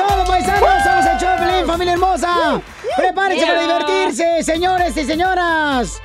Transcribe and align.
¡Eso 0.00 0.08
es 0.08 0.14
todo, 0.14 0.24
paisanos! 0.24 1.20
¡Somos 1.20 1.54
el 1.54 1.66
familia 1.66 1.92
hermosa! 1.92 2.62
¡Prepárense 2.96 3.46
para 3.46 3.60
divertirse, 3.60 4.42
señores 4.42 4.96
y 4.96 5.04
señoras! 5.04 6.00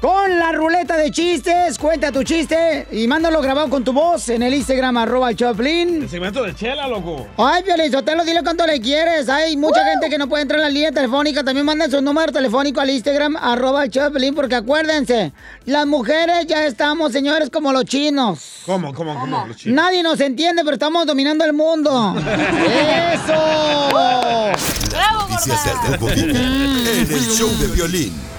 Con 0.00 0.38
la 0.38 0.52
ruleta 0.52 0.96
de 0.98 1.10
chistes, 1.10 1.78
cuenta 1.78 2.12
tu 2.12 2.22
chiste 2.22 2.86
y 2.92 3.08
mándalo 3.08 3.40
grabado 3.40 3.70
con 3.70 3.82
tu 3.82 3.94
voz 3.94 4.28
en 4.28 4.42
el 4.42 4.52
Instagram, 4.52 4.98
arroba 4.98 5.30
el 5.30 5.36
Choplin. 5.36 6.02
El 6.02 6.08
segmento 6.10 6.42
de 6.42 6.54
chela, 6.54 6.86
loco. 6.86 7.26
Ay, 7.38 7.62
Piolizotelo, 7.62 8.22
dile 8.24 8.42
cuánto 8.42 8.66
le 8.66 8.78
quieres. 8.78 9.30
Hay 9.30 9.56
mucha 9.56 9.82
gente 9.84 10.10
que 10.10 10.18
no 10.18 10.28
puede 10.28 10.42
entrar 10.42 10.60
en 10.60 10.64
la 10.64 10.70
línea 10.70 10.92
telefónica. 10.92 11.42
También 11.42 11.64
manden 11.64 11.90
su 11.90 12.02
número 12.02 12.30
telefónico 12.30 12.80
al 12.80 12.90
Instagram, 12.90 13.36
arroba 13.36 13.84
el 13.84 13.90
Choplin, 13.90 14.34
porque 14.34 14.56
acuérdense, 14.56 15.32
las 15.64 15.86
mujeres 15.86 16.46
ya 16.46 16.66
estamos, 16.66 17.12
señores, 17.12 17.48
como 17.48 17.72
los 17.72 17.84
chinos. 17.86 18.62
¿Cómo, 18.66 18.92
cómo, 18.92 19.18
cómo? 19.18 19.46
Los 19.46 19.56
chicos? 19.56 19.72
Nadie 19.72 20.02
nos 20.02 20.20
entiende, 20.20 20.62
pero 20.62 20.74
estamos 20.74 21.06
dominando 21.06 21.42
el 21.44 21.54
mundo. 21.54 22.14
¡Eso! 23.14 23.32
Noticias 25.22 25.64
del 25.64 25.98
Grupo 25.98 26.06
Vivo 26.14 26.36
en 26.36 27.12
el 27.12 27.28
show 27.30 27.48
de 27.58 27.68
Piolín. 27.68 28.35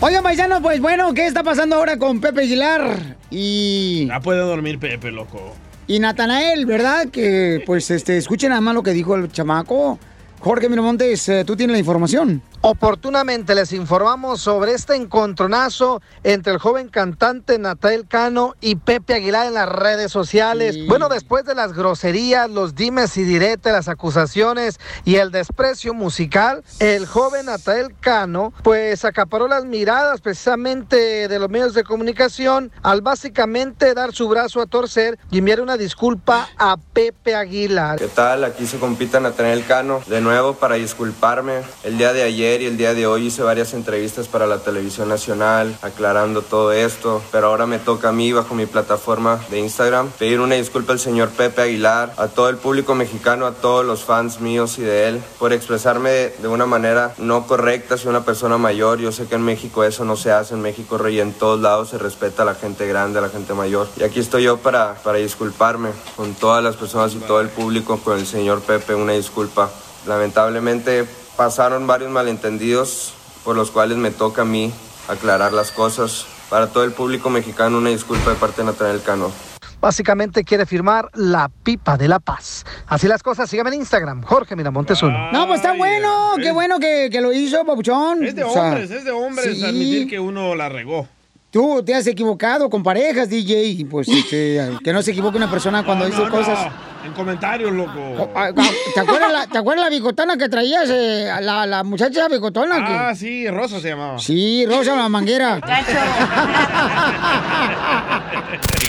Oigan, 0.00 0.22
paisanos, 0.22 0.60
pues 0.60 0.80
bueno, 0.80 1.14
¿qué 1.14 1.26
está 1.26 1.42
pasando 1.42 1.76
ahora 1.76 1.96
con 1.96 2.20
Pepe 2.20 2.42
Aguilar 2.42 3.16
y, 3.30 4.06
Ya 4.06 4.20
puede 4.20 4.40
dormir 4.40 4.78
Pepe, 4.78 5.10
loco. 5.10 5.54
y 5.86 5.98
Natanael, 5.98 6.66
verdad? 6.66 7.08
Que 7.08 7.62
pues 7.64 7.90
este, 7.90 8.18
escuchen 8.18 8.50
nada 8.50 8.60
más 8.60 8.74
lo 8.74 8.82
que 8.82 8.92
dijo 8.92 9.14
el 9.16 9.32
chamaco. 9.32 9.98
Jorge 10.40 10.68
Miramontes, 10.68 11.28
eh, 11.30 11.44
tú 11.46 11.56
tienes 11.56 11.72
la 11.72 11.78
información. 11.78 12.42
Oportunamente 12.62 13.54
les 13.54 13.72
informamos 13.72 14.40
sobre 14.40 14.72
este 14.72 14.96
encontronazo 14.96 16.02
entre 16.24 16.52
el 16.52 16.58
joven 16.58 16.88
cantante 16.88 17.58
Natael 17.58 18.08
Cano 18.08 18.54
y 18.60 18.76
Pepe 18.76 19.14
Aguilar 19.14 19.46
en 19.46 19.54
las 19.54 19.68
redes 19.68 20.10
sociales. 20.10 20.76
Bueno, 20.88 21.08
después 21.08 21.44
de 21.44 21.54
las 21.54 21.74
groserías, 21.74 22.50
los 22.50 22.74
dimes 22.74 23.16
y 23.18 23.22
diretes, 23.22 23.72
las 23.72 23.88
acusaciones 23.88 24.80
y 25.04 25.16
el 25.16 25.30
desprecio 25.30 25.94
musical, 25.94 26.64
el 26.80 27.06
joven 27.06 27.46
Natael 27.46 27.94
Cano 28.00 28.52
pues 28.62 29.04
acaparó 29.04 29.46
las 29.48 29.64
miradas 29.64 30.20
precisamente 30.20 31.28
de 31.28 31.38
los 31.38 31.50
medios 31.50 31.74
de 31.74 31.84
comunicación 31.84 32.72
al 32.82 33.00
básicamente 33.00 33.94
dar 33.94 34.12
su 34.12 34.28
brazo 34.28 34.60
a 34.60 34.66
torcer 34.66 35.18
y 35.30 35.38
enviar 35.38 35.60
una 35.60 35.76
disculpa 35.76 36.48
a 36.56 36.76
Pepe 36.76 37.34
Aguilar. 37.34 37.98
¿Qué 37.98 38.08
tal? 38.08 38.44
Aquí 38.44 38.66
se 38.66 38.78
compita 38.78 39.20
Natanael 39.20 39.64
Cano. 39.66 40.02
De 40.06 40.20
nuevo 40.20 40.54
para 40.54 40.76
disculparme. 40.76 41.62
El 41.84 41.98
día 41.98 42.12
de 42.12 42.22
ayer 42.22 42.45
y 42.46 42.66
el 42.66 42.76
día 42.76 42.94
de 42.94 43.08
hoy 43.08 43.26
hice 43.26 43.42
varias 43.42 43.74
entrevistas 43.74 44.28
para 44.28 44.46
la 44.46 44.58
televisión 44.58 45.08
nacional 45.08 45.76
aclarando 45.82 46.42
todo 46.42 46.70
esto. 46.72 47.20
Pero 47.32 47.48
ahora 47.48 47.66
me 47.66 47.80
toca 47.80 48.10
a 48.10 48.12
mí 48.12 48.32
bajo 48.32 48.54
mi 48.54 48.66
plataforma 48.66 49.40
de 49.50 49.58
Instagram 49.58 50.10
pedir 50.16 50.38
una 50.38 50.54
disculpa 50.54 50.92
al 50.92 51.00
señor 51.00 51.30
Pepe 51.30 51.62
Aguilar, 51.62 52.14
a 52.16 52.28
todo 52.28 52.48
el 52.48 52.56
público 52.56 52.94
mexicano, 52.94 53.46
a 53.46 53.52
todos 53.52 53.84
los 53.84 54.04
fans 54.04 54.40
míos 54.40 54.78
y 54.78 54.82
de 54.82 55.08
él 55.08 55.20
por 55.40 55.52
expresarme 55.52 56.10
de 56.38 56.46
una 56.46 56.66
manera 56.66 57.14
no 57.18 57.48
correcta. 57.48 57.98
Soy 57.98 58.10
una 58.10 58.24
persona 58.24 58.58
mayor. 58.58 59.00
Yo 59.00 59.10
sé 59.10 59.26
que 59.26 59.34
en 59.34 59.42
México 59.42 59.82
eso 59.82 60.04
no 60.04 60.16
se 60.16 60.30
hace. 60.30 60.54
En 60.54 60.62
México 60.62 60.98
rey 60.98 61.18
en 61.18 61.32
todos 61.32 61.60
lados 61.60 61.88
se 61.88 61.98
respeta 61.98 62.42
a 62.42 62.46
la 62.46 62.54
gente 62.54 62.86
grande, 62.86 63.18
a 63.18 63.22
la 63.22 63.28
gente 63.28 63.54
mayor. 63.54 63.88
Y 63.96 64.04
aquí 64.04 64.20
estoy 64.20 64.44
yo 64.44 64.58
para, 64.58 64.94
para 65.02 65.18
disculparme 65.18 65.90
con 66.14 66.34
todas 66.34 66.62
las 66.62 66.76
personas 66.76 67.12
y 67.14 67.18
todo 67.18 67.40
el 67.40 67.48
público, 67.48 67.98
con 67.98 68.18
el 68.18 68.26
señor 68.26 68.60
Pepe, 68.60 68.94
una 68.94 69.14
disculpa. 69.14 69.68
Lamentablemente 70.06 71.08
pasaron 71.36 71.86
varios 71.86 72.10
malentendidos 72.10 73.12
por 73.44 73.56
los 73.56 73.70
cuales 73.70 73.96
me 73.98 74.10
toca 74.10 74.42
a 74.42 74.44
mí 74.44 74.72
aclarar 75.08 75.52
las 75.52 75.70
cosas. 75.70 76.26
Para 76.50 76.68
todo 76.68 76.84
el 76.84 76.92
público 76.92 77.28
mexicano, 77.28 77.78
una 77.78 77.90
disculpa 77.90 78.30
de 78.30 78.36
parte 78.36 78.62
de 78.62 78.66
Natanael 78.66 79.02
Cano. 79.02 79.32
Básicamente 79.80 80.44
quiere 80.44 80.64
firmar 80.64 81.10
la 81.14 81.50
pipa 81.64 81.96
de 81.96 82.06
la 82.08 82.18
paz. 82.20 82.64
Así 82.86 83.08
las 83.08 83.22
cosas, 83.22 83.50
síganme 83.50 83.70
en 83.70 83.80
Instagram, 83.80 84.22
Jorge 84.22 84.54
Miramontes 84.56 85.02
uno. 85.02 85.30
No, 85.32 85.46
pues 85.48 85.58
está 85.60 85.74
bueno, 85.74 86.34
qué 86.40 86.52
bueno 86.52 86.78
que, 86.78 87.08
que 87.10 87.20
lo 87.20 87.32
hizo, 87.32 87.64
Papuchón. 87.64 88.24
Es 88.24 88.34
de 88.36 88.44
O 88.44 88.52
sea, 88.52 88.62
hombres, 88.62 88.90
es 88.92 89.04
de 89.04 89.10
hombres 89.10 89.56
sí. 89.58 89.64
admitir 89.64 90.08
que 90.08 90.20
uno 90.20 90.54
la 90.54 90.68
regó. 90.68 91.06
Tú 91.50 91.82
te 91.84 91.94
has 91.94 92.06
equivocado 92.06 92.70
con 92.70 92.82
parejas, 92.82 93.28
DJ, 93.28 93.86
pues 93.90 94.08
este, 94.08 94.60
que 94.84 94.92
no 94.92 95.02
se 95.02 95.10
equivoque 95.10 95.36
una 95.36 95.50
persona 95.50 95.84
cuando 95.84 96.04
No, 96.04 96.10
dice 96.10 96.24
no, 96.24 96.30
cosas. 96.30 96.58
no. 96.66 96.95
En 97.06 97.12
comentarios, 97.12 97.70
loco. 97.72 98.30
Ah, 98.34 98.50
ah, 98.56 98.62
¿Te 98.94 99.00
acuerdas 99.00 99.32
la, 99.32 99.46
¿te 99.46 99.58
acuerdas 99.58 99.84
la 99.84 99.90
bigotona 99.90 100.36
que 100.36 100.48
traías? 100.48 100.88
eh, 100.90 101.30
la, 101.40 101.64
la 101.64 101.84
muchacha 101.84 102.26
bigotona. 102.28 102.84
que- 102.84 102.92
Ah, 102.92 103.14
sí, 103.14 103.48
Rosa 103.48 103.80
se 103.80 103.90
llamaba. 103.90 104.18
Sí, 104.18 104.66
Rosa 104.66 104.96
la 104.96 105.08
manguera. 105.08 105.60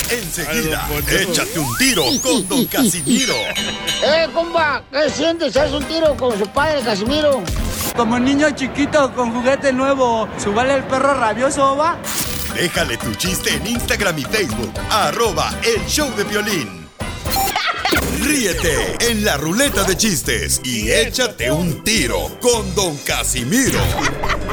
Enseguida, 0.09 0.87
échate 1.11 1.59
un 1.59 1.77
tiro 1.77 2.03
con 2.23 2.47
don 2.47 2.65
Casimiro. 2.65 3.35
¡Eh, 4.03 4.27
compa! 4.33 4.81
¿Qué 4.91 5.09
sientes? 5.09 5.55
¿Haz 5.57 5.71
un 5.73 5.83
tiro 5.83 6.15
con 6.15 6.37
su 6.37 6.47
padre, 6.47 6.81
Casimiro? 6.81 7.41
Como 7.95 8.17
niño 8.17 8.49
chiquito 8.51 9.13
con 9.13 9.31
juguete 9.33 9.71
nuevo, 9.73 10.27
¿subale 10.37 10.75
el 10.75 10.83
perro 10.83 11.13
rabioso, 11.13 11.75
va? 11.75 11.97
Déjale 12.55 12.97
tu 12.97 13.13
chiste 13.15 13.53
en 13.53 13.67
Instagram 13.67 14.17
y 14.17 14.23
Facebook, 14.23 14.71
arroba 14.89 15.51
el 15.63 15.85
show 15.85 16.09
de 16.15 16.23
violín. 16.23 16.86
Ríete 18.27 18.97
en 19.09 19.23
la 19.23 19.37
ruleta 19.37 19.83
de 19.85 19.95
chistes 19.95 20.59
y 20.65 20.91
échate 20.91 21.49
un 21.49 21.81
tiro 21.81 22.29
con 22.41 22.75
don 22.75 22.97
Casimiro. 22.97 23.79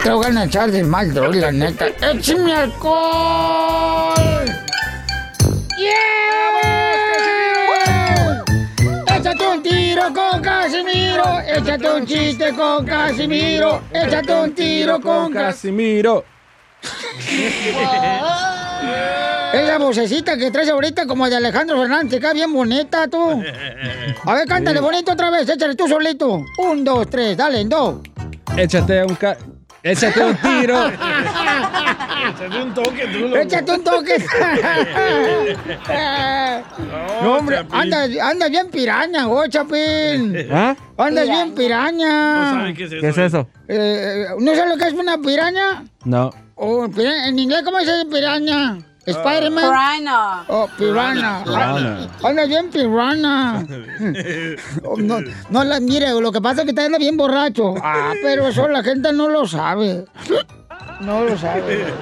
Te 0.05 0.11
voy 0.11 0.27
a 0.27 0.45
echar 0.45 0.71
de 0.71 0.85
mal, 0.85 1.13
droga, 1.13 1.41
la 1.41 1.51
neta. 1.51 1.89
¡Échame 1.89 2.55
alcohol! 2.55 4.15
¡Yeah! 5.77 6.15
¡Échate 9.17 9.45
un 9.45 9.63
tiro 9.63 10.03
con 10.15 10.41
Casimiro! 10.41 11.41
¡Échate 11.41 11.91
un 11.91 12.07
chiste 12.07 12.55
con 12.55 12.87
Casimiro! 12.87 13.83
¡Échate 13.93 14.35
un 14.35 14.55
tiro 14.55 15.01
con 15.01 15.33
Casimiro! 15.33 16.25
Esa 19.55 19.79
vocecita 19.79 20.37
que 20.37 20.51
traes 20.51 20.69
ahorita 20.69 21.07
como 21.07 21.29
de 21.29 21.37
Alejandro 21.37 21.81
Fernández, 21.81 22.19
queda 22.21 22.33
bien 22.33 22.53
bonita 22.53 23.07
tú. 23.09 23.43
A 24.25 24.35
ver, 24.35 24.49
cántale 24.49 24.81
bonito 24.81 25.13
otra 25.13 25.31
vez, 25.31 25.49
échale 25.49 25.77
tú 25.77 25.87
solito. 25.87 26.45
Un, 26.59 26.85
dos, 26.85 27.09
tres, 27.09 27.37
dale, 27.37 27.61
en 27.61 27.69
dos. 27.69 27.97
Échate 28.57 29.05
un 29.05 29.15
ca... 29.15 29.37
Échate 29.83 30.25
un 30.25 30.37
tiro. 30.39 30.89
Échate 30.89 32.63
un 32.63 32.73
toque, 32.73 33.07
tú, 33.13 33.19
loco. 33.19 33.37
Échate 33.37 33.73
un 33.73 33.85
toque. 33.85 34.17
no, 37.23 37.37
hombre, 37.37 37.67
andas, 37.71 38.11
andas 38.23 38.51
bien 38.51 38.71
piraña, 38.71 39.29
oh, 39.29 39.47
Chapín. 39.47 40.35
¿Ah? 40.51 40.75
Andas 40.97 41.29
bien 41.29 41.55
piraña. 41.55 42.55
No 42.55 42.61
sabe 42.61 42.75
qué 42.75 42.85
es 42.85 42.93
eso. 42.93 43.01
¿Qué 43.03 43.09
es 43.09 43.19
eso? 43.19 43.49
Eh, 43.69 44.27
¿No 44.39 44.55
sabes 44.55 44.71
lo 44.71 44.79
que 44.79 44.89
es 44.89 44.95
una 44.95 45.19
piraña? 45.19 45.85
No. 46.05 46.33
Oh, 46.57 46.85
en 46.87 47.39
inglés, 47.39 47.63
¿cómo 47.65 47.79
se 47.81 47.85
dice 47.85 48.07
piraña? 48.07 48.79
Spider-Man. 49.07 49.65
Piranha. 49.65 50.45
Oh, 50.49 50.69
pirana. 50.79 51.43
Pirana. 51.45 52.09
Anda 52.23 52.47
bien 52.47 52.71
pirana. 52.71 53.67
Oh, 54.85 54.97
no, 54.97 55.21
no 55.51 55.65
la 55.65 55.81
mire, 55.81 56.11
lo 56.21 56.33
que 56.33 56.41
pasa 56.41 56.63
es 56.63 56.67
que 56.67 56.73
te 56.73 56.83
anda 56.83 56.99
bien 56.99 57.17
borracho. 57.17 57.75
Ah, 57.83 58.13
pero 58.23 58.49
eso 58.49 58.67
la 58.69 58.83
gente 58.83 59.13
no 59.13 59.29
lo 59.29 59.47
sabe. 59.47 60.07
No 61.01 61.25
lo 61.25 61.37
sabe. 61.37 61.93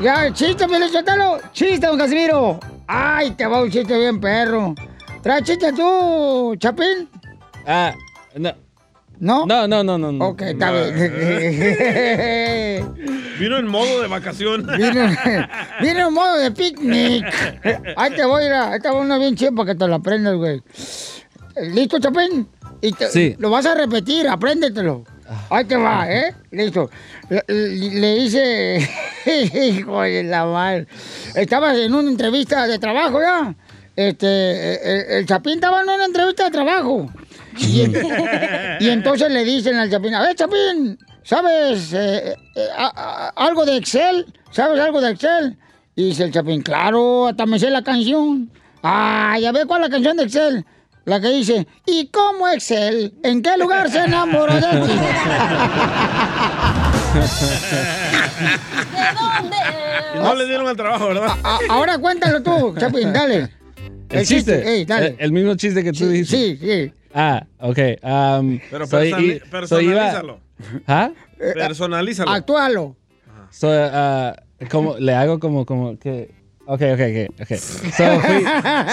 Ya, 0.00 0.32
chiste, 0.32 0.66
Felicitalo. 0.66 1.40
Chiste, 1.52 1.86
don 1.86 1.98
Casimiro. 1.98 2.58
Ay, 2.86 3.32
te 3.32 3.46
va 3.46 3.62
un 3.62 3.70
chiste 3.70 3.96
bien, 3.98 4.20
perro. 4.20 4.74
Trae 5.22 5.42
chiste 5.42 5.72
tú, 5.72 6.54
Chapín. 6.58 7.08
Ah, 7.66 7.92
no. 8.36 8.63
¿No? 9.20 9.46
No, 9.46 9.66
no, 9.68 9.84
no, 9.84 9.96
no. 9.98 10.12
no. 10.12 10.24
Ok, 10.28 10.42
está 10.42 10.70
bien. 10.72 10.94
Vino 13.38 13.58
en 13.58 13.66
modo 13.66 14.02
de 14.02 14.08
vacación. 14.08 14.66
Viene 15.80 16.00
en 16.00 16.12
modo 16.12 16.36
de 16.38 16.50
picnic. 16.50 17.24
Ahí 17.96 18.10
te 18.14 18.24
voy 18.24 18.44
a 18.44 18.46
ir 18.46 18.52
a. 18.52 18.72
Ahí 18.72 18.80
te 18.80 18.88
va 18.88 18.98
una 18.98 19.18
bien 19.18 19.34
chida 19.36 19.50
para 19.52 19.72
que 19.72 19.78
te 19.78 19.88
la 19.88 19.96
aprendas, 19.96 20.34
güey. 20.36 20.62
¿Listo, 21.72 21.98
Chapín? 21.98 22.48
Y 22.80 22.92
te- 22.92 23.08
Sí. 23.08 23.34
Lo 23.38 23.50
vas 23.50 23.66
a 23.66 23.74
repetir, 23.74 24.28
apréndetelo. 24.28 25.04
Ahí 25.50 25.64
te 25.64 25.76
va, 25.76 26.10
¿eh? 26.12 26.34
Listo. 26.50 26.90
Le, 27.30 27.42
le- 27.48 28.00
le 28.00 28.16
hice. 28.18 28.88
Hijo 29.70 30.02
de 30.02 30.22
la 30.24 30.44
madre. 30.44 30.86
Estabas 31.34 31.76
en 31.78 31.94
una 31.94 32.10
entrevista 32.10 32.66
de 32.66 32.78
trabajo 32.78 33.20
ya. 33.20 33.54
Este. 33.96 35.06
El, 35.08 35.18
el 35.18 35.26
Chapín 35.26 35.54
estaba 35.54 35.80
en 35.80 35.88
una 35.88 36.04
entrevista 36.04 36.44
de 36.44 36.50
trabajo. 36.50 37.10
Y, 37.58 37.82
en- 37.82 37.94
y 38.80 38.88
entonces 38.88 39.30
le 39.30 39.44
dicen 39.44 39.76
al 39.76 39.90
Chapín, 39.90 40.14
a 40.14 40.22
ver, 40.22 40.34
Chapín, 40.34 40.98
¿sabes 41.22 41.92
eh, 41.92 42.34
eh, 42.56 42.66
a- 42.76 43.30
a- 43.36 43.46
algo 43.46 43.64
de 43.64 43.76
Excel? 43.76 44.26
¿Sabes 44.50 44.80
algo 44.80 45.00
de 45.00 45.10
Excel? 45.12 45.56
Y 45.96 46.06
dice 46.08 46.24
el 46.24 46.32
Chapín, 46.32 46.62
claro, 46.62 47.28
hasta 47.28 47.46
me 47.46 47.58
sé 47.58 47.70
la 47.70 47.82
canción. 47.82 48.50
Ah, 48.82 49.36
ya 49.40 49.52
ve 49.52 49.64
cuál 49.66 49.82
es 49.82 49.88
la 49.88 49.92
canción 49.94 50.16
de 50.16 50.24
Excel. 50.24 50.64
La 51.06 51.20
que 51.20 51.28
dice, 51.28 51.66
¿y 51.86 52.06
cómo 52.08 52.48
Excel? 52.48 53.12
¿En 53.22 53.42
qué 53.42 53.56
lugar 53.58 53.90
se 53.90 53.98
enamoró 54.00 54.54
de 54.54 54.60
ti? 54.60 54.98
Y 60.14 60.18
no 60.18 60.34
le 60.34 60.46
dieron 60.46 60.68
el 60.68 60.76
trabajo, 60.76 61.08
¿verdad? 61.08 61.28
A- 61.42 61.58
ahora 61.68 61.98
cuéntalo 61.98 62.42
tú, 62.42 62.74
Chapín, 62.78 63.12
dale. 63.12 63.48
El 64.10 64.26
chiste. 64.26 64.62
Ey, 64.68 64.84
dale. 64.84 65.08
El, 65.08 65.16
el 65.18 65.32
mismo 65.32 65.54
chiste 65.56 65.82
que 65.82 65.92
tú 65.92 66.08
dijiste. 66.08 66.36
Sí, 66.36 66.58
sí. 66.60 66.92
Ah, 67.14 67.46
ok. 67.60 67.78
um, 68.02 68.58
Pero 68.70 68.86
soy- 68.86 69.10
personali- 69.12 69.36
y- 69.36 69.66
soy 69.68 69.84
iba- 69.86 70.00
personalízalo. 70.10 70.40
¿Ah? 70.86 71.10
Personalízalo. 71.38 72.30
Actúalo. 72.30 72.96
So, 73.50 73.68
ah, 73.72 74.34
como, 74.70 74.98
le 74.98 75.14
hago 75.14 75.38
como, 75.38 75.64
como 75.64 75.96
que... 75.98 76.30
Ok, 76.66 76.80
ok, 76.94 77.00
ok. 77.00 77.40
okay. 77.42 77.58
So, 77.58 78.20
fui- 78.20 78.44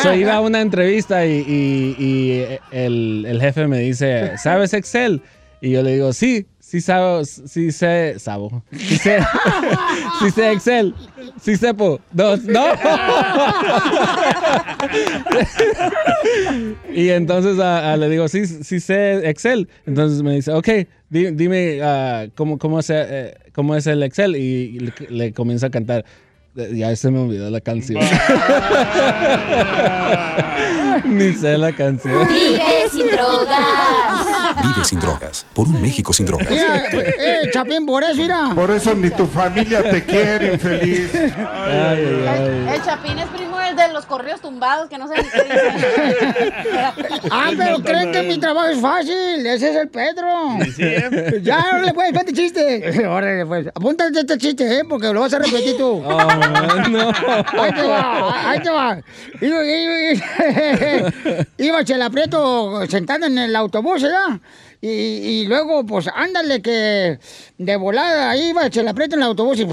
so, 0.04 0.14
iba 0.14 0.36
a 0.36 0.42
una 0.42 0.62
entrevista 0.62 1.26
y, 1.26 1.40
y- 1.48 1.96
y 1.98 2.46
el, 2.72 3.26
el 3.28 3.42
jefe 3.42 3.66
me 3.68 3.80
dice, 3.80 4.38
¿sabes 4.38 4.74
Excel? 4.74 5.22
Y 5.62 5.72
yo 5.72 5.82
le 5.82 5.94
digo, 5.94 6.12
sí, 6.14 6.46
sí 6.72 6.80
sabo, 6.80 7.26
sí 7.26 7.70
sé, 7.74 8.16
sabo. 8.18 8.64
Sí 8.72 8.96
sé, 8.98 9.20
sí 10.22 10.32
sé 10.32 10.52
Excel. 10.54 10.96
Sí 11.42 11.58
sepo. 11.58 12.00
No, 12.14 12.38
no. 12.38 12.64
y 16.94 17.10
entonces 17.10 17.60
ah, 17.60 17.92
ah, 17.94 17.98
le 17.98 18.10
digo, 18.10 18.28
sí, 18.28 18.46
sí 18.46 18.80
sé 18.80 19.28
Excel. 19.30 19.68
Entonces 19.86 20.22
me 20.24 20.34
dice, 20.36 20.52
ok, 20.54 20.68
di- 21.10 21.32
dime 21.32 21.80
ah, 21.84 22.28
cómo, 22.36 22.58
cómo, 22.58 22.80
es, 22.80 22.90
eh, 22.90 23.36
cómo 23.54 23.76
es 23.76 23.86
el 23.88 24.02
Excel. 24.04 24.36
Y 24.38 24.80
le, 24.80 24.94
le 25.10 25.34
comienza 25.34 25.68
a 25.68 25.72
cantar. 25.72 26.06
Eh, 26.56 26.72
Ya 26.76 26.96
se 26.96 27.10
me 27.12 27.20
olvidó 27.20 27.50
la 27.50 27.62
canción. 27.62 28.02
Ni 31.06 31.34
sé 31.34 31.58
la 31.58 31.72
canción. 31.74 32.28
Vive 32.28 32.62
sin 32.92 33.08
drogas. 33.08 33.60
Vive 34.62 34.86
sin 34.86 35.00
drogas. 35.00 35.46
Por 35.54 35.68
un 35.68 35.82
México 35.82 36.12
sin 36.14 36.26
drogas. 36.26 36.50
Mira, 36.50 36.84
eh, 36.92 37.50
Chapín, 37.54 37.86
por 37.86 38.04
eso, 38.04 38.16
mira. 38.16 38.52
Por 38.54 38.70
eso 38.72 38.94
ni 38.94 39.10
tu 39.10 39.26
familia 39.26 39.82
te 39.90 40.04
quiere, 40.04 40.54
infeliz. 40.54 41.10
Ay, 41.16 41.32
ay, 41.66 42.26
ay. 42.28 42.76
El 42.76 42.82
Chapín 42.84 43.18
es 43.18 43.28
primo 43.30 43.51
el 43.72 43.78
de 43.78 43.94
los 43.94 44.06
correos 44.06 44.42
tumbados 44.42 44.90
que 44.90 44.98
no 44.98 45.08
sé 45.08 45.16
ni 45.22 45.30
qué 45.30 45.44
dicen. 45.44 45.62
Ah, 47.32 47.52
pero 47.58 47.80
creen 47.82 48.12
que 48.12 48.24
mi 48.24 48.38
trabajo 48.38 48.68
es 48.68 48.80
fácil. 48.80 49.46
Ese 49.46 49.70
es 49.70 49.76
el 49.76 49.90
Pedro. 49.90 50.58
¿eh? 50.78 51.40
Ya, 51.44 51.60
órale, 51.60 51.94
pues, 51.94 52.12
vete 52.12 52.34
chiste. 52.34 53.06
Órale, 53.08 53.46
pues. 53.46 53.68
Apúntate 53.68 54.20
este 54.20 54.38
chiste, 54.38 54.80
¿eh? 54.80 54.84
Porque 54.88 55.12
lo 55.14 55.22
vas 55.22 55.34
a 55.34 55.40
repetir 55.40 55.78
tú. 55.78 56.04
Oh, 56.06 56.88
no. 56.90 57.12
Ahí 57.62 57.74
te 57.74 57.82
va, 57.82 58.50
ahí 58.50 58.60
te 58.60 58.70
va. 58.70 59.02
Iba, 59.40 59.66
iba, 59.66 61.14
iba 61.58 61.84
Chela 61.84 62.10
Prieto 62.10 62.86
sentada 62.88 63.28
en 63.28 63.38
el 63.38 63.56
autobús, 63.56 64.02
¿verdad? 64.02 64.40
Y, 64.82 64.88
y 64.90 65.48
luego, 65.48 65.86
pues, 65.86 66.10
ándale 66.14 66.62
que 66.62 67.20
de 67.58 67.76
volada, 67.78 68.32
ahí 68.32 68.50
iba 68.50 68.70
Chela 68.70 68.94
Prieto 68.94 69.16
en 69.16 69.22
el 69.22 69.28
autobús 69.28 69.60
y... 69.60 69.68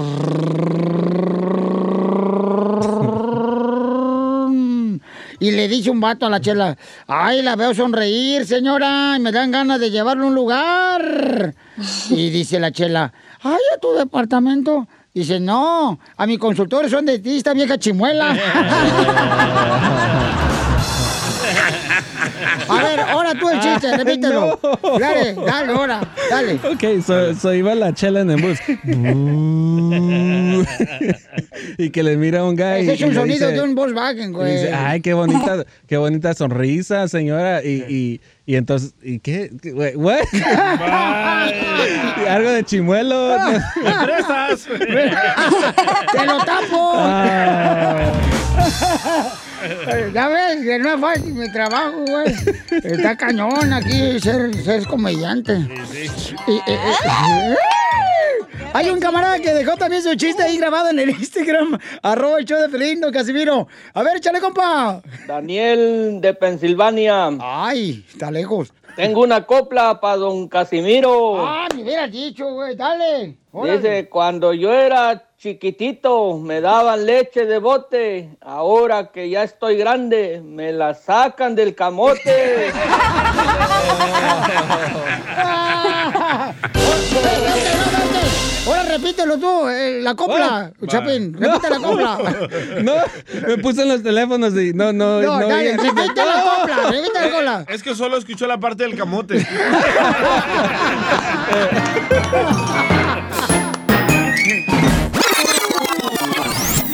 Y 5.39 5.51
le 5.51 5.67
dice 5.67 5.89
un 5.89 5.99
vato 5.99 6.25
a 6.25 6.29
la 6.29 6.41
chela, 6.41 6.77
ay, 7.07 7.41
la 7.41 7.55
veo 7.55 7.73
sonreír, 7.73 8.45
señora, 8.45 9.15
y 9.17 9.21
me 9.21 9.31
dan 9.31 9.51
ganas 9.51 9.79
de 9.79 9.89
llevarle 9.89 10.23
a 10.23 10.27
un 10.27 10.35
lugar. 10.35 11.55
Y 12.09 12.29
dice 12.29 12.59
la 12.59 12.71
chela, 12.71 13.13
ay, 13.41 13.61
a 13.75 13.79
tu 13.79 13.93
departamento. 13.93 14.87
Dice, 15.13 15.39
no, 15.39 15.99
a 16.17 16.27
mi 16.27 16.37
consultorio 16.37 16.89
son 16.89 17.05
de 17.05 17.19
ti, 17.19 17.37
esta 17.37 17.53
vieja 17.53 17.77
chimuela. 17.77 18.35
A 22.69 22.83
ver, 22.83 22.99
ahora 22.99 23.33
tú 23.33 23.49
el 23.49 23.59
chiste, 23.59 23.95
repítelo. 23.97 24.59
No. 24.61 24.99
Dale, 24.99 25.33
dale, 25.33 25.71
ahora, 25.73 26.01
dale. 26.29 26.53
Ok, 26.71 27.01
so, 27.05 27.33
so 27.35 27.53
iba 27.53 27.73
la 27.75 27.93
chela 27.93 28.21
en 28.21 28.31
el 28.31 28.41
bus. 28.41 28.59
y 31.77 31.89
que 31.89 32.03
le 32.03 32.17
mira 32.17 32.39
a 32.41 32.43
un 32.45 32.55
guy. 32.55 32.81
Ese 32.81 32.93
es 32.93 33.01
un 33.01 33.13
sonido 33.13 33.47
dice- 33.49 33.59
de 33.59 33.61
un 33.61 33.75
Volkswagen, 33.75 34.31
güey. 34.33 34.53
dice, 34.53 34.73
ay, 34.73 35.01
qué 35.01 35.13
bonita, 35.13 35.63
qué 35.87 35.97
bonita 35.97 36.33
sonrisa, 36.33 37.07
señora. 37.07 37.63
Y, 37.63 37.85
y, 37.89 38.21
y 38.45 38.55
entonces, 38.55 38.93
¿y 39.01 39.19
qué? 39.19 39.51
¿Qué- 39.61 39.73
what? 39.95 40.19
Algo 42.29 42.49
de 42.51 42.63
chimuelo. 42.63 43.37
¿Me 43.83 44.05
prestas? 44.05 44.65
¡Te 46.11 46.25
lo 46.25 46.37
tapo! 46.43 46.93
Ah. 46.95 48.11
Ya 50.13 50.27
ves, 50.27 50.61
que 50.63 50.79
no 50.79 50.93
es 50.93 51.01
fácil 51.01 51.33
mi 51.33 51.51
trabajo, 51.51 52.03
güey. 52.05 52.35
Está 52.83 53.15
cañón 53.17 53.73
aquí 53.73 54.19
ser, 54.19 54.55
ser 54.63 54.85
comediante. 54.85 55.53
Y, 56.47 56.55
eh, 56.57 56.63
eh, 56.67 57.55
Hay 58.73 58.89
un 58.89 58.99
camarada 58.99 59.39
que 59.39 59.53
dejó 59.53 59.75
también 59.77 60.03
su 60.03 60.13
chiste 60.15 60.43
ahí 60.43 60.57
grabado 60.57 60.89
en 60.89 60.99
el 60.99 61.09
Instagram, 61.09 61.77
arroba 62.03 62.39
el 62.39 62.45
show 62.45 62.59
de 62.59 62.69
Pelín, 62.69 63.01
don 63.01 63.11
Casimiro. 63.11 63.67
A 63.93 64.03
ver, 64.03 64.17
échale, 64.17 64.39
compa. 64.39 65.01
Daniel 65.27 66.19
de 66.21 66.33
Pensilvania. 66.33 67.29
Ay, 67.41 68.05
está 68.11 68.29
lejos. 68.31 68.71
Tengo 68.99 69.21
una 69.21 69.45
copla 69.45 70.01
para 70.01 70.17
don 70.17 70.49
Casimiro. 70.49 71.47
Ah, 71.47 71.69
me 71.73 71.83
hubieras 71.83 72.11
dicho, 72.11 72.53
güey, 72.53 72.75
dale. 72.75 73.37
Órale. 73.53 73.77
Dice, 73.77 74.09
cuando 74.09 74.51
yo 74.51 74.73
era 74.73 75.23
chiquitito 75.37 76.37
me 76.37 76.59
daban 76.59 77.05
leche 77.05 77.45
de 77.45 77.59
bote. 77.59 78.31
Ahora 78.41 79.09
que 79.09 79.29
ya 79.29 79.43
estoy 79.43 79.77
grande 79.77 80.41
me 80.43 80.73
la 80.73 80.95
sacan 80.95 81.55
del 81.55 81.75
camote. 81.75 82.73
Repítelo 89.01 89.37
tú, 89.37 89.67
eh, 89.69 89.99
la 90.01 90.13
copla, 90.13 90.71
Chapín, 90.87 91.33
repite 91.39 91.69
la 91.69 91.79
copla. 91.79 92.17
No, 92.83 92.93
me 93.47 93.57
puse 93.59 93.83
en 93.83 93.87
los 93.89 94.03
teléfonos 94.03 94.53
y 94.55 94.73
no, 94.73 94.91
no, 94.91 95.21
No, 95.21 95.39
no. 95.39 95.47
dale, 95.47 95.71
el- 95.71 95.77
repite 95.77 96.25
la 96.25 96.43
copla, 96.43 96.91
repite 96.91 97.21
la 97.21 97.31
copla. 97.31 97.65
Es 97.69 97.81
que 97.81 97.95
solo 97.95 98.17
escuchó 98.17 98.45
la 98.45 98.59
parte 98.59 98.83
del 98.83 98.97
camote. 98.97 99.45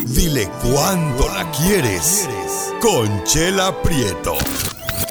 Dile 0.06 0.50
cuándo 0.62 1.28
la 1.30 1.50
quieres. 1.52 2.28
Conchela 2.82 3.74
Prieto. 3.82 4.36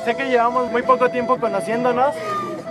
Sé 0.04 0.14
que 0.14 0.24
llevamos 0.26 0.70
muy 0.70 0.82
poco 0.82 1.08
tiempo 1.10 1.38
conociéndonos. 1.38 2.14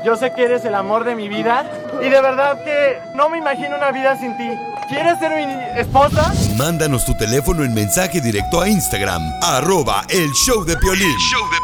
Yo 0.04 0.18
sé 0.18 0.34
que 0.34 0.44
eres 0.44 0.66
el 0.66 0.76
amor 0.76 1.06
de 1.06 1.16
mi 1.16 1.30
vida. 1.30 1.66
Y 2.02 2.10
de 2.10 2.22
verdad 2.22 2.64
que 2.64 3.00
no 3.16 3.30
me 3.30 3.38
imagino 3.38 3.78
una 3.78 3.92
vida 3.92 4.18
sin 4.20 4.36
ti. 4.38 4.50
¿Quieres 4.90 5.18
ser 5.20 5.32
mi 5.32 5.80
esposa? 5.80 6.34
Mándanos 6.58 7.06
tu 7.06 7.16
teléfono 7.16 7.64
en 7.64 7.74
mensaje 7.74 8.20
directo 8.20 8.62
a 8.62 8.68
Instagram. 8.68 9.22
Arroba 9.42 10.04
el 10.10 10.30
show 10.32 10.66
de 10.66 10.76
Piolín. 10.78 11.18
show 11.18 11.42
de 11.50 11.58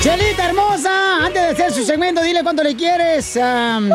Chelita 0.00 0.46
hermosa, 0.46 1.26
antes 1.26 1.42
de 1.42 1.48
hacer 1.48 1.72
su 1.72 1.84
segmento, 1.84 2.22
dile 2.22 2.44
cuánto 2.44 2.62
le 2.62 2.76
quieres 2.76 3.36
am, 3.38 3.90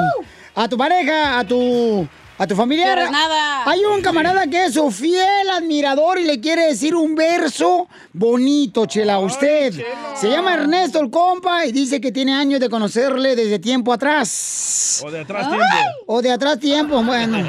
a 0.54 0.68
tu 0.68 0.78
pareja, 0.78 1.40
a 1.40 1.46
tu 1.46 2.06
a 2.42 2.48
tu 2.48 2.56
familiar. 2.56 2.96
Quieres 2.96 3.12
nada. 3.12 3.70
Hay 3.70 3.82
un 3.86 4.02
camarada 4.02 4.48
que 4.48 4.66
es 4.66 4.74
su 4.74 4.90
fiel 4.90 5.48
admirador 5.56 6.18
y 6.18 6.26
le 6.26 6.40
quiere 6.40 6.64
decir 6.68 6.96
un 6.96 7.14
verso 7.14 7.88
bonito, 8.14 8.88
Chela, 8.88 9.14
a 9.16 9.20
usted. 9.20 9.74
Se 10.16 10.28
llama 10.28 10.56
Ernesto 10.56 11.00
el 11.00 11.12
compa 11.12 11.68
y 11.68 11.72
dice 11.72 12.02
que 12.02 12.12
tiene 12.12 12.34
años 12.34 12.60
de 12.60 12.68
conocerle 12.68 13.36
desde 13.36 13.60
tiempo 13.60 13.94
atrás. 13.94 15.04
O 15.06 15.12
de 15.12 15.20
atrás 15.20 15.50
tiempo. 15.50 15.66
O 16.08 16.22
de 16.24 16.32
atrás 16.32 16.60
tiempo, 16.60 17.04
bueno. 17.04 17.38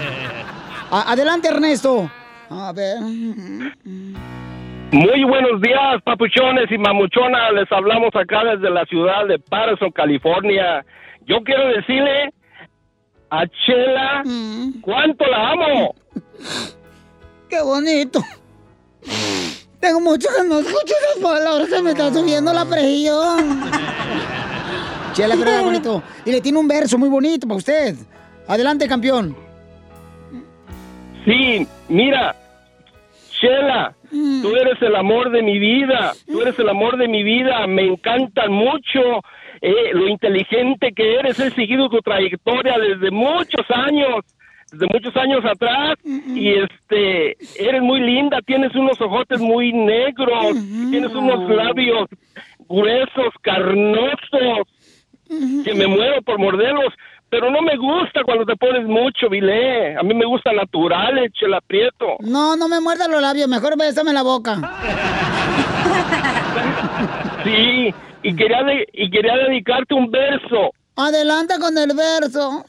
A- 0.90 1.12
adelante, 1.12 1.48
Ernesto. 1.48 2.10
A 2.50 2.70
ver. 2.74 3.00
Muy 3.00 3.74
buenos 5.24 5.58
días, 5.62 6.02
papuchones 6.04 6.70
y 6.70 6.76
mamuchonas. 6.76 7.50
Les 7.54 7.72
hablamos 7.72 8.10
acá 8.14 8.44
desde 8.44 8.68
la 8.68 8.84
ciudad 8.84 9.24
de 9.26 9.38
Patterson, 9.38 9.90
California. 9.92 10.84
Yo 11.24 11.42
quiero 11.44 11.66
decirle 11.68 12.34
a 13.32 13.46
Chela 13.64 14.22
cuánto 14.82 15.24
la 15.24 15.52
amo. 15.52 15.94
Qué 17.48 17.62
bonito. 17.62 18.20
Tengo 19.80 20.00
mucho 20.00 20.28
que 20.36 20.46
no 20.46 20.58
escucho 20.58 20.94
esas 21.00 21.22
palabras, 21.22 21.68
se 21.70 21.82
me 21.82 21.90
está 21.90 22.12
subiendo 22.12 22.52
la 22.52 22.66
presión. 22.66 23.62
Chela, 25.14 25.34
pero 25.38 25.50
era 25.50 25.62
bonito. 25.62 26.02
Y 26.26 26.30
le 26.30 26.42
tiene 26.42 26.58
un 26.58 26.68
verso 26.68 26.98
muy 26.98 27.08
bonito 27.08 27.48
para 27.48 27.56
usted. 27.56 27.96
Adelante, 28.46 28.86
campeón. 28.86 29.34
Sí, 31.24 31.66
mira, 31.88 32.36
Chela, 33.40 33.94
tú 34.10 34.54
eres 34.54 34.80
el 34.82 34.94
amor 34.94 35.30
de 35.30 35.42
mi 35.42 35.58
vida, 35.58 36.12
tú 36.26 36.42
eres 36.42 36.58
el 36.58 36.68
amor 36.68 36.98
de 36.98 37.08
mi 37.08 37.22
vida, 37.22 37.66
me 37.66 37.86
encantan 37.86 38.52
mucho 38.52 39.00
eh, 39.62 39.90
lo 39.92 40.08
inteligente 40.08 40.92
que 40.92 41.14
eres, 41.20 41.38
he 41.38 41.50
seguido 41.52 41.88
tu 41.88 42.00
trayectoria 42.00 42.74
desde 42.78 43.12
muchos 43.12 43.64
años, 43.70 44.24
desde 44.72 44.86
muchos 44.92 45.16
años 45.16 45.44
atrás, 45.44 45.94
y 46.04 46.50
este, 46.50 47.36
eres 47.56 47.80
muy 47.80 48.00
linda, 48.00 48.40
tienes 48.44 48.74
unos 48.74 49.00
ojotes 49.00 49.40
muy 49.40 49.72
negros, 49.72 50.56
tienes 50.90 51.14
unos 51.14 51.48
labios 51.48 52.08
gruesos, 52.68 53.32
carnosos, 53.40 54.66
que 55.64 55.74
me 55.74 55.86
muero 55.86 56.20
por 56.22 56.40
morderlos, 56.40 56.92
pero 57.30 57.48
no 57.48 57.62
me 57.62 57.76
gusta 57.76 58.24
cuando 58.24 58.44
te 58.44 58.56
pones 58.56 58.84
mucho, 58.84 59.28
Vilé. 59.30 59.96
A 59.96 60.02
mí 60.02 60.12
me 60.12 60.26
gusta 60.26 60.52
naturales, 60.52 61.32
chela 61.32 61.60
prieto. 61.60 62.16
No, 62.18 62.56
no 62.56 62.68
me 62.68 62.80
muerda 62.80 63.06
los 63.06 63.22
labios, 63.22 63.48
mejor 63.48 63.78
bésame 63.78 64.12
la 64.12 64.22
boca. 64.22 64.58
Sí, 67.44 67.94
y 68.22 68.36
quería, 68.36 68.62
de- 68.62 68.86
y 68.92 69.10
quería 69.10 69.36
dedicarte 69.48 69.94
un 69.94 70.10
verso. 70.10 70.72
Adelante 70.96 71.54
con 71.58 71.76
el 71.78 71.96
verso. 71.96 72.64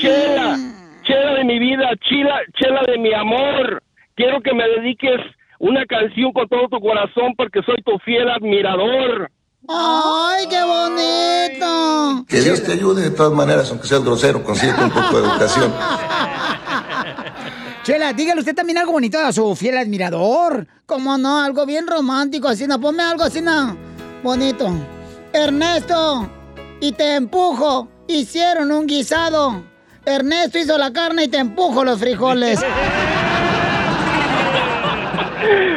Chela, 0.00 0.56
chela 1.04 1.32
de 1.34 1.44
mi 1.44 1.58
vida, 1.58 1.88
chela, 2.08 2.36
chela 2.54 2.82
de 2.86 2.98
mi 2.98 3.12
amor. 3.14 3.82
Quiero 4.14 4.40
que 4.42 4.52
me 4.54 4.64
dediques 4.68 5.20
una 5.58 5.84
canción 5.86 6.32
con 6.32 6.48
todo 6.48 6.68
tu 6.68 6.80
corazón 6.80 7.34
porque 7.36 7.60
soy 7.62 7.76
tu 7.84 7.98
fiel 8.04 8.28
admirador. 8.28 9.30
¡Ay, 9.68 10.46
qué 10.48 10.62
bonito! 10.62 12.24
Que 12.28 12.40
Dios 12.40 12.62
te 12.62 12.72
ayude 12.72 13.02
de 13.02 13.10
todas 13.10 13.32
maneras, 13.32 13.70
aunque 13.70 13.86
seas 13.86 14.02
grosero, 14.04 14.42
consíguete 14.44 14.82
un 14.82 14.90
poco 14.90 15.20
de 15.20 15.28
educación. 15.28 15.72
Chela, 17.82 18.12
dígale 18.12 18.40
usted 18.40 18.54
también 18.54 18.78
algo 18.78 18.92
bonito 18.92 19.18
a 19.18 19.32
su 19.32 19.54
fiel 19.56 19.78
admirador. 19.78 20.66
¿Cómo 20.86 21.16
no? 21.16 21.40
Algo 21.40 21.64
bien 21.66 21.86
romántico, 21.86 22.48
así, 22.48 22.66
no, 22.66 22.80
ponme 22.80 23.02
algo 23.02 23.24
así, 23.24 23.40
no. 23.40 23.76
Bonito. 24.22 24.68
Ernesto, 25.32 26.28
y 26.80 26.92
te 26.92 27.14
empujo, 27.16 27.88
hicieron 28.08 28.72
un 28.72 28.86
guisado. 28.86 29.62
Ernesto 30.04 30.58
hizo 30.58 30.78
la 30.78 30.92
carne 30.92 31.24
y 31.24 31.28
te 31.28 31.38
empujo 31.38 31.84
los 31.84 31.98
frijoles. 32.00 32.58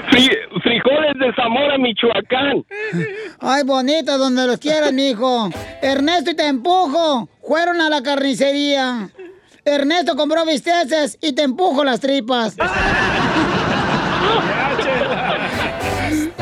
Fri- 0.09 0.37
frijoles 0.63 1.13
de 1.19 1.33
Zamora, 1.35 1.77
Michoacán. 1.77 2.65
Ay, 3.39 3.63
bonito, 3.63 4.17
donde 4.17 4.47
los 4.47 4.57
quieras, 4.57 4.93
mijo. 4.93 5.49
Ernesto 5.81 6.31
y 6.31 6.35
te 6.35 6.47
empujo. 6.47 7.27
Fueron 7.47 7.81
a 7.81 7.89
la 7.89 8.01
carnicería. 8.01 9.09
Ernesto 9.65 10.15
compró 10.15 10.45
bisteces 10.45 11.17
y 11.21 11.33
te 11.33 11.43
empujo 11.43 11.83
las 11.83 11.99
tripas. 11.99 12.55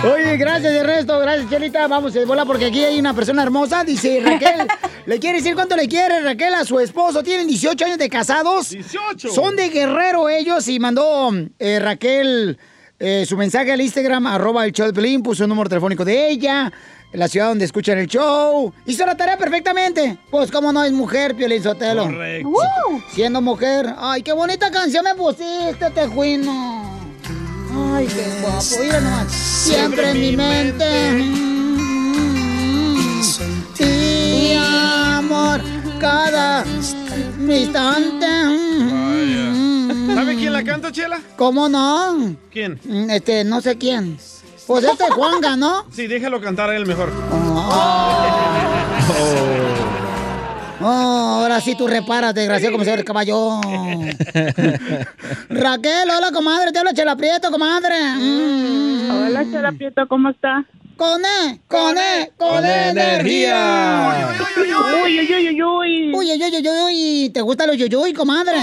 Oye, 0.04 0.38
gracias 0.38 0.74
Ernesto, 0.74 1.20
gracias 1.20 1.50
Chelita. 1.50 1.88
Vamos 1.88 2.14
de 2.14 2.24
bola 2.26 2.46
porque 2.46 2.66
aquí 2.66 2.84
hay 2.84 3.00
una 3.00 3.14
persona 3.14 3.44
hermosa. 3.44 3.84
Dice 3.84 4.22
Raquel, 4.24 4.68
le 5.06 5.20
quiere 5.20 5.40
decir 5.40 5.56
cuánto 5.56 5.76
le 5.76 5.88
quiere 5.88 6.22
Raquel 6.22 6.54
a 6.54 6.64
su 6.64 6.80
esposo. 6.80 7.22
Tienen 7.22 7.48
18 7.48 7.86
años 7.86 7.98
de 7.98 8.10
casados. 8.10 8.70
18. 8.70 9.30
Son 9.30 9.56
de 9.56 9.70
Guerrero 9.70 10.30
ellos 10.30 10.68
y 10.70 10.80
mandó 10.80 11.32
eh, 11.60 11.80
Raquel 11.80 12.58
eh, 12.98 13.26
su 13.28 13.36
mensaje 13.36 13.72
al 13.72 13.82
Instagram, 13.82 14.28
arroba 14.28 14.66
el 14.66 14.72
show 14.72 14.86
de 14.86 14.94
Pelín, 14.94 15.22
puso 15.22 15.44
el 15.44 15.50
número 15.50 15.70
telefónico 15.70 16.04
de 16.04 16.30
ella, 16.30 16.72
la 17.14 17.28
ciudad 17.28 17.48
donde 17.48 17.66
escuchan 17.66 17.98
el 17.98 18.08
show. 18.08 18.74
Hizo 18.86 19.06
la 19.06 19.16
tarea 19.16 19.38
perfectamente. 19.38 20.18
Pues 20.30 20.52
cómo 20.52 20.72
no 20.72 20.84
es 20.84 20.92
mujer, 20.92 21.36
Piolín 21.36 21.64
Sotelo. 21.64 22.06
Correcto. 22.06 22.50
Siendo 23.14 23.42
mujer. 23.42 23.94
Ay, 23.98 24.22
qué 24.22 24.32
bonita 24.34 24.72
canción 24.72 25.04
me 25.04 25.16
pusiste, 25.16 25.90
tejuino. 25.94 26.99
Ay, 27.94 28.08
qué 28.08 28.42
guapo. 28.42 28.66
Mira 28.82 29.02
nomás. 29.02 29.32
Siempre 29.32 30.12
en 30.12 30.20
mi 30.20 30.36
mente. 30.36 30.86
Y 33.80 34.54
amor, 34.56 35.62
cada 36.00 36.66
instante. 37.40 38.28
¿Sabe 40.14 40.36
quién 40.36 40.54
la 40.54 40.64
canta, 40.64 40.92
Chela? 40.92 41.20
¿Cómo 41.38 41.70
no? 41.70 42.36
¿Quién? 42.52 42.80
Este, 43.10 43.44
no 43.44 43.62
sé 43.62 43.78
quién. 43.78 44.18
Pues 44.68 44.84
este 44.84 45.06
es 45.06 45.10
Juanga, 45.12 45.56
¿no? 45.56 45.86
Sí, 45.92 46.08
déjalo 46.08 46.40
cantar 46.42 46.70
a 46.70 46.76
él 46.76 46.86
mejor. 46.86 47.12
Oh, 47.32 48.26
ahora 50.80 51.62
sí 51.62 51.76
tú 51.76 51.88
reparas, 51.88 52.34
desgraciado, 52.34 52.72
como 52.72 52.84
se 52.84 52.92
ve 52.92 52.98
el 52.98 53.06
caballo. 53.06 53.60
Raquel, 55.50 56.10
hola, 56.10 56.32
comadre. 56.34 56.72
Te 56.72 56.80
habla 56.80 56.94
Chela 56.94 57.16
Prieto, 57.16 57.52
comadre. 57.52 57.96
Hola, 59.12 59.44
Chela 59.52 59.72
Prieto, 59.72 60.08
¿cómo 60.08 60.30
está? 60.30 60.66
Con 60.96 61.22
E, 61.24 61.62
con 61.68 61.98
E, 61.98 62.32
con, 62.38 62.50
Con 62.50 62.66
energía. 62.66 64.36
Uy, 65.06 65.20
uy, 65.20 65.34
uy, 65.34 65.50
uy, 65.50 65.64
uy. 65.64 66.14
Uy, 66.14 66.32
uy, 66.32 66.44
uy, 66.44 66.68
uy, 66.68 66.82
uy. 66.86 67.30
¿Te 67.30 67.42
gustan 67.42 67.68
los 67.68 67.78
yuyuy, 67.78 68.12
comadre? 68.14 68.58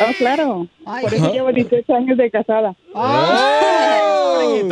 Oh, 0.00 0.12
claro. 0.16 0.66
Por 0.84 1.12
eso 1.12 1.32
llevo 1.32 1.52
18 1.52 1.94
años 1.94 2.16
de 2.16 2.30
casada. 2.30 2.74
¡Ay! 2.94 4.66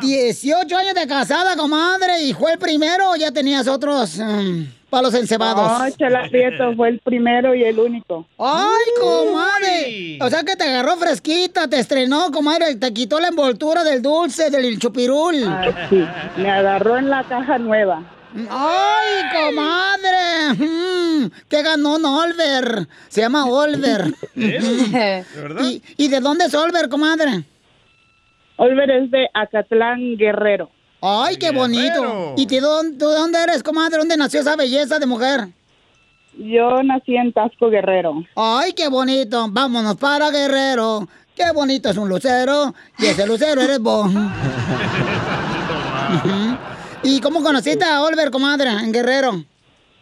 18 0.00 0.76
años 0.76 0.94
de 0.94 1.06
casada, 1.06 1.56
comadre. 1.56 2.22
¿Y 2.22 2.32
fue 2.32 2.52
el 2.52 2.58
primero 2.58 3.10
o 3.12 3.16
ya 3.16 3.30
tenías 3.30 3.68
otros 3.68 4.18
mm, 4.18 4.62
palos 4.88 5.14
encebados? 5.14 5.78
No, 5.78 5.90
Chela 5.96 6.28
Prieto 6.30 6.74
fue 6.74 6.88
el 6.88 6.98
primero 7.00 7.54
y 7.54 7.64
el 7.64 7.78
único. 7.78 8.26
¡Ay, 8.38 8.86
comadre! 9.00 10.18
O 10.20 10.28
sea 10.30 10.42
que 10.42 10.56
te 10.56 10.64
agarró 10.64 10.96
fresquita, 10.96 11.68
te 11.68 11.78
estrenó, 11.78 12.30
comadre, 12.32 12.76
te 12.76 12.92
quitó 12.92 13.20
la 13.20 13.28
envoltura 13.28 13.84
del 13.84 14.02
dulce, 14.02 14.50
del 14.50 14.78
chupirul. 14.78 15.36
sí, 15.90 16.04
me 16.36 16.50
agarró 16.50 16.96
en 16.98 17.10
la 17.10 17.24
caja 17.24 17.58
nueva. 17.58 18.02
¡Ay, 18.50 19.46
comadre! 19.46 20.66
Mm, 20.66 21.30
¿Qué 21.48 21.62
ganó 21.62 21.96
un 21.96 22.04
Olver? 22.04 22.86
Se 23.08 23.22
llama 23.22 23.46
Olver. 23.46 24.04
¿De 24.34 25.24
verdad? 25.34 25.62
¿Y, 25.64 25.82
y 25.96 26.08
de 26.08 26.20
dónde 26.20 26.44
es 26.44 26.54
Olver, 26.54 26.88
comadre? 26.88 27.44
Olver 28.56 28.90
es 28.90 29.10
de 29.10 29.28
Acatlán, 29.32 30.16
Guerrero. 30.16 30.70
¡Ay, 31.00 31.36
qué 31.36 31.52
bonito! 31.52 32.34
¿Y 32.36 32.46
de 32.46 32.60
dónde, 32.60 33.04
dónde 33.04 33.38
eres, 33.42 33.62
comadre? 33.62 33.98
¿Dónde 33.98 34.16
nació 34.16 34.40
esa 34.40 34.56
belleza 34.56 34.98
de 34.98 35.06
mujer? 35.06 35.48
Yo 36.36 36.82
nací 36.82 37.16
en 37.16 37.32
Tasco, 37.32 37.70
Guerrero. 37.70 38.24
¡Ay, 38.36 38.72
qué 38.72 38.88
bonito! 38.88 39.46
Vámonos 39.50 39.96
para 39.96 40.30
Guerrero. 40.30 41.08
¡Qué 41.36 41.52
bonito 41.54 41.88
es 41.90 41.96
un 41.96 42.08
lucero! 42.08 42.74
Y 42.98 43.06
ese 43.06 43.26
lucero 43.26 43.60
eres 43.60 43.78
vos. 43.80 44.10
¿Y 47.02 47.20
cómo 47.20 47.42
conociste 47.42 47.84
a 47.84 48.02
Olver, 48.02 48.30
comadre, 48.30 48.70
en 48.70 48.92
Guerrero? 48.92 49.44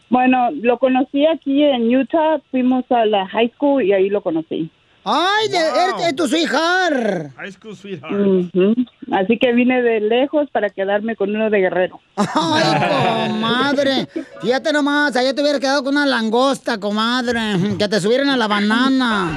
Bueno, 0.08 0.50
lo 0.52 0.78
conocí 0.78 1.26
aquí 1.26 1.62
en 1.62 1.94
Utah, 1.94 2.40
fuimos 2.50 2.84
a 2.90 3.04
la 3.04 3.26
high 3.28 3.50
school 3.54 3.82
y 3.82 3.92
ahí 3.92 4.08
lo 4.08 4.22
conocí. 4.22 4.70
¡Ay, 5.08 5.48
de, 5.48 5.58
eres 5.58 6.04
de 6.04 6.12
tu 6.14 6.26
sweetheart! 6.26 7.30
High 7.36 7.52
School 7.52 7.76
Sweetheart. 7.76 8.12
Ujú. 8.12 8.74
Así 9.12 9.38
que 9.38 9.52
vine 9.52 9.80
de 9.80 10.00
lejos 10.00 10.50
para 10.50 10.68
quedarme 10.68 11.14
con 11.14 11.30
uno 11.30 11.48
de 11.48 11.60
Guerrero. 11.60 12.00
¡Ay, 12.16 13.28
comadre! 13.28 14.08
Fíjate 14.42 14.72
nomás, 14.72 15.14
allá 15.14 15.32
te 15.32 15.42
hubiera 15.42 15.60
quedado 15.60 15.84
con 15.84 15.96
una 15.96 16.06
langosta, 16.06 16.80
comadre. 16.80 17.40
Que 17.78 17.86
te 17.86 18.00
subieran 18.00 18.30
a 18.30 18.36
la 18.36 18.48
banana. 18.48 19.30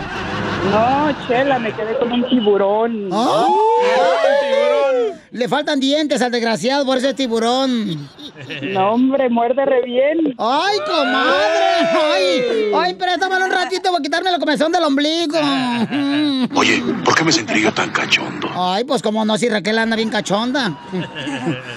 No, 0.71 1.27
Chela, 1.27 1.59
me 1.59 1.71
quedé 1.71 1.99
con 1.99 2.11
un 2.13 2.27
tiburón. 2.27 3.09
¡Ay! 3.13 4.48
Le 5.31 5.47
faltan 5.47 5.79
dientes 5.79 6.21
al 6.21 6.31
desgraciado 6.31 6.85
por 6.85 6.97
ese 6.97 7.13
tiburón. 7.13 8.09
No, 8.63 8.93
hombre, 8.93 9.29
muerde 9.29 9.63
re 9.65 9.81
bien. 9.83 10.33
¡Ay, 10.37 10.77
comadre! 10.87 11.89
¡Ay! 11.93 12.71
¡Ay, 12.75 12.93
préstamelo 12.95 13.45
un 13.45 13.51
ratito 13.51 13.91
para 13.91 14.01
quitarme 14.01 14.31
la 14.31 14.39
comezón 14.39 14.71
del 14.71 14.83
ombligo! 14.83 15.37
Oye, 16.55 16.81
¿por 17.05 17.15
qué 17.15 17.23
me 17.23 17.31
sentiré 17.31 17.61
yo 17.61 17.71
tan 17.71 17.91
cachondo? 17.91 18.49
Ay, 18.55 18.83
pues 18.85 19.01
como 19.03 19.23
no, 19.23 19.37
si 19.37 19.49
Raquel 19.49 19.77
anda 19.77 19.95
bien 19.95 20.09
cachonda. 20.09 20.75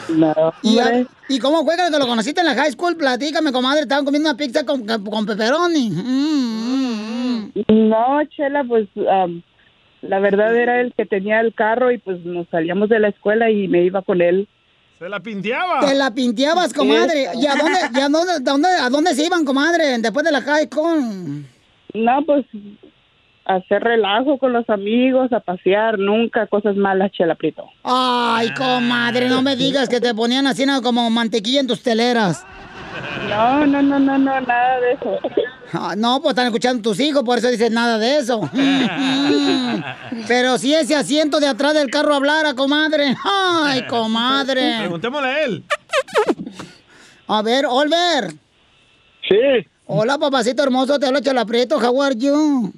No, 0.09 0.35
¿Y, 0.62 0.78
hombre. 0.78 1.06
¿Y 1.28 1.38
cómo 1.38 1.64
fue 1.64 1.76
que 1.76 1.90
lo 1.99 2.06
conociste 2.06 2.40
en 2.40 2.47
la 2.47 2.54
high 2.54 2.73
school? 2.73 2.97
Platícame, 2.97 3.52
comadre. 3.52 3.82
Estaban 3.82 4.04
comiendo 4.04 4.30
una 4.30 4.37
pizza 4.38 4.64
con, 4.64 4.87
con 4.87 5.26
pepperoni. 5.26 5.90
Mm, 5.90 7.50
No, 7.68 8.21
Chela, 8.35 8.64
pues 8.66 8.88
am, 9.11 9.42
la 10.02 10.18
verdad 10.18 10.54
era 10.54 10.80
el 10.80 10.92
que 10.94 11.06
tenía 11.06 11.40
el 11.40 11.54
carro 11.54 11.90
y 11.90 11.99
pues 11.99 12.25
nos 12.25 12.47
salíamos 12.49 12.88
de 12.88 13.00
la 13.00 13.09
escuela 13.09 13.50
y 13.50 13.68
me 13.68 13.82
iba 13.82 14.02
con 14.02 14.21
él. 14.21 14.49
Se 14.99 15.09
la 15.09 15.18
pinteaba. 15.21 15.80
Te 15.80 15.94
la 15.94 16.12
pinteabas, 16.14 16.73
comadre. 16.73 17.26
¿Y 17.35 17.47
a 17.47 17.54
dónde, 17.56 17.78
y 17.94 18.00
a 18.00 18.09
dónde, 18.09 18.32
dónde- 18.40 18.68
a 18.68 18.88
dónde 18.88 19.14
se 19.14 19.26
iban, 19.26 19.44
comadre, 19.44 19.99
después 19.99 20.25
de 20.25 20.30
la 20.32 20.42
high 20.42 20.66
school? 20.71 21.44
No, 21.94 22.23
pues 22.25 22.44
a 23.44 23.56
hacer 23.56 23.82
relajo 23.82 24.38
con 24.38 24.52
los 24.52 24.68
amigos, 24.71 25.32
a 25.32 25.40
pasear, 25.40 25.99
nunca 25.99 26.47
cosas 26.47 26.76
malas, 26.76 27.11
Chela 27.11 27.35
Prieto. 27.35 27.64
Ay, 27.82 28.52
comadre, 28.54 29.28
no 29.28 29.42
me 29.42 29.56
digas 29.56 29.88
que 29.88 30.00
te 30.00 30.14
ponían 30.14 30.47
así 30.47 30.64
¿no? 30.64 30.80
como 30.82 31.11
mantequilla 31.11 31.61
en 31.61 31.66
tus 31.66 31.82
teleras. 31.82 32.47
No, 33.29 33.67
no, 33.67 33.83
no, 33.83 33.99
no, 33.99 34.19
no, 34.19 34.41
nada 34.41 34.81
de 34.81 34.93
eso. 34.93 35.19
Ah, 35.73 35.95
no, 35.97 36.21
pues 36.21 36.33
están 36.33 36.47
escuchando 36.47 36.83
tus 36.83 37.01
hijos, 37.01 37.23
por 37.23 37.39
eso 37.39 37.49
dices 37.49 37.71
nada 37.71 37.99
de 37.99 38.19
eso. 38.19 38.41
Pero 40.29 40.59
si 40.59 40.75
ese 40.75 40.95
asiento 40.95 41.41
de 41.41 41.47
atrás 41.47 41.75
del 41.75 41.91
carro 41.91 42.15
hablara, 42.15 42.55
comadre. 42.55 43.15
Ay, 43.25 43.87
comadre. 43.87 44.77
Preguntémosle 44.81 45.29
a 45.29 45.45
él. 45.45 45.65
A 47.27 47.43
ver, 47.43 47.65
Olver. 47.67 48.33
Sí. 49.29 49.67
Hola, 49.87 50.19
papacito 50.19 50.63
hermoso, 50.63 50.99
te 50.99 51.07
hablo 51.07 51.21
Chela 51.21 51.45
Prieto, 51.47 51.77
how 51.79 52.03
are 52.03 52.15
you? 52.17 52.73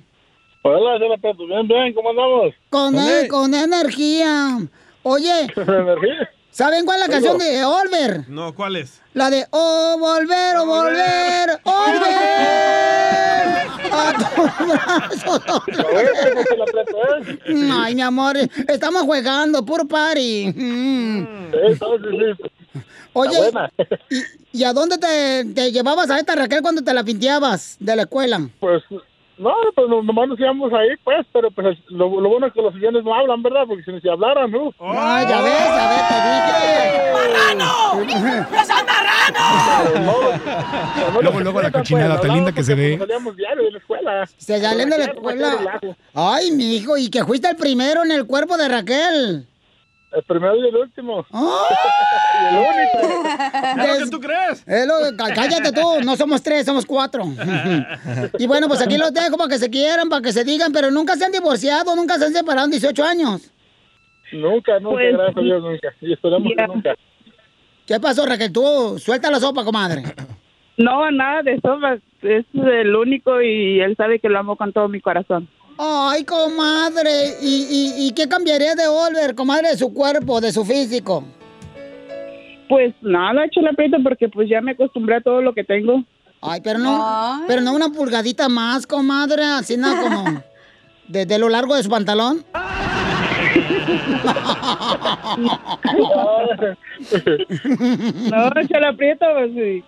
Hola, 0.62 0.99
Chela 0.99 1.16
Prieto, 1.18 1.47
bien, 1.47 1.66
bien, 1.66 1.92
¿cómo 1.94 2.11
andamos? 2.11 2.54
Con, 2.71 2.97
e- 2.97 3.28
con 3.28 3.52
energía. 3.54 4.59
Oye, 5.02 5.42
¿Energía? 5.56 6.30
¿Saben 6.54 6.84
cuál 6.87 7.02
es 7.02 7.08
la 7.08 7.12
canción 7.12 7.37
de 7.38 7.64
Olver? 7.64 8.28
No, 8.28 8.54
¿cuál 8.54 8.76
es? 8.76 9.00
La 9.12 9.28
de 9.30 9.46
Oh, 9.50 9.96
volver, 9.99 10.56
oh, 10.56 10.66
volver, 10.66 11.61
volver 11.64 12.04
a 13.92 14.12
tus 14.34 14.66
brazos 14.66 15.42
otra 15.49 15.84
vez. 15.92 16.11
Ay, 17.73 17.94
mi 17.94 18.02
amor, 18.02 18.37
estamos 18.68 19.02
jugando, 19.02 19.64
puro 19.64 19.84
party. 19.87 20.52
Mm. 20.54 21.26
Oye, 23.12 23.37
buena. 23.38 23.70
¿y, 24.11 24.23
y 24.61 24.64
a 24.64 24.73
dónde 24.73 24.99
te, 24.99 25.44
te 25.54 25.70
llevabas 25.70 26.11
a 26.11 26.18
esta 26.18 26.34
Raquel 26.34 26.62
cuando 26.62 26.82
te 26.82 26.92
la 26.92 27.04
pinteabas 27.04 27.76
de 27.78 27.94
la 27.96 28.02
escuela? 28.02 28.49
Pues, 28.58 28.82
no, 29.38 29.52
pues 29.74 29.88
no- 29.88 30.02
nomás 30.02 30.28
nos 30.28 30.38
íbamos 30.40 30.72
ahí, 30.72 30.88
pues, 31.04 31.26
pero 31.32 31.50
pues 31.50 31.76
lo, 31.88 32.20
lo 32.20 32.28
bueno 32.28 32.46
es 32.46 32.52
que 32.52 32.62
los 32.62 32.72
sillones 32.74 33.04
no 33.04 33.14
hablan, 33.14 33.42
¿verdad? 33.42 33.64
Porque 33.66 33.82
si, 33.84 34.00
si 34.00 34.08
hablaran, 34.08 34.50
¿no? 34.50 34.70
Ay, 34.80 35.26
ya 35.28 35.40
ves, 35.42 35.58
ya 35.58 35.88
ves, 35.88 36.08
te 36.08 36.14
dije. 36.14 37.04
¡No 37.54 38.64
seas 38.64 38.84
Luego, 41.22 41.40
luego 41.40 41.62
la 41.62 41.70
cochinada 41.70 42.20
tan 42.20 42.32
linda 42.32 42.52
que 42.52 42.62
se 42.62 42.74
ve. 42.74 42.98
Salíamos 42.98 43.36
diario 43.36 43.64
de 43.64 43.70
la 43.72 43.78
escuela. 43.78 44.26
Se 44.36 44.60
salen 44.60 44.90
de 44.90 44.98
la 44.98 45.04
escuela. 45.04 45.80
Ay, 46.14 46.50
mi 46.50 46.76
hijo, 46.76 46.96
y 46.96 47.08
que 47.10 47.24
fuiste 47.24 47.48
el 47.48 47.56
primero 47.56 48.02
en 48.04 48.10
el 48.12 48.26
cuerpo 48.26 48.56
de 48.56 48.68
Raquel. 48.68 49.46
El 50.14 50.23
primero 50.23 50.56
y 50.56 50.68
el 50.68 50.76
último. 50.76 51.26
y 51.33 52.54
el 52.54 52.61
único. 52.61 53.25
Es 53.85 53.99
lo 54.00 54.04
que 54.04 54.11
tú 54.11 54.21
crees. 54.21 54.64
Es 54.66 54.87
lo- 54.87 55.16
cá- 55.16 55.35
cállate 55.35 55.73
tú, 55.73 56.00
no 56.04 56.16
somos 56.16 56.42
tres, 56.42 56.64
somos 56.66 56.87
cuatro. 56.87 57.25
y 58.38 58.47
bueno, 58.47 58.68
pues 58.68 58.80
aquí 58.83 58.97
los 58.97 59.12
dejo 59.12 59.37
para 59.37 59.49
que 59.50 59.59
se 59.59 59.68
quieran, 59.71 60.09
para 60.09 60.23
que 60.23 60.33
se 60.33 60.44
digan, 60.44 60.73
pero 60.73 60.90
nunca 60.90 61.16
se 61.16 61.25
han 61.25 61.33
divorciado, 61.33 61.97
nunca 61.97 62.16
se 62.18 62.26
han 62.26 62.33
separado 62.33 62.66
en 62.66 62.71
18 62.73 63.04
años. 63.04 63.50
Nunca, 64.33 64.78
nunca, 64.80 64.97
Pues, 64.97 65.12
gracias 65.12 65.37
a 65.37 65.40
Dios, 65.40 65.62
nunca. 65.62 65.88
Y 66.00 66.12
esperamos 66.12 66.52
que 66.56 66.66
nunca. 66.66 66.94
¿Qué 67.87 68.00
pasó, 68.00 68.25
Raquel? 68.26 68.52
Tú, 68.52 68.99
suelta 68.99 69.30
la 69.30 69.38
sopa, 69.40 69.64
comadre. 69.64 70.02
No, 70.76 71.11
nada 71.11 71.42
de 71.42 71.54
eso. 71.54 71.78
Es 72.23 72.44
el 72.54 72.97
único 72.97 73.40
y 73.42 73.80
él 73.80 73.94
sabe 73.97 74.18
que 74.18 74.28
lo 74.28 74.38
amo 74.38 74.56
con 74.56 74.73
todo 74.73 74.88
mi 74.88 75.00
corazón. 75.00 75.49
Ay, 75.78 76.24
comadre, 76.24 77.36
¿y, 77.42 77.66
y, 77.98 78.06
y 78.06 78.12
qué 78.12 78.28
cambiaría 78.28 78.74
de 78.74 78.86
Oliver, 78.86 79.34
comadre, 79.34 79.70
de 79.70 79.76
su 79.76 79.92
cuerpo, 79.92 80.40
de 80.40 80.52
su 80.52 80.64
físico? 80.64 81.24
Pues 82.68 82.94
nada, 83.02 83.48
Chela 83.50 83.72
Prieto, 83.72 83.96
porque 84.02 84.28
pues 84.28 84.48
ya 84.48 84.60
me 84.60 84.72
acostumbré 84.72 85.16
a 85.16 85.20
todo 85.20 85.42
lo 85.42 85.52
que 85.52 85.64
tengo. 85.64 86.04
Ay, 86.40 86.60
pero 86.62 86.78
no, 86.78 87.42
pero 87.48 87.60
no 87.62 87.74
una 87.74 87.88
pulgadita 87.88 88.48
más, 88.48 88.86
comadre, 88.86 89.44
así 89.44 89.76
nada 89.76 90.00
como 90.02 90.42
de, 91.08 91.26
de 91.26 91.38
lo 91.38 91.48
largo 91.48 91.74
de 91.74 91.82
su 91.82 91.90
pantalón. 91.90 92.44
No, 98.30 98.50
Chela 98.68 98.92
Prieto, 98.96 99.26
pues, 99.34 99.52
sí. 99.54 99.84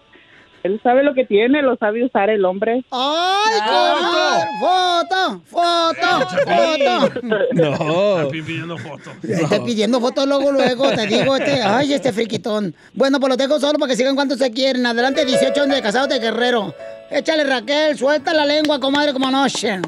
Él 0.66 0.80
sabe 0.82 1.02
lo 1.02 1.14
que 1.14 1.25
tiene, 1.25 1.62
lo 1.62 1.76
sabe 1.76 2.04
usar 2.04 2.30
el 2.30 2.44
hombre. 2.44 2.85
¡Ay, 2.90 3.61
comadre! 3.66 4.50
¡Foto! 4.61 5.42
¡Foto! 5.46 6.28
¡Foto! 6.44 7.20
No. 7.52 8.18
Está 8.18 8.30
pidiendo 8.30 8.76
fotos. 8.78 9.14
Estoy 9.23 9.61
pidiendo 9.61 10.00
fotos 10.00 10.26
luego, 10.26 10.52
luego, 10.52 10.90
te 10.90 11.06
digo, 11.06 11.37
este, 11.37 11.62
ay, 11.62 11.94
este 11.94 12.12
friquitón. 12.12 12.75
Bueno, 12.92 13.18
pues 13.18 13.30
lo 13.30 13.37
dejo 13.37 13.58
solo 13.58 13.78
para 13.78 13.90
que 13.90 13.96
sigan 13.96 14.14
cuanto 14.14 14.37
se 14.37 14.50
quieren. 14.50 14.85
Adelante, 14.87 15.25
18 15.25 15.62
años 15.62 15.76
de 15.76 15.82
casado 15.82 16.06
de 16.06 16.18
guerrero. 16.18 16.75
Échale, 17.11 17.44
Raquel, 17.44 17.96
suelta 17.96 18.35
la 18.35 18.44
lengua, 18.44 18.78
comadre, 18.80 19.12
como 19.12 19.30
noche. 19.30 19.80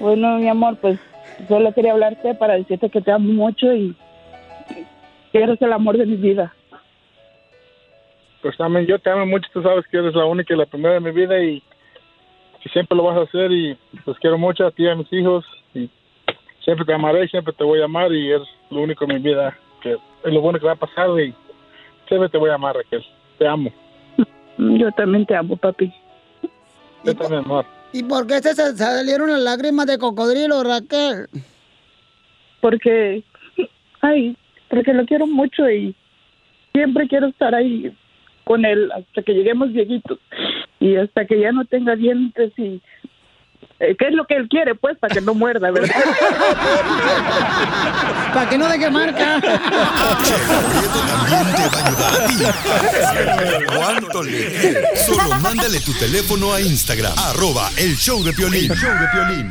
Bueno, 0.00 0.38
mi 0.38 0.48
amor, 0.48 0.76
pues 0.80 0.98
solo 1.48 1.72
quería 1.72 1.92
hablarte 1.92 2.34
para 2.34 2.54
decirte 2.54 2.88
que 2.90 3.00
te 3.00 3.12
amo 3.12 3.32
mucho 3.32 3.72
y 3.72 3.94
que 5.32 5.42
eres 5.42 5.60
el 5.60 5.72
amor 5.72 5.98
de 5.98 6.06
mi 6.06 6.16
vida. 6.16 6.54
Pues 8.42 8.56
también 8.56 8.86
yo 8.86 8.98
te 8.98 9.10
amo 9.10 9.26
mucho, 9.26 9.48
tú 9.52 9.62
sabes 9.62 9.84
que 9.88 9.98
eres 9.98 10.14
la 10.14 10.24
única 10.24 10.54
y 10.54 10.56
la 10.56 10.66
primera 10.66 10.94
de 10.94 11.00
mi 11.00 11.10
vida 11.10 11.42
y 11.42 11.62
que 12.62 12.68
siempre 12.70 12.96
lo 12.96 13.04
vas 13.04 13.18
a 13.18 13.22
hacer 13.22 13.50
y 13.50 13.76
los 14.06 14.16
quiero 14.18 14.38
mucho 14.38 14.66
a 14.66 14.70
ti 14.70 14.84
y 14.84 14.88
a 14.88 14.94
mis 14.94 15.12
hijos 15.12 15.44
y 15.74 15.90
siempre 16.64 16.86
te 16.86 16.92
amaré, 16.92 17.26
siempre 17.28 17.52
te 17.52 17.64
voy 17.64 17.80
a 17.80 17.86
amar 17.86 18.12
y 18.12 18.32
es 18.32 18.42
lo 18.70 18.82
único 18.82 19.04
en 19.04 19.14
mi 19.14 19.18
vida 19.20 19.56
que 19.82 19.92
es 19.92 20.32
lo 20.32 20.40
bueno 20.40 20.58
que 20.58 20.66
va 20.66 20.72
a 20.72 20.76
pasar 20.76 21.08
y 21.20 21.34
siempre 22.06 22.28
te 22.28 22.38
voy 22.38 22.50
a 22.50 22.54
amar, 22.54 22.76
Raquel. 22.76 23.04
Te 23.38 23.46
amo. 23.46 23.72
Yo 24.58 24.90
también 24.92 25.24
te 25.26 25.36
amo, 25.36 25.56
papi. 25.56 25.92
Yo 27.04 27.14
también, 27.14 27.44
amor. 27.44 27.64
¿Y 27.92 28.02
por 28.02 28.26
qué 28.26 28.40
se 28.40 28.54
salieron 28.54 29.30
las 29.30 29.40
lágrimas 29.40 29.86
de 29.86 29.98
cocodrilo, 29.98 30.62
Raquel? 30.62 31.28
Porque, 32.60 33.22
ay, 34.00 34.36
porque 34.68 34.92
lo 34.92 35.06
quiero 35.06 35.26
mucho 35.26 35.70
y 35.70 35.94
siempre 36.72 37.06
quiero 37.08 37.28
estar 37.28 37.54
ahí 37.54 37.94
con 38.48 38.64
él 38.64 38.90
hasta 38.90 39.22
que 39.22 39.34
lleguemos 39.34 39.72
viejitos 39.74 40.18
y 40.80 40.96
hasta 40.96 41.26
que 41.26 41.38
ya 41.38 41.52
no 41.52 41.66
tenga 41.66 41.94
dientes 41.96 42.50
y 42.56 42.80
eh, 43.78 43.94
¿qué 43.98 44.06
es 44.06 44.14
lo 44.14 44.24
que 44.24 44.36
él 44.36 44.48
quiere? 44.48 44.74
Pues 44.74 44.96
para 44.98 45.14
que 45.14 45.20
no 45.20 45.34
muerda, 45.34 45.70
¿verdad? 45.70 45.94
Para 48.34 48.48
que 48.48 48.56
no 48.58 48.68
deje 48.68 48.90
marca. 48.90 49.40
¿Cuánto 53.76 54.22
le 54.22 54.46
quieres? 54.46 55.06
Solo 55.06 55.34
mándale 55.40 55.80
tu 55.80 55.92
teléfono 55.92 56.54
a 56.54 56.60
Instagram, 56.60 57.12
arroba 57.16 57.70
el 57.76 57.94
show 57.96 58.24
de 58.24 58.32
Piolín. 58.32 58.72
show 58.74 58.90
de 58.90 59.06
Piolín. 59.12 59.50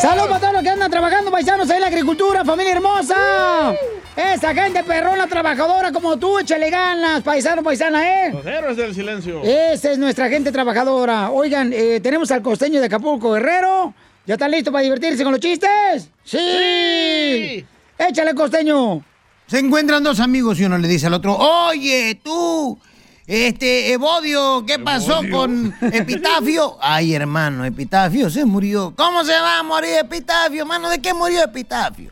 ¡Saludos 0.00 0.28
para 0.28 0.40
todos 0.40 0.52
los 0.52 0.53
que 0.64 0.70
andan 0.70 0.90
trabajando, 0.90 1.30
paisanos, 1.30 1.68
ahí 1.70 1.76
en 1.76 1.82
la 1.82 1.86
agricultura, 1.88 2.44
familia 2.44 2.72
hermosa! 2.72 3.74
Esa 4.16 4.54
gente 4.54 4.82
perrona, 4.82 5.26
trabajadora 5.26 5.92
como 5.92 6.16
tú, 6.18 6.38
échale 6.38 6.70
ganas, 6.70 7.22
paisano, 7.22 7.62
paisana, 7.62 8.26
¿eh? 8.26 8.30
Los 8.32 8.46
héroes 8.46 8.76
del 8.76 8.94
silencio. 8.94 9.42
Esa 9.42 9.92
es 9.92 9.98
nuestra 9.98 10.28
gente 10.28 10.50
trabajadora. 10.50 11.30
Oigan, 11.30 11.72
eh, 11.72 12.00
tenemos 12.00 12.30
al 12.30 12.42
costeño 12.42 12.80
de 12.80 12.86
Acapulco, 12.86 13.32
Guerrero. 13.32 13.94
¿Ya 14.26 14.34
están 14.34 14.50
listos 14.50 14.72
para 14.72 14.82
divertirse 14.82 15.22
con 15.22 15.32
los 15.32 15.40
chistes? 15.40 16.08
¡Sí! 16.24 17.64
¡Échale, 17.98 18.34
costeño! 18.34 19.04
Se 19.46 19.58
encuentran 19.58 20.02
dos 20.02 20.18
amigos 20.18 20.58
y 20.58 20.64
uno 20.64 20.78
le 20.78 20.88
dice 20.88 21.08
al 21.08 21.14
otro, 21.14 21.36
oye, 21.36 22.18
tú, 22.24 22.78
este, 23.26 23.92
Evodio, 23.92 24.64
¿qué 24.66 24.78
pasó 24.78 25.20
con 25.30 25.74
Epitafio? 25.80 26.76
Ay, 26.82 27.14
hermano, 27.14 27.64
Epitafio 27.64 28.28
se 28.28 28.44
murió. 28.44 28.92
¿Cómo 28.96 29.24
se 29.24 29.32
va 29.32 29.60
a 29.60 29.62
morir 29.62 29.90
Epitafio, 30.00 30.62
hermano? 30.62 30.90
¿De 30.90 31.00
qué 31.00 31.14
murió 31.14 31.42
Epitafio? 31.42 32.10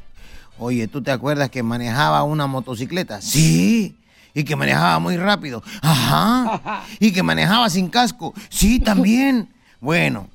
Oye, 0.59 0.89
¿tú 0.89 1.03
te 1.03 1.11
acuerdas 1.11 1.51
que 1.51 1.63
manejaba 1.63 2.23
una 2.23 2.47
motocicleta? 2.47 3.21
Sí. 3.21 3.97
Y 4.35 4.45
que 4.45 4.57
manejaba 4.57 4.99
muy 4.99 5.17
rápido. 5.17 5.63
Ajá. 5.83 6.85
Y 7.01 7.13
que 7.13 7.23
manejaba 7.23 7.69
sin 7.69 7.89
casco. 7.89 8.33
Sí, 8.49 8.79
también. 8.79 9.49
Bueno, 9.81 10.29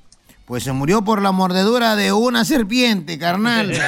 pues 0.48 0.64
se 0.64 0.72
murió 0.72 1.02
por 1.02 1.20
la 1.20 1.30
mordedura 1.30 1.94
de 1.94 2.10
una 2.10 2.46
serpiente, 2.46 3.18
carnal. 3.18 3.70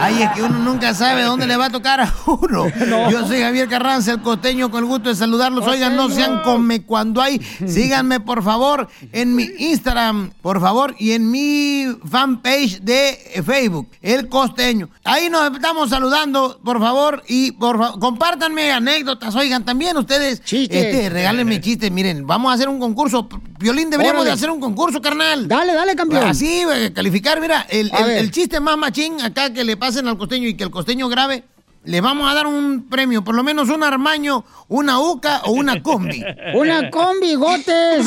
Ay, 0.00 0.22
es 0.22 0.30
que 0.32 0.42
uno 0.42 0.58
nunca 0.58 0.92
sabe 0.94 1.22
dónde 1.22 1.46
le 1.46 1.56
va 1.56 1.66
a 1.66 1.70
tocar 1.70 2.00
a 2.00 2.12
uno. 2.26 2.66
Yo 3.08 3.24
soy 3.26 3.40
Javier 3.40 3.68
Carranza, 3.68 4.10
el 4.10 4.20
costeño, 4.20 4.72
con 4.72 4.82
el 4.82 4.90
gusto 4.90 5.10
de 5.10 5.14
saludarlos. 5.14 5.64
Oigan, 5.66 5.94
no 5.94 6.10
sean 6.10 6.42
come 6.42 6.82
cuando 6.82 7.22
hay. 7.22 7.40
Síganme, 7.66 8.18
por 8.18 8.42
favor, 8.42 8.88
en 9.12 9.36
mi 9.36 9.48
Instagram, 9.58 10.32
por 10.42 10.60
favor, 10.60 10.96
y 10.98 11.12
en 11.12 11.30
mi 11.30 11.86
fanpage 12.10 12.80
de 12.80 13.42
Facebook, 13.46 13.88
El 14.02 14.28
Costeño. 14.28 14.88
Ahí 15.04 15.30
nos 15.30 15.54
estamos 15.54 15.90
saludando, 15.90 16.60
por 16.64 16.80
favor, 16.80 17.22
y 17.28 17.52
por 17.52 17.78
favor, 17.78 18.00
compártanme 18.00 18.72
anécdotas. 18.72 19.36
Oigan, 19.36 19.64
también 19.64 19.96
ustedes, 19.96 20.42
este, 20.50 21.10
regálenme 21.10 21.60
chistes. 21.60 21.92
Miren, 21.92 22.26
vamos 22.26 22.50
a 22.50 22.54
hacer 22.54 22.68
un 22.68 22.80
concurso. 22.80 23.28
Violín, 23.58 23.90
deberíamos 23.90 24.22
Órale. 24.22 24.30
de 24.30 24.34
hacer 24.34 24.50
un 24.50 24.60
concurso, 24.60 25.00
carnal. 25.00 25.46
Dale, 25.48 25.74
dale, 25.74 25.94
campeón. 25.94 26.24
Así, 26.26 26.62
calificar, 26.94 27.40
mira, 27.40 27.66
el, 27.68 27.90
el 27.94 28.30
chiste 28.30 28.60
más 28.60 28.76
machín 28.76 29.20
acá 29.20 29.52
que 29.52 29.64
le 29.64 29.76
pasen 29.76 30.08
al 30.08 30.18
costeño 30.18 30.48
y 30.48 30.54
que 30.54 30.64
el 30.64 30.70
costeño 30.70 31.08
grabe, 31.08 31.44
le 31.84 32.00
vamos 32.00 32.30
a 32.30 32.34
dar 32.34 32.46
un 32.46 32.86
premio, 32.88 33.22
por 33.22 33.34
lo 33.34 33.42
menos 33.42 33.68
un 33.68 33.82
armaño, 33.82 34.44
una 34.68 35.00
uca 35.00 35.42
o 35.44 35.52
una 35.52 35.82
combi. 35.82 36.24
Una 36.54 36.88
combi, 36.90 37.34
gotes. 37.34 38.06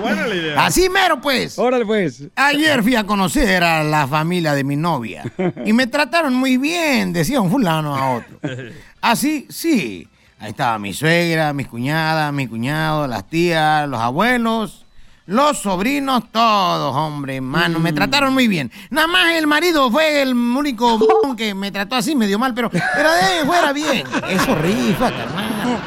buena 0.00 0.26
la 0.26 0.34
idea. 0.34 0.64
Así 0.64 0.88
mero, 0.88 1.20
pues. 1.20 1.58
Órale, 1.58 1.84
pues. 1.84 2.22
Ayer 2.36 2.82
fui 2.82 2.94
a 2.94 3.04
conocer 3.04 3.64
a 3.64 3.82
la 3.82 4.06
familia 4.06 4.54
de 4.54 4.64
mi 4.64 4.76
novia 4.76 5.24
y 5.64 5.72
me 5.72 5.86
trataron 5.86 6.34
muy 6.34 6.56
bien, 6.56 7.12
decía 7.12 7.40
un 7.40 7.50
fulano 7.50 7.96
a 7.96 8.16
otro. 8.16 8.38
Así, 9.00 9.46
sí. 9.50 10.06
Ahí 10.40 10.50
estaba 10.50 10.78
mi 10.78 10.94
suegra, 10.94 11.52
mis 11.52 11.68
cuñadas, 11.68 12.32
mi 12.32 12.46
cuñado, 12.48 13.06
las 13.06 13.28
tías, 13.28 13.86
los 13.86 14.00
abuelos, 14.00 14.86
los 15.30 15.58
sobrinos, 15.58 16.24
todos, 16.32 16.94
hombre, 16.96 17.36
hermano. 17.36 17.78
Me 17.78 17.92
trataron 17.92 18.34
muy 18.34 18.48
bien. 18.48 18.72
Nada 18.90 19.06
más 19.06 19.34
el 19.34 19.46
marido 19.46 19.88
fue 19.88 20.22
el 20.22 20.34
único 20.34 20.98
que 21.36 21.54
me 21.54 21.70
trató 21.70 21.94
así 21.94 22.16
medio 22.16 22.36
mal, 22.36 22.52
pero, 22.52 22.68
pero 22.68 23.10
de 23.12 23.46
fuera 23.46 23.72
bien. 23.72 24.04
Eso 24.28 24.56
rifa, 24.56 25.12
carnal. 25.12 25.80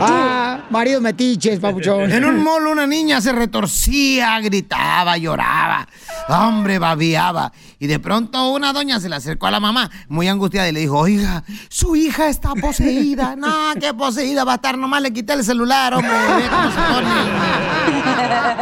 Ah, 0.00 0.58
marido 0.68 1.00
metiches, 1.00 1.60
papuchón. 1.60 2.10
En 2.10 2.24
un 2.24 2.42
mall 2.42 2.66
una 2.66 2.88
niña 2.88 3.20
se 3.20 3.30
retorcía, 3.30 4.40
gritaba, 4.40 5.16
lloraba, 5.16 5.86
hombre, 6.28 6.80
babiaba. 6.80 7.52
Y 7.78 7.86
de 7.86 8.00
pronto 8.00 8.50
una 8.50 8.72
doña 8.72 8.98
se 8.98 9.08
le 9.08 9.14
acercó 9.14 9.46
a 9.46 9.52
la 9.52 9.60
mamá, 9.60 9.90
muy 10.08 10.26
angustiada, 10.26 10.68
y 10.68 10.72
le 10.72 10.80
dijo, 10.80 10.98
oiga, 10.98 11.44
su 11.68 11.94
hija 11.94 12.28
está 12.28 12.54
poseída. 12.54 13.36
No, 13.36 13.74
qué 13.78 13.94
poseída 13.94 14.42
va 14.42 14.52
a 14.52 14.56
estar, 14.56 14.76
nomás 14.76 15.02
le 15.02 15.12
quité 15.12 15.34
el 15.34 15.44
celular, 15.44 15.94
hombre. 15.94 16.10
ve 16.10 16.48
cómo 16.50 16.70
se 16.70 16.80
pone. 16.80 18.55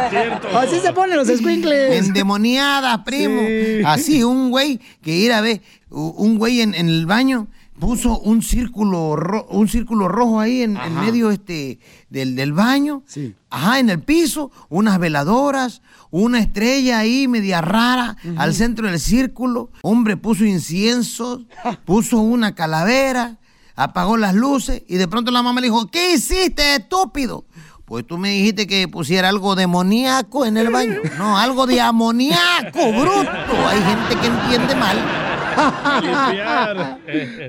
Así 0.57 0.79
se 0.79 0.93
ponen 0.93 1.17
los 1.17 1.27
squinkles. 1.27 2.05
Endemoniada, 2.07 3.03
primo. 3.03 3.41
Así, 3.85 4.23
un 4.23 4.49
güey 4.51 4.79
que 5.01 5.15
ir 5.15 5.31
a 5.33 5.41
ver, 5.41 5.61
un 5.89 6.37
güey 6.37 6.61
en, 6.61 6.73
en 6.75 6.89
el 6.89 7.05
baño 7.05 7.47
puso 7.79 8.17
un 8.19 8.41
círculo 8.41 9.15
ro- 9.17 9.45
un 9.49 9.67
círculo 9.67 10.07
rojo 10.07 10.39
ahí 10.39 10.61
en, 10.61 10.77
en 10.77 10.95
medio 10.95 11.29
este 11.31 11.79
del, 12.09 12.35
del 12.35 12.53
baño. 12.53 13.03
Ajá, 13.49 13.79
en 13.79 13.89
el 13.89 14.01
piso, 14.01 14.49
unas 14.69 14.97
veladoras, 14.99 15.81
una 16.09 16.39
estrella 16.39 16.99
ahí 16.99 17.27
media 17.27 17.59
rara 17.61 18.15
al 18.37 18.53
centro 18.53 18.87
del 18.89 18.99
círculo. 18.99 19.71
Hombre 19.81 20.15
puso 20.17 20.45
inciensos, 20.45 21.41
puso 21.85 22.19
una 22.19 22.55
calavera, 22.55 23.39
apagó 23.75 24.15
las 24.15 24.33
luces 24.35 24.83
y 24.87 24.95
de 24.95 25.07
pronto 25.09 25.31
la 25.31 25.43
mamá 25.43 25.59
le 25.59 25.67
dijo, 25.67 25.87
¿qué 25.91 26.13
hiciste, 26.13 26.75
estúpido? 26.75 27.43
Pues 27.85 28.05
tú 28.07 28.17
me 28.17 28.29
dijiste 28.29 28.65
que 28.65 28.87
pusiera 28.87 29.29
algo 29.29 29.55
demoníaco 29.55 30.43
en 30.43 30.57
el 30.57 30.71
baño. 30.71 31.01
No, 31.19 31.37
algo 31.37 31.67
de 31.67 31.79
amoníaco, 31.79 32.91
bruto. 32.93 33.29
Hay 33.69 33.81
gente 33.83 34.15
que 34.19 34.27
entiende 34.27 34.75
mal. 34.75 34.97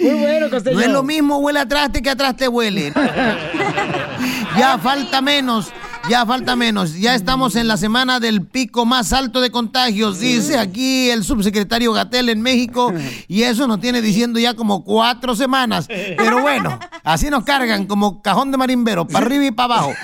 Muy 0.00 0.14
bueno, 0.20 0.50
Costeño. 0.50 0.76
No 0.76 0.82
es 0.82 0.90
lo 0.90 1.02
mismo 1.02 1.38
huele 1.38 1.60
a 1.60 1.66
traste 1.66 2.02
que 2.02 2.10
a 2.10 2.16
traste 2.16 2.48
huele. 2.48 2.92
ya 4.58 4.78
falta 4.78 5.22
menos, 5.22 5.72
ya 6.08 6.24
falta 6.26 6.56
menos. 6.56 6.94
Ya 6.98 7.14
estamos 7.14 7.56
en 7.56 7.68
la 7.68 7.76
semana 7.76 8.20
del 8.20 8.46
pico 8.46 8.84
más 8.86 9.12
alto 9.12 9.40
de 9.40 9.50
contagios, 9.50 10.20
dice 10.20 10.58
aquí 10.58 11.10
el 11.10 11.24
subsecretario 11.24 11.92
Gatel 11.92 12.28
en 12.28 12.42
México. 12.42 12.92
Y 13.28 13.42
eso 13.42 13.66
nos 13.66 13.80
tiene 13.80 14.00
diciendo 14.02 14.38
ya 14.38 14.54
como 14.54 14.84
cuatro 14.84 15.34
semanas. 15.34 15.88
Pero 15.88 16.40
bueno, 16.40 16.78
así 17.04 17.30
nos 17.30 17.44
cargan 17.44 17.86
como 17.86 18.22
cajón 18.22 18.50
de 18.52 18.58
marimbero, 18.58 19.06
para 19.06 19.26
arriba 19.26 19.44
y 19.46 19.50
para 19.50 19.74
abajo. 19.74 19.92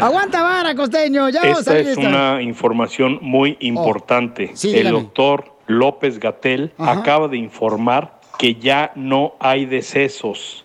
Aguanta 0.00 0.42
vara, 0.42 0.74
costeño. 0.76 1.28
Ya 1.28 1.42
vamos 1.42 1.56
a 1.58 1.60
Esta 1.60 1.78
es 1.78 1.88
esta. 1.98 2.08
una 2.08 2.42
información 2.42 3.18
muy 3.20 3.56
importante. 3.60 4.52
sí, 4.54 4.68
El 4.68 4.74
dígame. 4.86 5.00
doctor 5.00 5.56
López 5.66 6.20
Gatel 6.20 6.72
acaba 6.78 7.26
de 7.28 7.36
informar 7.38 8.20
que 8.38 8.54
ya 8.54 8.92
no 8.94 9.32
hay 9.40 9.66
decesos. 9.66 10.64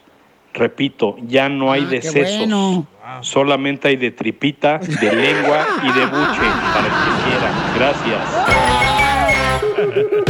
Repito, 0.54 1.16
ya 1.26 1.50
no 1.50 1.72
hay 1.72 1.84
Ah, 1.86 1.90
decesos. 1.90 2.38
bueno. 2.38 2.86
Solamente 3.22 3.88
hay 3.90 3.96
de 3.98 4.12
tripita, 4.12 4.78
de 4.78 5.16
lengua 5.16 5.66
y 5.84 5.92
de 5.92 6.06
buche, 6.06 6.48
para 6.74 6.88
el 6.88 6.94
que 6.94 7.12
quiera. 7.26 7.52
Gracias. 7.76 8.22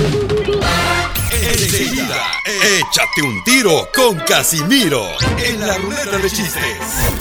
Enseguida, 1.74 2.22
échate 2.46 3.24
un 3.24 3.44
tiro 3.44 3.90
con 3.96 4.20
Casimiro 4.20 5.08
en 5.44 5.60
la 5.60 5.76
ruleta 5.76 6.20
de 6.20 6.30
chistes. 6.30 6.78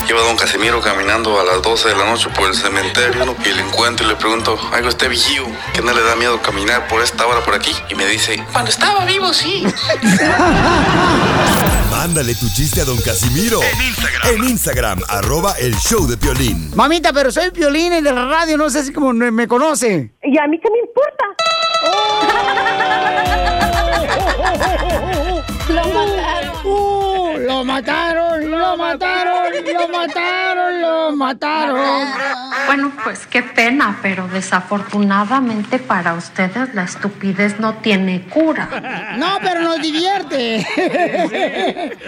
Lleva 0.07 0.21
don 0.21 0.37
Casimiro 0.37 0.79
caminando 0.79 1.41
a 1.41 1.45
las 1.45 1.63
12 1.63 1.89
de 1.89 1.97
la 1.97 2.05
noche 2.05 2.29
por 2.37 2.51
el 2.51 2.55
cementerio 2.55 3.35
y 3.47 3.53
le 3.55 3.63
encuentro 3.63 4.05
y 4.05 4.11
le 4.11 4.17
pregunto, 4.17 4.59
algo 4.75 4.91
este 4.91 5.09
vigío, 5.09 5.47
que 5.73 5.81
no 5.81 5.95
le 5.95 6.03
da 6.03 6.17
miedo 6.17 6.43
caminar 6.43 6.87
por 6.87 7.01
esta 7.01 7.27
hora 7.27 7.43
por 7.43 7.55
aquí. 7.55 7.73
Y 7.89 7.95
me 7.95 8.05
dice, 8.05 8.45
cuando 8.53 8.71
estaba 8.71 9.07
vivo, 9.07 9.33
sí. 9.33 9.65
Mándale 11.91 12.35
tu 12.35 12.47
chiste 12.51 12.83
a 12.83 12.85
don 12.85 13.01
Casimiro 13.01 13.59
en 13.63 13.81
Instagram. 13.81 14.35
En 14.35 14.45
Instagram, 14.45 15.01
arroba 15.09 15.55
el 15.59 15.75
show 15.77 16.07
de 16.07 16.19
Piolín. 16.19 16.77
Mamita, 16.77 17.15
pero 17.15 17.33
soy 17.33 17.53
Piolín, 17.53 18.05
de 18.05 18.13
la 18.13 18.27
radio, 18.27 18.59
no 18.59 18.69
sé 18.69 18.85
si 18.85 18.93
como 18.93 19.15
me 19.15 19.31
me 19.31 19.49
conoce. 19.49 20.13
¿Y 20.23 20.39
a 20.39 20.47
mí 20.47 20.61
qué 20.61 20.69
me 20.71 20.79
importa? 20.81 21.25
Lo 25.69 25.85
mataron. 25.89 26.53
Uh, 26.65 27.39
lo 27.39 27.65
mataron, 27.65 28.51
lo 28.51 28.77
mataron, 28.77 29.53
lo 29.73 29.89
mataron, 29.89 30.81
lo 30.83 31.17
mataron. 31.17 32.09
Bueno, 32.67 32.93
pues 33.03 33.27
qué 33.27 33.43
pena, 33.43 33.99
pero 34.03 34.29
desafortunadamente 34.29 35.79
para 35.79 36.15
ustedes 36.15 36.75
la 36.75 36.85
estupidez 36.85 37.59
no 37.59 37.75
tiene 37.75 38.23
cura. 38.29 39.15
No, 39.19 39.39
pero 39.43 39.61
nos 39.63 39.81
divierte. 39.81 40.67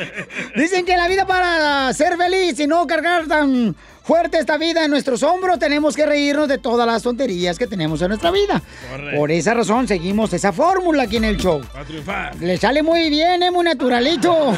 Dicen 0.56 0.84
que 0.84 0.96
la 0.96 1.08
vida 1.08 1.26
para 1.26 1.92
ser 1.92 2.16
feliz 2.16 2.58
y 2.60 2.66
no 2.66 2.86
cargar 2.86 3.26
tan 3.26 3.74
fuerte 4.04 4.38
esta 4.38 4.58
vida 4.58 4.84
en 4.84 4.90
nuestros 4.90 5.22
hombros, 5.22 5.58
tenemos 5.58 5.96
que 5.96 6.04
reírnos 6.04 6.46
de 6.46 6.58
todas 6.58 6.86
las 6.86 7.02
tonterías 7.02 7.58
que 7.58 7.66
tenemos 7.66 8.02
en 8.02 8.08
nuestra 8.08 8.30
vida. 8.30 8.62
Correcto. 8.90 9.16
Por 9.16 9.32
esa 9.32 9.54
razón 9.54 9.88
seguimos 9.88 10.32
esa 10.34 10.52
fórmula 10.52 11.04
aquí 11.04 11.16
en 11.16 11.24
el 11.24 11.38
show. 11.38 11.62
Triunfar. 11.86 12.36
Le 12.36 12.58
sale 12.58 12.82
muy 12.82 13.08
bien, 13.08 13.42
es 13.42 13.50
muy 13.50 13.64
naturalito. 13.64 14.56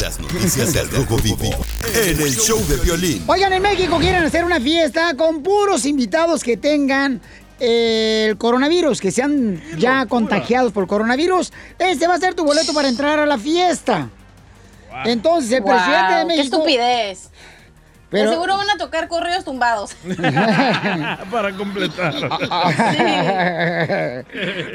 Las 0.00 0.18
noticias 0.18 0.72
del 0.72 0.90
Rojo 0.90 1.16
Vivo 1.18 1.50
en 1.94 2.20
el 2.20 2.34
show 2.36 2.58
de 2.66 2.76
Piolín. 2.78 3.24
Oigan, 3.26 3.52
en 3.52 3.62
México 3.62 3.98
quieren 3.98 4.24
hacer 4.24 4.44
una 4.44 4.60
fiesta 4.60 5.14
con 5.16 5.42
puros 5.42 5.86
invitados 5.86 6.42
que 6.42 6.56
tengan 6.56 7.20
eh, 7.60 8.26
el 8.30 8.38
coronavirus, 8.38 9.00
que 9.00 9.12
sean 9.12 9.62
ya 9.78 10.06
contagiados 10.06 10.72
por 10.72 10.88
coronavirus. 10.88 11.52
Este 11.78 12.08
va 12.08 12.14
a 12.14 12.18
ser 12.18 12.34
tu 12.34 12.44
boleto 12.44 12.74
para 12.74 12.88
entrar 12.88 13.20
a 13.20 13.26
la 13.26 13.38
fiesta. 13.38 14.08
Entonces, 15.04 15.52
el 15.52 15.62
presidente 15.62 16.14
de 16.14 16.20
¡Qué 16.20 16.26
México... 16.26 16.56
estupidez! 16.56 17.30
Pero- 18.10 18.30
De 18.30 18.34
seguro 18.36 18.56
van 18.56 18.68
a 18.70 18.76
tocar 18.76 19.06
correos 19.08 19.44
tumbados. 19.44 19.94
Para 21.30 21.52
completar. 21.56 22.12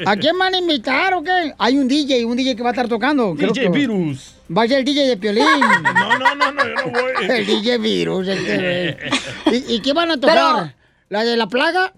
¿A 0.06 0.16
quién 0.16 0.38
van 0.38 0.54
a 0.54 0.58
invitar 0.58 1.14
o 1.14 1.22
qué? 1.22 1.54
Hay 1.58 1.76
un 1.78 1.86
DJ, 1.88 2.24
un 2.24 2.36
DJ 2.36 2.56
que 2.56 2.62
va 2.62 2.70
a 2.70 2.72
estar 2.72 2.88
tocando. 2.88 3.34
creo 3.36 3.52
DJ 3.52 3.62
que- 3.64 3.68
Virus. 3.78 4.34
Vaya 4.48 4.78
el 4.78 4.84
DJ 4.84 5.08
de 5.08 5.16
Piolín. 5.16 5.44
No, 5.96 6.18
no, 6.18 6.34
no, 6.34 6.52
no, 6.52 6.62
yo 6.66 6.74
no 6.74 6.90
voy. 6.92 7.12
El 7.28 7.46
DJ 7.46 7.78
Virus. 7.78 8.28
el 8.28 8.44
que- 8.44 9.10
¿Y, 9.52 9.74
y 9.76 9.80
qué 9.80 9.92
van 9.92 10.10
a 10.12 10.20
tocar? 10.20 10.74
¿La 11.08 11.22
de 11.24 11.36
la 11.36 11.46
plaga? 11.46 11.92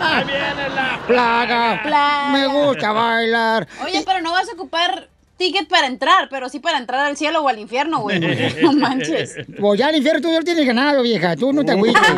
Ahí 0.00 0.24
viene 0.24 0.68
la 0.74 1.00
plaga. 1.06 1.80
Plaga. 1.82 2.28
Me 2.32 2.46
gusta 2.48 2.92
bailar. 2.92 3.68
Oye, 3.84 4.02
pero 4.04 4.20
no 4.22 4.32
vas 4.32 4.48
a 4.48 4.52
ocupar 4.54 5.08
ticket 5.36 5.68
para 5.68 5.86
entrar, 5.86 6.28
pero 6.30 6.48
sí 6.48 6.58
para 6.60 6.78
entrar 6.78 7.06
al 7.06 7.16
cielo 7.16 7.42
o 7.42 7.48
al 7.48 7.58
infierno, 7.58 8.00
güey. 8.00 8.20
No 8.62 8.72
manches. 8.72 9.36
Pues 9.58 9.78
ya 9.78 9.90
el 9.90 9.96
infierno 9.96 10.20
tú 10.20 10.28
ya 10.30 10.38
lo 10.38 10.44
tienes 10.44 10.66
ganado, 10.66 11.02
vieja. 11.02 11.36
Tú 11.36 11.52
no 11.52 11.64
te 11.64 11.72
agüites. 11.72 12.00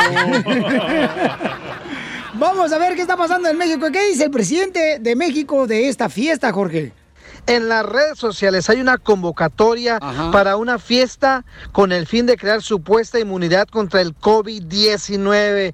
Vamos 2.34 2.72
a 2.72 2.78
ver 2.78 2.94
qué 2.94 3.02
está 3.02 3.16
pasando 3.16 3.48
en 3.48 3.58
México. 3.58 3.90
¿Qué 3.90 4.08
dice 4.08 4.24
el 4.24 4.30
presidente 4.30 4.98
de 5.00 5.16
México 5.16 5.66
de 5.66 5.88
esta 5.88 6.08
fiesta, 6.08 6.52
Jorge? 6.52 6.92
En 7.48 7.68
las 7.68 7.84
redes 7.84 8.18
sociales 8.18 8.68
hay 8.68 8.78
una 8.80 8.98
convocatoria 8.98 9.98
para 10.30 10.56
una 10.56 10.78
fiesta 10.78 11.46
con 11.72 11.92
el 11.92 12.06
fin 12.06 12.26
de 12.26 12.36
crear 12.36 12.60
supuesta 12.62 13.18
inmunidad 13.18 13.66
contra 13.68 14.02
el 14.02 14.14
COVID-19. 14.14 15.72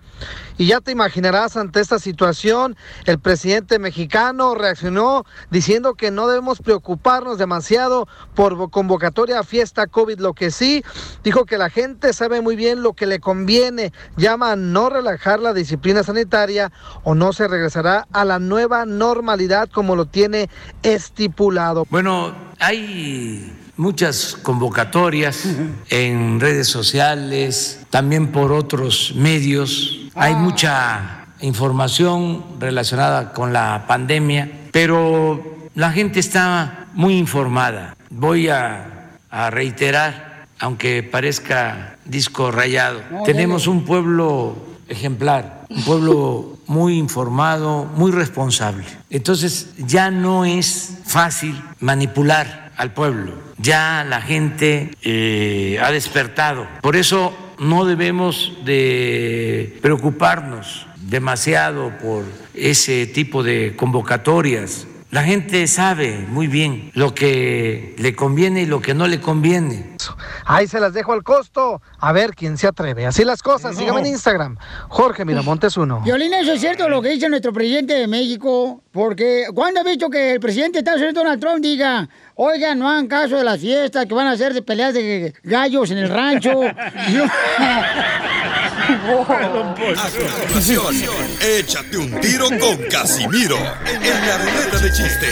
Y 0.56 0.66
ya 0.66 0.80
te 0.80 0.92
imaginarás 0.92 1.56
ante 1.56 1.80
esta 1.80 1.98
situación, 1.98 2.76
el 3.06 3.18
presidente 3.18 3.78
mexicano 3.78 4.54
reaccionó 4.54 5.24
diciendo 5.50 5.94
que 5.94 6.10
no 6.10 6.28
debemos 6.28 6.60
preocuparnos 6.60 7.38
demasiado 7.38 8.06
por 8.34 8.70
convocatoria 8.70 9.40
a 9.40 9.44
fiesta 9.44 9.86
COVID. 9.86 10.20
Lo 10.20 10.34
que 10.34 10.50
sí, 10.50 10.84
dijo 11.24 11.44
que 11.44 11.58
la 11.58 11.70
gente 11.70 12.12
sabe 12.12 12.40
muy 12.40 12.54
bien 12.54 12.82
lo 12.82 12.92
que 12.92 13.06
le 13.06 13.18
conviene. 13.18 13.92
Llama 14.16 14.52
a 14.52 14.56
no 14.56 14.90
relajar 14.90 15.40
la 15.40 15.52
disciplina 15.54 16.04
sanitaria 16.04 16.70
o 17.02 17.14
no 17.14 17.32
se 17.32 17.48
regresará 17.48 18.06
a 18.12 18.24
la 18.24 18.38
nueva 18.38 18.86
normalidad 18.86 19.68
como 19.68 19.96
lo 19.96 20.06
tiene 20.06 20.48
estipulado. 20.82 21.86
Bueno, 21.90 22.34
hay 22.60 23.63
muchas 23.76 24.36
convocatorias 24.42 25.46
en 25.90 26.40
redes 26.40 26.68
sociales, 26.68 27.80
también 27.90 28.28
por 28.28 28.52
otros 28.52 29.12
medios. 29.16 30.00
Hay 30.14 30.34
mucha 30.34 31.26
información 31.40 32.44
relacionada 32.60 33.32
con 33.32 33.52
la 33.52 33.84
pandemia, 33.86 34.50
pero 34.70 35.70
la 35.74 35.92
gente 35.92 36.20
está 36.20 36.86
muy 36.94 37.18
informada. 37.18 37.96
Voy 38.10 38.48
a, 38.48 39.16
a 39.30 39.50
reiterar, 39.50 40.46
aunque 40.58 41.02
parezca 41.02 41.96
disco 42.04 42.50
rayado, 42.50 43.02
No, 43.10 43.22
tenemos 43.24 43.66
un 43.66 43.84
pueblo 43.84 44.56
ejemplar, 44.88 45.64
un 45.68 45.82
pueblo 45.82 46.58
muy 46.66 46.98
informado, 46.98 47.84
muy 47.96 48.12
responsable. 48.12 48.84
Entonces 49.10 49.70
ya 49.78 50.10
no 50.10 50.44
es 50.44 50.98
fácil 51.04 51.60
manipular 51.80 52.63
al 52.76 52.92
pueblo, 52.92 53.34
ya 53.58 54.04
la 54.08 54.20
gente 54.20 54.90
eh, 55.02 55.78
ha 55.82 55.90
despertado. 55.90 56.66
Por 56.80 56.96
eso 56.96 57.36
no 57.58 57.84
debemos 57.84 58.52
de 58.64 59.78
preocuparnos 59.82 60.86
demasiado 60.96 61.92
por 61.98 62.24
ese 62.54 63.06
tipo 63.06 63.42
de 63.42 63.74
convocatorias. 63.76 64.86
La 65.14 65.22
gente 65.22 65.68
sabe 65.68 66.26
muy 66.28 66.48
bien 66.48 66.90
lo 66.92 67.14
que 67.14 67.94
le 67.98 68.16
conviene 68.16 68.62
y 68.62 68.66
lo 68.66 68.82
que 68.82 68.94
no 68.94 69.06
le 69.06 69.20
conviene. 69.20 69.94
Ahí 70.44 70.66
se 70.66 70.80
las 70.80 70.92
dejo 70.92 71.12
al 71.12 71.22
costo. 71.22 71.80
A 72.00 72.10
ver 72.12 72.34
quién 72.34 72.58
se 72.58 72.66
atreve. 72.66 73.06
Así 73.06 73.24
las 73.24 73.40
cosas. 73.40 73.76
Sígame 73.76 74.00
en 74.00 74.06
Instagram. 74.06 74.56
Jorge 74.88 75.24
Miramontes 75.24 75.76
uno. 75.76 76.00
Violín, 76.00 76.34
eso 76.34 76.54
es 76.54 76.60
cierto 76.60 76.88
lo 76.88 77.00
que 77.00 77.10
dice 77.10 77.28
nuestro 77.28 77.52
presidente 77.52 77.94
de 77.94 78.08
México, 78.08 78.82
porque 78.90 79.46
cuando 79.54 79.82
ha 79.82 79.84
visto 79.84 80.10
que 80.10 80.32
el 80.32 80.40
presidente 80.40 80.72
de 80.72 80.78
Estados 80.80 81.00
Unidos, 81.00 81.14
Donald 81.14 81.40
Trump, 81.40 81.62
diga, 81.62 82.08
oiga, 82.34 82.74
no 82.74 82.90
hagan 82.90 83.06
caso 83.06 83.36
de 83.36 83.44
las 83.44 83.60
fiestas 83.60 84.06
que 84.06 84.14
van 84.14 84.26
a 84.26 84.32
hacer 84.32 84.52
de 84.52 84.62
peleas 84.62 84.94
de 84.94 85.32
gallos 85.44 85.92
en 85.92 85.98
el 85.98 86.08
rancho. 86.08 86.60
Échate 91.40 91.96
un 91.96 92.20
tiro 92.20 92.48
con 92.48 92.76
Casimiro 92.90 93.56
en 93.56 94.26
la 94.26 94.38
ruleta 94.38 94.78
de 94.78 94.92
chiste. 94.92 95.28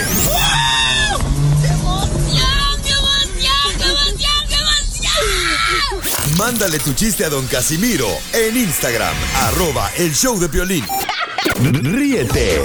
Mándale 6.37 6.79
tu 6.79 6.93
chiste 6.93 7.25
a 7.25 7.29
don 7.29 7.45
Casimiro 7.47 8.07
en 8.33 8.57
Instagram, 8.57 9.13
arroba 9.41 9.89
el 9.97 10.13
show 10.13 10.39
de 10.39 10.47
violín. 10.47 10.85
Ríete 11.61 12.63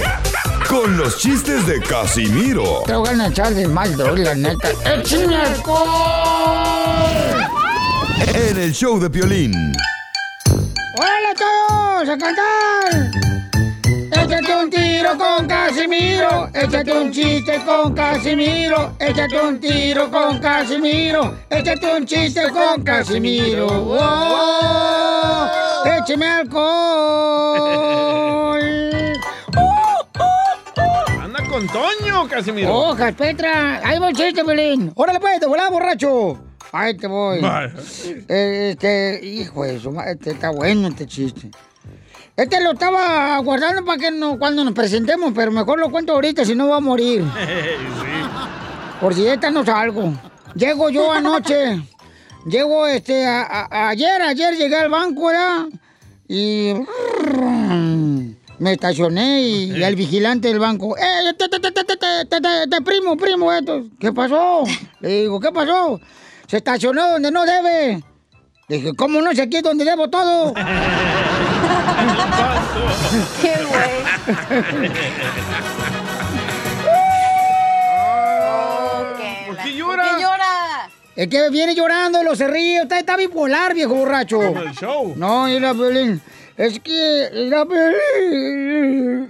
con 0.68 0.96
los 0.96 1.18
chistes 1.18 1.66
de 1.66 1.80
Casimiro 1.80 2.82
Te 2.86 2.94
voy 2.94 3.08
a 3.08 3.26
echar 3.26 3.54
de 3.54 3.68
mal, 3.68 3.96
la 3.96 4.34
neta. 4.34 4.70
¡Échame 4.84 5.36
alcohol! 5.36 6.88
en 8.34 8.58
el 8.58 8.72
show 8.72 8.98
de 8.98 9.08
violín. 9.08 9.52
¡Hola 10.96 11.30
a 11.30 11.34
todos! 11.34 12.08
¡A 12.08 12.16
cantar! 12.16 13.10
Échate 14.10 14.54
un 14.56 14.70
tiro 14.70 15.18
con 15.18 15.46
Casimiro, 15.46 16.48
échate 16.54 16.92
un 16.92 17.12
chiste 17.12 17.60
con 17.64 17.94
Casimiro, 17.94 18.94
échate 18.98 19.40
un 19.40 19.60
tiro 19.60 20.10
con 20.10 20.38
Casimiro, 20.38 21.34
échate 21.50 21.94
un 21.94 22.06
chiste 22.06 22.42
con 22.50 22.82
Casimiro. 22.82 23.66
¡Oh! 23.70 25.48
¡Écheme 25.84 26.26
alcohol! 26.26 26.58
Anda 31.22 31.42
con 31.50 31.66
Toño, 31.68 32.26
Casimiro. 32.28 32.74
¡Hojas, 32.74 33.14
Petra! 33.14 33.80
¡Ahí 33.84 33.98
va 33.98 34.08
el 34.08 34.16
chiste, 34.16 34.42
Belín! 34.42 34.90
¡Órale, 34.94 35.20
pues, 35.20 35.38
te 35.40 35.46
volá, 35.46 35.68
borracho! 35.68 36.47
Ahí 36.72 36.96
te 36.96 37.06
voy. 37.06 37.40
Vale. 37.40 37.72
Eh, 38.28 38.70
este, 38.72 39.20
hijo 39.24 39.64
de 39.64 39.80
su 39.80 39.90
madre, 39.90 40.12
este, 40.12 40.30
está 40.32 40.50
bueno 40.50 40.88
este 40.88 41.06
chiste. 41.06 41.50
Este 42.36 42.60
lo 42.62 42.72
estaba 42.72 43.38
guardando 43.38 43.84
para 43.84 43.98
que 43.98 44.10
no, 44.10 44.38
cuando 44.38 44.64
nos 44.64 44.74
presentemos, 44.74 45.32
pero 45.34 45.50
mejor 45.50 45.80
lo 45.80 45.90
cuento 45.90 46.12
ahorita, 46.12 46.44
si 46.44 46.54
no 46.54 46.68
va 46.68 46.76
a 46.76 46.80
morir. 46.80 47.22
sí. 47.38 49.00
Por 49.00 49.14
si 49.14 49.26
esta 49.26 49.50
no 49.50 49.64
salgo. 49.64 50.12
Llego 50.54 50.90
yo 50.90 51.12
anoche. 51.12 51.82
Llego 52.46 52.86
este 52.86 53.26
a, 53.26 53.42
a, 53.42 53.88
ayer, 53.90 54.22
ayer 54.22 54.56
llegué 54.56 54.76
al 54.76 54.88
banco, 54.88 55.26
¿verdad? 55.26 55.66
Y 56.28 56.72
me 58.58 58.72
estacioné 58.72 59.42
y, 59.42 59.72
y, 59.72 59.94
vigilante 59.94 60.48
del 60.48 60.58
banco, 60.58 60.96
¡eh, 60.96 61.34
te, 61.36 61.48
te, 61.48 61.60
te, 61.60 62.82
primo, 62.82 63.16
primo, 63.16 63.52
esto! 63.52 63.84
¿Qué 63.98 64.12
pasó? 64.12 64.64
Le 65.00 65.22
digo, 65.22 65.40
¿qué 65.40 65.50
pasó? 65.52 66.00
Se 66.48 66.56
estacionó 66.56 67.10
donde 67.10 67.30
no 67.30 67.44
debe. 67.44 68.02
Dije, 68.68 68.94
¿cómo 68.96 69.20
no? 69.20 69.32
Si 69.32 69.40
aquí 69.42 69.58
es 69.58 69.62
donde 69.62 69.84
debo 69.84 70.08
todo. 70.08 70.54
¡Qué 73.42 73.52
güey! 73.68 73.90
¿Por 79.46 79.56
qué 79.58 79.74
llora? 79.74 80.02
¿Por 80.04 80.16
qué 80.16 80.22
llora? 80.22 80.90
Es 81.16 81.28
que 81.28 81.50
viene 81.50 81.74
llorando, 81.74 82.22
lo 82.22 82.34
se 82.34 82.48
ríe. 82.48 82.80
Está, 82.80 82.98
está 82.98 83.18
bipolar, 83.18 83.74
viejo 83.74 83.94
borracho. 83.94 84.38
Como 84.38 84.62
el 84.62 84.72
show. 84.72 85.12
No, 85.16 85.44
mira, 85.44 85.74
Piolín. 85.74 86.22
Es 86.56 86.80
que... 86.80 87.28
Mira, 87.34 87.66
Piolín. 87.66 89.28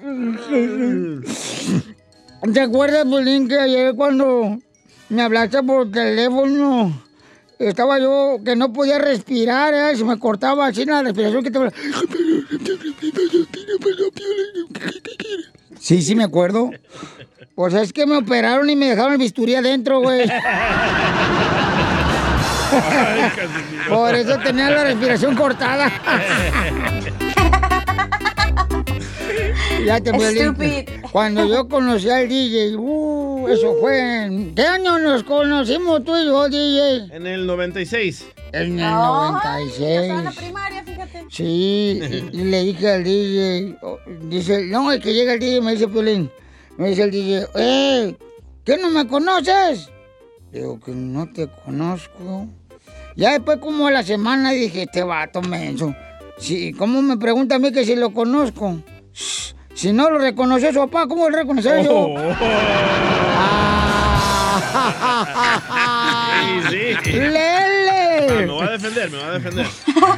¿Te 2.55 2.61
acuerdas, 2.61 3.05
Piolín, 3.07 3.49
que 3.49 3.59
ayer 3.59 3.97
cuando 3.97 4.57
me 5.09 5.23
hablaste 5.23 5.65
por 5.65 5.91
teléfono... 5.91 7.08
Estaba 7.59 7.99
yo 7.99 8.39
que 8.45 8.55
no 8.55 8.73
podía 8.73 8.99
respirar, 8.99 9.75
¿eh? 9.75 9.97
se 9.97 10.05
me 10.05 10.19
cortaba 10.19 10.69
así 10.69 10.85
la 10.85 11.03
respiración 11.03 11.43
que 11.43 11.51
te... 11.51 11.59
Sí, 15.81 16.03
sí 16.03 16.15
me 16.15 16.25
acuerdo. 16.25 16.71
Pues 17.57 17.75
es 17.75 17.93
que 17.93 18.07
me 18.07 18.17
operaron 18.17 18.71
y 18.71 18.77
me 18.77 18.87
dejaron 18.87 19.13
el 19.13 19.19
bisturí 19.19 19.57
adentro, 19.57 20.01
güey. 20.01 20.31
Por 23.89 24.15
eso 24.15 24.39
tenía 24.39 24.71
la 24.71 24.85
respiración 24.85 25.35
cortada. 25.35 25.91
Cuando 31.13 31.47
yo 31.47 31.69
conocí 31.69 32.09
al 32.11 32.29
DJ, 32.29 32.77
uh, 32.77 33.49
eso 33.49 33.77
fue. 33.81 34.25
en- 34.25 34.55
¿Qué 34.55 34.63
año 34.63 34.99
nos 34.99 35.23
conocimos 35.25 36.05
tú 36.05 36.17
y 36.17 36.25
yo, 36.27 36.49
DJ? 36.49 37.15
En 37.15 37.27
el 37.27 37.47
96. 37.47 38.27
En 38.53 38.73
el 38.73 38.79
ya 38.79 38.87
estaba 38.89 39.61
en 39.61 40.09
la 40.09 40.23
96. 40.23 40.37
primaria, 40.37 40.85
fíjate. 40.85 41.25
Sí, 41.31 42.01
y, 42.33 42.37
y 42.41 42.45
le 42.45 42.63
dije 42.65 42.91
al 42.91 43.05
DJ, 43.05 43.77
oh, 43.83 43.99
dice, 44.23 44.65
no, 44.67 44.91
es 44.93 45.01
que 45.01 45.13
llega 45.15 45.35
el 45.35 45.41
DJ, 45.41 45.61
me 45.61 45.73
dice 45.73 45.89
Piolín, 45.89 46.31
me 46.77 46.89
dice 46.91 47.03
el 47.05 47.11
DJ, 47.11 47.47
¡eh! 47.57 48.17
¿Qué 48.65 48.77
no 48.79 48.91
me 48.91 49.07
conoces? 49.07 49.91
Digo 50.53 50.81
que 50.81 50.93
no 50.93 51.31
te 51.31 51.47
conozco. 51.49 52.47
Ya 53.17 53.33
después 53.33 53.59
como 53.59 53.87
a 53.87 53.91
la 53.91 54.03
semana 54.03 54.51
dije, 54.53 54.83
este 54.83 55.03
vato 55.03 55.43
menso. 55.43 55.95
Sí, 56.39 56.73
¿cómo 56.73 57.03
me 57.03 57.17
pregunta 57.17 57.57
a 57.57 57.59
mí 57.59 57.73
que 57.73 57.85
si 57.85 57.97
lo 57.97 58.13
conozco? 58.15 58.79
Shh, 59.13 59.55
Si 59.79 59.93
no 59.93 60.11
lo 60.11 60.19
reconoció 60.19 60.73
su 60.73 60.81
papá, 60.81 61.07
¿cómo 61.07 61.29
lo 61.31 61.37
reconoceré 61.37 61.85
yo? 61.85 61.93
Oh. 61.95 62.17
Ah. 63.31 63.75
Sí, 66.71 66.77
sí. 67.05 67.13
¡Lele! 67.13 68.27
Ah, 68.29 68.35
me 68.41 68.47
voy 68.47 68.67
a 68.67 68.71
defender, 68.73 69.11
me 69.11 69.17
voy 69.19 69.27
a 69.27 69.31
defender. 69.33 69.67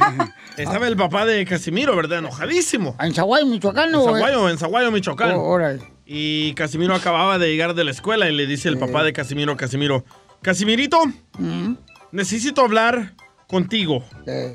Estaba 0.57 0.87
el 0.87 0.97
papá 0.97 1.25
de 1.25 1.45
Casimiro, 1.45 1.95
¿verdad? 1.95 2.19
Enojadísimo. 2.19 2.95
¿En 2.99 3.13
Zaguayo, 3.13 3.45
Michoacán? 3.45 3.93
En 3.93 4.03
Zaguayo, 4.03 4.49
en 4.49 4.57
Zaguayo, 4.57 4.91
Michoacán. 4.91 5.33
Oh. 5.35 5.59
Y 6.05 6.53
Casimiro 6.55 6.95
acababa 6.95 7.37
de 7.37 7.47
llegar 7.49 7.75
de 7.75 7.83
la 7.83 7.91
escuela 7.91 8.27
y 8.29 8.35
le 8.35 8.47
dice 8.47 8.67
el 8.67 8.77
papá 8.79 9.03
de 9.03 9.13
Casimiro, 9.13 9.55
Casimiro, 9.55 10.03
Casimirito, 10.41 10.97
Mm. 11.37 11.75
necesito 12.11 12.61
hablar 12.61 13.13
contigo. 13.47 14.03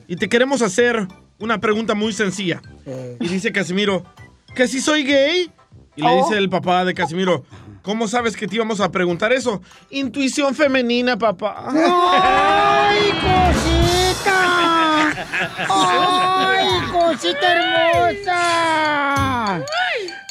Y 0.08 0.16
te 0.16 0.28
queremos 0.28 0.62
hacer 0.62 1.06
una 1.38 1.58
pregunta 1.60 1.94
muy 1.94 2.12
sencilla. 2.12 2.60
Y 3.20 3.28
dice 3.28 3.52
Casimiro, 3.52 4.04
¿que 4.56 4.66
si 4.66 4.80
soy 4.80 5.04
gay? 5.04 5.52
Y 5.94 6.02
le 6.02 6.08
Oh. 6.08 6.24
dice 6.24 6.36
el 6.38 6.48
papá 6.50 6.84
de 6.84 6.94
Casimiro, 6.94 7.44
¿cómo 7.82 8.08
sabes 8.08 8.36
que 8.36 8.48
te 8.48 8.56
íbamos 8.56 8.80
a 8.80 8.90
preguntar 8.90 9.32
eso? 9.32 9.60
Intuición 9.90 10.54
femenina, 10.54 11.16
papá. 11.16 11.66
¡Ay, 11.68 13.12
cosita! 13.12 14.40
¡Ay, 15.68 16.68
cosita 16.90 17.52
hermosa! 17.52 18.36
Ah, 19.56 19.60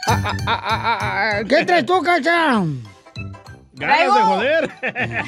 ah, 0.07 0.33
ah, 0.47 0.59
ah, 0.67 0.99
ah, 1.01 1.43
¿Qué 1.47 1.65
traes 1.65 1.85
tú, 1.85 2.01
Cacha? 2.01 2.61
Ganas 3.73 4.15
de 4.15 4.21
joder. 4.21 4.71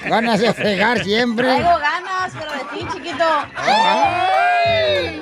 Ganas 0.07 0.39
de 0.39 0.53
fregar 0.53 1.03
siempre. 1.03 1.47
Traigo 1.47 1.79
ganas, 1.79 2.31
pero 2.37 2.51
de 2.51 2.59
ti, 2.79 2.87
chiquito. 2.93 3.25
¡Ay! 3.55 5.21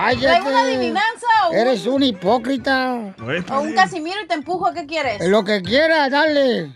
¡Cállate! 0.00 0.26
¿Traigo 0.26 0.48
una 0.48 0.60
adivinanza 0.62 1.26
o 1.46 1.50
un- 1.50 1.56
Eres 1.56 1.86
un 1.86 2.02
hipócrita. 2.02 3.14
O 3.50 3.60
un 3.60 3.72
Casimiro 3.74 4.16
y 4.22 4.26
te 4.26 4.34
empujo, 4.34 4.72
¿qué 4.72 4.86
quieres? 4.86 5.26
Lo 5.28 5.44
que 5.44 5.60
quieras, 5.62 6.10
dale. 6.10 6.72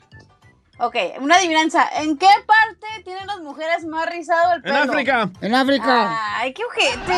Ok, 0.78 0.96
una 1.20 1.36
adivinanza. 1.36 1.88
¿En 2.00 2.18
qué 2.18 2.26
parte 2.46 2.86
tienen 3.04 3.26
las 3.28 3.38
mujeres 3.38 3.84
más 3.86 4.06
rizado 4.10 4.54
el 4.54 4.62
pelo? 4.62 4.74
En 4.82 4.90
África. 4.90 5.30
En 5.40 5.54
África. 5.54 6.18
Ay, 6.36 6.52
qué 6.52 6.62
ojete, 6.64 7.12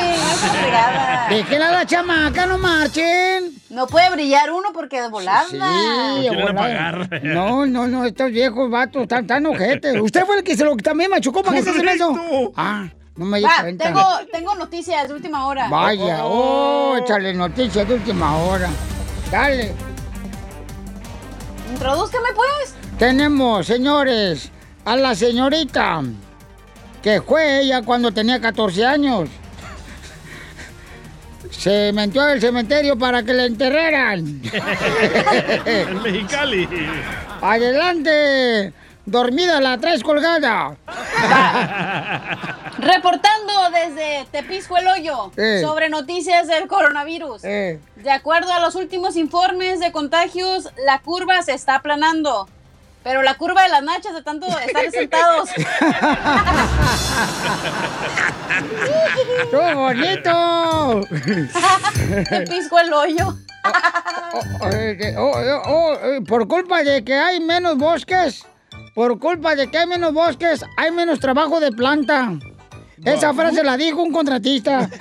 a 1.56 1.70
la 1.72 1.86
chamaca, 1.86 2.44
no 2.46 2.58
marchen. 2.58 3.52
No 3.70 3.86
puede 3.86 4.10
brillar 4.10 4.52
uno 4.52 4.68
porque 4.74 5.00
de 5.00 5.08
volada. 5.08 5.46
Sí, 5.50 5.56
volada. 5.58 7.08
No, 7.22 7.64
no, 7.64 7.86
no, 7.88 8.04
estos 8.04 8.30
viejos 8.30 8.70
vatos 8.70 9.02
están 9.02 9.26
tan 9.26 9.46
ojetes. 9.46 10.00
Usted 10.00 10.26
fue 10.26 10.36
el 10.38 10.44
que 10.44 10.54
se 10.54 10.62
lo 10.64 10.76
también 10.76 11.10
machucó 11.10 11.42
para 11.42 11.56
que 11.56 11.62
se 11.62 11.70
hace 11.70 11.92
eso. 11.94 12.52
Ah, 12.56 12.88
no 13.16 13.24
me 13.24 13.40
cuenta. 13.42 13.84
tengo, 13.84 14.02
tengo 14.32 14.54
noticias 14.54 15.08
de 15.08 15.14
última 15.14 15.46
hora. 15.46 15.68
Vaya, 15.68 16.24
oh, 16.24 16.96
échale 16.96 17.32
noticias 17.32 17.88
de 17.88 17.94
última 17.94 18.36
hora. 18.36 18.68
Dale. 19.30 19.72
Introdúzcame, 21.72 22.28
pues. 22.34 22.74
Tenemos, 22.98 23.66
señores, 23.66 24.50
a 24.84 24.96
la 24.96 25.14
señorita 25.14 26.02
que 27.02 27.22
fue 27.22 27.60
ella 27.60 27.82
cuando 27.82 28.10
tenía 28.12 28.40
14 28.40 28.84
años. 28.84 29.28
Se 31.50 31.92
metió 31.92 32.22
al 32.22 32.40
cementerio 32.40 32.98
para 32.98 33.22
que 33.22 33.32
la 33.32 33.44
enterraran. 33.44 34.42
En 35.64 36.02
Mexicali. 36.02 36.68
Adelante. 37.40 38.72
Dormida 39.04 39.60
la 39.60 39.78
traes 39.78 40.02
colgada. 40.02 40.76
Reportando 42.86 43.52
desde 43.72 44.26
Tepisco 44.30 44.76
el 44.76 44.86
Hoyo 44.86 45.32
Eh. 45.36 45.60
sobre 45.62 45.88
noticias 45.88 46.46
del 46.46 46.66
coronavirus. 46.68 47.44
Eh. 47.44 47.80
De 47.96 48.10
acuerdo 48.10 48.52
a 48.52 48.60
los 48.60 48.74
últimos 48.74 49.16
informes 49.16 49.80
de 49.80 49.92
contagios, 49.92 50.70
la 50.84 51.00
curva 51.00 51.42
se 51.42 51.52
está 51.52 51.76
aplanando. 51.76 52.48
Pero 53.02 53.22
la 53.22 53.34
curva 53.36 53.62
de 53.62 53.68
las 53.68 53.82
nachas 53.82 54.14
de 54.14 54.22
tanto 54.22 54.46
estar 54.46 54.90
sentados. 54.90 55.50
¡Qué 59.50 59.74
bonito! 59.74 61.00
Tepisco 62.28 62.78
el 62.80 62.92
Hoyo. 62.92 63.34
Oh, 64.32 64.40
oh, 65.18 65.62
oh, 65.66 65.94
eh, 65.94 66.20
por 66.26 66.46
culpa 66.46 66.82
de 66.82 67.04
que 67.04 67.14
hay 67.14 67.40
menos 67.40 67.76
bosques, 67.78 68.44
por 68.94 69.18
culpa 69.18 69.54
de 69.56 69.68
que 69.70 69.78
hay 69.78 69.86
menos 69.86 70.12
bosques, 70.12 70.64
hay 70.76 70.90
menos 70.92 71.18
trabajo 71.20 71.58
de 71.60 71.72
planta. 71.72 72.32
Esa 73.04 73.34
frase 73.34 73.62
la 73.62 73.76
dijo 73.76 74.02
un 74.02 74.12
contratista. 74.12 74.88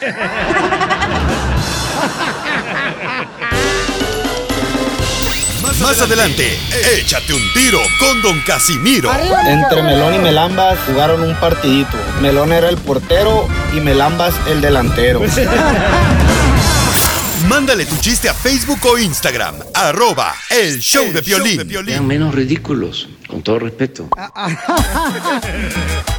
Más, 5.62 5.80
más 5.80 6.02
adelante, 6.02 6.60
échate 6.98 7.34
un 7.34 7.42
tiro 7.54 7.80
con 8.00 8.22
Don 8.22 8.40
Casimiro. 8.42 9.10
Entre 9.48 9.82
Melón 9.82 10.14
y 10.14 10.20
Melambas 10.20 10.78
jugaron 10.86 11.24
un 11.24 11.34
partidito. 11.36 11.98
Melón 12.22 12.54
era 12.54 12.70
el 12.70 12.78
portero 12.78 13.48
y 13.76 13.80
Melambas 13.80 14.36
el 14.48 14.62
delantero. 14.62 15.22
Mándale 17.50 17.86
tu 17.86 17.96
chiste 17.98 18.28
a 18.28 18.34
Facebook 18.34 18.80
o 18.86 18.98
Instagram, 18.98 19.56
arroba 19.74 20.34
el 20.50 20.80
show 20.80 21.12
de 21.12 21.22
Piolín. 21.22 21.70
Sean 21.86 22.08
menos 22.08 22.34
ridículos, 22.34 23.08
con 23.28 23.44
todo 23.44 23.60
respeto. 23.60 24.10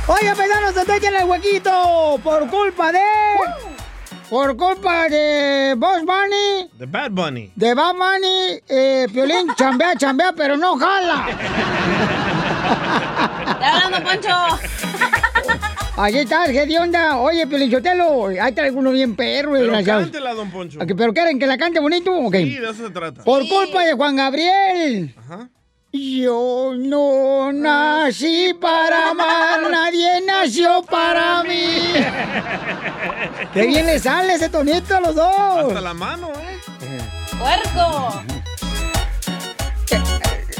Oye, 0.06 0.34
paisanos, 0.36 0.74
se 0.74 1.08
el 1.08 1.24
huequito 1.24 2.20
por 2.22 2.48
culpa 2.48 2.92
de... 2.92 3.00
Por 4.30 4.56
culpa 4.56 5.08
de 5.08 5.74
Boss 5.76 6.02
Bunny, 6.04 6.70
The 6.78 6.86
Bad 6.86 7.10
Bunny. 7.10 7.50
de 7.54 7.74
Bad 7.74 7.94
Bunny, 7.94 8.60
eh, 8.68 9.06
Piolín 9.12 9.52
chambea, 9.56 9.96
chambea, 9.96 10.32
pero 10.32 10.56
no 10.56 10.76
jala. 10.78 11.26
¡Está 13.40 13.84
hablando, 13.84 14.10
Poncho! 14.10 14.58
Allí 15.98 16.18
está, 16.18 16.44
¿qué 16.52 16.66
de 16.66 16.78
onda? 16.78 17.16
Oye, 17.16 17.46
Piolichotelo, 17.46 18.26
ahí 18.26 18.52
traigo 18.52 18.80
uno 18.80 18.90
bien 18.90 19.16
perro, 19.16 19.52
Pero 19.52 19.62
desgraciado. 19.64 20.00
cántela, 20.02 20.34
don 20.34 20.50
Poncho. 20.50 20.78
¿Pero 20.78 21.14
quieren 21.14 21.38
que 21.38 21.46
la 21.46 21.56
cante 21.56 21.80
bonito? 21.80 22.12
Ok. 22.12 22.34
Sí, 22.36 22.56
de 22.56 22.64
eso 22.70 22.86
se 22.86 22.90
trata. 22.90 23.24
Por 23.24 23.48
culpa 23.48 23.82
de 23.82 23.94
Juan 23.94 24.14
Gabriel. 24.16 25.14
Yo 25.92 26.74
no 26.76 27.50
nací 27.50 28.54
para 28.60 29.10
amar, 29.10 29.70
nadie 29.70 30.20
nació 30.26 30.82
para 30.82 31.42
mí. 31.44 31.64
Qué 33.54 33.66
bien 33.66 33.86
le 33.86 33.98
sale 33.98 34.34
ese 34.34 34.50
tonito 34.50 34.96
a 34.96 35.00
los 35.00 35.14
dos. 35.14 35.34
Hasta 35.68 35.80
la 35.80 35.94
mano, 35.94 36.28
¿eh? 36.28 36.98
¡Puerco! 37.38 38.22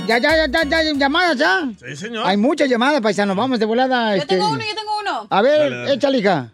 Ya, 0.07 0.18
ya, 0.18 0.46
ya, 0.46 0.46
ya, 0.46 0.83
ya, 0.83 0.92
llamadas 0.92 1.37
ya. 1.37 1.68
Sí, 1.85 1.96
señor. 1.96 2.25
Hay 2.27 2.37
muchas 2.37 2.68
llamadas, 2.68 3.01
paisanos. 3.01 3.37
Vamos 3.37 3.59
de 3.59 3.66
volada. 3.66 4.14
Yo 4.14 4.22
este. 4.22 4.37
tengo 4.37 4.49
uno, 4.49 4.61
yo 4.61 4.75
tengo 4.75 4.95
uno. 5.11 5.27
A 5.31 5.42
ver, 5.42 5.59
Dale, 5.71 5.77
dale. 5.77 5.92
échale, 5.95 6.19
hija. 6.19 6.53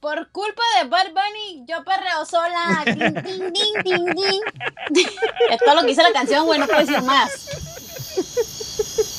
Por 0.00 0.30
culpa 0.32 0.62
de 0.82 0.88
Bad 0.88 1.08
Bunny, 1.08 1.64
yo 1.66 1.84
perreo 1.84 2.24
sola. 2.24 2.82
Ting. 3.84 4.40
Es 5.50 5.58
todo 5.64 5.74
lo 5.74 5.80
que 5.82 5.88
dice 5.88 6.02
la 6.02 6.12
canción, 6.12 6.46
güey, 6.46 6.58
no 6.58 6.66
puedo 6.66 6.80
decir 6.80 7.02
más. 7.02 7.30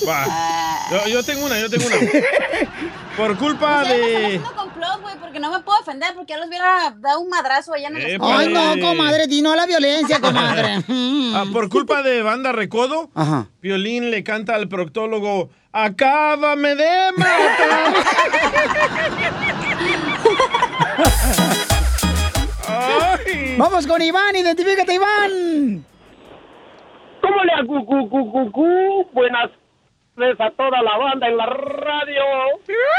Va. 0.08 0.88
Yo, 0.91 1.08
yo 1.08 1.24
tengo 1.24 1.45
una, 1.45 1.60
yo 1.60 1.69
tengo 1.69 1.86
una. 1.86 1.95
Por 3.17 3.38
culpa 3.38 3.82
están 3.84 3.97
de. 3.97 4.26
haciendo 4.26 4.56
complot, 4.56 5.02
güey, 5.02 5.15
porque 5.19 5.39
no 5.39 5.52
me 5.52 5.60
puedo 5.60 5.78
defender, 5.80 6.13
porque 6.15 6.32
ya 6.34 6.38
los 6.39 6.47
hubiera 6.47 6.95
dado 6.97 7.19
un 7.19 7.30
madrazo 7.30 7.74
allá 7.74 7.89
en 7.89 7.97
el 7.97 8.10
Epa. 8.12 8.39
Ay, 8.39 8.47
no, 8.54 8.80
comadre, 8.88 9.28
di 9.28 9.41
no 9.41 9.52
a 9.52 9.56
la 9.56 9.65
violencia, 9.65 10.19
comadre. 10.19 10.84
Ah, 11.34 11.45
por 11.54 11.69
culpa 11.69 12.04
de 12.04 12.21
Banda 12.24 12.52
Recodo, 12.52 13.10
Ajá. 13.15 13.47
Violín 13.62 14.12
le 14.12 14.21
canta 14.24 14.56
al 14.56 14.67
proctólogo: 14.67 15.50
¡Acábame 15.71 16.76
de 16.76 17.12
matar! 17.15 17.93
Ay. 22.67 23.56
Vamos 23.58 23.88
con 23.88 24.02
Iván, 24.02 24.36
identifícate, 24.36 24.93
Iván. 24.93 25.86
¿Cómo 27.21 27.43
le 27.43 27.54
hago? 27.54 27.86
Cu, 27.86 28.10
cu, 28.10 28.32
cu, 28.32 28.52
cu? 28.52 29.08
Buenas 29.13 29.50
tardes 29.50 29.61
a 30.17 30.52
toda 30.52 30.82
la 30.82 30.97
banda 30.97 31.28
en 31.28 31.38
la 31.38 31.45
radio. 31.45 32.21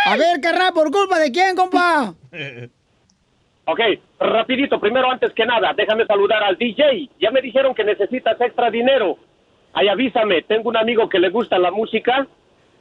A 0.07 0.17
ver, 0.17 0.41
carnal, 0.41 0.73
¿por 0.73 0.91
culpa 0.91 1.19
de 1.19 1.31
quién, 1.31 1.57
compa? 1.57 2.15
Ok, 3.65 3.79
rapidito, 4.19 4.81
primero 4.81 5.09
antes 5.09 5.33
que 5.35 5.47
nada, 5.47 5.73
déjame 5.77 6.05
saludar 6.05 6.43
al 6.43 6.57
DJ. 6.59 7.09
Ya 7.21 7.31
me 7.31 7.41
dijeron 7.41 7.77
que 7.77 7.85
necesitas 7.85 8.39
extra 8.41 8.73
dinero. 8.73 9.17
Ay, 9.73 9.87
avísame, 9.87 10.43
tengo 10.43 10.69
un 10.69 10.77
amigo 10.77 11.09
que 11.09 11.21
le 11.21 11.29
gusta 11.31 11.61
la 11.61 11.71
música, 11.71 12.27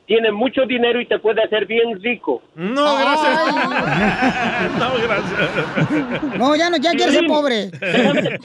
tiene 0.08 0.32
mucho 0.32 0.66
dinero 0.66 1.00
y 1.00 1.06
te 1.06 1.20
puede 1.20 1.44
hacer 1.44 1.68
bien 1.68 2.02
rico. 2.02 2.42
No, 2.56 2.98
gracias. 2.98 3.56
No, 4.80 4.94
gracias. 5.04 6.38
No, 6.40 6.56
ya 6.56 6.70
no, 6.72 6.78
ya 6.78 6.92
quiere 6.94 7.12
ser 7.12 7.26
Violín, 7.26 7.32
pobre. 7.32 7.68
Déjame, 7.70 8.40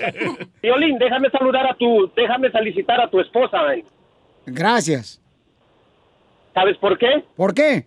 Violín, 0.62 0.99
déjame 0.99 1.31
saludar 1.31 1.66
a 1.66 1.75
tu, 1.75 2.12
déjame 2.14 2.51
felicitar 2.51 3.01
a 3.01 3.09
tu 3.09 3.18
esposa. 3.18 3.75
eh. 3.75 3.83
Gracias. 4.44 5.22
¿Sabes 6.57 6.77
por 6.79 6.97
qué? 6.97 7.23
¿Por 7.37 7.53
qué? 7.53 7.85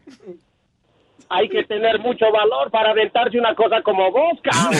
Hay 1.28 1.50
que 1.50 1.64
tener 1.64 1.98
mucho 2.02 2.32
valor 2.32 2.70
para 2.70 2.92
aventarse 2.92 3.40
una 3.40 3.56
cosa 3.56 3.82
como 3.82 4.12
vos, 4.12 4.38
cabrón. 4.44 4.80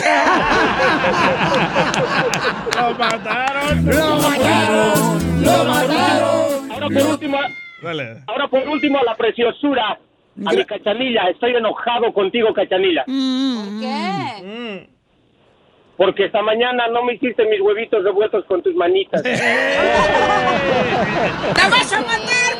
¡Lo 2.76 2.94
mataron! 2.96 3.84
¡Lo 3.84 4.16
mataron! 4.20 5.42
¡Lo 5.42 5.64
mataron! 5.64 6.70
Ahora 6.70 6.86
por 6.86 7.02
último, 7.02 7.38
Dale. 7.82 8.22
ahora 8.28 8.46
por 8.46 8.68
último 8.68 9.00
a 9.00 9.02
la 9.02 9.16
preciosura, 9.16 9.98
a 10.46 10.52
mi 10.52 10.64
cachanilla. 10.64 11.24
Estoy 11.24 11.56
enojado 11.56 12.12
contigo, 12.12 12.54
cachanilla. 12.54 13.04
¿Por 13.06 13.80
qué? 13.80 14.86
Mm. 14.86 14.86
Porque 15.96 16.26
esta 16.26 16.42
mañana 16.42 16.86
no 16.86 17.02
me 17.02 17.14
hiciste 17.14 17.44
mis 17.44 17.60
huevitos 17.60 18.04
revueltos 18.04 18.44
con 18.44 18.62
tus 18.62 18.76
manitas. 18.76 19.20
¡La 19.24 19.30
vas 21.68 21.92
a 21.92 22.00
matar, 22.02 22.56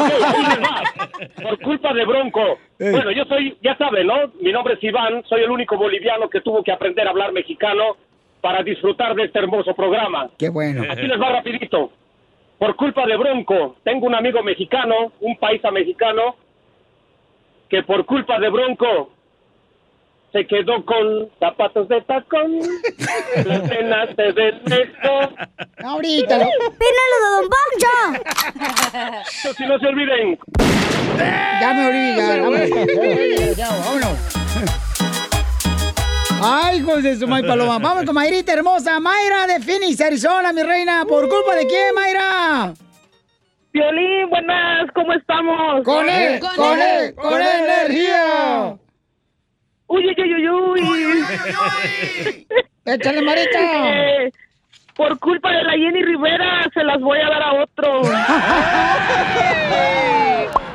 Por 1.42 1.58
culpa 1.60 1.92
de 1.92 2.04
Bronco. 2.04 2.58
Bueno, 2.78 3.10
yo 3.10 3.24
soy, 3.24 3.56
ya 3.62 3.76
saben, 3.76 4.06
¿no? 4.06 4.32
Mi 4.40 4.52
nombre 4.52 4.74
es 4.74 4.82
Iván, 4.82 5.22
soy 5.28 5.42
el 5.42 5.50
único 5.50 5.76
boliviano 5.76 6.28
que 6.28 6.40
tuvo 6.40 6.62
que 6.62 6.72
aprender 6.72 7.06
a 7.06 7.10
hablar 7.10 7.32
mexicano 7.32 7.96
para 8.40 8.62
disfrutar 8.62 9.14
de 9.14 9.24
este 9.24 9.38
hermoso 9.38 9.74
programa. 9.74 10.30
Qué 10.38 10.48
bueno. 10.48 10.84
Aquí 10.90 11.06
les 11.06 11.20
va 11.20 11.30
rapidito. 11.30 11.92
Por 12.58 12.76
culpa 12.76 13.06
de 13.06 13.16
Bronco, 13.16 13.76
tengo 13.84 14.06
un 14.06 14.14
amigo 14.14 14.42
mexicano, 14.42 15.12
un 15.20 15.36
paisa 15.36 15.70
mexicano, 15.70 16.36
que 17.68 17.82
por 17.82 18.04
culpa 18.04 18.38
de 18.38 18.50
Bronco 18.50 19.10
se 20.32 20.46
quedó 20.46 20.84
con 20.84 21.28
zapatos 21.40 21.88
de 21.88 22.00
tacón, 22.02 22.58
las 23.46 23.68
venas 23.68 24.08
se 24.16 24.32
ven 24.32 24.60
lejos. 24.66 25.28
Ahorita. 25.84 26.38
lo- 26.38 26.44
¡Pínalo 26.44 27.16
de 27.22 27.30
Don 27.36 27.48
Poncho! 27.50 28.22
Eso 29.28 29.52
sí, 29.54 29.64
no 29.66 29.78
se 29.78 29.86
olviden. 29.86 30.38
Ya 31.60 31.72
me 31.74 31.86
olvidé. 31.86 32.40
Vámonos. 32.40 33.56
Ya, 33.56 33.68
vámonos. 33.68 34.18
Ay, 36.42 36.78
hijos 36.78 37.02
de 37.02 37.16
su 37.16 37.28
May 37.28 37.42
Paloma. 37.42 37.78
Vamos 37.78 38.04
con 38.06 38.14
Mayrita 38.14 38.52
hermosa. 38.54 38.98
Mayra 38.98 39.46
de 39.46 39.60
Phoenix, 39.60 40.00
Arizona, 40.00 40.52
mi 40.52 40.62
reina. 40.62 41.04
¿Por 41.06 41.28
culpa 41.28 41.54
de 41.54 41.66
quién, 41.66 41.94
Mayra? 41.94 42.72
Violín, 43.72 44.28
buenas, 44.30 44.90
¿cómo 44.94 45.12
estamos? 45.12 45.84
Con 45.84 46.08
él, 46.08 46.40
con 46.56 46.80
él, 46.80 47.14
con 47.14 47.40
energía. 47.40 48.76
Uy, 49.92 50.06
uy, 50.06 50.14
uy, 50.34 50.48
uy, 50.48 51.06
uy. 51.06 52.46
Échale, 52.84 53.22
Marita. 53.22 53.58
Eh, 53.60 54.30
por 54.94 55.18
culpa 55.18 55.50
de 55.50 55.64
la 55.64 55.72
Jenny 55.72 56.02
Rivera 56.02 56.70
se 56.72 56.84
las 56.84 57.00
voy 57.00 57.18
a 57.18 57.28
dar 57.28 57.42
a 57.42 57.52
otro. 57.54 58.02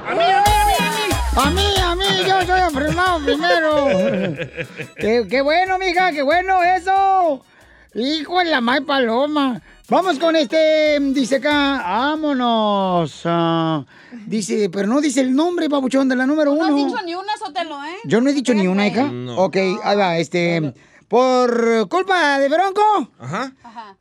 ¡A 0.08 0.14
mí, 0.16 0.24
a 0.24 0.42
mí, 0.42 0.52
a 0.52 0.66
mí, 0.66 0.74
a 0.80 0.90
mí! 0.92 1.06
¡A 1.38 1.50
mí, 1.50 1.68
a 1.82 1.96
mí! 1.96 2.06
¡Yo 2.28 2.42
soy 2.42 2.60
enfrenado 2.60 3.20
primero! 3.24 3.88
¡Qué, 4.98 5.26
qué 5.30 5.42
bueno, 5.42 5.78
mija! 5.78 6.12
¡Qué 6.12 6.22
bueno 6.22 6.62
eso! 6.64 7.46
¡Hijo 7.94 8.40
de 8.40 8.46
la 8.46 8.60
May 8.60 8.82
Paloma! 8.82 9.62
Vamos 9.88 10.18
con 10.18 10.36
este, 10.36 11.00
dice 11.00 11.36
acá, 11.36 11.80
vámonos. 11.86 13.22
Ah, 13.26 13.86
dice, 14.26 14.68
pero 14.72 14.88
no 14.88 15.00
dice 15.00 15.22
el 15.22 15.36
nombre, 15.36 15.70
papuchón, 15.70 16.10
de 16.10 16.16
la 16.16 16.26
número 16.26 16.56
No 16.56 16.64
has 16.64 16.72
uno. 16.72 16.86
dicho 16.86 16.98
ni 17.06 17.14
una, 17.14 17.38
Sotelo, 17.38 17.84
¿eh? 17.84 17.96
Yo 18.06 18.20
no 18.20 18.30
he 18.32 18.34
dicho 18.34 18.56
ni 18.56 18.66
una, 18.68 18.88
hija. 18.88 19.04
No. 19.04 19.38
Ok, 19.38 19.58
ahí 19.84 19.96
va, 19.96 20.18
este. 20.18 20.74
Por 21.08 21.88
culpa 21.88 22.40
de 22.40 22.50
Bronco, 22.50 23.12
Ajá. 23.20 23.54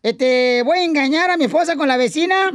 este, 0.02 0.62
voy 0.64 0.78
a 0.78 0.84
engañar 0.84 1.30
a 1.30 1.36
mi 1.36 1.44
esposa 1.44 1.76
con 1.76 1.86
la 1.86 1.98
vecina 1.98 2.50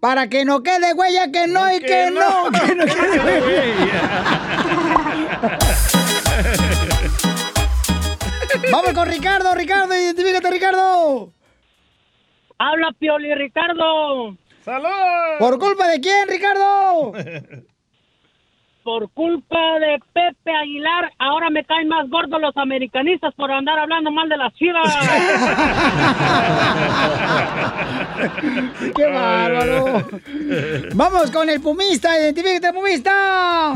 para 0.00 0.28
que 0.30 0.46
no 0.46 0.62
quede 0.62 0.94
huella 0.94 1.30
que 1.30 1.46
no 1.48 1.70
y 1.70 1.80
que 1.80 2.10
no, 2.10 2.50
que 2.50 2.74
no 2.74 2.84
quede 2.86 3.42
huella. 3.42 4.48
Vamos 8.72 8.92
con 8.94 9.06
Ricardo, 9.08 9.54
Ricardo, 9.54 9.94
identifícate, 9.94 10.50
Ricardo. 10.50 11.34
Habla 12.58 12.92
Pioli 12.98 13.34
Ricardo. 13.34 14.36
¡Salud! 14.64 14.88
¿Por 15.38 15.58
culpa 15.58 15.86
de 15.88 16.00
quién, 16.00 16.28
Ricardo? 16.28 17.12
Por 18.82 19.10
culpa 19.10 19.78
de 19.80 19.98
Pepe 20.14 20.50
Aguilar, 20.50 21.12
ahora 21.18 21.50
me 21.50 21.62
caen 21.62 21.88
más 21.88 22.08
gordos 22.08 22.40
los 22.40 22.56
americanistas 22.56 23.34
por 23.34 23.52
andar 23.52 23.78
hablando 23.78 24.10
mal 24.10 24.30
de 24.30 24.36
las 24.38 24.54
chivas. 24.54 24.88
¡Qué 28.96 29.04
bárbaro! 29.04 30.08
Vamos 30.94 31.30
con 31.30 31.50
el 31.50 31.60
pumista, 31.60 32.18
identifícate, 32.18 32.72
pumista. 32.72 33.74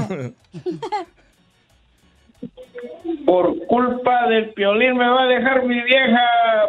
Por 3.24 3.66
culpa 3.66 4.26
del 4.28 4.53
piolín 4.53 4.97
me 4.97 5.09
va 5.09 5.22
a 5.22 5.26
dejar 5.26 5.64
mi 5.64 5.80
vieja 5.83 6.20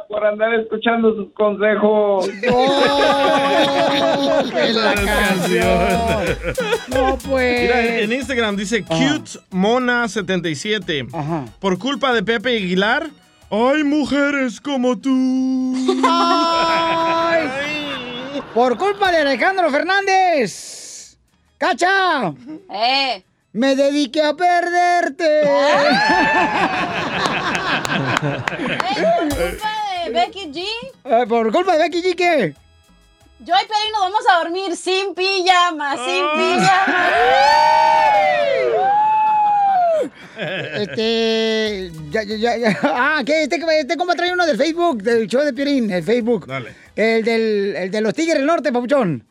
por 0.08 0.26
andar 0.26 0.54
escuchando 0.54 1.16
sus 1.16 1.34
consejos. 1.34 2.28
la 4.74 4.94
canción! 5.06 6.38
No, 6.90 7.18
pues. 7.28 7.62
Mira, 7.62 8.00
en 8.00 8.12
Instagram 8.14 8.56
dice 8.56 8.84
cute 8.84 9.40
mona77. 9.52 11.50
Por 11.60 11.80
culpa 11.80 12.14
de 12.14 12.24
Pepe 12.24 12.58
Aguilar, 12.58 13.10
hay 13.50 13.84
mujeres 13.84 14.62
como 14.62 14.98
tú. 14.98 15.74
Ay. 16.06 17.50
Por 18.54 18.78
culpa 18.78 19.12
de 19.12 19.18
Alejandro 19.18 19.70
Fernández. 19.72 21.18
¡Cacha! 21.58 22.34
¡Eh! 22.72 23.24
Me 23.54 23.76
dediqué 23.76 24.24
a 24.24 24.34
perderte. 24.36 25.44
por 29.08 29.30
culpa 29.30 30.04
de 30.04 30.12
Becky 30.12 30.52
G. 30.52 30.66
Eh, 31.04 31.26
¿Por 31.30 31.52
culpa 31.52 31.74
de 31.74 31.78
Becky 31.84 32.02
G 32.02 32.16
qué? 32.16 32.56
Yo 33.40 33.54
y 33.54 33.68
Peri 33.68 33.92
nos 33.92 34.02
vamos 34.02 34.24
a 34.28 34.44
dormir 34.44 34.76
sin 34.76 35.14
pijama, 35.14 35.96
sin 35.98 36.26
pijama. 36.36 37.10
Este. 40.36 41.92
Ya, 42.10 42.24
ya, 42.24 42.58
ya. 42.58 42.80
Ah, 42.84 43.22
¿qué? 43.26 43.44
Este, 43.44 43.64
este 43.80 43.96
compa 43.96 44.16
trae 44.16 44.34
uno 44.34 44.46
del 44.46 44.58
Facebook, 44.58 45.04
del 45.04 45.28
show 45.28 45.44
de 45.44 45.54
Pirín, 45.54 45.92
el 45.92 46.04
Facebook. 46.04 46.48
Dale. 46.48 46.74
El, 46.96 47.24
del, 47.24 47.76
el 47.76 47.92
de 47.92 48.02
los 48.02 48.14
Tigres 48.14 48.38
del 48.38 48.46
Norte, 48.46 48.74
papuchón. 48.74 49.26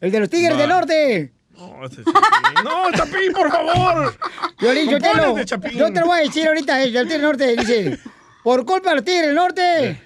El 0.00 0.12
de 0.12 0.20
los 0.20 0.30
Tigres 0.30 0.56
del 0.56 0.68
Norte. 0.68 1.32
No, 1.58 1.84
ese 1.86 2.02
Chapín. 2.04 2.64
No, 2.64 2.92
Chapín, 2.92 3.32
por 3.32 3.50
favor. 3.50 4.16
Violín, 4.58 4.90
yo 4.90 4.98
te, 4.98 5.14
lo, 5.14 5.36
yo 5.38 5.92
te 5.92 6.00
lo 6.00 6.06
voy 6.06 6.18
a 6.18 6.22
decir 6.22 6.46
ahorita, 6.48 6.82
el 6.82 6.92
del 6.92 7.08
Tigre 7.08 7.22
Norte. 7.22 7.56
Dice: 7.56 7.98
Por 8.42 8.64
culpa 8.64 8.90
del 8.90 9.04
Norte, 9.32 10.00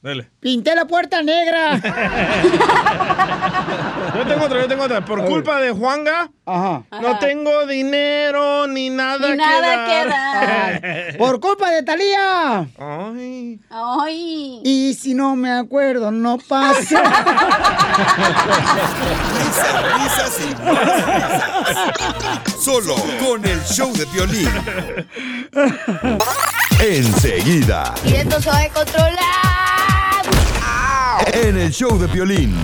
Dale. 0.00 0.30
pinté 0.38 0.74
la 0.76 0.84
puerta 0.86 1.22
negra. 1.22 1.74
Yo 4.14 4.26
tengo 4.26 4.44
otra, 4.46 4.60
yo 4.62 4.68
tengo 4.68 4.84
otra. 4.84 5.04
Por 5.04 5.24
culpa 5.26 5.60
de 5.60 5.70
Juanga, 5.70 6.30
no 6.46 6.82
Ajá. 6.90 7.18
tengo 7.20 7.66
dinero 7.66 8.66
ni 8.66 8.88
nada, 8.90 9.28
Ni 9.30 9.36
nada 9.36 9.86
que 9.86 9.92
que 9.92 10.08
dar. 10.08 11.16
Por 11.18 11.38
culpa 11.40 11.70
de 11.70 11.82
Talía. 11.82 12.66
Ay. 12.78 13.60
Ay. 13.70 14.60
Y 14.64 14.94
si 14.94 15.14
no 15.14 15.36
me 15.36 15.52
acuerdo, 15.52 16.10
no 16.10 16.38
pasa. 16.38 17.02
Risas, 19.38 19.82
risas 20.00 20.40
y 20.40 20.54
más 20.64 20.78
risas. 21.04 22.64
Solo 22.64 22.94
con 23.24 23.44
el 23.44 23.60
show 23.64 23.92
de 23.92 24.04
violín. 24.06 24.50
Enseguida, 26.80 27.94
Y 28.04 28.14
esto 28.14 28.40
se 28.40 28.50
va 28.50 28.60
a 28.62 28.68
controlar. 28.70 29.57
En 31.32 31.58
el 31.58 31.72
show 31.72 31.98
de 31.98 32.06
violín. 32.06 32.54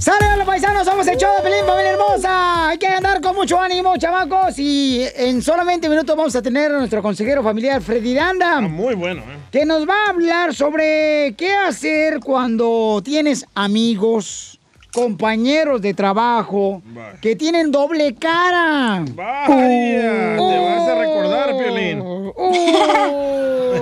¡Sale, 0.00 0.36
los 0.36 0.46
paisanos! 0.46 0.84
Somos 0.84 1.06
el 1.06 1.16
show 1.16 1.30
de 1.36 1.42
Pelín, 1.42 1.64
familia 1.64 1.92
hermosa. 1.92 2.68
Hay 2.70 2.78
que 2.78 2.88
andar 2.88 3.20
con 3.20 3.36
mucho 3.36 3.60
ánimo, 3.60 3.96
chamacos. 3.96 4.58
Y 4.58 5.04
en 5.14 5.40
solamente 5.42 5.88
minutos 5.88 6.16
vamos 6.16 6.34
a 6.34 6.42
tener 6.42 6.72
a 6.72 6.78
nuestro 6.78 7.00
consejero 7.00 7.42
familiar, 7.42 7.80
Freddy 7.80 8.14
Danda. 8.14 8.60
Muy 8.60 8.94
bueno, 8.96 9.22
¿eh? 9.22 9.38
que 9.52 9.64
nos 9.64 9.88
va 9.88 10.06
a 10.06 10.10
hablar 10.10 10.54
sobre 10.54 11.34
qué 11.36 11.52
hacer 11.54 12.18
cuando 12.18 13.00
tienes 13.04 13.46
amigos, 13.54 14.58
compañeros 14.92 15.80
de 15.80 15.94
trabajo 15.94 16.82
que 17.20 17.34
tienen 17.34 17.72
doble 17.72 18.14
cara. 18.14 19.04
Vaya, 19.14 20.36
te 20.36 20.58
vas 20.58 20.88
a 20.88 20.94
recordar, 20.94 21.56
Piolín. 21.56 22.02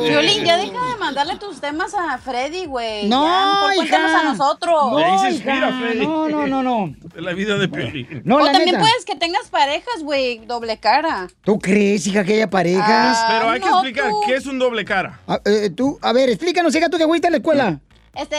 Violín, 0.01 0.45
ya 0.45 0.57
deja 0.57 0.93
de 0.93 0.97
mandarle 0.99 1.37
tus 1.37 1.61
temas 1.61 1.93
a 1.95 2.17
Freddy, 2.19 2.67
güey. 2.67 3.09
No, 3.09 3.25
ya, 3.25 3.47
mejor 3.47 3.73
hija. 3.73 3.77
cuéntanos 3.77 4.13
a 4.13 4.23
nosotros. 4.25 5.05
Ahí 5.05 5.19
se 5.19 5.31
inspira, 5.31 5.79
Freddy. 5.81 6.07
no, 6.07 6.29
no, 6.29 6.47
no, 6.47 6.63
no. 6.63 6.95
De 7.15 7.21
la 7.21 7.33
vida 7.33 7.59
de 7.59 7.69
Piolín. 7.69 8.23
No, 8.25 8.37
o 8.37 8.45
también 8.45 8.67
neta. 8.67 8.79
puedes 8.79 9.05
que 9.05 9.17
tengas 9.17 9.49
parejas, 9.49 10.03
güey, 10.03 10.39
doble 10.47 10.79
cara. 10.79 11.29
¿Tú 11.43 11.59
crees, 11.59 12.07
hija, 12.07 12.25
que 12.25 12.35
haya 12.35 12.49
parejas? 12.49 13.19
Pero 13.29 13.51
hay 13.51 13.61
que 13.61 13.69
no, 13.69 13.79
explicar 13.79 14.11
tú. 14.11 14.21
qué 14.27 14.37
es 14.37 14.47
un 14.47 14.59
doble 14.59 14.85
cara. 14.85 15.21
A, 15.27 15.41
eh, 15.45 15.71
tú, 15.71 15.99
a 16.03 16.13
ver, 16.13 16.29
explícanos, 16.29 16.75
hija, 16.75 16.89
tú 16.89 16.97
que 16.97 17.07
fuiste 17.07 17.27
a 17.27 17.31
la 17.31 17.39
escuela. 17.39 17.81
Este, 18.15 18.37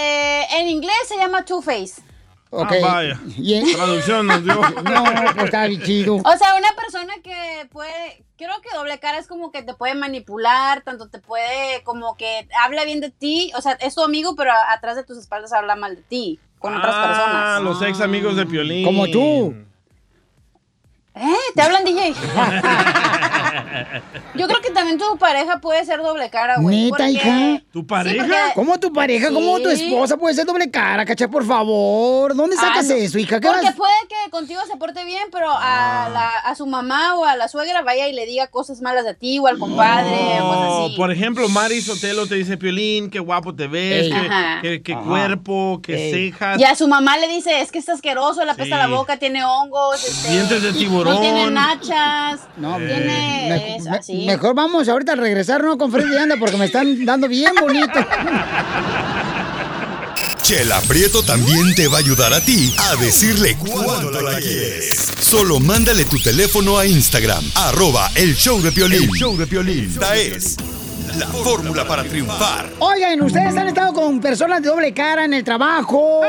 en 0.58 0.68
inglés 0.70 0.96
se 1.08 1.18
llama 1.18 1.44
two-face. 1.46 2.02
Ok. 2.54 2.72
Ah, 2.84 2.94
vaya. 2.94 3.20
Y 3.38 3.74
Traducción 3.74 4.28
nos 4.28 4.44
dio. 4.44 4.54
No, 4.84 5.04
pues 5.34 5.46
está 5.46 5.68
chido. 5.84 6.16
O 6.18 6.38
sea, 6.38 6.56
una 6.58 6.74
persona 6.76 7.14
que 7.24 7.68
puede, 7.72 8.24
creo 8.38 8.60
que 8.62 8.76
doble 8.76 9.00
cara 9.00 9.18
es 9.20 9.28
como 9.28 9.52
que 9.52 9.64
te 9.64 9.74
puede 9.74 9.96
manipular, 9.96 10.82
tanto 10.84 11.08
te 11.10 11.20
puede, 11.20 11.82
como 11.84 12.16
que 12.18 12.48
habla 12.64 12.84
bien 12.86 13.00
de 13.00 13.10
ti, 13.10 13.52
o 13.58 13.62
sea, 13.62 13.74
es 13.74 13.96
tu 13.96 14.04
amigo, 14.04 14.36
pero 14.36 14.52
atrás 14.70 14.96
de 14.98 15.04
tus 15.04 15.18
espaldas 15.18 15.54
habla 15.54 15.76
mal 15.78 15.96
de 15.96 16.02
ti, 16.02 16.40
con 16.60 16.76
otras 16.76 16.94
Ah, 16.96 17.08
personas. 17.08 17.62
los 17.64 17.82
ex 17.90 18.02
amigos 18.02 18.36
de 18.36 18.46
Piolín. 18.46 18.84
Como 18.86 19.08
tú. 19.08 19.56
¿Eh? 21.14 21.36
¿Te 21.56 21.62
hablan, 21.62 21.84
DJ? 21.84 22.14
Yo 24.36 24.48
creo 24.48 24.62
que 24.62 24.72
también 24.72 24.98
tu 24.98 25.18
pareja 25.18 25.60
puede 25.60 25.84
ser 25.86 26.02
doble 26.02 26.30
cara, 26.30 26.56
güey. 26.60 26.86
¿Neta, 26.86 26.96
porque- 26.98 27.12
hija? 27.12 27.62
¿Tu 27.74 27.86
pareja? 27.86 28.54
¿Cómo 28.56 28.80
tu 28.80 28.94
pareja? 28.94 29.30
¿Cómo 29.30 29.60
tu 29.60 29.70
esposa 29.70 30.16
puede 30.18 30.36
ser 30.36 30.46
doble 30.46 30.72
cara, 30.72 31.06
cacha, 31.06 31.28
por 31.28 31.46
favor? 31.46 32.34
¿Dónde 32.36 32.56
sacas 32.56 32.86
Ah, 32.90 32.94
no. 32.94 32.96
eso, 32.96 33.18
hija? 33.20 33.42
¿Qué 33.42 33.48
Porque 33.48 33.66
vas- 33.66 33.76
puede 33.76 33.92
que 34.08 34.30
contigo 34.32 34.62
se 34.72 34.78
porte 34.78 35.04
bien, 35.04 35.24
pero 35.34 35.50
a, 35.52 36.10
la- 36.14 36.38
a 36.46 36.56
su 36.56 36.66
mamá 36.66 37.16
o 37.16 37.26
a 37.26 37.36
la 37.36 37.50
suegra 37.50 37.82
vaya 37.82 38.08
y 38.08 38.14
le 38.14 38.26
diga 38.26 38.48
cosas 38.48 38.82
malas 38.82 39.04
de 39.04 39.14
ti 39.14 39.38
o 39.40 39.48
al 39.48 39.58
compadre 39.60 40.40
o 40.42 40.48
cosas 40.48 40.68
Oh, 40.72 40.86
así. 40.86 40.96
por 40.96 41.12
ejemplo, 41.12 41.50
Mari 41.50 41.82
Sotelo 41.82 42.26
te 42.28 42.36
dice, 42.36 42.56
Piolín, 42.58 43.10
qué 43.10 43.20
guapo 43.20 43.54
te 43.54 43.68
ves, 43.68 44.06
Ey. 44.64 44.82
qué, 44.82 44.96
cuerpo, 44.96 45.82
qué 45.84 46.10
cejas. 46.12 46.58
Y 46.60 46.64
a 46.64 46.74
su 46.76 46.88
mamá 46.88 47.18
le 47.18 47.28
dice, 47.28 47.60
es 47.62 47.70
que 47.72 47.80
está 47.80 47.94
asqueroso, 47.94 48.46
le 48.46 48.52
apesta 48.52 48.76
Sí. 48.76 48.82
la 48.82 48.88
boca, 48.88 49.18
tiene 49.18 49.44
hongos, 49.44 50.04
este, 50.08 50.30
Dientes 50.32 50.64
de 50.64 50.72
tiburón. 50.74 51.01
No 51.04 51.20
tiene 51.20 51.52
nachas, 51.52 52.42
No, 52.58 52.78
tiene 52.78 53.00
me- 53.00 53.80
me- 53.84 53.90
así. 53.98 54.26
mejor 54.26 54.54
vamos 54.56 54.88
ahorita 54.90 55.14
a 55.14 55.16
regresar, 55.16 55.64
¿no? 55.64 55.78
Con 55.78 55.92
Freddy 55.92 56.16
Anda, 56.18 56.36
porque 56.40 56.58
me 56.58 56.66
están 56.66 57.06
dando 57.06 57.28
bien 57.28 57.54
bonito. 57.60 58.00
Chela 60.42 60.82
Prieto 60.82 61.24
también 61.24 61.74
te 61.76 61.88
va 61.88 61.98
a 61.98 62.00
ayudar 62.00 62.34
a 62.34 62.42
ti 62.42 62.74
a 62.78 62.96
decirle 62.96 63.56
cuánto 63.58 64.22
la 64.22 64.38
quieres. 64.40 65.12
Solo 65.20 65.60
mándale 65.60 66.04
tu 66.06 66.18
teléfono 66.20 66.78
a 66.78 66.86
Instagram, 66.86 67.44
arroba 67.56 68.10
el 68.16 68.36
show 68.36 68.62
de 68.62 68.72
Piolín. 68.72 69.04
El 69.04 69.10
show 69.12 69.38
de 69.38 69.48
Piolín. 69.48 69.86
Esta 69.86 70.16
es 70.16 70.58
la 71.18 71.28
fórmula 71.28 71.88
para 71.88 72.04
triunfar. 72.04 72.70
Oigan, 72.80 73.22
¿ustedes 73.22 73.56
han 73.56 73.68
estado 73.68 73.94
con 73.94 74.20
personas 74.20 74.62
de 74.62 74.70
doble 74.70 74.94
cara 74.94 75.26
en 75.26 75.34
el 75.36 75.44
trabajo? 75.44 76.22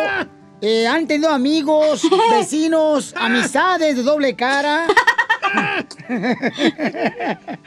Eh, 0.64 0.86
¿Han 0.86 1.08
tenido 1.08 1.28
amigos, 1.28 2.08
vecinos, 2.30 3.12
amistades 3.16 3.96
de 3.96 4.02
doble 4.04 4.36
cara? 4.36 4.86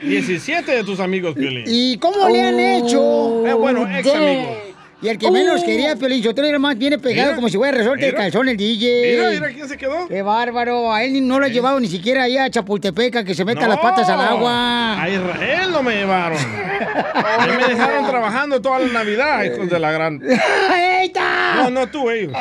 17 0.01 0.71
de 0.71 0.83
tus 0.85 1.01
amigos, 1.01 1.35
Piolín. 1.35 1.65
¿Y 1.67 1.97
cómo 1.97 2.29
le 2.29 2.41
han 2.41 2.57
hecho? 2.57 3.45
Eh, 3.45 3.53
bueno, 3.53 3.85
ex 3.85 4.07
amigos. 4.07 4.57
Y 5.01 5.09
el 5.09 5.17
que 5.17 5.29
menos 5.29 5.63
quería, 5.63 5.95
Piolín 5.95 6.23
Sotelo, 6.23 6.47
era 6.47 6.57
más 6.57 6.77
viene 6.77 6.97
pegado 6.97 7.27
Mira, 7.27 7.35
como 7.35 7.49
si 7.49 7.57
fuera 7.57 7.77
resorte 7.77 8.05
de 8.05 8.13
calzón 8.13 8.47
el 8.49 8.55
DJ. 8.57 9.11
Mira, 9.17 9.29
mira 9.31 9.47
quién 9.53 9.67
se 9.67 9.77
quedó. 9.77 10.07
Qué 10.07 10.21
bárbaro. 10.21 10.91
A 10.91 11.03
él 11.03 11.13
ni- 11.13 11.21
no 11.21 11.37
lo 11.39 11.45
ha 11.45 11.49
llevado 11.49 11.79
ni 11.79 11.87
siquiera 11.87 12.23
ahí 12.23 12.37
a 12.37 12.49
Chapultepec 12.49 13.15
a 13.17 13.23
que 13.23 13.35
se 13.35 13.43
meta 13.45 13.67
las 13.67 13.77
patas 13.79 14.07
al 14.09 14.21
agua. 14.21 15.01
A 15.01 15.09
Israel 15.09 15.71
no 15.71 15.83
me 15.83 15.95
llevaron. 15.95 16.37
A 17.15 17.45
mí 17.45 17.53
me 17.57 17.67
dejaron 17.67 18.05
trabajando 18.07 18.61
toda 18.61 18.79
la 18.79 18.87
Navidad, 18.87 19.43
hijos 19.43 19.69
de 19.69 19.79
la 19.79 19.91
gran. 19.91 20.21
¡Eita! 20.73 21.55
No, 21.55 21.69
no 21.69 21.87
tú, 21.87 22.09
ellos. 22.09 22.31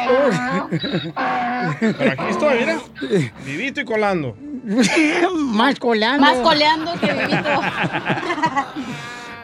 Pero 1.81 2.11
aquí 2.13 2.25
estoy, 2.31 2.59
mira. 2.61 2.79
Vivito 3.45 3.81
y 3.81 3.85
colando. 3.85 4.37
Más 5.37 5.79
coleando. 5.79 6.21
Más 6.21 6.39
coleando 6.39 6.93
que 7.01 7.13
vivito. 7.13 7.61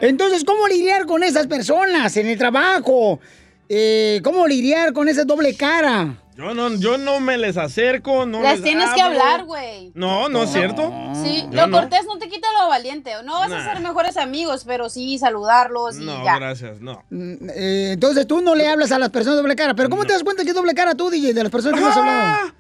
Entonces, 0.01 0.45
¿cómo 0.45 0.67
lidiar 0.69 1.07
con 1.07 1.23
esas 1.23 1.47
personas 1.47 2.17
en 2.17 2.27
el 2.27 2.39
trabajo? 2.39 3.21
Eh, 3.69 4.21
¿Cómo 4.25 4.47
lidiar 4.47 4.93
con 4.93 5.09
esa 5.09 5.25
doble 5.25 5.55
cara? 5.55 6.17
Yo 6.37 6.55
no, 6.55 6.75
yo 6.77 6.97
no 6.97 7.21
me 7.21 7.37
les 7.37 7.59
acerco, 7.59 8.25
no 8.25 8.41
Las 8.41 8.55
les 8.55 8.63
tienes 8.63 8.89
que 8.95 9.03
hablar, 9.03 9.45
güey. 9.45 9.93
No, 9.95 10.31
no 10.31 10.45
es 10.45 10.51
cierto. 10.53 10.91
Sí, 11.23 11.43
Yo 11.51 11.55
lo 11.55 11.67
no. 11.67 11.79
cortés 11.81 12.01
no 12.07 12.17
te 12.19 12.31
quita 12.31 12.49
lo 12.59 12.69
valiente. 12.69 13.13
No 13.25 13.35
vas 13.35 13.51
Nah. 13.51 13.59
a 13.59 13.75
ser 13.75 13.83
mejores 13.83 14.17
amigos, 14.17 14.65
pero 14.67 14.89
sí 14.89 15.19
saludarlos 15.19 15.99
y 15.99 16.05
No, 16.07 16.25
ya. 16.25 16.39
gracias, 16.39 16.81
no. 16.81 17.05
Eh, 17.11 17.91
entonces 17.93 18.27
tú 18.27 18.41
no 18.41 18.55
le 18.55 18.67
hablas 18.67 18.91
a 18.91 18.99
las 18.99 19.11
personas 19.11 19.37
doble 19.37 19.55
cara. 19.55 19.75
¿Pero 19.75 19.91
cómo 19.91 20.07
te 20.07 20.15
das 20.15 20.25
cuenta 20.25 20.43
que 20.45 20.49
es 20.51 20.55
doble 20.57 20.73
cara 20.73 20.95
tú, 20.95 21.11
DJ, 21.11 21.35
de 21.35 21.43
las 21.43 21.53
personas 21.53 21.79
que 21.79 21.85
hemos 21.85 21.97
hablado? 21.97 22.53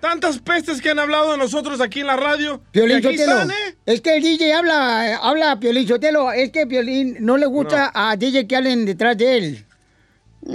Tantas 0.00 0.38
pestes 0.38 0.80
que 0.80 0.88
han 0.90 0.98
hablado 0.98 1.32
de 1.32 1.38
nosotros 1.38 1.80
aquí 1.80 2.00
en 2.00 2.06
la 2.06 2.16
radio. 2.16 2.62
Piolín 2.70 2.98
aquí 2.98 3.16
están, 3.16 3.50
¿eh? 3.50 3.54
es 3.84 4.00
que 4.00 4.16
el 4.16 4.22
DJ 4.22 4.54
habla, 4.54 5.16
habla 5.16 5.52
a 5.52 5.60
Piolín 5.60 5.88
Sotelo, 5.88 6.32
es 6.32 6.50
que 6.50 6.66
Piolín 6.66 7.16
no 7.20 7.36
le 7.36 7.46
gusta 7.46 7.90
a 7.92 8.16
DJ 8.16 8.46
que 8.46 8.56
hablen 8.56 8.86
detrás 8.86 9.18
de 9.18 9.36
él. 9.36 9.66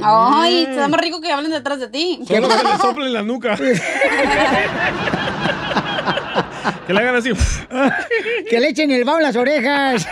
Ay, 0.02 0.68
está 0.70 0.88
más 0.88 1.02
rico 1.02 1.20
que 1.20 1.30
hablen 1.32 1.52
detrás 1.52 1.80
de 1.80 1.90
ti. 1.90 2.22
Solo 2.26 2.48
que 2.48 2.64
le 2.64 2.78
soplen 2.78 3.12
la 3.12 3.24
nuca. 3.24 3.58
que 6.88 6.94
le 6.94 7.00
hagan 7.00 7.16
así. 7.16 7.32
que 8.50 8.60
le 8.60 8.70
echen 8.70 8.90
el 8.92 9.04
vaho 9.04 9.18
en 9.18 9.24
las 9.24 9.36
orejas. 9.36 10.08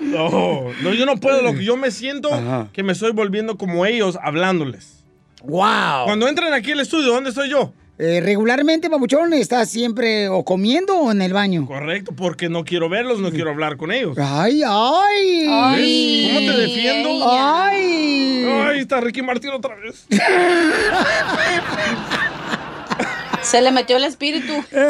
No, 0.00 0.62
no, 0.80 0.94
yo 0.94 1.04
no 1.04 1.16
puedo. 1.16 1.42
Lo 1.42 1.52
que 1.52 1.64
yo 1.64 1.76
me 1.76 1.90
siento 1.90 2.30
que 2.72 2.82
me 2.82 2.92
estoy 2.92 3.12
volviendo 3.12 3.58
como 3.58 3.84
ellos 3.84 4.18
hablándoles. 4.22 5.01
¡Wow! 5.44 6.04
Cuando 6.06 6.28
entren 6.28 6.52
aquí 6.52 6.72
al 6.72 6.80
estudio, 6.80 7.12
¿dónde 7.12 7.30
estoy 7.30 7.48
yo? 7.50 7.72
Eh, 7.98 8.20
regularmente, 8.24 8.88
Pabuchón, 8.90 9.32
estás 9.34 9.70
siempre 9.70 10.28
o 10.28 10.44
comiendo 10.44 10.96
o 10.98 11.12
en 11.12 11.20
el 11.22 11.32
baño. 11.32 11.66
Correcto, 11.66 12.12
porque 12.16 12.48
no 12.48 12.64
quiero 12.64 12.88
verlos, 12.88 13.20
no 13.20 13.30
quiero 13.30 13.50
hablar 13.50 13.76
con 13.76 13.92
ellos. 13.92 14.16
¡Ay, 14.18 14.62
ay! 14.66 15.46
¿Ves? 15.76 16.34
¿Cómo 16.34 16.52
te 16.52 16.58
defiendo? 16.60 17.30
¡Ay! 17.30 18.44
Ay, 18.66 18.80
está 18.80 19.00
Ricky 19.00 19.22
Martín 19.22 19.50
otra 19.50 19.76
vez. 19.76 20.06
Se 23.42 23.60
le 23.60 23.72
metió 23.72 23.96
el 23.96 24.04
espíritu. 24.04 24.52
Pero 24.70 24.84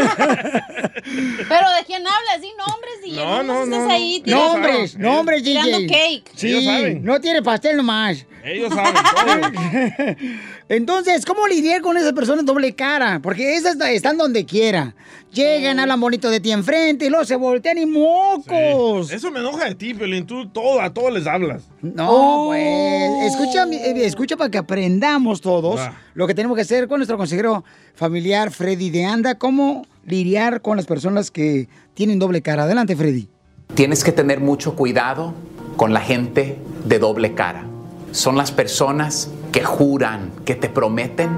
¿de 1.71 1.85
quién 1.87 2.03
hablas? 2.07 2.41
Di 2.41 2.49
nombres, 2.59 3.03
DJ. 3.03 3.17
No, 3.17 3.43
no, 3.43 3.63
estés 3.65 3.79
no. 3.79 3.91
ahí 3.91 4.21
tirando- 4.23 4.53
Nombres, 4.53 4.99
nombres, 4.99 5.43
DJ. 5.43 5.63
Tirando 5.65 5.87
cake. 5.93 6.25
Sí, 6.37 6.49
Ellos 6.49 6.65
saben. 6.65 7.03
no 7.05 7.21
tiene 7.21 7.43
pastel 7.43 7.77
nomás. 7.79 8.27
Ellos 8.45 8.73
saben 8.73 8.95
todo. 8.95 10.17
Entonces, 10.69 11.25
¿cómo 11.25 11.47
lidiar 11.47 11.81
con 11.81 11.97
esas 11.97 12.13
personas 12.13 12.45
doble 12.45 12.75
cara? 12.75 13.21
Porque 13.23 13.57
esas 13.57 13.77
están 13.81 14.19
donde 14.19 14.45
quiera. 14.45 14.95
Llegan, 15.33 15.79
hablan 15.79 16.01
bonito 16.01 16.29
de 16.29 16.41
ti 16.41 16.53
enfrente 16.53 17.07
y 17.07 17.09
luego 17.09 17.25
se 17.25 17.37
voltean 17.37 17.79
y 17.79 17.87
mocos. 17.87 19.11
Eso 19.11 19.31
me 19.31 19.41
enoja 19.41 19.67
de 19.67 19.75
ti, 19.75 19.95
Piolín. 19.95 20.27
Tú 20.27 20.49
todo, 20.49 20.81
a 20.81 20.93
todos 20.93 21.13
les 21.13 21.27
hablas. 21.27 21.63
No, 21.81 22.47
pues, 22.49 23.33
escucha, 23.33 23.65
eh, 23.71 24.05
escucha 24.05 24.37
para 24.37 24.51
que 24.51 24.59
aprendamos 24.59 25.41
todos 25.41 25.81
lo 26.15 26.27
que 26.27 26.35
tenemos 26.35 26.57
que 26.57 26.63
hacer 26.63 26.87
con 26.87 26.99
nuestro 26.99 27.17
consejero 27.17 27.65
familiar 27.95 28.51
Freddy 28.51 28.91
de 28.91 29.07
Anda, 29.07 29.37
cómo 29.37 29.87
lidiar 30.05 30.61
con 30.61 30.77
las 30.77 30.87
personas 30.87 31.31
que 31.31 31.69
tienen 31.95 32.19
doble 32.19 32.43
cara. 32.43 32.65
Adelante, 32.65 32.95
Freddy. 32.95 33.29
Tienes 33.75 34.05
que 34.05 34.13
tener 34.13 34.41
mucho 34.41 34.77
cuidado 34.77 35.33
con 35.77 35.95
la 35.95 36.01
gente 36.01 36.59
de 36.85 36.99
doble 36.99 37.33
cara. 37.33 37.67
Son 38.13 38.37
las 38.37 38.53
personas 38.53 39.31
que 39.53 39.65
juran, 39.65 40.33
que 40.45 40.55
te 40.55 40.69
prometen, 40.69 41.31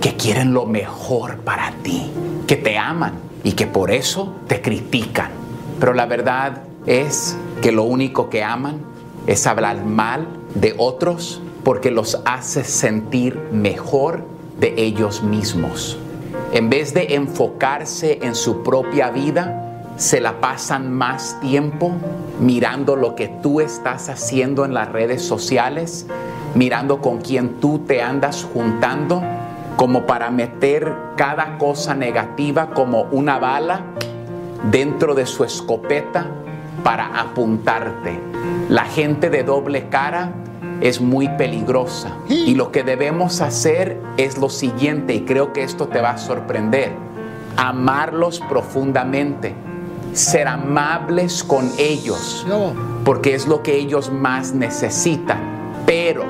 que 0.00 0.16
quieren 0.16 0.54
lo 0.54 0.64
mejor 0.64 1.38
para 1.38 1.72
ti, 1.82 2.08
que 2.46 2.54
te 2.54 2.78
aman 2.78 3.14
y 3.42 3.52
que 3.52 3.66
por 3.66 3.90
eso 3.90 4.36
te 4.46 4.62
critican. 4.62 5.30
Pero 5.80 5.92
la 5.92 6.06
verdad 6.06 6.62
es 6.86 7.36
que 7.60 7.72
lo 7.72 7.82
único 7.82 8.30
que 8.30 8.44
aman 8.44 8.76
es 9.26 9.44
hablar 9.48 9.84
mal 9.84 10.28
de 10.54 10.74
otros 10.78 11.42
porque 11.64 11.90
los 11.90 12.20
hace 12.24 12.62
sentir 12.62 13.36
mejor 13.50 14.24
de 14.60 14.74
ellos 14.76 15.24
mismos. 15.24 15.98
En 16.52 16.70
vez 16.70 16.94
de 16.94 17.14
enfocarse 17.16 18.20
en 18.22 18.36
su 18.36 18.62
propia 18.62 19.10
vida, 19.10 19.69
se 20.00 20.18
la 20.18 20.40
pasan 20.40 20.90
más 20.94 21.38
tiempo 21.40 21.92
mirando 22.40 22.96
lo 22.96 23.14
que 23.14 23.28
tú 23.28 23.60
estás 23.60 24.08
haciendo 24.08 24.64
en 24.64 24.72
las 24.72 24.90
redes 24.90 25.20
sociales, 25.20 26.06
mirando 26.54 27.02
con 27.02 27.18
quién 27.18 27.60
tú 27.60 27.80
te 27.80 28.00
andas 28.00 28.48
juntando, 28.54 29.22
como 29.76 30.06
para 30.06 30.30
meter 30.30 30.90
cada 31.18 31.58
cosa 31.58 31.94
negativa 31.94 32.70
como 32.70 33.02
una 33.12 33.38
bala 33.38 33.82
dentro 34.70 35.14
de 35.14 35.26
su 35.26 35.44
escopeta 35.44 36.28
para 36.82 37.20
apuntarte. 37.20 38.18
La 38.70 38.86
gente 38.86 39.28
de 39.28 39.42
doble 39.42 39.90
cara 39.90 40.32
es 40.80 41.02
muy 41.02 41.28
peligrosa 41.28 42.16
y 42.26 42.54
lo 42.54 42.72
que 42.72 42.84
debemos 42.84 43.42
hacer 43.42 44.00
es 44.16 44.38
lo 44.38 44.48
siguiente 44.48 45.12
y 45.12 45.26
creo 45.26 45.52
que 45.52 45.62
esto 45.62 45.88
te 45.88 46.00
va 46.00 46.12
a 46.12 46.18
sorprender. 46.18 46.90
Amarlos 47.58 48.40
profundamente, 48.40 49.54
ser 50.12 50.48
amables 50.48 51.44
con 51.44 51.70
ellos, 51.78 52.46
porque 53.04 53.34
es 53.34 53.46
lo 53.46 53.62
que 53.62 53.76
ellos 53.76 54.10
más 54.10 54.52
necesitan, 54.52 55.40
pero 55.86 56.24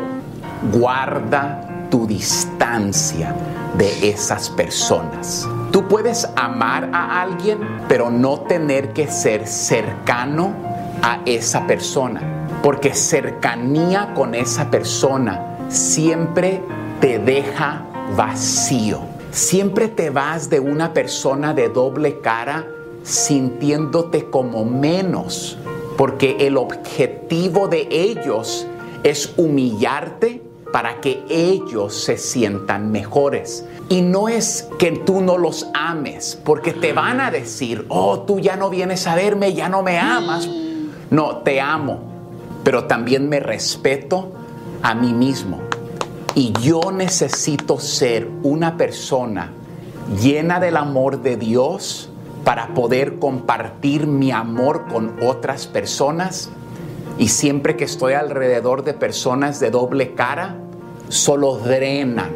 guarda 0.73 1.87
tu 1.91 2.07
distancia 2.07 3.35
de 3.77 4.11
esas 4.11 4.51
personas. 4.51 5.49
Tú 5.71 5.87
puedes 5.89 6.29
amar 6.37 6.91
a 6.93 7.23
alguien, 7.23 7.59
pero 7.89 8.11
no 8.11 8.41
tener 8.41 8.93
que 8.93 9.09
ser 9.09 9.47
cercano 9.47 10.53
a 11.03 11.21
esa 11.25 11.67
persona, 11.67 12.21
porque 12.63 12.95
cercanía 12.95 14.13
con 14.15 14.35
esa 14.35 14.71
persona 14.71 15.57
siempre 15.69 16.63
te 17.01 17.19
deja 17.19 17.83
vacío. 18.17 19.01
Siempre 19.31 19.89
te 19.89 20.11
vas 20.11 20.51
de 20.51 20.59
una 20.59 20.93
persona 20.93 21.55
de 21.55 21.69
doble 21.69 22.21
cara 22.21 22.67
sintiéndote 23.03 24.31
como 24.31 24.65
menos, 24.65 25.59
porque 25.97 26.37
el 26.41 26.57
objetivo 26.57 27.69
de 27.69 27.89
ellos 27.91 28.67
es 29.03 29.33
humillarte 29.37 30.43
para 30.73 31.01
que 31.01 31.25
ellos 31.29 31.95
se 31.95 32.17
sientan 32.17 32.93
mejores. 32.93 33.65
Y 33.89 34.03
no 34.03 34.29
es 34.29 34.69
que 34.79 34.93
tú 34.93 35.21
no 35.21 35.37
los 35.37 35.69
ames, 35.75 36.39
porque 36.45 36.73
te 36.73 36.93
van 36.93 37.21
a 37.21 37.31
decir, 37.31 37.87
oh, 37.89 38.21
tú 38.21 38.39
ya 38.39 38.57
no 38.57 38.71
vienes 38.71 39.07
a 39.07 39.17
verme, 39.17 39.53
ya 39.53 39.69
no 39.69 39.83
me 39.83 39.99
amas. 39.99 40.49
No, 41.11 41.39
te 41.39 41.61
amo, 41.61 41.99
pero 42.63 42.85
también 42.85 43.29
me 43.29 43.41
respeto 43.41 44.33
a 44.83 44.95
mí 44.95 45.13
mismo. 45.13 45.61
Y 46.35 46.53
yo 46.63 46.93
necesito 46.93 47.81
ser 47.81 48.29
una 48.45 48.77
persona 48.77 49.53
llena 50.23 50.61
del 50.61 50.77
amor 50.77 51.23
de 51.23 51.37
Dios 51.37 52.10
para 52.51 52.75
poder 52.75 53.21
compartir 53.21 54.09
mi 54.09 54.33
amor 54.33 54.89
con 54.89 55.15
otras 55.23 55.69
personas. 55.69 56.51
Y 57.17 57.29
siempre 57.29 57.77
que 57.77 57.85
estoy 57.85 58.15
alrededor 58.15 58.83
de 58.83 58.93
personas 58.93 59.61
de 59.61 59.71
doble 59.71 60.17
cara, 60.17 60.57
solo 61.09 61.59
drenan 61.59 62.33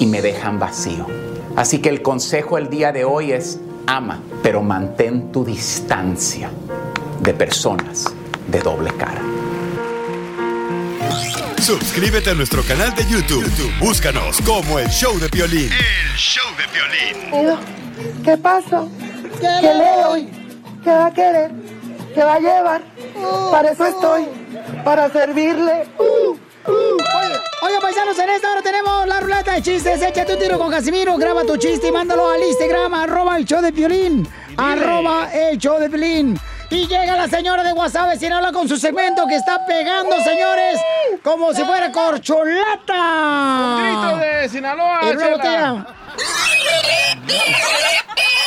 y 0.00 0.06
me 0.06 0.20
dejan 0.20 0.58
vacío. 0.58 1.06
Así 1.54 1.78
que 1.78 1.90
el 1.90 2.02
consejo 2.02 2.58
el 2.58 2.70
día 2.70 2.90
de 2.90 3.04
hoy 3.04 3.30
es 3.30 3.60
ama, 3.86 4.20
pero 4.42 4.62
mantén 4.62 5.30
tu 5.30 5.44
distancia 5.44 6.50
de 7.20 7.32
personas 7.32 8.12
de 8.48 8.58
doble 8.58 8.90
cara. 8.94 9.22
Suscríbete 11.60 12.30
a 12.30 12.34
nuestro 12.34 12.64
canal 12.64 12.92
de 12.96 13.04
YouTube. 13.04 13.44
YouTube, 13.44 13.78
Búscanos 13.78 14.40
como 14.40 14.80
el 14.80 14.88
show 14.88 15.16
de 15.20 15.28
violín. 15.28 15.70
El 15.70 16.16
show 16.16 16.42
de 16.56 16.64
violín. 17.36 17.60
¿Qué 18.24 18.36
pasa? 18.36 18.84
¿Qué 19.40 19.74
le 19.74 20.02
doy? 20.02 20.30
¿Qué 20.82 20.90
va 20.90 21.06
a 21.06 21.10
querer? 21.12 21.50
¿Qué 22.14 22.22
va 22.24 22.34
a 22.34 22.40
llevar? 22.40 22.82
Para 23.50 23.70
eso 23.70 23.86
estoy, 23.86 24.26
para 24.84 25.10
servirle. 25.10 25.86
Oiga, 27.62 27.80
paisanos, 27.80 28.18
en 28.18 28.30
esta 28.30 28.50
hora 28.52 28.62
tenemos 28.62 29.06
la 29.06 29.20
ruleta 29.20 29.52
de 29.52 29.62
chistes. 29.62 30.02
Échate 30.02 30.32
un 30.34 30.38
tiro 30.38 30.58
con 30.58 30.70
Casimiro. 30.70 31.16
Graba 31.16 31.44
tu 31.44 31.56
chiste 31.56 31.88
y 31.88 31.92
mándalo 31.92 32.30
al 32.30 32.42
Instagram, 32.42 32.94
arroba 32.94 33.36
el 33.36 33.44
show 33.44 33.60
de 33.60 33.70
violín. 33.70 34.28
Arroba 34.56 35.28
el 35.32 35.58
show 35.58 35.78
de 35.78 35.88
violín. 35.88 36.38
Y 36.70 36.88
llega 36.88 37.16
la 37.16 37.28
señora 37.28 37.62
de 37.62 37.72
WhatsApp 37.72 38.16
sin 38.18 38.32
habla 38.32 38.50
con 38.50 38.68
su 38.68 38.76
segmento 38.76 39.24
que 39.28 39.36
está 39.36 39.64
pegando, 39.66 40.16
señores, 40.22 40.80
como 41.22 41.52
si 41.54 41.62
fuera 41.62 41.92
corcholata. 41.92 43.76
Grito 43.78 44.16
de 44.16 44.48
Sinaloa, 44.48 45.00
En 45.02 45.16
una 45.16 45.24
Chela. 45.26 45.36
botella. 45.36 45.86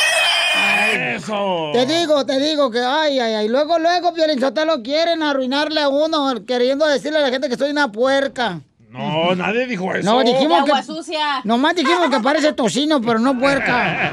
Eso. 1.23 1.71
Te 1.73 1.85
digo, 1.85 2.25
te 2.25 2.39
digo 2.39 2.71
que, 2.71 2.79
ay, 2.79 3.19
ay, 3.19 3.33
ay. 3.33 3.47
Luego, 3.47 3.79
luego, 3.79 4.11
lo 4.65 4.83
quieren 4.83 5.23
arruinarle 5.23 5.81
a 5.81 5.89
uno, 5.89 6.45
queriendo 6.45 6.85
decirle 6.87 7.19
a 7.19 7.21
la 7.21 7.29
gente 7.29 7.49
que 7.49 7.57
soy 7.57 7.71
una 7.71 7.91
puerca. 7.91 8.61
No, 8.89 9.35
nadie 9.35 9.67
dijo 9.67 9.93
eso. 9.93 10.11
No, 10.11 10.23
dijimos 10.23 10.63
que. 10.63 10.83
sucia. 10.83 11.41
Nomás 11.43 11.75
dijimos 11.75 12.09
que 12.09 12.19
parece 12.21 12.53
tocino, 12.53 12.99
pero 12.99 13.19
no 13.19 13.37
puerca. 13.37 14.11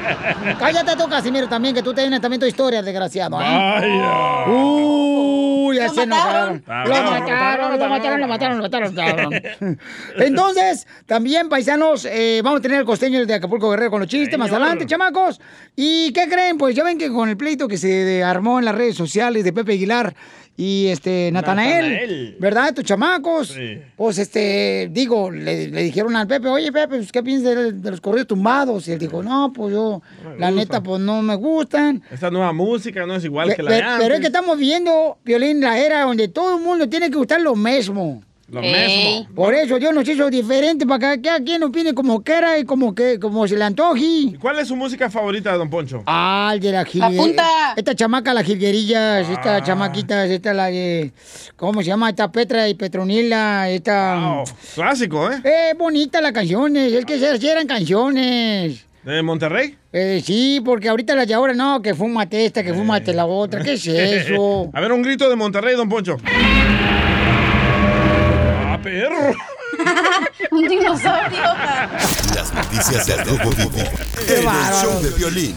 Cállate 0.58 0.96
tú, 0.96 1.08
Casimiro, 1.08 1.48
también, 1.48 1.74
que 1.74 1.82
tú 1.82 1.94
tienes 1.94 2.20
también 2.20 2.40
tu 2.40 2.46
historia, 2.46 2.82
desgraciado. 2.82 3.40
¿eh? 3.40 3.44
Vaya. 3.44 4.46
Uy, 4.50 5.35
ya 5.76 5.86
¿Lo 5.86 5.94
se 5.94 6.02
enojaron. 6.02 6.64
mataron? 6.66 6.88
Lo 6.88 7.10
mataron, 7.10 7.70
lo 7.72 7.88
mataron, 7.88 8.20
lo 8.20 8.28
mataron, 8.28 8.56
lo 8.58 8.62
mataron, 8.62 8.94
cabrón. 8.94 9.78
Entonces, 10.16 10.86
también, 11.06 11.48
paisanos, 11.48 12.04
eh, 12.04 12.40
vamos 12.42 12.60
a 12.60 12.62
tener 12.62 12.80
el 12.80 12.84
costeño 12.86 13.24
de 13.24 13.34
Acapulco 13.34 13.70
Guerrero 13.70 13.90
con 13.90 14.00
los 14.00 14.08
chistes 14.08 14.38
más 14.38 14.50
adelante, 14.50 14.86
chamacos. 14.86 15.40
¿Y 15.74 16.12
qué 16.12 16.28
creen? 16.28 16.58
Pues 16.58 16.74
ya 16.74 16.84
ven 16.84 16.98
que 16.98 17.10
con 17.10 17.28
el 17.28 17.36
pleito 17.36 17.68
que 17.68 17.78
se 17.78 18.22
armó 18.24 18.58
en 18.58 18.64
las 18.64 18.74
redes 18.74 18.96
sociales 18.96 19.44
de 19.44 19.52
Pepe 19.52 19.72
Aguilar 19.72 20.14
y 20.56 20.86
este 20.88 21.30
Natanael, 21.32 21.84
Natanael. 21.92 22.36
¿verdad? 22.40 22.74
Tus 22.74 22.84
chamacos. 22.84 23.56
Pues 23.94 24.18
este, 24.18 24.88
digo, 24.90 25.30
le, 25.30 25.68
le 25.68 25.82
dijeron 25.82 26.16
al 26.16 26.26
Pepe, 26.26 26.48
oye 26.48 26.72
Pepe, 26.72 26.96
pues, 26.96 27.12
¿qué 27.12 27.22
piensas 27.22 27.54
de, 27.54 27.72
de 27.72 27.90
los 27.90 28.00
corridos 28.00 28.28
tumbados? 28.28 28.88
Y 28.88 28.92
él 28.92 28.98
dijo, 28.98 29.22
no, 29.22 29.52
pues 29.52 29.72
yo, 29.74 30.00
la 30.38 30.50
neta, 30.50 30.82
pues 30.82 31.00
no 31.00 31.20
me 31.22 31.34
gustan. 31.34 32.02
Esta 32.10 32.30
nueva 32.30 32.52
música 32.52 33.04
no 33.06 33.16
es 33.16 33.24
igual 33.24 33.48
Pe- 33.48 33.56
que 33.56 33.62
la 33.62 33.70
de 33.70 33.82
pero, 33.98 34.14
es 34.14 34.20
que 34.20 34.26
estamos 34.28 34.56
viendo, 34.58 35.18
Violín, 35.24 35.60
la 35.60 35.78
era 35.78 36.02
donde 36.02 36.28
todo 36.28 36.56
el 36.56 36.62
mundo 36.64 36.88
tiene 36.88 37.10
que 37.10 37.16
gustar 37.16 37.40
lo 37.40 37.54
mismo. 37.54 38.22
Lo 38.48 38.60
mismo. 38.62 39.26
Por 39.34 39.54
eso 39.54 39.76
Dios 39.78 39.92
nos 39.92 40.08
hizo 40.08 40.30
diferente 40.30 40.86
para 40.86 41.16
que 41.16 41.22
cada 41.22 41.40
quien 41.40 41.62
opine 41.64 41.92
como 41.94 42.22
quiera 42.22 42.56
y 42.58 42.64
como 42.64 42.94
que 42.94 43.18
como 43.18 43.46
se 43.48 43.56
le 43.56 43.64
antoje. 43.64 44.36
¿Cuál 44.40 44.60
es 44.60 44.68
su 44.68 44.76
música 44.76 45.10
favorita, 45.10 45.52
don 45.56 45.68
Poncho? 45.68 46.04
Ah, 46.06 46.52
el 46.54 46.60
de 46.60 46.70
la 46.70 46.84
jilguerilla. 46.84 47.20
Apunta. 47.22 47.44
Esta 47.76 47.94
chamaca, 47.96 48.32
las 48.32 48.44
jilguerillas, 48.44 49.26
Ah. 49.28 49.32
esta 49.32 49.62
chamaquita, 49.64 50.26
esta 50.26 50.54
la 50.54 50.66
de. 50.66 51.12
¿Cómo 51.56 51.80
se 51.82 51.88
llama? 51.88 52.10
Esta 52.10 52.30
Petra 52.30 52.68
y 52.68 52.74
Petronila, 52.74 53.68
esta. 53.68 54.44
Clásico, 54.76 55.28
¿eh? 55.30 55.40
Eh, 55.42 55.74
bonita 55.76 56.20
las 56.20 56.30
canciones, 56.32 56.92
es 56.92 57.04
que 57.04 57.18
se 57.18 57.50
eran 57.50 57.66
canciones. 57.66 58.84
¿De 59.04 59.22
Monterrey? 59.22 59.76
Eh, 59.92 60.20
sí, 60.24 60.60
porque 60.64 60.88
ahorita 60.88 61.14
las 61.14 61.26
de 61.28 61.34
ahora 61.34 61.52
no, 61.54 61.80
que 61.80 61.94
fúmate 61.94 62.44
esta, 62.44 62.62
que 62.62 62.74
fúmate 62.74 63.12
la 63.14 63.26
otra. 63.26 63.62
¿Qué 63.62 63.72
es 63.74 63.86
eso? 63.88 64.70
A 64.72 64.80
ver, 64.80 64.92
un 64.92 65.02
grito 65.02 65.28
de 65.28 65.36
Monterrey, 65.36 65.74
don 65.76 65.88
Poncho. 65.88 66.16
¡Ah, 68.86 68.92
perro! 68.92 69.34
Un 70.52 70.68
dinosaurio. 70.68 71.42
Las 72.34 72.54
noticias 72.54 73.06
del 73.06 73.18
Rojo 73.18 73.50
Vivo 73.50 73.78
en 74.28 74.38
el 74.38 74.74
show 74.80 75.02
de 75.02 75.10
violín. 75.10 75.56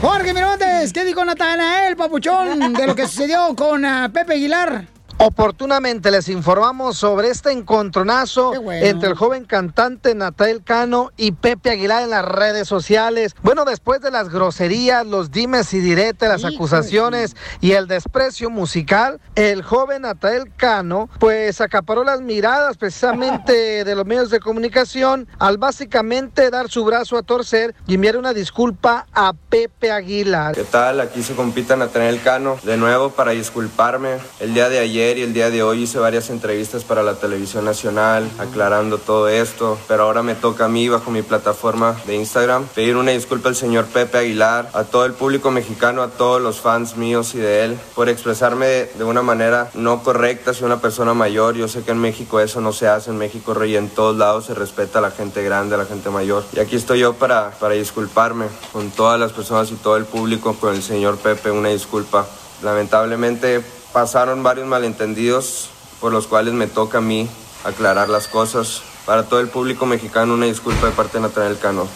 Jorge 0.00 0.34
Miramontes, 0.34 0.92
¿qué 0.92 1.04
dijo 1.04 1.24
Natanael, 1.24 1.96
papuchón, 1.96 2.72
de 2.72 2.86
lo 2.86 2.96
que 2.96 3.06
sucedió 3.06 3.54
con 3.54 3.84
ah, 3.84 4.10
Pepe 4.12 4.34
Aguilar? 4.34 4.97
Oportunamente 5.20 6.12
les 6.12 6.28
informamos 6.28 6.96
sobre 6.96 7.30
este 7.30 7.50
encontronazo 7.50 8.52
bueno. 8.62 8.86
entre 8.86 9.08
el 9.08 9.16
joven 9.16 9.46
cantante 9.46 10.14
Natael 10.14 10.62
Cano 10.62 11.10
y 11.16 11.32
Pepe 11.32 11.70
Aguilar 11.70 12.04
en 12.04 12.10
las 12.10 12.24
redes 12.24 12.68
sociales. 12.68 13.34
Bueno, 13.42 13.64
después 13.64 14.00
de 14.00 14.12
las 14.12 14.28
groserías, 14.28 15.04
los 15.04 15.32
dimes 15.32 15.74
y 15.74 15.80
diretes, 15.80 16.28
las 16.28 16.44
acusaciones 16.44 17.34
y 17.60 17.72
el 17.72 17.88
desprecio 17.88 18.48
musical, 18.48 19.20
el 19.34 19.64
joven 19.64 20.02
Natael 20.02 20.52
Cano 20.54 21.10
pues 21.18 21.60
acaparó 21.60 22.04
las 22.04 22.20
miradas 22.20 22.76
precisamente 22.76 23.82
de 23.84 23.94
los 23.96 24.06
medios 24.06 24.30
de 24.30 24.38
comunicación 24.38 25.26
al 25.40 25.58
básicamente 25.58 26.48
dar 26.50 26.70
su 26.70 26.84
brazo 26.84 27.16
a 27.16 27.24
torcer 27.24 27.74
y 27.88 27.94
enviar 27.94 28.18
una 28.18 28.32
disculpa 28.32 29.08
a 29.12 29.32
Pepe 29.32 29.90
Aguilar. 29.90 30.54
¿Qué 30.54 30.62
tal? 30.62 31.00
Aquí 31.00 31.24
se 31.24 31.34
compita 31.34 31.74
Natanael 31.74 32.22
Cano. 32.22 32.56
De 32.62 32.76
nuevo 32.76 33.10
para 33.10 33.32
disculparme. 33.32 34.18
El 34.38 34.54
día 34.54 34.68
de 34.68 34.78
ayer 34.78 35.07
y 35.16 35.22
el 35.22 35.32
día 35.32 35.50
de 35.50 35.62
hoy 35.62 35.84
hice 35.84 35.98
varias 35.98 36.28
entrevistas 36.28 36.84
para 36.84 37.02
la 37.02 37.14
televisión 37.14 37.64
nacional 37.64 38.28
aclarando 38.38 38.98
todo 38.98 39.28
esto. 39.28 39.78
Pero 39.88 40.02
ahora 40.02 40.22
me 40.22 40.34
toca 40.34 40.66
a 40.66 40.68
mí 40.68 40.88
bajo 40.88 41.10
mi 41.10 41.22
plataforma 41.22 41.96
de 42.06 42.16
Instagram 42.16 42.66
pedir 42.74 42.96
una 42.96 43.12
disculpa 43.12 43.48
al 43.48 43.56
señor 43.56 43.86
Pepe 43.86 44.18
Aguilar, 44.18 44.68
a 44.74 44.84
todo 44.84 45.06
el 45.06 45.14
público 45.14 45.50
mexicano, 45.50 46.02
a 46.02 46.08
todos 46.08 46.42
los 46.42 46.60
fans 46.60 46.96
míos 46.96 47.34
y 47.34 47.38
de 47.38 47.64
él 47.64 47.78
por 47.94 48.08
expresarme 48.08 48.66
de 48.66 49.04
una 49.04 49.22
manera 49.22 49.70
no 49.74 50.02
correcta 50.02 50.50
hacia 50.50 50.66
una 50.66 50.80
persona 50.80 51.14
mayor. 51.14 51.54
Yo 51.54 51.68
sé 51.68 51.82
que 51.82 51.92
en 51.92 51.98
México 51.98 52.40
eso 52.40 52.60
no 52.60 52.72
se 52.72 52.88
hace. 52.88 53.10
En 53.10 53.18
México, 53.18 53.54
rey, 53.54 53.76
en 53.76 53.88
todos 53.88 54.16
lados 54.16 54.46
se 54.46 54.54
respeta 54.54 54.98
a 54.98 55.02
la 55.02 55.10
gente 55.10 55.42
grande, 55.42 55.76
a 55.76 55.78
la 55.78 55.86
gente 55.86 56.10
mayor. 56.10 56.44
Y 56.52 56.60
aquí 56.60 56.76
estoy 56.76 56.98
yo 56.98 57.14
para, 57.14 57.50
para 57.52 57.74
disculparme 57.74 58.46
con 58.72 58.90
todas 58.90 59.18
las 59.18 59.32
personas 59.32 59.70
y 59.70 59.76
todo 59.76 59.96
el 59.96 60.04
público, 60.04 60.54
con 60.54 60.74
el 60.74 60.82
señor 60.82 61.16
Pepe, 61.18 61.50
una 61.50 61.68
disculpa. 61.68 62.26
Lamentablemente 62.62 63.62
pasaron 63.92 64.42
varios 64.42 64.66
malentendidos 64.66 65.70
por 66.00 66.12
los 66.12 66.26
cuales 66.26 66.54
me 66.54 66.66
toca 66.66 66.98
a 66.98 67.00
mí 67.00 67.28
aclarar 67.64 68.08
las 68.08 68.28
cosas. 68.28 68.82
Para 69.06 69.24
todo 69.24 69.40
el 69.40 69.48
público 69.48 69.86
mexicano, 69.86 70.34
una 70.34 70.46
disculpa 70.46 70.86
de 70.86 70.92
parte 70.92 71.18
de 71.18 71.22
Natanael 71.22 71.58
Cano. 71.58 71.88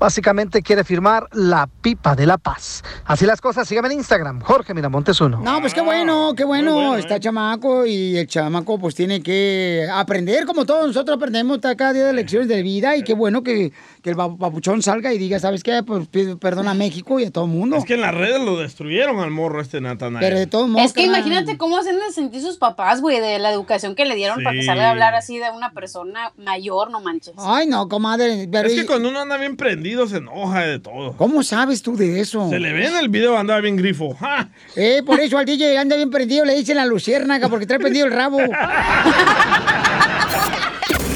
Básicamente 0.00 0.62
quiere 0.62 0.82
firmar 0.82 1.28
la 1.32 1.68
pipa 1.82 2.16
de 2.16 2.24
la 2.24 2.38
paz. 2.38 2.82
Así 3.04 3.26
las 3.26 3.42
cosas, 3.42 3.68
síganme 3.68 3.88
en 3.92 3.98
Instagram, 3.98 4.40
Jorge 4.40 4.72
Miramontes 4.72 5.20
uno. 5.20 5.42
No, 5.44 5.60
pues 5.60 5.74
qué 5.74 5.82
bueno, 5.82 6.32
qué 6.34 6.44
bueno. 6.44 6.96
Está 6.96 7.20
chamaco 7.20 7.84
y 7.84 8.16
el 8.16 8.26
chamaco 8.26 8.78
pues 8.78 8.94
tiene 8.94 9.22
que 9.22 9.86
aprender 9.92 10.46
como 10.46 10.64
todos 10.64 10.86
nosotros 10.86 11.18
aprendemos 11.18 11.56
está 11.56 11.76
cada 11.76 11.92
día 11.92 12.06
de 12.06 12.14
lecciones 12.14 12.48
de 12.48 12.62
vida 12.62 12.96
y 12.96 13.02
qué 13.04 13.12
bueno 13.12 13.42
que, 13.42 13.72
que 14.02 14.08
el 14.10 14.16
pa- 14.16 14.34
papuchón 14.34 14.80
salga 14.82 15.12
y 15.12 15.18
diga, 15.18 15.38
¿sabes 15.38 15.62
qué? 15.62 15.82
Pues 15.82 16.08
pido 16.08 16.38
perdón 16.38 16.66
a 16.68 16.72
México 16.72 17.20
y 17.20 17.26
a 17.26 17.30
todo 17.30 17.44
el 17.44 17.50
mundo. 17.50 17.76
Es 17.76 17.84
que 17.84 17.94
en 17.94 18.00
las 18.00 18.14
redes 18.14 18.40
lo 18.40 18.56
destruyeron 18.58 19.20
al 19.20 19.30
morro 19.30 19.60
este 19.60 19.82
Natanael. 19.82 20.24
Pero 20.24 20.38
de 20.38 20.46
todos 20.46 20.66
modos, 20.66 20.86
Es 20.86 20.94
que 20.94 21.02
imagínate 21.04 21.58
cómo 21.58 21.76
hacen 21.76 21.96
de 21.98 22.10
sentir 22.10 22.40
sus 22.40 22.56
papás, 22.56 23.02
güey, 23.02 23.20
de 23.20 23.38
la 23.38 23.52
educación 23.52 23.94
que 23.94 24.06
le 24.06 24.14
dieron 24.14 24.42
para 24.42 24.56
que 24.56 24.62
salga 24.64 24.86
a 24.86 24.90
hablar 24.92 25.14
así 25.14 25.36
de 25.38 25.50
una 25.50 25.72
persona 25.72 26.32
mayor, 26.38 26.90
no 26.90 27.00
manches. 27.00 27.34
Ay, 27.36 27.66
no, 27.66 27.86
comadre. 27.86 28.48
pero 28.50 28.66
Es 28.66 28.72
y- 28.74 28.76
que 28.80 28.86
cuando 28.86 29.10
uno 29.10 29.20
anda 29.20 29.36
bien 29.36 29.58
prendido 29.58 29.89
se 30.08 30.18
enoja 30.18 30.60
de 30.60 30.78
todo. 30.78 31.16
¿Cómo 31.16 31.42
sabes 31.42 31.82
tú 31.82 31.96
de 31.96 32.20
eso? 32.20 32.48
Se 32.50 32.58
le 32.58 32.72
ve 32.72 32.86
en 32.86 32.96
el 32.96 33.08
video 33.08 33.36
andaba 33.36 33.60
bien 33.60 33.76
grifo. 33.76 34.14
¡Ja! 34.20 34.48
Eh, 34.76 35.02
por 35.04 35.20
eso 35.20 35.38
al 35.38 35.44
DJ 35.44 35.78
anda 35.78 35.96
bien 35.96 36.10
prendido, 36.10 36.44
le 36.44 36.54
dicen 36.54 36.76
la 36.76 36.86
luciérnaga 36.86 37.48
porque 37.48 37.66
trae 37.66 37.78
prendido 37.78 38.06
el 38.06 38.12
rabo. 38.12 38.38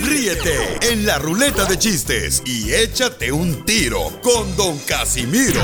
Ríete 0.05 0.93
en 0.93 1.07
la 1.07 1.19
ruleta 1.19 1.65
de 1.65 1.79
chistes 1.79 2.43
y 2.45 2.73
échate 2.73 3.33
un 3.33 3.65
tiro 3.65 4.11
con 4.23 4.55
Don 4.57 4.79
Casimiro. 4.87 5.63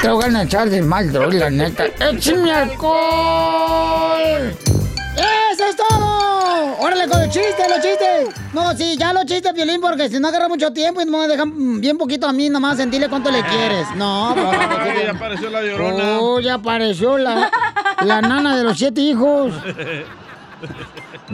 Te 0.00 0.08
voy 0.08 0.24
a 0.34 0.42
echar 0.42 0.70
de 0.70 0.82
mal, 0.82 1.12
droga, 1.12 1.38
la 1.38 1.50
neta. 1.50 1.86
¡Échame 2.00 2.52
alcohol! 2.52 3.98
¡Eso 5.52 5.64
es 5.64 5.76
todo! 5.76 6.76
¡Órale 6.80 7.08
con 7.08 7.20
los 7.20 7.30
chistes, 7.30 7.66
los 7.68 7.80
chistes! 7.80 8.28
No, 8.52 8.76
sí, 8.76 8.96
ya 8.98 9.12
los 9.12 9.24
chistes, 9.26 9.52
Violín, 9.52 9.80
porque 9.80 10.08
si 10.08 10.18
no 10.20 10.28
agarra 10.28 10.48
mucho 10.48 10.72
tiempo 10.72 11.00
y 11.00 11.06
me 11.06 11.26
dejan 11.28 11.80
bien 11.80 11.98
poquito 11.98 12.26
a 12.28 12.32
mí 12.32 12.48
nomás 12.48 12.76
sentirle 12.76 13.08
cuánto 13.08 13.30
le 13.30 13.42
quieres. 13.42 13.86
No, 13.96 14.30
Ay, 14.78 15.04
ya 15.04 15.10
apareció 15.12 15.50
la 15.50 15.62
llorona. 15.62 16.18
Oh, 16.20 16.40
ya 16.40 16.54
apareció 16.54 17.18
la, 17.18 17.50
la 18.02 18.20
nana 18.20 18.56
de 18.56 18.64
los 18.64 18.78
siete 18.78 19.00
hijos. 19.00 19.52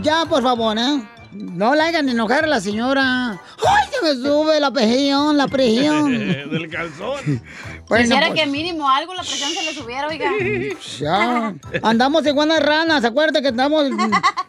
Ya, 0.03 0.27
por 0.27 0.43
favor, 0.43 0.77
¿eh? 0.77 1.03
No 1.35 1.75
la 1.75 1.87
hagan 1.87 2.09
enojar 2.09 2.45
a 2.45 2.47
la 2.47 2.61
señora. 2.61 3.33
¡Ay, 3.33 3.89
se 3.91 4.03
me 4.05 4.15
sube 4.23 4.61
la 4.61 4.71
presión, 4.71 5.37
la 5.37 5.49
presión! 5.49 6.13
Del 6.51 6.69
calzón. 6.71 7.43
Bueno, 7.89 8.05
Quisiera 8.05 8.29
pues- 8.29 8.41
que 8.41 8.47
mínimo 8.47 8.89
algo 8.89 9.15
la 9.15 9.23
presión 9.23 9.51
se 9.51 9.63
le 9.65 9.75
subiera, 9.75 10.07
oiga. 10.09 10.31
Ya. 11.01 11.55
Andamos 11.83 12.25
igual 12.27 12.49
las 12.49 12.61
ranas, 12.63 13.05
acuérdate 13.05 13.43
que 13.43 13.49
estamos 13.49 13.87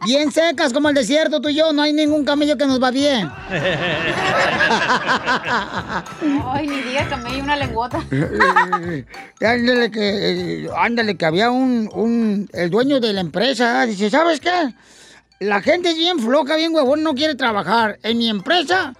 bien 0.05 0.31
secas 0.31 0.71
como 0.73 0.89
el 0.89 0.95
desierto, 0.95 1.41
tú 1.41 1.49
y 1.49 1.55
yo. 1.55 1.73
No 1.73 1.81
hay 1.81 1.91
ningún 1.93 2.23
camello 2.23 2.55
que 2.57 2.65
nos 2.67 2.81
va 2.81 2.91
bien. 2.91 3.29
Ay, 6.51 6.67
ni 6.67 6.81
diga 6.81 7.07
que 7.09 7.15
me 7.17 7.29
hay 7.29 7.41
una 7.41 7.55
lengüota. 7.55 7.99
Eh, 8.11 9.05
ándale 9.41 9.91
que, 9.91 10.65
eh, 10.65 10.69
ándale 10.77 11.15
que 11.15 11.25
había 11.25 11.49
un, 11.51 11.89
un, 11.93 12.49
el 12.53 12.69
dueño 12.69 12.99
de 12.99 13.13
la 13.13 13.21
empresa, 13.21 13.85
dice, 13.85 14.09
¿sabes 14.09 14.39
qué? 14.39 14.73
La 15.39 15.61
gente 15.61 15.89
es 15.89 15.97
bien 15.97 16.19
floja, 16.19 16.55
bien 16.55 16.73
huevón, 16.73 17.03
no 17.03 17.13
quiere 17.13 17.35
trabajar. 17.35 17.99
En 18.03 18.17
mi 18.17 18.29
empresa 18.29 18.93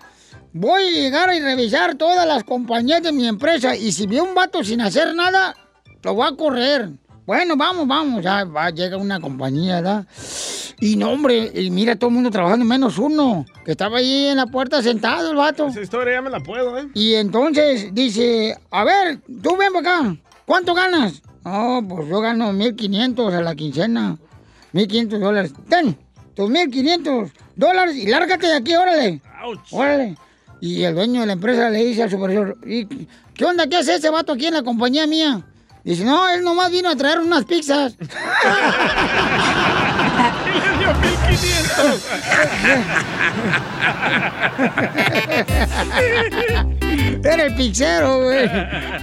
voy 0.52 0.84
a 0.84 0.92
llegar 0.92 1.34
y 1.34 1.40
revisar 1.40 1.96
todas 1.96 2.28
las 2.28 2.44
compañías 2.44 3.02
de 3.02 3.14
mi 3.14 3.26
empresa 3.26 3.76
y 3.76 3.94
si 3.94 4.06
veo 4.06 4.26
un 4.26 4.36
vato 4.36 4.64
sin 4.64 4.82
hacer 4.82 5.16
nada, 5.16 5.56
lo 6.04 6.14
voy 6.14 6.28
a 6.28 6.36
correr. 6.36 6.90
Bueno, 7.26 7.56
vamos, 7.56 7.88
vamos, 7.88 8.22
ya 8.22 8.44
va, 8.44 8.70
llega 8.70 8.98
una 8.98 9.20
compañía, 9.20 9.76
¿verdad? 9.76 10.06
Y 10.80 10.98
no, 10.98 11.12
hombre, 11.12 11.52
y 11.56 11.72
mira 11.72 11.96
todo 11.96 12.10
el 12.10 12.16
mundo 12.16 12.30
trabajando 12.30 12.66
menos 12.66 12.98
uno, 13.00 13.46
que 13.64 13.72
estaba 13.72 14.00
ahí 14.00 14.28
en 14.28 14.38
la 14.38 14.46
puerta 14.46 14.84
sentado 14.84 15.32
el 15.32 15.38
vato. 15.38 15.68
Esa 15.68 15.82
historia 15.82 16.16
ya 16.16 16.22
me 16.22 16.30
la 16.30 16.42
puedo, 16.42 16.78
¿eh? 16.78 16.90
Y 16.94 17.16
entonces 17.16 17.94
dice, 17.94 18.58
a 18.72 18.84
ver, 18.84 19.22
tú 19.42 19.56
ven 19.56 19.72
para 19.74 20.00
acá, 20.00 20.18
¿cuánto 20.46 20.74
ganas? 20.74 21.22
Oh, 21.46 21.82
pues 21.88 22.10
yo 22.10 22.20
gano 22.20 22.52
1.500 22.52 23.34
a 23.34 23.42
la 23.42 23.56
quincena, 23.56 24.18
1.500 24.74 25.20
dólares. 25.20 25.54
Ten, 25.70 25.98
tus 26.36 26.50
1.500 26.50 27.32
dólares 27.56 27.96
y 27.96 28.08
lárgate 28.08 28.48
de 28.48 28.56
aquí, 28.56 28.76
órale. 28.76 29.22
Órale. 29.72 30.18
Y 30.62 30.84
el 30.84 30.96
dueño 30.96 31.22
de 31.22 31.28
la 31.28 31.34
empresa 31.34 31.70
le 31.70 31.86
dice 31.86 32.04
al 32.04 32.10
supervisor, 32.10 32.58
¿y 32.66 32.86
qué 33.34 33.46
onda? 33.46 33.68
¿Qué 33.68 33.78
hace 33.78 33.96
ese 33.96 34.10
vato 34.10 34.34
aquí 34.34 34.48
en 34.48 34.54
la 34.56 34.64
compañía 34.64 35.08
mía? 35.08 35.46
Dice, 35.84 36.04
no, 36.04 36.28
él 36.30 36.44
nomás 36.44 36.72
vino 36.72 36.90
a 36.90 36.96
traer 36.96 37.20
unas 37.20 37.46
pizzas. 37.46 37.96
Le 38.00 38.08
dio 40.80 40.94
1500. 40.96 42.08
Era 47.24 47.44
el 47.44 47.56
pizzero, 47.56 48.24
güey. 48.24 48.50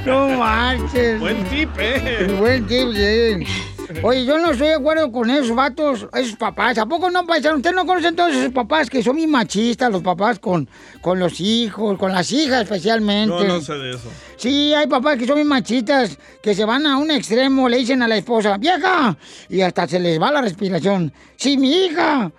No 0.04 0.28
marches. 0.30 1.20
Buen 1.20 1.44
tip, 1.44 1.70
eh. 1.78 2.36
Buen 2.38 2.66
tip, 2.66 2.88
sí. 2.92 3.46
Oye, 4.02 4.24
yo 4.24 4.38
no 4.38 4.52
estoy 4.52 4.68
de 4.68 4.74
acuerdo 4.74 5.10
con 5.10 5.30
esos 5.30 5.54
vatos, 5.54 6.06
esos 6.14 6.36
papás. 6.36 6.78
¿A 6.78 6.86
poco 6.86 7.10
no, 7.10 7.26
paisano? 7.26 7.56
¿Ustedes 7.56 7.74
no 7.76 7.86
conocen 7.86 8.16
todos 8.16 8.32
esos 8.32 8.52
papás 8.52 8.88
que 8.88 9.02
son 9.02 9.16
muy 9.16 9.26
machistas, 9.26 9.90
los 9.90 10.02
papás 10.02 10.38
con, 10.38 10.68
con 11.00 11.18
los 11.18 11.40
hijos, 11.40 11.98
con 11.98 12.12
las 12.12 12.30
hijas 12.32 12.62
especialmente? 12.62 13.34
No, 13.34 13.44
no 13.44 13.60
sé 13.60 13.74
de 13.74 13.90
eso. 13.90 14.10
Sí, 14.36 14.72
hay 14.74 14.86
papás 14.86 15.18
que 15.18 15.26
son 15.26 15.36
muy 15.36 15.44
machistas, 15.44 16.18
que 16.42 16.54
se 16.54 16.64
van 16.64 16.86
a 16.86 16.96
un 16.96 17.10
extremo, 17.10 17.68
le 17.68 17.78
dicen 17.78 18.02
a 18.02 18.08
la 18.08 18.16
esposa, 18.16 18.56
vieja, 18.58 19.16
y 19.48 19.60
hasta 19.60 19.86
se 19.86 20.00
les 20.00 20.20
va 20.20 20.32
la 20.32 20.42
respiración. 20.42 21.12
Si 21.36 21.56
mi 21.56 21.86
hija 21.86 22.30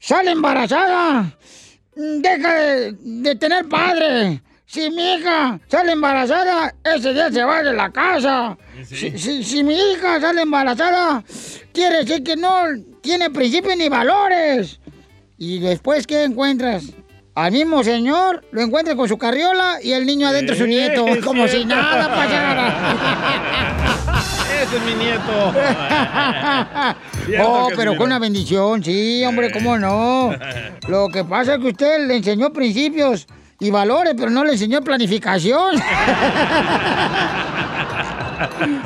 sale 0.00 0.32
embarazada, 0.32 1.36
deja 1.94 2.54
de, 2.54 2.92
de 2.92 3.34
tener 3.36 3.68
padre. 3.68 4.42
Si 4.66 4.90
mi 4.90 5.14
hija 5.14 5.60
sale 5.68 5.92
embarazada, 5.92 6.74
ese 6.82 7.12
día 7.14 7.30
se 7.30 7.44
va 7.44 7.62
de 7.62 7.72
la 7.72 7.90
casa. 7.90 8.56
Si, 8.84 9.16
si- 9.16 9.44
si 9.44 9.62
mi 9.62 9.74
hija 9.74 10.20
sale 10.20 10.42
embarazada, 10.42 11.22
quiere 11.72 11.98
decir 12.04 12.24
que 12.24 12.36
no 12.36 12.62
tiene 13.00 13.30
principios 13.30 13.76
ni 13.76 13.88
valores. 13.88 14.80
Y 15.38 15.60
después, 15.60 16.06
¿qué 16.06 16.24
encuentras? 16.24 16.84
Al 17.36 17.52
mismo 17.52 17.84
señor 17.84 18.44
lo 18.50 18.62
encuentras 18.62 18.96
con 18.96 19.08
su 19.08 19.18
carriola 19.18 19.76
y 19.82 19.92
el 19.92 20.04
niño 20.06 20.26
adentro 20.26 20.56
su 20.56 20.66
nieto, 20.66 21.04
como 21.22 21.46
si 21.46 21.64
nada 21.64 22.08
pasara. 22.08 22.74
Ese 24.62 24.76
es 24.76 24.82
mi 24.82 24.94
nieto. 24.94 25.54
Oh, 27.44 27.68
pero 27.74 27.96
con 27.96 28.06
una 28.06 28.20
bendición, 28.20 28.84
sí, 28.84 29.24
hombre, 29.24 29.50
cómo 29.50 29.76
no. 29.76 30.30
Lo 30.88 31.08
que 31.08 31.24
pasa 31.24 31.54
es 31.54 31.60
que 31.60 31.68
usted 31.70 32.06
le 32.06 32.16
enseñó 32.18 32.52
principios 32.52 33.26
y 33.58 33.70
valores, 33.70 34.14
pero 34.16 34.30
no 34.30 34.44
le 34.44 34.52
enseñó 34.52 34.80
planificación. 34.82 35.76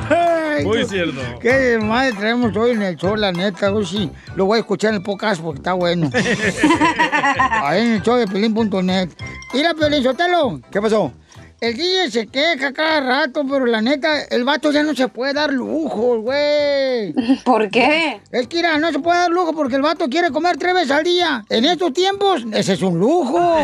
Ay, 0.09 0.65
Muy 0.65 0.85
cierto. 0.85 1.21
Qué 1.41 1.79
madre 1.83 2.13
traemos 2.13 2.57
hoy 2.57 2.73
en 2.73 2.83
el 2.83 2.97
show, 2.97 3.17
la 3.17 3.33
neta. 3.33 3.73
Hoy 3.73 3.85
sí 3.85 4.11
lo 4.37 4.45
voy 4.47 4.59
a 4.59 4.61
escuchar 4.61 4.91
en 4.91 4.97
el 4.97 5.03
podcast 5.03 5.41
porque 5.41 5.59
está 5.59 5.73
bueno. 5.73 6.11
Ahí 7.63 7.83
en 7.83 7.93
el 7.95 8.03
show 8.03 8.17
de 8.17 8.27
Pelín.net. 8.27 9.09
Mira, 9.53 9.75
Pelín 9.75 10.03
Sotelo. 10.03 10.61
¿Qué 10.71 10.81
pasó? 10.81 11.13
El 11.61 11.77
DJ 11.77 12.11
se 12.11 12.27
queja 12.27 12.73
cada 12.73 13.01
rato, 13.03 13.45
pero 13.47 13.67
la 13.67 13.83
neta, 13.83 14.23
el 14.31 14.45
vato 14.45 14.73
ya 14.73 14.83
no 14.83 14.95
se 14.95 15.09
puede 15.09 15.35
dar 15.35 15.53
lujo, 15.53 16.19
güey. 16.23 17.13
¿Por 17.45 17.69
qué? 17.69 18.23
Es 18.33 18.47
que, 18.47 18.57
mira, 18.57 18.79
no 18.79 18.91
se 18.91 18.99
puede 18.99 19.19
dar 19.19 19.31
lujo 19.31 19.53
porque 19.53 19.77
el 19.77 19.83
vato 19.83 20.09
quiere 20.09 20.31
comer 20.31 20.57
tres 20.57 20.73
veces 20.73 20.91
al 20.91 21.05
día. 21.05 21.45
En 21.51 21.67
estos 21.67 21.93
tiempos, 21.93 22.47
ese 22.55 22.73
es 22.73 22.81
un 22.81 22.99
lujo. 22.99 23.39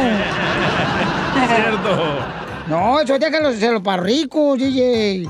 Cierto. 1.56 2.18
No, 2.68 3.00
eso 3.00 3.18
déjalo 3.18 3.48
hacerlo 3.48 3.82
para 3.82 4.02
ricos, 4.02 4.58
DJ. 4.58 5.26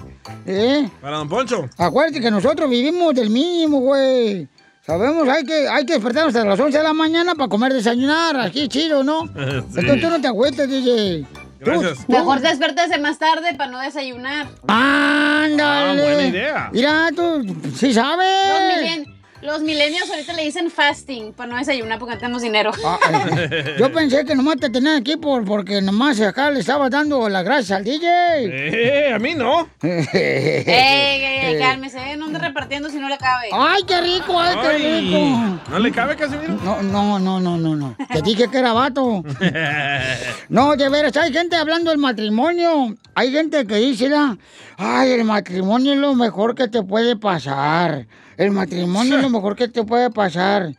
¿Eh? 0.47 0.89
Para 1.01 1.19
Don 1.19 1.29
Poncho. 1.29 1.69
Acuérdate 1.79 2.21
que 2.21 2.33
nosotros 2.33 2.69
vivimos 2.69 3.14
del 3.14 3.31
mínimo, 3.31 3.79
güey. 3.79 4.49
Sabemos, 4.85 5.29
hay 5.29 5.45
que, 5.45 5.69
hay 5.69 5.87
que 5.87 5.95
despertarnos 5.95 6.35
hasta 6.35 6.49
las 6.49 6.59
11 6.59 6.79
de 6.79 6.83
la 6.83 6.93
mañana 6.93 7.37
para 7.37 7.49
comer, 7.49 7.73
desayunar. 7.73 8.41
Aquí 8.41 8.67
chido, 8.67 9.05
¿no? 9.05 9.23
Entonces 9.37 10.01
tú 10.01 10.09
no 10.09 10.21
te 10.21 10.27
agüites, 10.27 10.69
DJ. 10.69 11.45
Tú- 11.64 11.82
Mejor 12.09 12.40
despertarse 12.40 12.98
más 12.98 13.18
tarde 13.18 13.54
para 13.54 13.70
no 13.70 13.80
desayunar. 13.80 14.46
¡Ándale! 14.68 16.00
Ah, 16.02 16.04
buena 16.14 16.22
idea. 16.28 16.70
Mira, 16.72 17.09
tú 17.16 17.44
sí 17.76 17.92
sabes. 17.94 18.26
Los, 18.48 18.61
milen- 18.84 19.16
los 19.47 19.62
millennials 19.62 20.11
ahorita 20.11 20.32
le 20.34 20.42
dicen 20.44 20.70
fasting 20.70 21.32
para 21.32 21.53
no 21.53 21.57
desayunar 21.57 21.99
porque 21.99 22.14
no 22.14 22.20
tenemos 22.20 22.42
dinero. 22.42 22.72
Ah, 22.84 22.99
Yo 23.78 23.92
pensé 23.92 24.24
que 24.24 24.34
nomás 24.34 24.57
te 24.57 24.68
tenían 24.68 24.97
aquí 24.97 25.16
por, 25.16 25.44
porque 25.44 25.80
nomás 25.80 26.20
acá 26.20 26.51
le 26.51 26.61
estaba 26.61 26.90
dando 26.90 27.28
las 27.28 27.44
gracias 27.44 27.78
al 27.78 27.84
DJ. 27.84 28.07
Eh, 28.09 29.12
a 29.14 29.18
mí 29.18 29.34
no. 29.34 29.68
ey, 29.82 30.05
ey, 30.12 31.55
ey, 31.55 31.59
cálmese, 31.59 32.16
no 32.16 32.26
ande 32.26 32.38
repartiendo 32.40 32.90
si 32.90 32.99
no 32.99 33.09
le 33.09 33.16
cabe. 33.18 33.47
¡Ay, 33.53 33.82
qué 33.86 34.01
rico, 34.01 34.38
ay, 34.38 34.57
qué 34.61 34.68
Ay, 34.68 35.01
rico! 35.01 35.61
¿No 35.70 35.78
le 35.78 35.92
cabe, 35.92 36.16
Casimiro? 36.16 36.59
No, 36.62 36.82
no, 36.82 37.18
no, 37.18 37.40
no, 37.40 37.57
no, 37.57 37.76
no. 37.76 37.97
Te 38.12 38.20
dije 38.22 38.49
que 38.51 38.59
era 38.59 38.72
vato. 38.72 39.22
No, 40.49 40.76
de 40.76 40.88
veras, 40.88 41.16
hay 41.16 41.32
gente 41.32 41.57
hablando 41.57 41.90
del 41.90 41.99
matrimonio. 41.99 42.94
Hay 43.14 43.32
gente 43.32 43.66
que 43.66 43.76
dice, 43.76 44.11
"Ah, 44.14 44.36
ay, 44.76 45.12
el 45.12 45.24
matrimonio 45.24 45.92
es 45.92 45.99
lo 45.99 46.14
mejor 46.14 46.55
que 46.55 46.68
te 46.68 46.82
puede 46.82 47.16
pasar. 47.16 48.07
El 48.37 48.51
matrimonio 48.51 49.16
es 49.16 49.22
lo 49.22 49.30
mejor 49.30 49.57
que 49.57 49.68
te 49.68 49.84
puede 49.84 50.11
pasar. 50.11 50.72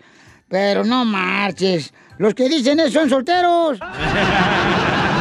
Pero 0.48 0.84
no 0.84 1.06
marches. 1.06 1.94
Los 2.18 2.34
que 2.34 2.50
dicen 2.50 2.80
eso 2.80 3.00
son 3.00 3.10
solteros. 3.10 3.80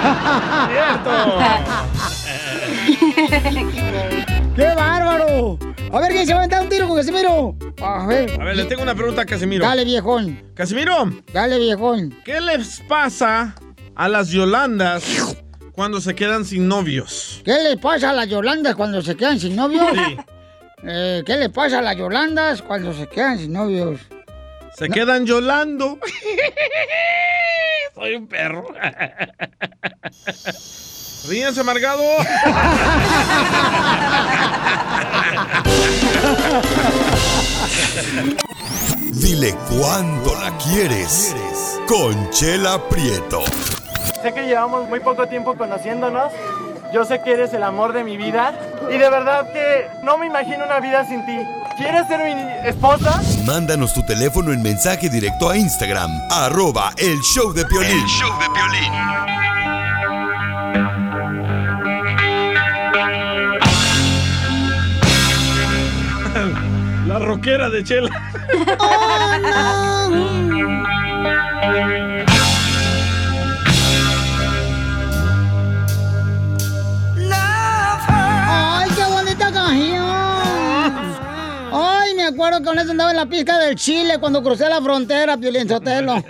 ¡Qué 4.57 4.67
bárbaro! 4.75 5.59
A 5.93 6.01
ver, 6.01 6.13
¿quién 6.13 6.27
se 6.27 6.33
va 6.33 6.41
a 6.41 6.43
aventar 6.43 6.63
un 6.63 6.69
tiro 6.69 6.89
con 6.89 6.97
Casimiro? 6.97 7.57
A 7.83 8.07
ver. 8.07 8.41
A 8.41 8.45
ver, 8.45 8.57
le 8.57 8.65
tengo 8.65 8.83
una 8.83 8.95
pregunta 8.95 9.23
a 9.23 9.27
Casimiro. 9.27 9.65
Dale, 9.65 9.85
viejón. 9.85 10.43
Casimiro. 10.55 11.11
Dale, 11.33 11.59
viejón. 11.59 12.15
¿Qué 12.25 12.41
les 12.41 12.81
pasa 12.89 13.55
a 13.95 14.09
las 14.09 14.31
Yolandas 14.31 15.37
cuando 15.73 16.01
se 16.01 16.15
quedan 16.15 16.45
sin 16.45 16.69
novios? 16.69 17.43
¿Qué 17.45 17.59
le 17.63 17.77
pasa 17.77 18.11
a 18.11 18.13
las 18.13 18.29
Yolandas 18.29 18.75
cuando 18.75 19.03
se 19.03 19.17
quedan 19.17 19.39
sin 19.39 19.57
novios? 19.57 19.87
Sí. 19.93 20.17
Eh, 20.83 21.23
¿Qué 21.25 21.37
le 21.37 21.49
pasa 21.49 21.79
a 21.79 21.83
las 21.83 21.97
Yolandas 21.97 22.63
cuando 22.63 22.93
se 22.93 23.07
quedan 23.07 23.39
sin 23.39 23.53
novios? 23.53 24.01
Se 24.77 24.89
quedan 24.89 25.25
yolando. 25.25 25.99
Soy 27.95 28.15
un 28.15 28.27
perro. 28.27 28.67
Ríense, 31.29 31.61
amargado. 31.61 32.03
Dile 39.13 39.55
cuándo 39.71 40.35
la 40.35 40.57
quieres. 40.59 41.35
Conchela 41.89 42.87
Prieto. 42.89 43.43
Sé 44.23 44.35
que 44.35 44.43
llevamos 44.47 44.89
muy 44.89 45.01
poco 45.01 45.27
tiempo 45.27 45.57
conociéndonos. 45.57 46.33
Yo 46.93 47.05
sé 47.05 47.21
que 47.21 47.33
eres 47.33 47.53
el 47.53 47.63
amor 47.63 47.93
de 47.93 48.05
mi 48.05 48.17
vida. 48.17 48.55
Y 48.89 48.99
de 48.99 49.11
verdad 49.11 49.53
que 49.53 49.89
no 50.03 50.17
me 50.19 50.27
imagino 50.27 50.65
una 50.65 50.81
vida 50.81 51.05
sin 51.05 51.25
ti. 51.27 51.39
¿Quieres 51.77 52.07
ser 52.07 52.21
mi 52.25 52.33
esposa? 52.67 53.21
Mándanos 53.45 53.93
tu 53.93 54.05
teléfono 54.07 54.53
en 54.53 54.63
mensaje 54.63 55.11
directo 55.11 55.51
a 55.51 55.57
Instagram, 55.57 56.11
arroba 56.31 56.93
el 56.97 57.19
show 57.21 57.53
de 57.53 57.67
Piolín. 57.67 57.91
El 57.91 58.07
show 58.07 58.33
de 58.39 58.47
Piolín. 58.55 58.93
La 67.07 67.19
roquera 67.19 67.69
de 67.69 67.85
Chela. 67.85 68.11
¡Ay, 71.63 72.27
me 82.27 82.35
acuerdo 82.35 82.59
que 82.59 82.65
con 82.65 82.79
eso 82.79 82.91
andaba 82.91 83.11
en 83.13 83.17
la 83.19 83.27
pizca 83.27 83.57
del 83.59 83.77
Chile 83.77 84.19
cuando 84.19 84.43
crucé 84.43 84.69
la 84.69 84.81
frontera, 84.83 85.37
Piolín 85.37 85.69
Sotelo. 85.69 86.25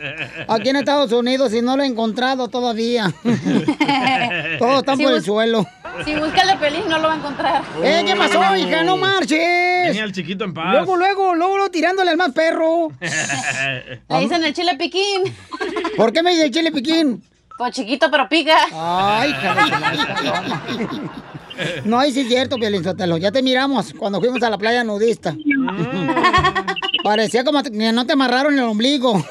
Aquí 0.47 0.69
en 0.69 0.77
Estados 0.77 1.11
Unidos 1.13 1.55
y 1.55 1.63
no 1.63 1.75
lo 1.77 1.85
he 1.85 1.87
encontrado 1.87 2.49
todavía. 2.49 3.15
Todos 4.59 4.81
están 4.81 4.99
Si 4.99 5.05
por 5.05 5.13
el 5.15 5.23
suelo. 5.25 5.67
Si 6.05 6.15
busca 6.15 6.43
el 6.43 6.49
de 6.49 6.57
Pelín 6.57 6.83
no 6.89 6.99
lo 6.99 7.09
va 7.09 7.15
a 7.15 7.17
encontrar. 7.17 7.63
¡Eh, 7.83 8.03
qué 8.05 8.15
pasó, 8.15 8.57
hija! 8.57 8.83
¡No 8.83 8.99
marches! 8.99 9.87
Tenía 9.87 10.05
al 10.05 10.13
chiquito 10.13 10.45
en 10.45 10.53
paz. 10.53 10.73
Luego, 10.73 10.97
luego, 10.99 11.35
luego, 11.35 11.57
luego 11.57 11.71
tirándole 11.71 12.11
al 12.11 12.19
más 12.19 12.33
perro. 12.33 12.89
Le 13.01 14.19
dicen 14.21 14.45
el 14.45 14.53
chile 14.53 14.77
piquín. 14.77 15.23
¿Por 15.97 16.13
qué 16.13 16.23
me 16.23 16.33
dice 16.33 16.45
el 16.45 16.51
chile 16.51 16.73
piquín? 16.73 17.23
Pues 17.57 17.73
chiquito 17.75 18.11
pero 18.11 18.29
pica. 18.29 18.59
Ay, 18.75 19.33
caramba. 19.33 20.63
No, 21.85 21.99
ahí 21.99 22.13
sí 22.13 22.21
es 22.21 22.29
cierto, 22.29 22.57
Piolín 22.57 22.85
Sotelo. 22.85 23.17
Ya 23.17 23.33
te 23.33 23.43
miramos 23.43 23.95
cuando 23.95 24.21
fuimos 24.21 24.43
a 24.43 24.51
la 24.51 24.59
playa 24.59 24.85
nudista. 24.85 25.35
Parecía 27.03 27.45
como 27.45 27.63
que 27.63 27.71
no 27.71 28.05
te 28.05 28.15
amarraron 28.15 28.55
el 28.59 28.65
ombligo. 28.65 29.25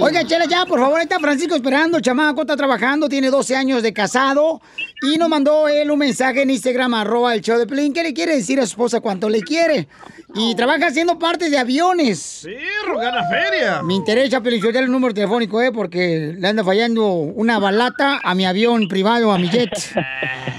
Oiga, 0.00 0.24
Chela, 0.24 0.46
ya, 0.46 0.66
por 0.66 0.80
favor, 0.80 0.98
ahí 0.98 1.04
está 1.04 1.18
Francisco 1.20 1.54
esperando. 1.54 1.98
El 1.98 2.02
chamaco 2.02 2.40
está 2.40 2.56
trabajando, 2.56 3.08
tiene 3.08 3.30
12 3.30 3.56
años 3.56 3.82
de 3.82 3.92
casado. 3.92 4.60
Y 5.02 5.16
nos 5.16 5.28
mandó 5.28 5.68
él 5.68 5.90
un 5.90 5.98
mensaje 5.98 6.42
en 6.42 6.50
Instagram, 6.50 6.94
arroba 6.94 7.34
el 7.34 7.40
show 7.40 7.58
de 7.58 7.66
Pelín, 7.66 7.92
que 7.92 8.02
le 8.02 8.12
quiere 8.12 8.34
decir 8.34 8.58
a 8.58 8.62
su 8.62 8.70
esposa 8.70 9.00
cuánto 9.00 9.28
le 9.28 9.42
quiere. 9.42 9.88
Y 10.34 10.54
trabaja 10.54 10.88
haciendo 10.88 11.18
partes 11.18 11.50
de 11.50 11.58
aviones. 11.58 12.18
Sí, 12.18 12.54
gana 12.98 13.24
feria. 13.28 13.82
Me 13.82 13.94
interesa, 13.94 14.42
Pelín, 14.42 14.60
yo 14.60 14.70
el 14.70 14.90
número 14.90 15.14
telefónico, 15.14 15.62
¿eh? 15.62 15.70
Porque 15.72 16.34
le 16.36 16.48
anda 16.48 16.64
fallando 16.64 17.06
una 17.06 17.58
balata 17.58 18.20
a 18.22 18.34
mi 18.34 18.44
avión 18.44 18.88
privado, 18.88 19.32
a 19.32 19.38
mi 19.38 19.48
jet. 19.48 19.70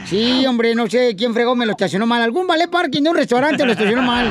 Sí, 0.07 0.45
hombre, 0.45 0.73
no 0.73 0.87
sé 0.89 1.17
quién 1.17 1.33
fregó, 1.33 1.53
me 1.53 1.65
lo 1.65 1.73
estacionó 1.73 2.05
mal. 2.05 2.21
Algún 2.21 2.47
ballet 2.47 2.69
parking 2.69 3.01
de 3.01 3.09
un 3.09 3.17
restaurante 3.17 3.65
lo 3.65 3.73
estacionó 3.77 4.01
mal. 4.01 4.27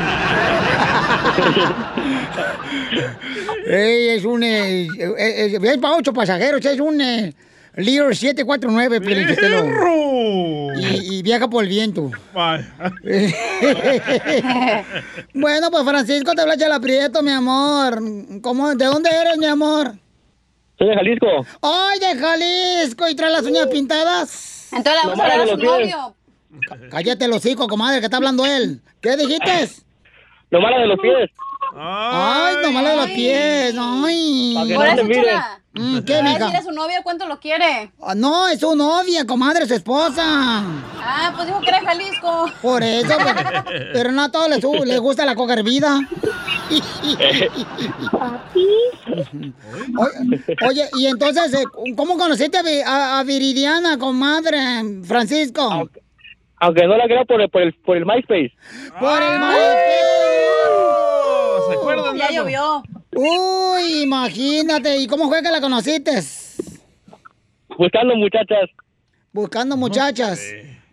Ey, 3.67 4.09
es 4.09 4.25
un... 4.25 4.43
Eh, 4.43 4.83
eh, 4.87 4.89
eh, 5.19 5.59
es 5.63 5.79
para 5.79 5.97
ocho 5.97 6.13
pasajeros, 6.13 6.65
es 6.65 6.81
un... 6.81 7.01
Eh, 7.01 7.33
Lear 7.77 8.17
749, 8.17 9.01
Piolín. 9.03 9.29
Y, 10.79 11.19
y 11.19 11.23
viaja 11.23 11.47
por 11.47 11.63
el 11.63 11.69
viento. 11.69 12.11
bueno, 15.35 15.71
pues 15.71 15.85
Francisco 15.85 16.33
te 16.35 16.41
habla 16.41 16.57
Chela 16.57 16.81
Prieto, 16.81 17.23
mi 17.23 17.33
amor. 17.33 18.01
¿Cómo, 18.41 18.75
¿De 18.75 18.87
dónde 18.87 19.11
eres, 19.11 19.37
mi 19.37 19.45
amor? 19.45 19.93
Soy 20.79 20.89
de 20.89 20.95
Jalisco. 20.95 21.27
¡Ay, 21.61 21.99
de 22.01 22.17
Jalisco! 22.19 23.11
¿Y 23.11 23.15
trae 23.15 23.31
las 23.31 23.43
uñas 23.43 23.67
pintadas? 23.67 24.69
Entonces 24.73 25.03
le 25.03 25.11
vamos 25.11 25.21
a 25.21 25.23
hablar 25.33 25.41
a 25.41 25.47
su 25.47 25.57
novio. 25.59 26.15
Cállate 26.91 27.29
los 27.29 27.45
hijos, 27.47 27.67
comadre, 27.69 28.01
que 28.01 28.07
está 28.07 28.17
hablando 28.19 28.45
él. 28.47 28.81
¿Qué 29.01 29.17
dijiste? 29.17 29.69
Lo 30.51 30.61
malo 30.61 30.79
de 30.79 30.87
los 30.87 30.99
pies. 31.01 31.31
Ay, 31.79 32.55
no 32.63 32.73
malo 32.73 32.89
de 32.91 32.97
los 32.97 33.07
pies. 33.07 33.75
Ay. 33.79 34.55
Pa' 34.55 34.67
que 34.67 34.75
Por 34.75 34.85
no 34.85 34.91
eso, 34.93 34.97
te 34.97 35.05
miren. 35.05 35.25
Chela. 35.25 35.61
Mm, 35.79 35.99
¿Qué, 36.05 36.13
Le 36.15 36.23
va 36.23 36.31
a 36.47 36.49
mija? 36.49 36.63
su 36.63 36.71
novio 36.73 36.97
cuánto 37.03 37.27
lo 37.27 37.39
quiere. 37.39 37.93
Ah, 38.01 38.15
No, 38.15 38.49
es 38.49 38.61
su 38.61 38.75
novia, 38.75 39.27
comadre, 39.27 39.67
su 39.67 39.75
esposa. 39.75 40.23
Ah, 40.25 41.33
pues 41.35 41.47
dijo 41.49 41.61
que 41.61 41.69
era 41.69 41.81
Jalisco. 41.83 42.47
Por 42.63 42.83
eso, 42.83 43.15
pero, 43.19 43.65
pero 43.93 44.13
no 44.13 44.23
a 44.23 44.31
todos 44.31 44.49
les, 44.49 44.61
gu- 44.65 44.85
les 44.87 45.01
gusta 45.01 45.27
la 45.27 45.35
coca 45.35 45.53
hervida. 45.53 45.99
Oye, 49.99 50.59
oye, 50.67 50.89
y 50.99 51.07
entonces, 51.07 51.53
eh, 51.55 51.65
¿cómo 51.97 52.17
conociste 52.17 52.59
a, 52.59 52.63
a- 52.91 53.19
a 53.21 53.23
Viridiana, 53.25 53.99
comadre, 53.99 54.59
Francisco? 55.05 55.89
Aunque 56.59 56.87
no 56.87 56.97
la 56.97 57.05
creo 57.05 57.25
por 57.27 57.41
el, 57.41 57.49
por 57.51 57.63
el, 57.63 57.75
por 57.75 57.97
el 57.97 58.07
MySpace. 58.07 58.53
Por 58.99 59.23
el 59.23 59.41
¿Se 61.69 61.75
acuerdan? 61.75 62.17
Ya 62.17 62.31
llovió. 62.31 62.83
Uy, 63.15 64.03
imagínate. 64.03 64.97
¿Y 64.99 65.07
cómo 65.07 65.29
fue 65.29 65.43
que 65.43 65.51
la 65.51 65.61
conociste? 65.61 66.13
Buscando 67.77 68.15
muchachas. 68.17 68.71
Buscando 69.33 69.77
muchachas. 69.77 70.41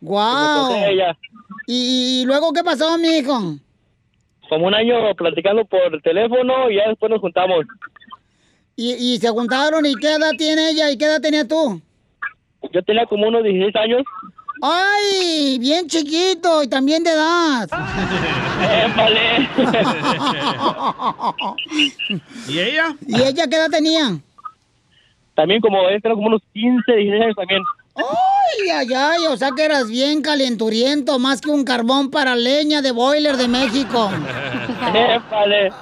Me 0.02 0.10
Wow. 0.10 0.68
tocó 0.68 0.86
ella. 0.86 1.18
¿Y, 1.66 2.24
luego 2.26 2.52
qué 2.52 2.62
pasó, 2.62 2.98
mijo? 2.98 3.56
Como 4.50 4.68
un 4.68 4.74
año 4.74 5.16
platicando 5.16 5.64
por 5.64 6.02
teléfono 6.02 6.70
y 6.70 6.76
ya 6.76 6.90
después 6.90 7.10
nos 7.10 7.22
juntamos. 7.22 7.66
Y, 8.76 8.94
y 8.96 9.18
se 9.20 9.30
juntaron, 9.30 9.86
¿y 9.86 9.96
qué 9.96 10.16
edad 10.16 10.32
tiene 10.38 10.72
ella 10.72 10.92
y 10.92 10.98
qué 10.98 11.06
edad 11.06 11.22
tenía 11.22 11.48
tú? 11.48 11.82
Yo 12.74 12.84
tenía 12.84 13.06
como 13.06 13.28
unos 13.28 13.44
16 13.44 13.76
años. 13.78 14.04
¡Ay! 14.66 15.58
Bien 15.60 15.88
chiquito 15.88 16.64
y 16.64 16.70
también 16.70 17.04
de 17.04 17.12
edad. 17.12 17.68
¡Épale! 18.86 19.50
¿Y 22.48 22.60
ella? 22.60 22.96
¿Y 23.06 23.22
ella 23.22 23.46
qué 23.50 23.58
edad 23.58 23.70
tenía? 23.70 24.18
También 25.36 25.60
como 25.60 25.86
él 25.90 26.02
tenía 26.02 26.16
como 26.16 26.28
unos 26.28 26.42
15, 26.54 26.94
16 26.94 27.24
años 27.24 27.36
también. 27.36 27.62
¡Ay, 27.96 28.70
ay, 28.74 28.88
ay! 28.96 29.28
O 29.28 29.36
sea 29.36 29.50
que 29.54 29.66
eras 29.66 29.90
bien 29.90 30.22
calenturiento, 30.22 31.20
más 31.20 31.42
que 31.42 31.50
un 31.50 31.66
carbón 31.66 32.10
para 32.10 32.38
leña 32.38 32.82
de 32.82 32.92
boiler 32.92 33.36
de 33.36 33.50
México. 33.50 34.10
¡Épale! 34.96 35.74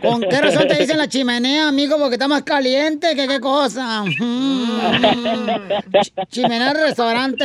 ¿Con 0.00 0.22
qué 0.22 0.40
razón 0.40 0.66
te 0.68 0.74
dicen 0.76 0.98
la 0.98 1.08
chimenea, 1.08 1.68
amigo? 1.68 1.98
Porque 1.98 2.14
está 2.14 2.28
más 2.28 2.42
caliente 2.42 3.14
que 3.14 3.26
qué 3.28 3.40
cosa. 3.40 4.02
Mm. 4.04 4.78
Ch- 5.92 6.28
Chimenea 6.28 6.72
del 6.72 6.82
restaurante. 6.82 7.44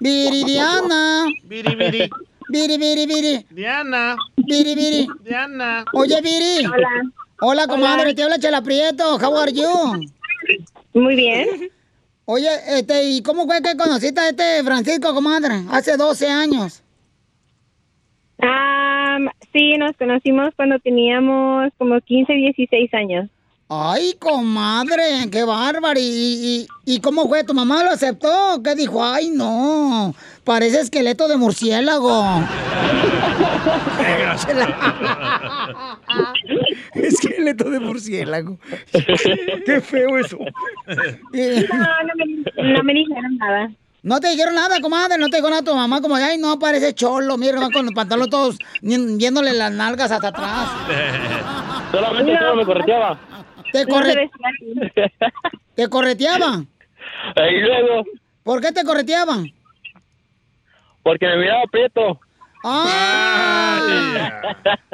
Viridiana. 0.00 1.24
Viri, 1.44 1.74
viri. 1.74 2.10
Viri, 2.48 2.76
viri, 2.78 3.06
viri. 3.06 3.46
Diana. 3.50 4.16
Viri, 4.36 4.74
viri. 4.74 5.06
Diana. 5.24 5.84
Oye, 5.94 6.20
Viri. 6.20 6.66
Hola. 6.66 6.88
Hola, 7.40 7.66
comadre. 7.66 8.14
Te 8.14 8.22
habla 8.22 8.38
Chela 8.38 8.62
Prieto. 8.62 9.16
How 9.18 9.36
are 9.38 9.52
you? 9.52 10.08
Muy 10.92 11.16
bien. 11.16 11.70
Oye, 12.26 12.48
este, 12.68 13.04
¿y 13.04 13.22
cómo 13.22 13.46
fue 13.46 13.60
que 13.62 13.76
conociste 13.76 14.20
a 14.20 14.28
este 14.30 14.62
Francisco, 14.64 15.12
comadre? 15.14 15.62
Hace 15.70 15.96
12 15.96 16.26
años. 16.28 16.82
Am, 18.38 18.83
sí, 19.54 19.78
nos 19.78 19.96
conocimos 19.96 20.50
cuando 20.56 20.78
teníamos 20.80 21.70
como 21.78 22.00
15, 22.00 22.32
16 22.32 22.94
años. 22.94 23.30
Ay, 23.68 24.14
comadre, 24.18 25.02
qué 25.32 25.42
bárbaro. 25.42 25.98
¿Y, 25.98 26.02
y, 26.04 26.66
y 26.84 27.00
cómo 27.00 27.26
fue? 27.28 27.44
¿Tu 27.44 27.54
mamá 27.54 27.82
lo 27.82 27.90
aceptó? 27.90 28.28
¿Qué 28.62 28.74
dijo? 28.74 29.02
Ay, 29.02 29.30
no, 29.30 30.14
parece 30.44 30.80
esqueleto 30.80 31.28
de 31.28 31.38
murciélago. 31.38 32.24
esqueleto 36.94 37.70
de 37.70 37.80
murciélago. 37.80 38.58
qué 39.66 39.80
feo 39.80 40.18
eso. 40.18 40.38
No, 40.38 40.46
no 41.32 42.14
me, 42.16 42.26
no 42.74 42.82
me 42.82 42.92
dijeron 42.92 43.38
nada. 43.38 43.72
No 44.04 44.20
te 44.20 44.28
dijeron 44.28 44.54
nada, 44.54 44.82
comadre, 44.82 45.16
no 45.16 45.30
te 45.30 45.38
dijo 45.38 45.48
nada 45.48 45.62
tu 45.62 45.74
mamá, 45.74 46.02
como, 46.02 46.14
ay, 46.14 46.36
no, 46.36 46.58
parece 46.58 46.94
cholo, 46.94 47.38
mira, 47.38 47.58
va 47.58 47.70
con 47.70 47.86
los 47.86 47.94
pantalones 47.94 48.28
todos 48.28 48.58
viéndole 48.82 49.54
las 49.54 49.72
nalgas 49.72 50.10
hasta 50.10 50.28
atrás. 50.28 50.68
Solamente 51.90 52.38
solo 52.38 52.56
me 52.56 52.66
correteaba. 52.66 53.18
Te, 53.72 53.86
corre... 53.86 54.30
¿Te 55.74 55.88
correteaba? 55.88 56.62
Y 57.50 57.60
luego, 57.60 58.04
¿Por 58.42 58.60
qué 58.60 58.72
te 58.72 58.84
correteaban? 58.84 59.46
porque 61.02 61.26
me 61.26 61.38
miraba 61.38 61.62
prieto. 61.70 62.20
¡Ah! 62.64 63.80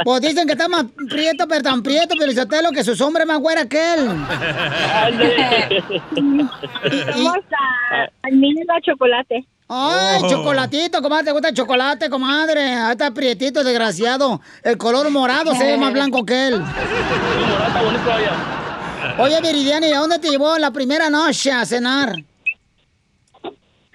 Pues 0.02 0.20
dicen 0.22 0.46
que 0.46 0.52
está 0.54 0.68
más 0.68 0.86
prieto, 1.08 1.46
pero 1.48 1.62
tan 1.62 1.82
prieto, 1.82 2.16
pero 2.18 2.32
lo 2.62 2.72
que 2.72 2.82
su 2.82 2.96
sombra 2.96 3.22
es 3.22 3.28
más 3.28 3.38
güera 3.38 3.66
que 3.66 3.94
él. 3.94 4.08
Vamos 6.16 7.38
a, 7.52 8.08
al 8.22 8.32
mini 8.32 8.64
la 8.64 8.80
chocolate. 8.80 9.46
¡Ay, 9.68 10.22
chocolatito, 10.28 11.00
comadre! 11.00 11.26
¿Te 11.26 11.30
gusta 11.30 11.48
el 11.50 11.54
chocolate, 11.54 12.10
comadre? 12.10 12.60
Ahí 12.60 12.90
está 12.90 13.12
prietito, 13.12 13.62
desgraciado. 13.62 14.40
El 14.64 14.76
color 14.76 15.08
morado 15.10 15.54
se 15.54 15.64
ve 15.64 15.76
más 15.76 15.92
blanco 15.92 16.26
que 16.26 16.48
él. 16.48 16.60
Oye, 19.18 19.40
Viridiana, 19.40 19.86
¿y 19.86 19.92
a 19.92 20.00
dónde 20.00 20.18
te 20.18 20.28
llevó 20.28 20.58
la 20.58 20.72
primera 20.72 21.08
noche 21.08 21.52
a 21.52 21.64
cenar? 21.64 22.16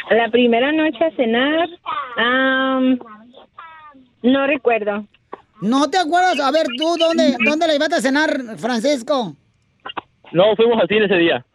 La 0.09 0.29
primera 0.31 0.71
noche 0.71 1.03
a 1.03 1.11
cenar, 1.17 1.67
am, 2.15 2.97
no 4.25 4.47
recuerdo. 4.47 5.05
¿No 5.61 5.89
te 5.89 5.97
acuerdas? 5.97 6.39
A 6.39 6.51
ver, 6.51 6.67
tú, 6.77 6.97
¿dónde, 6.97 7.37
dónde 7.45 7.67
la 7.67 7.75
ibas 7.75 7.93
a 7.93 8.01
cenar, 8.01 8.57
Francisco? 8.57 9.35
No, 10.31 10.55
fuimos 10.55 10.79
al 10.81 10.87
cine 10.87 11.05
ese 11.05 11.15
día. 11.15 11.45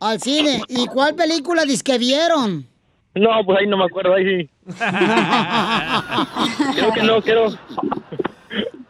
Al 0.00 0.20
cine. 0.20 0.62
¿Y 0.68 0.86
cuál 0.86 1.14
película 1.14 1.64
disque 1.64 1.98
vieron? 1.98 2.66
No, 3.14 3.30
pues 3.44 3.58
ahí 3.60 3.66
no 3.66 3.76
me 3.76 3.84
acuerdo, 3.84 4.14
ahí 4.14 4.24
sí. 4.24 4.50
creo 6.74 6.92
que 6.92 7.02
no, 7.02 7.20
creo. 7.22 7.46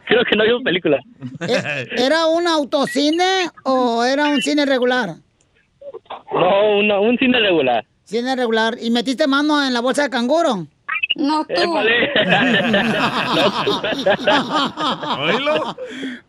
Creo 0.05 0.23
que 0.25 0.35
no 0.35 0.43
vimos 0.43 0.61
película. 0.63 0.99
¿E- 1.47 1.87
¿Era 1.97 2.25
un 2.27 2.47
autocine 2.47 3.49
o 3.63 4.03
era 4.03 4.25
un 4.27 4.41
cine 4.41 4.65
regular? 4.65 5.15
No, 6.33 6.77
una- 6.79 6.99
un 6.99 7.17
cine 7.17 7.39
regular. 7.39 7.85
Cine 8.03 8.35
regular. 8.35 8.75
¿Y 8.81 8.89
metiste 8.91 9.27
mano 9.27 9.63
en 9.65 9.73
la 9.73 9.79
bolsa 9.81 10.03
de 10.03 10.09
canguro? 10.09 10.67
No, 11.15 11.45
tú. 11.45 11.77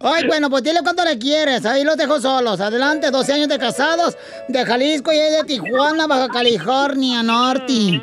Ay, 0.01 0.27
bueno, 0.27 0.51
pues 0.51 0.63
dile 0.63 0.81
cuánto 0.83 1.05
le 1.05 1.19
quieres. 1.19 1.65
Ahí 1.67 1.85
los 1.85 1.97
dejo 1.97 2.19
solos. 2.21 2.61
Adelante, 2.61 3.11
12 3.11 3.33
años 3.33 3.49
de 3.49 3.59
casados 3.59 4.17
de 4.49 4.65
Jalisco 4.65 5.13
y 5.13 5.17
de 5.17 5.45
Tijuana, 5.47 6.07
Baja 6.07 6.29
California, 6.29 7.23
Norte. 7.23 8.01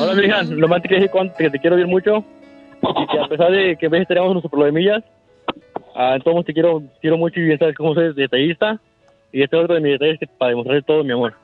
Hola, 0.00 0.14
Virgen, 0.14 0.60
lo 0.60 0.68
más 0.68 0.80
que 0.82 0.88
te 0.88 0.96
quiero 0.96 1.12
decir 1.24 1.32
que 1.36 1.50
te 1.50 1.58
quiero 1.60 1.76
ver 1.76 1.86
mucho. 1.86 2.24
Y 2.82 3.06
que 3.06 3.18
a 3.20 3.28
pesar 3.28 3.50
de 3.50 3.76
que 3.78 3.86
a 3.86 3.90
veces 3.90 4.08
tenemos 4.08 4.32
nuestros 4.32 4.50
problemillas, 4.50 5.02
ah, 5.94 6.16
todos 6.24 6.44
te 6.44 6.52
quiero, 6.52 6.82
quiero 7.00 7.16
mucho 7.16 7.40
y 7.40 7.44
bien 7.44 7.58
sabes 7.58 7.76
cómo 7.76 7.94
soy 7.94 8.12
detallista. 8.14 8.78
Y 9.32 9.42
este 9.42 9.56
es 9.56 9.62
otro 9.62 9.74
de 9.74 9.80
mis 9.80 9.92
detalles 9.92 10.18
que- 10.20 10.26
para 10.26 10.50
demostrar 10.50 10.82
todo 10.84 11.02
mi 11.04 11.12
amor. 11.12 11.34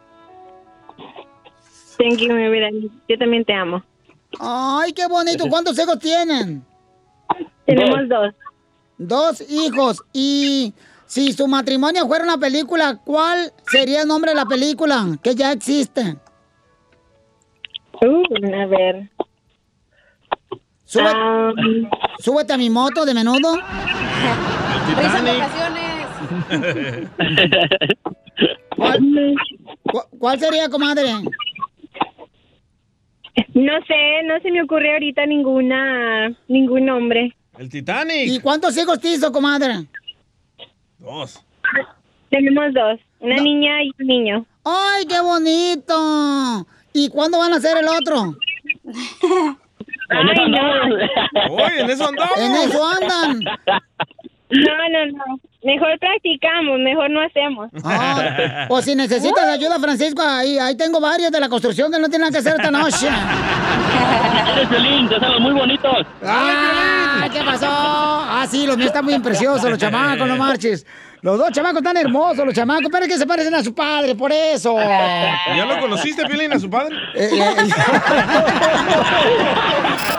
Thank 2.00 2.18
you, 2.20 2.32
mi 2.32 2.48
vida. 2.48 2.68
Yo 3.08 3.18
también 3.18 3.44
te 3.44 3.52
amo. 3.52 3.82
Ay, 4.40 4.92
qué 4.92 5.06
bonito. 5.06 5.46
¿Cuántos 5.48 5.78
hijos 5.78 5.98
tienen? 5.98 6.64
Tenemos 7.66 8.08
dos. 8.08 8.34
Dos 8.96 9.50
hijos. 9.50 10.02
Y 10.12 10.72
si 11.06 11.32
su 11.32 11.46
matrimonio 11.46 12.06
fuera 12.06 12.24
una 12.24 12.38
película, 12.38 12.98
¿cuál 13.04 13.52
sería 13.70 14.02
el 14.02 14.08
nombre 14.08 14.30
de 14.30 14.36
la 14.36 14.46
película 14.46 15.06
que 15.22 15.34
ya 15.34 15.52
existe? 15.52 16.16
Uh, 18.00 18.24
a 18.62 18.66
ver. 18.66 19.10
Sube- 20.86 21.12
Ah, 21.14 21.52
Súbete 22.18 22.52
a 22.54 22.56
mi 22.56 22.70
moto 22.70 23.04
de 23.04 23.12
menudo. 23.14 23.52
¿Cuál, 28.76 29.34
cu- 29.82 30.18
cuál 30.18 30.38
sería, 30.40 30.68
comadre? 30.68 31.12
No 33.54 33.72
sé, 33.86 34.22
no 34.24 34.40
se 34.40 34.50
me 34.50 34.62
ocurre 34.62 34.92
ahorita 34.92 35.26
ninguna, 35.26 36.34
ningún 36.48 36.86
nombre. 36.86 37.34
El 37.58 37.68
Titanic. 37.68 38.28
¿Y 38.28 38.40
cuántos 38.40 38.76
hijos 38.76 39.00
te 39.00 39.08
hizo, 39.08 39.30
comadre? 39.32 39.86
Dos. 40.98 41.44
Tenemos 42.30 42.72
dos, 42.72 43.00
una 43.20 43.36
niña 43.36 43.82
y 43.82 43.90
un 44.00 44.06
niño. 44.06 44.46
¡Ay, 44.64 45.04
qué 45.06 45.20
bonito! 45.20 46.66
¿Y 46.92 47.08
cuándo 47.08 47.38
van 47.38 47.52
a 47.52 47.56
hacer 47.56 47.76
el 47.78 47.88
otro? 47.88 48.36
Ay, 50.10 50.50
no. 50.50 51.54
Oye, 51.54 51.80
en 51.80 51.90
eso 51.90 52.08
andamos. 52.08 52.38
En 52.38 52.52
eso 52.52 52.86
andan. 52.86 53.40
No, 54.50 54.88
no, 54.90 55.06
no. 55.06 55.40
Mejor 55.62 55.98
practicamos, 55.98 56.78
mejor 56.78 57.10
no 57.10 57.20
hacemos. 57.20 57.70
Ah, 57.84 58.66
o 58.68 58.80
si 58.80 58.94
necesitas 58.94 59.44
ayuda, 59.44 59.78
Francisco, 59.78 60.22
ahí, 60.22 60.58
ahí 60.58 60.76
tengo 60.76 61.00
varios 61.00 61.30
de 61.30 61.40
la 61.40 61.48
construcción 61.48 61.90
que 61.90 61.98
no 61.98 62.08
tienen 62.08 62.30
nada 62.30 62.32
que 62.32 62.38
hacer 62.38 62.54
esta 62.56 62.70
noche. 62.70 63.08
Eres 64.56 65.20
salen 65.20 65.42
muy 65.42 65.52
bonitos. 65.52 66.06
¡Ah! 66.24 67.09
¿Qué 67.32 67.42
pasó? 67.44 67.66
Ah, 67.68 68.46
sí, 68.50 68.66
los 68.66 68.76
míos 68.76 68.88
están 68.88 69.06
bien 69.06 69.22
preciosos, 69.22 69.68
los 69.70 69.78
chamacos, 69.78 70.26
no 70.26 70.36
marches. 70.36 70.84
Los 71.22 71.38
dos 71.38 71.50
chamacos 71.52 71.78
están 71.78 71.96
hermosos, 71.98 72.46
los 72.46 72.54
chamacos, 72.54 72.88
pero 72.90 73.04
es 73.04 73.12
que 73.12 73.18
se 73.18 73.26
parecen 73.26 73.54
a 73.54 73.62
su 73.62 73.74
padre, 73.74 74.14
por 74.14 74.32
eso. 74.32 74.76
¿Ya 74.80 75.66
lo 75.66 75.78
conociste, 75.78 76.24
Piolín, 76.26 76.52
a 76.52 76.58
su 76.58 76.70
padre? 76.70 76.96
Eh, 77.14 77.28
eh, 77.30 77.56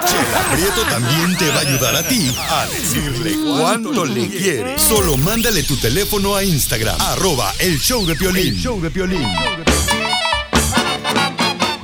Chela 0.05 0.39
Prieto 0.51 0.81
también 0.89 1.37
te 1.37 1.49
va 1.49 1.55
a 1.55 1.59
ayudar 1.61 1.95
a 1.95 2.03
ti 2.07 2.31
a 2.49 2.65
decirle 2.67 3.35
cuánto 3.43 4.05
le 4.05 4.27
quiere. 4.29 4.77
Solo 4.77 5.17
mándale 5.17 5.63
tu 5.63 5.75
teléfono 5.77 6.35
a 6.35 6.43
Instagram, 6.43 6.95
arroba 6.99 7.51
el 7.59 7.79
show 7.79 8.05
de 8.05 8.15
Piolín. 8.15 8.53
El 8.53 8.59
show 8.59 8.79
de 8.79 8.91
Piolín. 8.91 9.27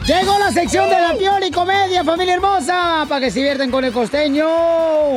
Llegó 0.07 0.39
la 0.39 0.53
sección 0.53 0.89
de 0.89 1.01
la 1.01 1.15
piola 1.15 1.45
y 1.45 1.51
comedia, 1.51 2.01
familia 2.01 2.35
hermosa, 2.35 3.05
para 3.09 3.19
que 3.19 3.29
se 3.29 3.39
divierten 3.39 3.69
con 3.69 3.83
el 3.83 3.91
costeño. 3.91 4.47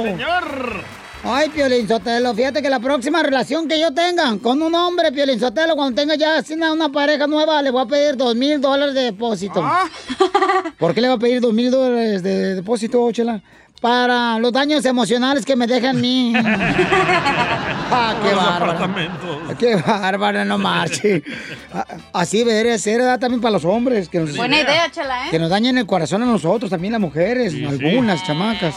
Señor. 0.03 0.85
Ay, 1.23 1.49
Piolín 1.51 1.87
Sotelo, 1.87 2.35
fíjate 2.35 2.61
que 2.61 2.69
la 2.69 2.81
próxima 2.81 3.23
relación 3.23 3.69
que 3.69 3.79
yo 3.79 3.95
tenga 3.95 4.37
con 4.43 4.61
un 4.61 4.75
hombre, 4.75 5.13
Piolín 5.13 5.39
Sotelo, 5.39 5.77
cuando 5.77 5.95
tenga 5.95 6.17
ya 6.17 6.43
una, 6.73 6.89
pareja 6.89 7.29
nueva, 7.29 7.63
le 7.63 7.71
voy 7.71 7.83
a 7.83 7.87
pedir 7.87 8.17
dos 8.17 8.35
mil 8.35 8.61
dólares 8.61 8.97
de 8.97 9.03
depósito. 9.03 9.65
¿Por 10.79 10.93
qué 10.93 11.01
le 11.01 11.07
voy 11.07 11.19
a 11.19 11.21
pedir 11.21 11.41
dos 11.41 11.53
mil 11.53 11.71
dólares 11.71 12.25
de 12.25 12.57
depósito, 12.57 13.13
Chela? 13.13 13.41
Para 13.81 14.41
los 14.41 14.53
daños 14.53 14.85
emocionales 14.85 15.47
que 15.47 15.55
me 15.55 15.69
dejan 15.69 15.99
a 15.99 16.01
mí. 16.01 16.33
ah, 17.91 18.15
qué 18.23 18.35
Los 18.35 18.45
bárbaro. 18.45 19.57
Qué 19.59 19.77
bárbaro, 19.77 20.45
no 20.45 20.59
marche. 20.59 21.23
Así 22.13 22.45
debería 22.45 22.79
ser, 22.79 22.99
¿verdad? 22.99 23.19
También 23.19 23.41
para 23.41 23.53
los 23.53 23.65
hombres. 23.65 24.09
Que 24.09 24.21
nos, 24.21 24.37
Buena 24.37 24.61
idea, 24.61 24.91
chela, 24.91 25.27
¿eh? 25.27 25.31
que 25.31 25.39
nos 25.39 25.51
dañen 25.51 25.79
el 25.79 25.87
corazón 25.87 26.23
a 26.23 26.27
nosotros, 26.27 26.71
también 26.71 26.93
las 26.93 27.01
mujeres, 27.01 27.55
algunas 27.55 28.25
chamacas. 28.25 28.77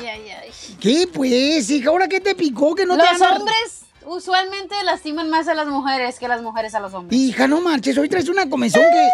Ay, 0.00 0.06
ay, 0.06 0.30
ay. 0.30 0.50
¿Qué 0.80 1.08
pues, 1.12 1.70
hija? 1.70 1.90
¿Ahora 1.90 2.08
qué 2.08 2.20
te 2.20 2.34
picó? 2.34 2.74
Que 2.74 2.86
no 2.86 2.96
te 2.96 3.04
Los 3.04 3.20
hombres 3.20 3.84
usualmente 4.06 4.74
lastiman 4.84 5.30
más 5.30 5.48
a 5.48 5.54
las 5.54 5.66
mujeres 5.66 6.18
que 6.18 6.28
las 6.28 6.42
mujeres 6.42 6.74
a 6.74 6.80
los 6.80 6.92
hombres. 6.94 7.18
Hija, 7.18 7.46
no 7.46 7.60
marches, 7.60 7.96
hoy 7.98 8.08
traes 8.08 8.28
una 8.28 8.48
comezón 8.48 8.82
que... 8.82 9.08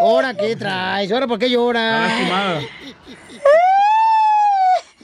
¿Ahora 0.00 0.34
qué 0.34 0.56
traes? 0.56 1.12
¿Ahora 1.12 1.26
por 1.26 1.38
qué 1.38 1.50
lloras? 1.50 2.10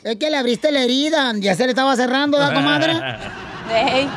Es 0.02 0.16
que 0.16 0.30
le 0.30 0.36
abriste 0.36 0.72
la 0.72 0.82
herida, 0.82 1.32
ya 1.36 1.54
se 1.54 1.64
le 1.64 1.70
estaba 1.70 1.94
cerrando, 1.96 2.38
¿da, 2.38 2.54
comadre? 2.54 2.94
Ey. 3.70 4.08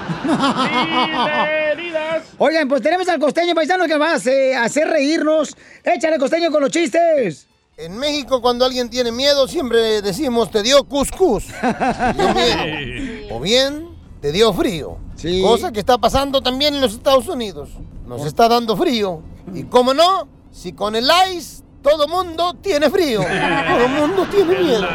Oigan, 2.38 2.68
pues 2.68 2.82
tenemos 2.82 3.08
al 3.10 3.20
costeño 3.20 3.54
paisano 3.54 3.86
que 3.86 3.98
va 3.98 4.12
a 4.12 4.16
hacer, 4.16 4.56
hacer 4.56 4.88
reírnos. 4.88 5.56
Échale 5.84 6.18
costeño 6.18 6.52
con 6.52 6.62
los 6.62 6.72
chistes. 6.72 7.48
En 7.78 7.98
México, 7.98 8.42
cuando 8.42 8.66
alguien 8.66 8.90
tiene 8.90 9.12
miedo, 9.12 9.48
siempre 9.48 10.02
decimos, 10.02 10.52
te 10.52 10.62
dio 10.62 10.84
cuscús. 10.84 11.46
Te 11.48 12.14
dio 12.14 12.34
miedo. 12.34 13.36
O 13.36 13.40
bien, 13.40 13.90
te 14.22 14.32
dio 14.32 14.54
frío. 14.54 14.98
Cosa 15.42 15.72
que 15.72 15.80
está 15.80 15.98
pasando 15.98 16.42
también 16.42 16.76
en 16.76 16.82
los 16.82 16.94
Estados 16.94 17.28
Unidos. 17.28 17.70
Nos 18.08 18.26
está 18.26 18.48
dando 18.48 18.76
frío. 18.76 19.22
Y 19.54 19.64
cómo 19.64 19.94
no, 19.94 20.28
si 20.52 20.74
con 20.74 20.96
el 20.96 21.10
ice 21.34 21.64
todo 21.82 22.08
mundo 22.08 22.56
tiene 22.62 22.90
frío. 22.90 23.22
Todo 23.22 23.88
mundo 23.88 24.28
tiene 24.30 24.60
miedo. 24.60 24.88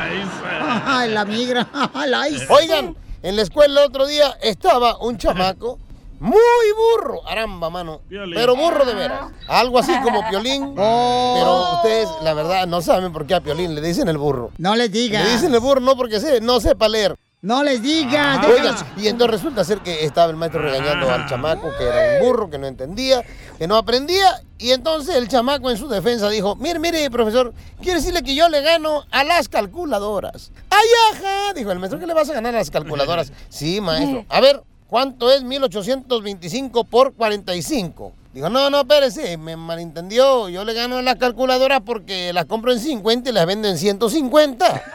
Ay, 0.84 1.10
la 1.10 1.24
migra, 1.24 1.68
la 2.06 2.28
ice. 2.28 2.46
Oigan, 2.48 2.96
en 3.26 3.34
la 3.34 3.42
escuela 3.42 3.80
el 3.80 3.88
otro 3.88 4.06
día 4.06 4.38
estaba 4.40 4.98
un 4.98 5.18
chamaco 5.18 5.80
muy 6.20 6.38
burro, 6.76 7.26
aramba, 7.26 7.68
mano. 7.70 8.00
Pero 8.08 8.54
burro 8.54 8.84
de 8.84 8.94
veras. 8.94 9.32
Algo 9.48 9.80
así 9.80 9.92
como 10.00 10.26
Piolín. 10.28 10.74
Pero 10.76 11.74
ustedes, 11.74 12.08
la 12.22 12.34
verdad, 12.34 12.66
no 12.68 12.80
saben 12.80 13.12
por 13.12 13.26
qué 13.26 13.34
a 13.34 13.40
Piolín 13.40 13.74
le 13.74 13.80
dicen 13.80 14.08
el 14.08 14.16
burro. 14.16 14.52
No 14.58 14.76
les 14.76 14.92
digas. 14.92 15.24
Le 15.24 15.32
dicen 15.32 15.52
el 15.52 15.60
burro 15.60 15.80
no 15.80 15.96
porque 15.96 16.20
se, 16.20 16.40
no 16.40 16.60
sepa 16.60 16.88
leer. 16.88 17.16
No 17.42 17.62
les 17.62 17.82
digas. 17.82 18.44
Oigan, 18.46 18.74
y 18.96 19.08
entonces 19.08 19.40
resulta 19.40 19.62
ser 19.62 19.78
que 19.80 20.04
estaba 20.04 20.30
el 20.30 20.36
maestro 20.36 20.62
regañando 20.62 21.10
al 21.10 21.28
chamaco 21.28 21.70
que 21.78 21.84
era 21.84 22.14
un 22.20 22.26
burro, 22.26 22.50
que 22.50 22.58
no 22.58 22.66
entendía, 22.66 23.22
que 23.58 23.68
no 23.68 23.76
aprendía. 23.76 24.42
Y 24.58 24.70
entonces 24.70 25.14
el 25.14 25.28
chamaco 25.28 25.70
en 25.70 25.76
su 25.76 25.86
defensa 25.86 26.30
dijo, 26.30 26.56
mire, 26.56 26.78
mire, 26.78 27.10
profesor, 27.10 27.52
quiere 27.82 28.00
decirle 28.00 28.22
que 28.22 28.34
yo 28.34 28.48
le 28.48 28.62
gano 28.62 29.04
a 29.10 29.22
las 29.22 29.48
calculadoras. 29.48 30.50
¡Ay, 30.70 30.86
ajá! 31.12 31.52
Dijo 31.54 31.70
el 31.70 31.78
maestro, 31.78 32.00
¿qué 32.00 32.06
le 32.06 32.14
vas 32.14 32.30
a 32.30 32.32
ganar 32.32 32.54
a 32.54 32.58
las 32.58 32.70
calculadoras? 32.70 33.30
Sí, 33.50 33.80
maestro. 33.80 34.24
A 34.28 34.40
ver, 34.40 34.62
¿cuánto 34.88 35.30
es 35.30 35.42
1825 35.42 36.84
por 36.84 37.12
45? 37.14 38.12
Dijo, 38.36 38.50
no, 38.50 38.68
no, 38.68 38.80
espérese, 38.80 39.38
me 39.38 39.56
malentendió. 39.56 40.50
Yo 40.50 40.62
le 40.66 40.74
gano 40.74 40.98
a 40.98 41.02
las 41.02 41.16
calculadoras 41.16 41.80
porque 41.86 42.34
las 42.34 42.44
compro 42.44 42.70
en 42.70 42.80
50 42.80 43.30
y 43.30 43.32
las 43.32 43.46
vendo 43.46 43.66
en 43.66 43.78
150. 43.78 44.82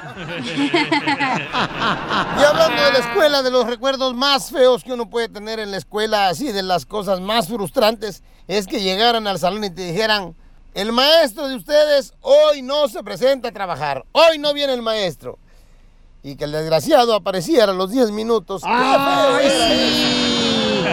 Y 2.40 2.44
hablando 2.44 2.84
de 2.84 2.92
la 2.92 3.00
escuela, 3.00 3.42
de 3.42 3.50
los 3.50 3.66
recuerdos 3.66 4.14
más 4.14 4.52
feos 4.52 4.84
que 4.84 4.94
uno 4.94 5.10
puede 5.10 5.28
tener 5.28 5.60
en 5.60 5.72
la 5.72 5.78
escuela, 5.78 6.28
así 6.28 6.52
de 6.52 6.62
las 6.62 6.86
cosas 6.86 7.20
más 7.20 7.48
frustrantes, 7.48 8.22
es 8.48 8.68
que 8.68 8.82
llegaran 8.82 9.26
al 9.26 9.40
salón 9.40 9.64
y 9.64 9.72
te 9.72 9.88
dijeran, 9.88 10.36
el 10.76 10.92
maestro 10.92 11.48
de 11.48 11.56
ustedes 11.56 12.14
hoy 12.22 12.62
no 12.62 12.90
se 12.90 13.02
presenta 13.02 13.48
a 13.48 13.52
trabajar, 13.52 14.06
hoy 14.12 14.38
no 14.38 14.54
viene 14.54 14.74
el 14.74 14.84
maestro. 14.84 15.40
Y 16.22 16.36
que 16.36 16.44
el 16.44 16.52
desgraciado 16.52 17.16
apareciera 17.16 17.72
a 17.72 17.76
los 17.76 17.90
10 17.90 18.12
minutos. 18.12 18.62
¡Qué 18.62 18.68
feo 18.68 18.78
¡Ay, 18.78 19.48
era 19.48 19.68
sí! 20.28 20.31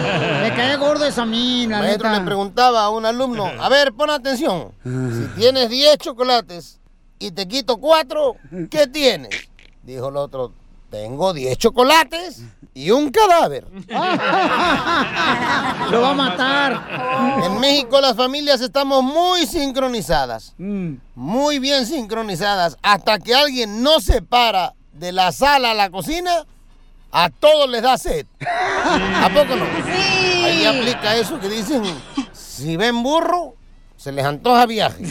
Me 0.41 0.53
cae 0.55 0.75
gordo 0.77 1.05
eso 1.05 1.21
a 1.21 1.25
mí, 1.25 1.63
el 1.63 1.69
maestro 1.69 2.09
neta. 2.09 2.19
le 2.19 2.25
preguntaba 2.25 2.83
a 2.83 2.89
un 2.89 3.05
alumno, 3.05 3.45
a 3.45 3.69
ver, 3.69 3.93
pon 3.93 4.09
atención, 4.09 4.71
si 4.83 5.39
tienes 5.39 5.69
10 5.69 5.97
chocolates 5.97 6.79
y 7.19 7.31
te 7.31 7.47
quito 7.47 7.77
4, 7.77 8.35
¿qué 8.69 8.87
tienes? 8.87 9.29
Dijo 9.83 10.09
el 10.09 10.17
otro, 10.17 10.53
tengo 10.89 11.33
10 11.33 11.57
chocolates 11.57 12.41
y 12.73 12.91
un 12.91 13.11
cadáver. 13.11 13.65
Lo 15.91 16.01
va 16.01 16.11
a 16.11 16.13
matar. 16.13 17.41
En 17.43 17.59
México 17.59 17.99
las 18.01 18.15
familias 18.15 18.61
estamos 18.61 19.03
muy 19.03 19.45
sincronizadas, 19.45 20.55
muy 20.57 21.59
bien 21.59 21.85
sincronizadas, 21.85 22.77
hasta 22.81 23.19
que 23.19 23.35
alguien 23.35 23.83
no 23.83 23.99
se 23.99 24.21
para 24.21 24.73
de 24.93 25.11
la 25.11 25.31
sala 25.31 25.71
a 25.71 25.73
la 25.75 25.89
cocina, 25.89 26.45
a 27.11 27.29
todos 27.29 27.69
les 27.69 27.81
da 27.81 27.97
sed. 27.97 28.25
¿A 28.41 29.29
poco 29.33 29.55
no? 29.55 29.65
Ahí 30.45 30.65
aplica 30.65 31.15
eso 31.17 31.39
que 31.39 31.49
dicen, 31.49 31.83
si 32.33 32.77
ven 32.77 33.03
burro, 33.03 33.55
se 33.97 34.11
les 34.13 34.23
antoja 34.23 34.65
viaje. 34.65 35.03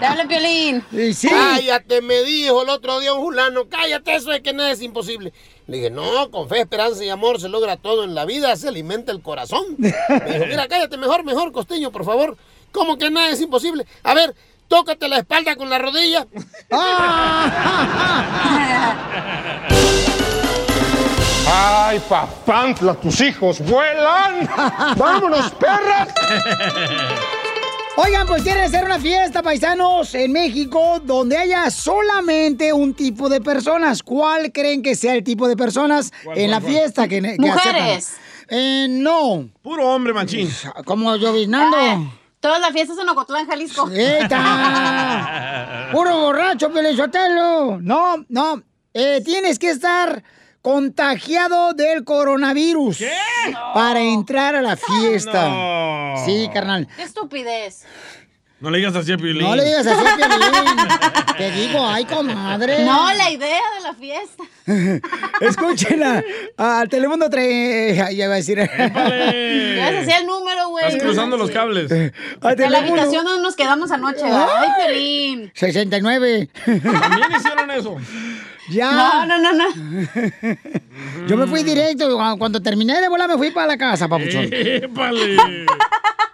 Habla 0.00 0.26
Piolín. 0.26 0.82
Cállate, 1.28 2.00
me 2.00 2.22
dijo 2.22 2.62
el 2.62 2.70
otro 2.70 3.00
día 3.00 3.12
un 3.12 3.22
fulano, 3.22 3.68
cállate, 3.68 4.14
eso 4.14 4.32
es 4.32 4.40
que 4.40 4.54
nada 4.54 4.70
es 4.70 4.80
imposible. 4.80 5.32
Le 5.66 5.76
dije, 5.76 5.90
no, 5.90 6.30
con 6.30 6.48
fe, 6.48 6.60
esperanza 6.60 7.04
y 7.04 7.10
amor 7.10 7.40
se 7.40 7.50
logra 7.50 7.76
todo 7.76 8.04
en 8.04 8.14
la 8.14 8.24
vida, 8.24 8.56
se 8.56 8.68
alimenta 8.68 9.12
el 9.12 9.20
corazón. 9.20 9.62
Me 9.78 9.88
dijo, 10.32 10.46
mira, 10.46 10.66
cállate, 10.68 10.96
mejor, 10.96 11.22
mejor, 11.22 11.52
costeño, 11.52 11.90
por 11.92 12.04
favor. 12.04 12.36
¿Cómo 12.72 12.96
que 12.96 13.10
nada 13.10 13.30
es 13.30 13.40
imposible? 13.40 13.84
A 14.02 14.14
ver, 14.14 14.34
tócate 14.70 15.08
la 15.08 15.18
espalda 15.18 15.56
con 15.56 15.68
la 15.68 15.78
rodilla. 15.78 16.26
¡Ay, 21.52 22.00
papantla, 22.08 22.94
tus 22.94 23.20
hijos 23.20 23.58
vuelan! 23.60 24.48
¡Vámonos, 24.96 25.50
perras! 25.50 26.08
Oigan, 27.96 28.24
pues 28.28 28.44
quieren 28.44 28.62
hacer 28.62 28.84
una 28.84 29.00
fiesta, 29.00 29.42
paisanos, 29.42 30.14
en 30.14 30.30
México, 30.30 31.00
donde 31.04 31.36
haya 31.36 31.68
solamente 31.72 32.72
un 32.72 32.94
tipo 32.94 33.28
de 33.28 33.40
personas. 33.40 34.04
¿Cuál 34.04 34.52
creen 34.52 34.82
que 34.82 34.94
sea 34.94 35.14
el 35.14 35.24
tipo 35.24 35.48
de 35.48 35.56
personas 35.56 36.12
¿Cuál, 36.22 36.38
en 36.38 36.52
la 36.52 36.60
cuál, 36.60 36.72
fiesta 36.72 37.08
que, 37.08 37.20
que 37.20 37.36
Mujeres. 37.38 38.14
Eh, 38.48 38.86
no. 38.88 39.48
Puro 39.60 39.88
hombre, 39.88 40.12
machín. 40.12 40.48
Como 40.84 41.16
lloviznando. 41.16 41.76
Ah, 41.76 42.19
Todas 42.40 42.60
las 42.60 42.72
fiestas 42.72 42.98
en 42.98 43.08
Ocotlán, 43.08 43.46
Jalisco. 43.46 43.88
¡Eta! 43.92 44.38
Puro 45.92 46.20
borracho, 46.20 46.72
Pelizotelo. 46.72 47.78
No, 47.82 48.24
no. 48.28 48.62
Eh, 48.94 49.20
tienes 49.22 49.58
que 49.58 49.68
estar 49.70 50.22
contagiado 50.62 51.74
del 51.74 52.02
coronavirus. 52.04 52.98
¿Qué? 52.98 53.12
Para 53.74 54.00
entrar 54.00 54.54
a 54.56 54.62
la 54.62 54.76
fiesta. 54.76 55.48
No. 55.48 56.24
Sí, 56.24 56.48
carnal. 56.52 56.88
Qué 56.96 57.02
estupidez. 57.02 57.84
No 58.60 58.70
le 58.70 58.78
digas 58.78 58.94
así 58.94 59.12
a 59.12 59.16
Piolín. 59.16 59.42
No 59.42 59.56
le 59.56 59.64
digas 59.64 59.86
así 59.86 60.06
a 60.06 60.16
Piolín. 60.28 60.76
Te 61.38 61.50
digo, 61.52 61.86
ay, 61.86 62.04
comadre. 62.04 62.84
No, 62.84 63.12
la 63.14 63.30
idea 63.30 63.62
de 63.76 63.82
la 63.82 63.94
fiesta. 63.94 64.44
Escúchenla. 65.40 66.22
Al 66.58 66.88
Telemundo 66.90 67.30
3. 67.30 67.96
Ya 67.96 68.10
iba 68.10 68.34
a 68.34 68.36
decir. 68.36 68.58
Ya 68.58 68.68
se 69.90 69.98
hacía 70.00 70.18
el 70.18 70.26
número, 70.26 70.68
güey. 70.68 70.84
Estás 70.86 71.02
cruzando 71.02 71.38
los 71.38 71.50
cables. 71.50 71.90
En 71.90 72.12
la 72.42 72.78
habitación 72.78 73.24
donde 73.24 73.42
nos 73.42 73.56
quedamos 73.56 73.90
anoche. 73.90 74.24
Ay, 74.24 74.68
Pelín. 74.86 75.52
69. 75.54 76.50
También 76.64 77.28
hicieron 77.34 77.70
eso. 77.70 77.96
Ya. 78.68 78.92
No, 78.92 79.26
no, 79.26 79.38
no, 79.38 79.52
no. 79.54 79.64
Yo 81.26 81.36
me 81.38 81.46
fui 81.46 81.62
directo. 81.62 82.18
Cuando 82.38 82.60
terminé 82.60 83.00
de 83.00 83.08
volar, 83.08 83.28
me 83.30 83.38
fui 83.38 83.50
para 83.50 83.66
la 83.66 83.78
casa, 83.78 84.06
papuchón. 84.08 84.48
¡Épale! 84.52 85.36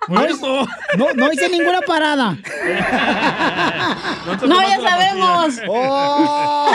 No, 0.08 1.12
no 1.14 1.32
hice 1.32 1.48
ninguna 1.48 1.80
parada. 1.80 2.36
No, 4.46 4.62
ya 4.62 4.80
sabemos. 4.80 5.60
Oh. 5.68 6.72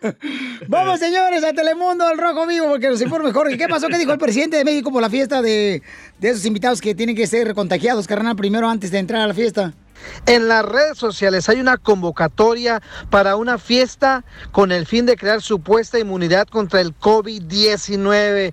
Vamos, 0.68 1.00
señores, 1.00 1.44
a 1.44 1.52
Telemundo, 1.52 2.06
al 2.06 2.18
Rojo 2.18 2.46
Vivo, 2.46 2.68
porque 2.68 2.88
nos 2.88 3.00
informe 3.00 3.32
Jorge. 3.32 3.56
¿Qué 3.56 3.68
pasó? 3.68 3.88
¿Qué 3.88 3.98
dijo 3.98 4.12
el 4.12 4.18
presidente 4.18 4.56
de 4.56 4.64
México 4.64 4.90
por 4.90 5.02
la 5.02 5.10
fiesta 5.10 5.42
de, 5.42 5.82
de 6.18 6.28
esos 6.28 6.44
invitados 6.46 6.80
que 6.80 6.94
tienen 6.94 7.16
que 7.16 7.26
ser 7.26 7.54
contagiados, 7.54 8.06
carnal, 8.06 8.36
primero 8.36 8.68
antes 8.68 8.90
de 8.90 8.98
entrar 8.98 9.22
a 9.22 9.26
la 9.26 9.34
fiesta? 9.34 9.72
En 10.26 10.48
las 10.48 10.64
redes 10.64 10.98
sociales 10.98 11.48
hay 11.48 11.60
una 11.60 11.76
convocatoria 11.76 12.82
para 13.10 13.36
una 13.36 13.58
fiesta 13.58 14.24
con 14.50 14.72
el 14.72 14.86
fin 14.86 15.06
de 15.06 15.16
crear 15.16 15.42
supuesta 15.42 15.98
inmunidad 15.98 16.46
contra 16.48 16.80
el 16.80 16.96
COVID-19. 16.98 18.52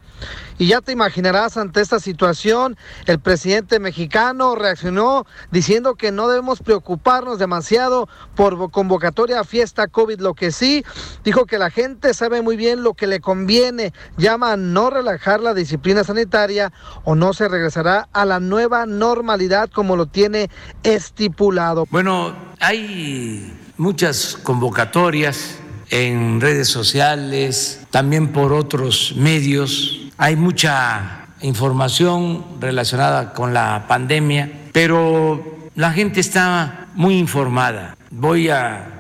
Y 0.58 0.68
ya 0.68 0.82
te 0.82 0.92
imaginarás 0.92 1.58
ante 1.58 1.82
esta 1.82 2.00
situación, 2.00 2.78
el 3.06 3.20
presidente 3.20 3.80
mexicano 3.80 4.56
reaccionó 4.56 5.26
diciendo 5.52 5.96
que 5.96 6.12
no 6.12 6.28
debemos 6.28 6.62
preocuparnos 6.62 7.38
demasiado 7.38 8.10
por 8.36 8.72
convocatoria 8.72 9.42
a 9.42 9.44
fiesta 9.44 9.88
COVID. 9.88 10.20
Lo 10.20 10.34
que 10.34 10.52
sí, 10.52 10.84
dijo 11.24 11.46
que 11.46 11.60
la 11.60 11.70
gente 11.70 12.14
sabe 12.14 12.42
muy 12.42 12.58
bien 12.58 12.84
lo 12.84 12.94
que 12.94 13.08
le 13.08 13.20
conviene. 13.20 13.94
Llama 14.18 14.54
a 14.54 14.58
no 14.58 14.90
relajar 14.90 15.42
la 15.42 15.54
disciplina 15.54 16.04
sanitaria 16.04 16.72
o 17.04 17.16
no 17.16 17.34
se 17.34 17.48
regresará 17.48 18.10
a 18.12 18.26
la 18.26 18.40
nueva 18.40 18.86
normalidad 18.86 19.70
como 19.70 19.96
lo 19.96 20.08
tiene 20.08 20.50
estipulado. 20.84 21.86
Bueno, 21.92 22.36
hay 22.60 23.54
muchas 23.78 24.38
convocatorias 24.42 25.60
en 25.90 26.42
redes 26.42 26.68
sociales, 26.68 27.82
también 27.92 28.32
por 28.34 28.54
otros 28.54 29.14
medios. 29.16 30.07
Hay 30.20 30.36
mucha 30.36 31.28
información 31.42 32.44
relacionada 32.60 33.34
con 33.34 33.54
la 33.54 33.86
pandemia, 33.88 34.52
pero 34.72 35.70
la 35.76 35.92
gente 35.92 36.20
está 36.20 36.88
muy 36.96 37.20
informada. 37.20 37.96
Voy 38.10 38.50
a, 38.50 38.94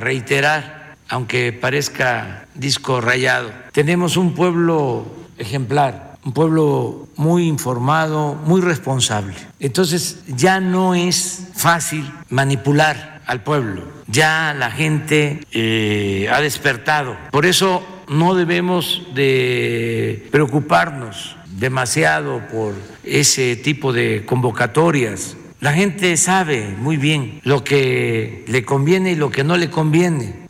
reiterar, 0.00 0.96
aunque 1.08 1.52
parezca 1.52 2.46
disco 2.56 3.00
rayado, 3.00 3.52
tenemos 3.70 4.16
un 4.16 4.34
pueblo 4.34 5.06
ejemplar, 5.38 6.16
un 6.24 6.32
pueblo 6.32 7.06
muy 7.14 7.46
informado, 7.46 8.34
muy 8.34 8.60
responsable. 8.60 9.36
Entonces 9.60 10.24
ya 10.26 10.58
no 10.58 10.96
es 10.96 11.50
fácil 11.54 12.10
manipular 12.30 13.22
al 13.26 13.44
pueblo, 13.44 13.84
ya 14.08 14.52
la 14.58 14.72
gente 14.72 15.46
eh, 15.52 16.28
ha 16.32 16.40
despertado. 16.40 17.16
Por 17.30 17.46
eso 17.46 17.84
no 18.08 18.34
debemos 18.34 19.02
de 19.14 20.28
preocuparnos 20.30 21.36
demasiado 21.58 22.46
por 22.48 22.74
ese 23.04 23.56
tipo 23.56 23.92
de 23.92 24.24
convocatorias. 24.26 25.36
La 25.58 25.72
gente 25.72 26.16
sabe 26.18 26.76
muy 26.78 26.98
bien 26.98 27.40
lo 27.42 27.64
que 27.64 28.44
le 28.46 28.62
conviene 28.64 29.12
y 29.12 29.14
lo 29.14 29.30
que 29.30 29.42
no 29.42 29.56
le 29.56 29.70
conviene. 29.70 30.44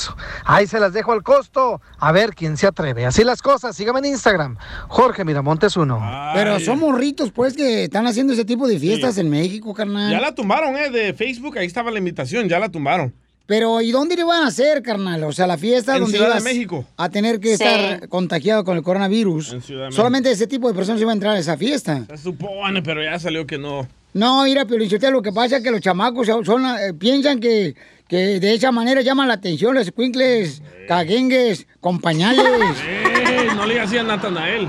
Ahí 0.44 0.66
se 0.66 0.80
las 0.80 0.92
dejo 0.92 1.12
al 1.12 1.22
costo. 1.22 1.80
A 1.98 2.10
ver 2.10 2.34
quién 2.34 2.56
se 2.56 2.66
atreve. 2.66 3.06
Así 3.06 3.22
las 3.22 3.40
cosas. 3.40 3.76
Sígame 3.76 4.00
en 4.00 4.06
Instagram. 4.06 4.56
Jorge 4.88 5.24
Miramontes 5.24 5.76
uno. 5.76 6.02
Pero 6.34 6.58
son 6.58 6.80
morritos, 6.80 7.30
pues, 7.30 7.54
que 7.54 7.84
están 7.84 8.06
haciendo 8.08 8.32
ese 8.32 8.44
tipo 8.44 8.66
de 8.66 8.80
fiestas 8.80 9.16
en 9.18 9.30
México, 9.30 9.72
carnal. 9.72 10.10
Ya 10.10 10.20
la 10.20 10.34
tumbaron, 10.34 10.76
¿eh? 10.76 10.90
De 10.90 11.14
Facebook, 11.14 11.56
ahí 11.56 11.66
estaba 11.66 11.92
la 11.92 11.98
invitación, 11.98 12.48
ya 12.48 12.58
la 12.58 12.68
tumbaron. 12.68 13.14
Pero, 13.46 13.80
¿y 13.80 13.92
dónde 13.92 14.16
le 14.16 14.24
van 14.24 14.42
a 14.42 14.48
hacer, 14.48 14.82
carnal? 14.82 15.22
O 15.24 15.32
sea, 15.32 15.46
la 15.46 15.56
fiesta 15.56 15.94
En 15.94 16.00
donde 16.02 16.16
Ciudad 16.16 16.30
de 16.32 16.40
ibas 16.40 16.44
México. 16.44 16.84
a 16.96 17.08
tener 17.08 17.38
que 17.38 17.56
Sí. 17.56 17.62
estar 17.64 18.08
contagiado 18.08 18.64
con 18.64 18.76
el 18.76 18.82
coronavirus. 18.82 19.52
En 19.52 19.62
Ciudad 19.62 19.82
de 19.82 19.86
México. 19.86 19.96
Solamente 19.96 20.30
ese 20.32 20.46
tipo 20.48 20.66
de 20.68 20.74
personas 20.74 21.00
iban 21.00 21.10
a 21.10 21.14
entrar 21.14 21.36
a 21.36 21.38
esa 21.38 21.56
fiesta. 21.56 22.04
Se 22.08 22.18
supone, 22.18 22.82
pero 22.82 23.02
ya 23.04 23.18
salió 23.20 23.46
que 23.46 23.56
no. 23.56 23.86
No, 24.14 24.44
mira, 24.44 24.64
pero 24.64 24.82
lo 25.12 25.22
que 25.22 25.30
pasa 25.32 25.58
es 25.58 25.62
que 25.62 25.70
los 25.70 25.80
chamacos 25.80 26.26
son, 26.26 26.64
eh, 26.64 26.94
piensan 26.98 27.38
que, 27.38 27.74
que 28.08 28.40
de 28.40 28.54
esa 28.54 28.72
manera 28.72 29.02
llaman 29.02 29.28
la 29.28 29.34
atención 29.34 29.74
los 29.74 29.86
escuincles, 29.86 30.62
caguengues, 30.88 31.66
con 31.80 32.00
pañales. 32.00 32.44
¡Eh! 32.84 33.48
No 33.54 33.66
le 33.66 33.78
hacía 33.80 34.00
a 34.00 34.04
Natanael. 34.04 34.68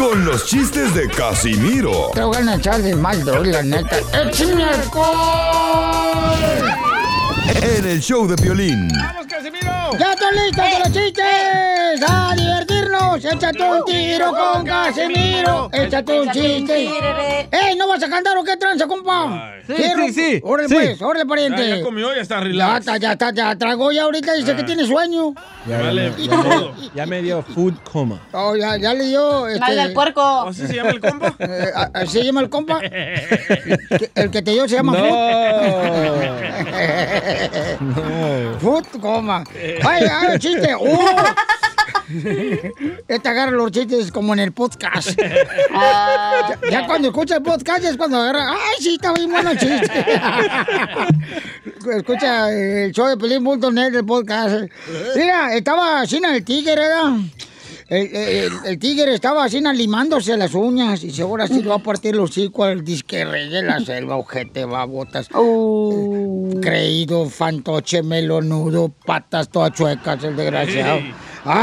con 0.00 0.24
los 0.24 0.46
chistes 0.46 0.94
de 0.94 1.08
Casimiro 1.08 2.10
Te 2.14 2.22
voy 2.24 2.36
a 2.36 2.54
echar 2.54 2.80
de 2.80 2.96
mal, 2.96 3.22
doy, 3.22 3.52
la 3.52 3.62
neta. 3.62 3.98
¡Échame 4.14 4.64
en 7.62 7.86
El 7.86 8.00
Show 8.00 8.26
de 8.26 8.36
Violín. 8.42 8.88
¡Ya 9.98 10.12
están 10.12 10.34
listos 10.36 10.64
con 10.70 10.80
los 10.80 10.92
chistes! 10.92 12.02
¡A 12.08 12.34
divertirnos! 12.90 13.24
¡Échate 13.24 13.62
un 13.62 13.84
tiro 13.84 14.32
con 14.32 14.64
Casimiro! 14.64 15.68
¡Échate 15.72 16.20
un 16.20 16.30
chiste! 16.30 16.88
¡Ey, 17.50 17.76
no 17.76 17.88
vas 17.88 18.02
a 18.02 18.08
cantar 18.08 18.36
o 18.38 18.44
qué 18.44 18.56
tranza, 18.56 18.86
compa! 18.86 19.52
Sí, 19.66 19.74
sí, 19.96 20.12
sí. 20.12 20.40
¡Órale, 20.42 20.68
Sí. 20.68 20.74
pues! 20.74 21.00
¡Órale, 21.02 21.26
pariente! 21.26 21.68
Ya, 21.68 21.76
ya 21.76 21.82
comió, 21.82 22.14
ya 22.14 22.22
está 22.22 22.36
Ya 22.36 22.40
relax. 22.40 22.80
está, 22.80 22.96
ya 22.98 23.12
está, 23.12 23.32
ya 23.32 23.56
tragó 23.56 23.92
ya 23.92 24.02
ahorita, 24.04 24.32
dice 24.34 24.54
que 24.56 24.62
Ah. 24.62 24.66
tiene 24.66 24.84
sueño. 24.86 25.34
Ya, 25.66 25.78
Vale, 25.80 26.12
ya, 26.18 26.36
me, 26.36 26.70
ya 26.94 27.06
me 27.06 27.22
dio 27.22 27.42
food 27.42 27.74
coma. 27.90 28.20
Oh, 28.32 28.56
ya, 28.56 28.76
ya 28.76 28.94
le 28.94 29.04
dio. 29.04 29.46
Este... 29.46 29.60
Mal 29.60 29.76
del 29.76 29.92
puerco. 29.92 30.20
¿Así 30.48 30.66
se 30.66 30.74
llama 30.74 30.90
el 30.90 31.00
compa? 31.00 31.34
Eh, 31.38 31.70
a- 31.74 31.90
¿Así 31.94 32.12
se 32.18 32.24
llama 32.24 32.40
el 32.40 32.50
compa? 32.50 32.80
Que- 32.80 34.10
El 34.14 34.30
que 34.30 34.42
te 34.42 34.50
dio 34.52 34.68
se 34.68 34.76
llama 34.76 34.92
No. 34.92 35.04
Food. 38.58 38.60
Food, 38.60 39.00
coma. 39.00 39.44
¡Ay, 39.86 40.04
ay, 40.10 40.38
chiste! 40.38 40.74
¡Oh! 40.74 41.14
Este 43.08 43.28
agarra 43.28 43.52
los 43.52 43.70
chistes 43.70 44.10
como 44.10 44.32
en 44.32 44.40
el 44.40 44.52
podcast. 44.52 45.18
Ah. 45.72 46.16
Ya, 46.62 46.70
ya 46.70 46.86
cuando 46.86 47.08
escucha 47.08 47.36
el 47.36 47.42
podcast 47.42 47.84
es 47.84 47.96
cuando 47.96 48.16
agarra. 48.18 48.50
¡Ay, 48.52 48.76
sí, 48.82 48.94
está 48.94 49.12
bien 49.12 49.30
bueno 49.30 49.50
el 49.50 49.58
chiste! 49.58 50.04
escucha 51.96 52.50
el 52.50 52.92
show 52.92 53.06
de 53.08 53.16
Pelín.net 53.16 53.92
del 53.92 54.04
podcast. 54.04 54.64
Mira, 55.16 55.54
estaba 55.54 56.00
así 56.02 56.16
en 56.16 56.24
el 56.26 56.44
tigre, 56.44 56.74
¿verdad? 56.74 57.16
El, 57.88 58.14
el- 58.14 58.52
el 58.66 58.78
tigre 58.78 59.14
estaba 59.14 59.44
así 59.44 59.60
limándose 59.60 60.36
las 60.36 60.54
uñas 60.54 61.02
y 61.02 61.10
seguro 61.10 61.42
así 61.42 61.60
le 61.62 61.68
va 61.68 61.76
a 61.76 61.82
partir 61.82 62.14
los 62.14 62.30
hocico 62.30 62.62
al 62.64 62.84
disque 62.84 63.24
rey 63.24 63.48
de 63.48 63.62
la 63.62 63.80
selva, 63.80 64.16
ojete, 64.16 64.64
babotas. 64.64 65.28
Creído, 66.62 67.28
fantoche, 67.28 68.02
melonudo, 68.02 68.90
patas 69.04 69.48
todas 69.48 69.72
chuecas, 69.72 70.22
el 70.24 70.36
desgraciado. 70.36 71.00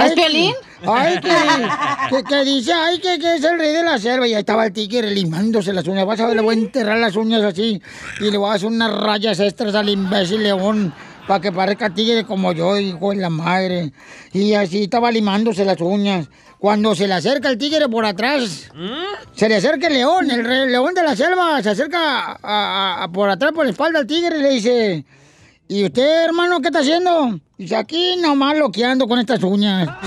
¿Es 0.05 0.13
Piolín? 0.13 0.53
Ay, 0.85 1.19
que, 1.19 1.29
que, 2.17 2.23
que 2.23 2.43
dice, 2.45 2.73
ay, 2.73 2.99
que, 2.99 3.19
que 3.19 3.35
es 3.35 3.43
el 3.43 3.57
rey 3.59 3.73
de 3.73 3.83
la 3.83 3.97
selva. 3.99 4.27
Y 4.27 4.33
ahí 4.33 4.39
estaba 4.39 4.65
el 4.65 4.73
tigre 4.73 5.09
limándose 5.11 5.73
las 5.73 5.87
uñas. 5.87 6.05
Vas 6.05 6.19
a 6.19 6.27
ver, 6.27 6.35
le 6.35 6.41
voy 6.41 6.55
a 6.55 6.59
enterrar 6.59 6.97
las 6.97 7.15
uñas 7.15 7.43
así. 7.43 7.81
Y 8.19 8.31
le 8.31 8.37
voy 8.37 8.49
a 8.49 8.53
hacer 8.53 8.67
unas 8.67 8.91
rayas 8.91 9.39
extras 9.39 9.75
al 9.75 9.89
imbécil 9.89 10.43
león. 10.43 10.93
para 11.27 11.41
que 11.41 11.51
parezca 11.51 11.89
tigre 11.93 12.23
como 12.25 12.53
yo, 12.53 12.77
hijo 12.77 13.09
de 13.11 13.17
la 13.17 13.29
madre. 13.29 13.91
Y 14.33 14.53
así 14.53 14.83
estaba 14.83 15.11
limándose 15.11 15.65
las 15.65 15.79
uñas. 15.81 16.27
Cuando 16.59 16.95
se 16.95 17.07
le 17.07 17.13
acerca 17.13 17.49
el 17.49 17.57
tigre 17.57 17.87
por 17.89 18.03
atrás, 18.05 18.71
se 19.35 19.47
le 19.49 19.55
acerca 19.57 19.87
el 19.87 19.93
león, 19.93 20.31
el 20.31 20.43
re- 20.43 20.67
león 20.69 20.93
de 20.95 21.03
la 21.03 21.15
selva, 21.15 21.61
se 21.61 21.69
acerca 21.69 21.99
a- 22.31 22.37
a- 22.41 23.03
a- 23.03 23.07
por 23.11 23.29
atrás, 23.29 23.51
por 23.53 23.65
la 23.65 23.71
espalda 23.71 23.99
al 23.99 24.07
tigre 24.07 24.39
y 24.39 24.41
le 24.41 24.49
dice, 24.49 25.05
¿y 25.67 25.85
usted, 25.85 26.25
hermano, 26.25 26.59
qué 26.61 26.67
está 26.67 26.79
haciendo? 26.79 27.39
Dice, 27.57 27.75
aquí 27.75 28.15
nomás 28.17 28.57
loqueando 28.57 29.07
con 29.07 29.19
estas 29.19 29.41
uñas. 29.43 29.89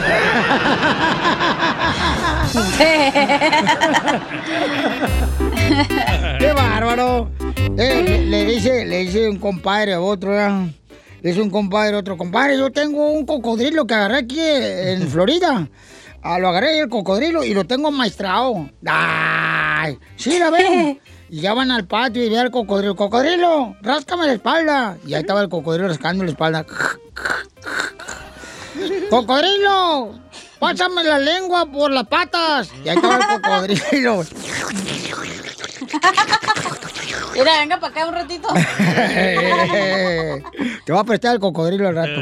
¡Qué 6.38 6.52
bárbaro! 6.52 7.30
Eh, 7.76 8.02
le, 8.04 8.26
le 8.26 8.44
dice, 8.44 8.84
le 8.84 8.98
dice 9.00 9.28
un 9.28 9.38
compadre 9.38 9.94
a 9.94 10.00
otro, 10.00 10.30
¿verdad? 10.30 10.66
Le 11.22 11.30
dice 11.30 11.42
un 11.42 11.50
compadre 11.50 11.96
a 11.96 11.98
otro, 11.98 12.16
compadre, 12.16 12.56
yo 12.56 12.70
tengo 12.70 13.10
un 13.10 13.26
cocodrilo 13.26 13.86
que 13.86 13.94
agarré 13.94 14.18
aquí 14.18 14.40
en 14.40 15.08
Florida. 15.08 15.68
Ah, 16.22 16.38
lo 16.38 16.48
agarré 16.48 16.80
el 16.80 16.88
cocodrilo 16.88 17.44
y 17.44 17.54
lo 17.54 17.64
tengo 17.64 17.90
maestrado. 17.90 18.68
¡Ay! 18.86 19.98
Sí, 20.16 20.38
la 20.38 20.50
ven. 20.50 21.00
Y 21.30 21.40
ya 21.40 21.54
van 21.54 21.70
al 21.70 21.86
patio 21.86 22.24
y 22.24 22.28
ve 22.28 22.38
al 22.38 22.50
cocodrilo. 22.50 22.96
¡Cocodrilo! 22.96 23.76
¡Ráscame 23.82 24.26
la 24.26 24.32
espalda! 24.32 24.96
Y 25.06 25.14
ahí 25.14 25.20
estaba 25.20 25.42
el 25.42 25.48
cocodrilo 25.48 25.86
rascando 25.86 26.24
la 26.24 26.30
espalda. 26.30 26.66
¡Cocodrilo! 29.08 30.18
¡Pásame 30.58 31.04
la 31.04 31.20
lengua 31.20 31.66
por 31.66 31.92
las 31.92 32.06
patas! 32.08 32.72
Y 32.84 32.88
ahí 32.88 32.96
estaba 32.96 33.16
el 33.16 33.40
cocodrilo. 33.40 34.24
Mira, 37.32 37.60
venga 37.60 37.78
para 37.78 37.92
acá 37.92 38.06
un 38.06 38.14
ratito. 38.14 38.48
Te 40.84 40.92
va 40.92 41.00
a 41.00 41.04
prestar 41.04 41.34
el 41.34 41.40
cocodrilo 41.40 41.88
al 41.88 41.94
rato. 41.94 42.20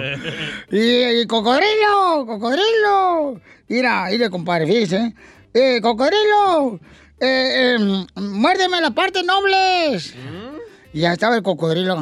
Y, 0.71 1.21
y 1.21 1.27
cocodrilo, 1.27 2.27
cocodrilo. 2.27 3.41
Mira, 3.69 4.07
mire, 4.11 4.29
compadre, 4.29 4.67
fíjese. 4.67 5.15
Eh, 5.55 5.81
cocodrilo, 5.81 6.79
eh, 7.21 7.77
eh, 7.79 8.07
muérdeme 8.17 8.81
la 8.81 8.91
parte 8.91 9.23
nobles. 9.23 10.15
Y 10.93 11.01
ya 11.01 11.13
estaba 11.13 11.37
el 11.37 11.43
cocodrilo. 11.43 11.97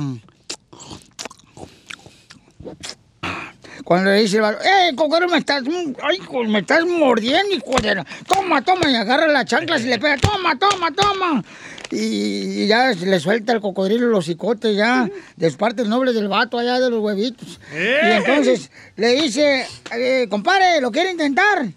Cuando 3.85 4.11
le 4.11 4.23
dice 4.23 4.37
el 4.37 4.43
vato, 4.43 4.59
¡eh, 4.65 4.95
cocodrilo, 4.97 5.31
me 5.31 5.39
estás, 5.39 5.63
ay, 6.03 6.21
me 6.49 6.59
estás 6.59 6.85
mordiendo, 6.85 7.55
hijo 7.55 7.81
de 7.81 7.95
la-". 7.95 8.07
Toma, 8.27 8.63
toma, 8.63 8.91
y 8.91 8.97
agarra 8.97 9.29
las 9.29 9.45
chanclas 9.45 9.83
y 9.83 9.87
le 9.87 9.99
pega, 9.99 10.17
toma, 10.17 10.59
toma, 10.59 10.91
toma. 10.91 11.45
Y, 11.93 12.63
y 12.63 12.67
ya 12.67 12.91
le 12.91 13.21
suelta 13.21 13.53
el 13.53 13.61
cocodrilo 13.61 14.09
los 14.09 14.25
cicotes 14.25 14.77
ya, 14.77 15.09
de 15.37 15.47
las 15.47 15.57
partes 15.57 15.87
nobles 15.87 16.17
del 16.17 16.27
vato 16.27 16.59
allá 16.59 16.81
de 16.81 16.91
los 16.91 16.99
huevitos. 17.01 17.61
Y 17.73 18.11
entonces 18.11 18.73
le 18.97 19.23
dice, 19.23 19.65
eh, 19.97 20.27
compadre, 20.29 20.81
¿lo 20.81 20.91
quiere 20.91 21.13
intentar? 21.13 21.69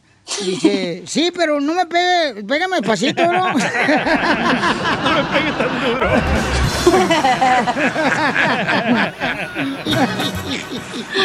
Dice, 0.45 1.03
sí, 1.05 1.31
pero 1.35 1.59
no 1.59 1.73
me 1.73 1.85
pegue, 1.85 2.43
pégame 2.43 2.77
despacito, 2.77 3.25
¿no? 3.25 3.53
No 3.53 5.13
me 5.13 5.23
pegue 5.23 5.51
tan 5.57 5.81
duro. 5.83 6.09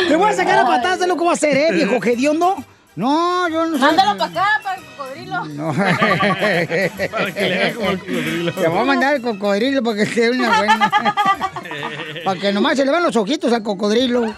Te 0.09 0.17
voy 0.17 0.31
a 0.31 0.35
sacar 0.35 0.59
a 0.59 0.67
patadas 0.67 0.99
de 1.01 1.07
lo 1.07 1.17
que 1.17 1.25
va 1.25 1.31
a 1.31 1.35
hacer, 1.35 1.57
¿eh, 1.57 1.73
viejo 1.73 2.03
hediondo? 2.05 2.57
No, 2.97 3.49
yo 3.49 3.67
no 3.67 3.77
sé. 3.77 3.85
Mándalo 3.85 4.17
para 4.17 4.31
acá, 4.31 4.61
para 4.63 4.77
el 4.77 4.85
cocodrilo. 4.85 5.45
No. 5.47 5.75
Para 5.75 7.33
que 7.33 7.49
le 7.49 7.63
haga 7.63 7.75
como 7.75 7.91
el 7.91 7.99
cocodrilo. 7.99 8.53
Te 8.53 8.69
voy 8.69 8.79
a 8.79 8.85
mandar 8.85 9.15
el 9.17 9.23
cocodrilo 9.23 9.83
para 9.83 10.05
que 10.05 10.21
dé 10.21 10.31
una 10.31 10.57
buena. 10.59 10.91
para 12.25 12.41
que 12.41 12.53
nomás 12.53 12.77
se 12.77 12.85
le 12.85 12.93
van 12.93 13.03
los 13.03 13.17
ojitos 13.17 13.53
al 13.53 13.63
cocodrilo. 13.63 14.27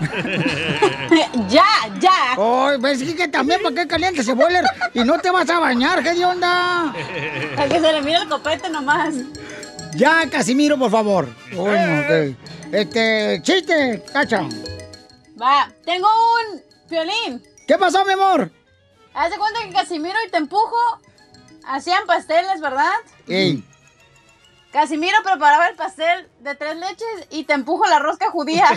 ya, 1.48 1.66
ya. 2.00 2.36
Ay, 2.38 2.78
pues 2.80 2.98
sí 2.98 3.14
que 3.14 3.28
también 3.28 3.62
para 3.62 3.74
que 3.74 3.86
caliente 3.86 4.22
ese 4.22 4.32
boiler 4.32 4.64
y 4.94 5.00
no 5.00 5.18
te 5.18 5.30
vas 5.30 5.48
a 5.50 5.58
bañar, 5.58 6.02
¿qué 6.02 6.14
de 6.14 6.24
onda? 6.24 6.94
Para 7.54 7.68
que 7.68 7.80
se 7.80 7.92
le 7.92 8.00
mire 8.00 8.18
el 8.22 8.28
copete 8.28 8.70
nomás. 8.70 9.14
Ya, 9.94 10.28
Casimiro, 10.30 10.78
por 10.78 10.90
favor. 10.90 11.28
Bueno, 11.54 12.00
ok. 12.00 12.36
Este, 12.72 13.40
chiste, 13.42 14.02
cacha. 14.12 14.42
Va, 15.40 15.70
tengo 15.84 16.08
un 16.08 16.62
violín. 16.88 17.55
¿Qué 17.66 17.76
pasó, 17.78 18.04
mi 18.04 18.12
amor? 18.12 18.50
Haz 19.14 19.30
de 19.30 19.38
cuenta 19.38 19.60
que 19.62 19.72
Casimiro 19.72 20.16
y 20.26 20.30
te 20.30 20.36
empujo 20.36 20.76
hacían 21.66 22.06
pasteles, 22.06 22.60
¿verdad? 22.60 22.92
Ey. 23.26 23.64
Casimiro 24.72 25.16
preparaba 25.24 25.68
el 25.68 25.74
pastel 25.74 26.28
de 26.40 26.54
tres 26.54 26.76
leches 26.76 27.26
y 27.30 27.44
te 27.44 27.54
empujo 27.54 27.86
la 27.86 27.98
rosca 27.98 28.30
judía. 28.30 28.66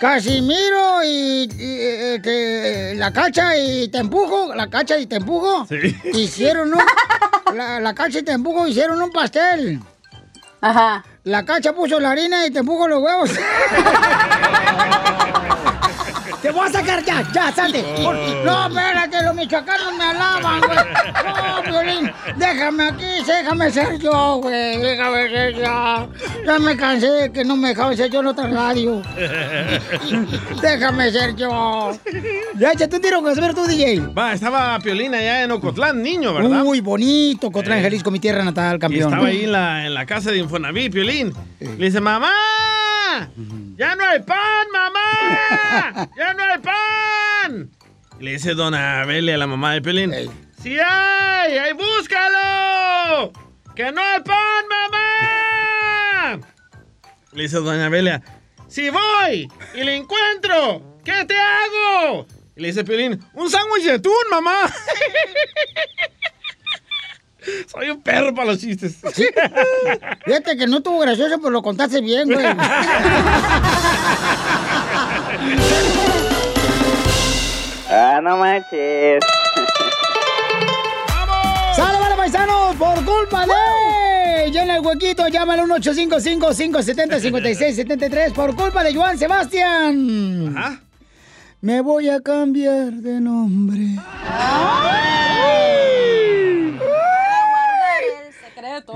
Casimiro 0.00 1.02
y, 1.04 1.48
y, 1.52 1.80
este, 2.14 2.94
la 2.94 3.12
cacha 3.12 3.56
y 3.56 3.88
te 3.88 3.98
empujo, 3.98 4.54
la 4.54 4.70
cacha 4.70 4.96
y 4.98 5.06
te 5.06 5.16
empujo. 5.16 5.66
Sí. 5.66 5.96
Hicieron 6.14 6.72
un, 6.72 6.82
la, 7.56 7.80
la 7.80 7.94
cacha 7.94 8.20
y 8.20 8.22
te 8.22 8.32
empujo 8.32 8.66
hicieron 8.68 9.02
un 9.02 9.10
pastel. 9.10 9.80
Ajá. 10.60 11.04
La 11.30 11.44
cacha 11.44 11.72
puso 11.72 12.00
la 12.00 12.10
harina 12.10 12.44
y 12.44 12.50
te 12.50 12.58
empujo 12.58 12.88
los 12.88 13.00
huevos. 13.00 13.30
Te 16.42 16.50
voy 16.50 16.66
a 16.66 16.72
sacar 16.72 17.04
ya, 17.04 17.22
ya, 17.34 17.52
salte. 17.52 17.84
No, 18.02 18.66
espérate, 18.66 19.22
los 19.22 19.34
michoacanos 19.34 19.94
me 19.98 20.04
alaban, 20.04 20.60
güey. 20.60 20.78
No, 21.36 21.62
Violín, 21.70 22.12
déjame 22.36 22.84
aquí, 22.84 23.04
déjame 23.26 23.70
ser 23.70 23.98
yo, 23.98 24.36
güey. 24.42 24.78
Déjame 24.78 25.28
ser 25.28 25.54
yo. 25.56 26.08
Ya 26.46 26.58
me 26.58 26.76
cansé 26.76 27.06
de 27.08 27.32
que 27.32 27.44
no 27.44 27.56
me 27.56 27.68
dejaban 27.68 27.94
ser 27.96 28.10
yo 28.10 28.20
en 28.20 28.26
otra 28.28 28.48
radio. 28.48 29.02
Déjame 30.62 31.10
ser 31.10 31.36
yo. 31.36 31.92
Ya, 32.56 32.72
échate 32.72 32.96
un 32.96 33.02
tiro 33.02 33.22
con 33.22 33.34
ver 33.34 33.54
tú, 33.54 33.66
DJ. 33.66 34.00
Va, 34.16 34.32
estaba 34.32 34.78
Piolín 34.78 35.14
allá 35.14 35.42
en 35.44 35.50
Ocotlán, 35.50 36.02
niño, 36.02 36.32
¿verdad? 36.32 36.64
Muy 36.64 36.80
bonito, 36.80 37.50
Cotlán, 37.50 37.82
Jalisco, 37.82 38.10
mi 38.10 38.18
tierra 38.18 38.42
natal, 38.44 38.76
Y 38.76 38.78
campeón. 38.78 39.12
estaba 39.12 39.28
ahí 39.28 39.44
en 39.44 39.52
la, 39.52 39.86
en 39.86 39.94
la 39.94 40.06
casa 40.06 40.30
de 40.30 40.38
Infonavit, 40.38 40.92
Piolín. 40.92 41.32
Le 41.60 41.84
dice, 41.86 42.00
mamá, 42.00 42.32
ya 43.76 43.94
no 43.96 44.04
hay 44.04 44.20
pan, 44.20 44.66
mamá, 44.72 46.08
ya 46.16 46.34
no 46.34 46.42
hay 46.42 46.58
pan. 46.58 47.70
Le 48.18 48.32
dice 48.32 48.54
Dona 48.54 49.02
Abelia 49.02 49.34
a 49.34 49.38
la 49.38 49.46
mamá 49.46 49.72
de 49.74 49.82
Piolín, 49.82 50.12
sí 50.62 50.78
hay, 50.78 51.58
ahí 51.58 51.72
búscalo, 51.72 53.32
que 53.74 53.90
no 53.92 54.00
hay 54.00 54.20
pan, 54.20 54.64
mamá. 54.68 56.46
Le 57.32 57.42
dice 57.42 57.58
Doña 57.58 57.86
Abelia, 57.86 58.22
si 58.68 58.90
voy 58.90 59.48
y 59.74 59.84
le 59.84 59.96
encuentro, 59.96 60.98
¿qué 61.04 61.24
te 61.24 61.36
hago? 61.36 62.26
Y 62.56 62.60
le 62.60 62.68
dice 62.68 62.84
Piolín, 62.84 63.24
un 63.34 63.50
sándwich 63.50 63.84
de 63.84 63.92
atún, 63.92 64.12
mamá. 64.30 64.66
Soy 67.66 67.90
un 67.90 68.02
perro 68.02 68.34
para 68.34 68.48
los 68.52 68.58
chistes. 68.58 68.96
Fíjate 70.24 70.56
que 70.56 70.66
no 70.66 70.78
estuvo 70.78 70.98
gracioso, 70.98 71.36
pero 71.38 71.50
lo 71.50 71.62
contaste 71.62 72.00
bien, 72.00 72.28
güey. 72.32 72.46
Ah, 77.92 78.20
no 78.22 78.36
manches. 78.36 79.18
¡Sale, 81.74 81.98
vale, 81.98 82.14
paisanos! 82.14 82.76
Por 82.76 83.04
culpa 83.04 83.44
de... 83.46 84.48
Llena 84.52 84.76
el 84.76 84.86
huequito, 84.86 85.26
llámale 85.28 85.62
al 85.62 85.68
1-855-570-5673 85.70 88.32
por 88.32 88.54
culpa 88.54 88.84
de 88.84 88.94
Joan 88.94 89.18
Sebastián. 89.18 90.54
Me 91.60 91.80
voy 91.80 92.08
a 92.08 92.20
cambiar 92.20 92.92
de 92.92 93.20
nombre. 93.20 93.96
el 98.24 98.32
secreto. 98.32 98.92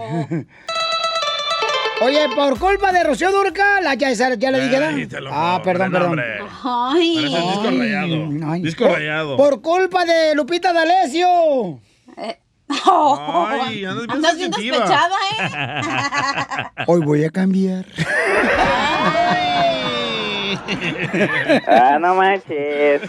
Oye, 2.02 2.28
por 2.34 2.58
culpa 2.58 2.92
de 2.92 3.04
Rocío 3.04 3.30
Durca, 3.30 3.80
la 3.80 3.94
ya, 3.94 4.10
esa- 4.10 4.34
ya 4.34 4.50
le 4.50 4.60
dije, 4.60 4.78
¿verdad? 4.78 4.94
Ay, 4.94 5.06
te 5.06 5.20
lo 5.20 5.30
Ah, 5.32 5.60
perdón, 5.64 5.92
perdón. 5.92 6.20
Ay. 6.20 7.16
Parece 7.16 7.36
el 7.38 7.50
disco 7.50 7.70
rayado. 7.70 8.50
Ay. 8.52 8.62
Disco 8.62 8.84
Por- 8.84 8.92
rayado. 8.94 9.36
Por 9.36 9.62
culpa 9.62 10.04
de 10.04 10.34
Lupita 10.34 10.72
D'Alessio. 10.72 11.80
Ay, 12.68 13.84
andas 13.84 14.06
bien 14.06 14.10
Andas 14.10 14.36
bien 14.36 14.52
sensitiva. 14.52 14.78
despechada, 14.78 15.16
¿eh? 15.30 16.84
Hoy 16.86 17.00
voy 17.02 17.24
a 17.24 17.30
cambiar. 17.30 17.84
Ah, 21.68 21.98
no 22.00 22.14
manches. 22.14 23.02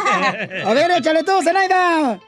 A 0.65 0.73
ver, 0.73 0.91
échale 0.91 1.23
todo, 1.23 1.41
Zenaida. 1.41 2.19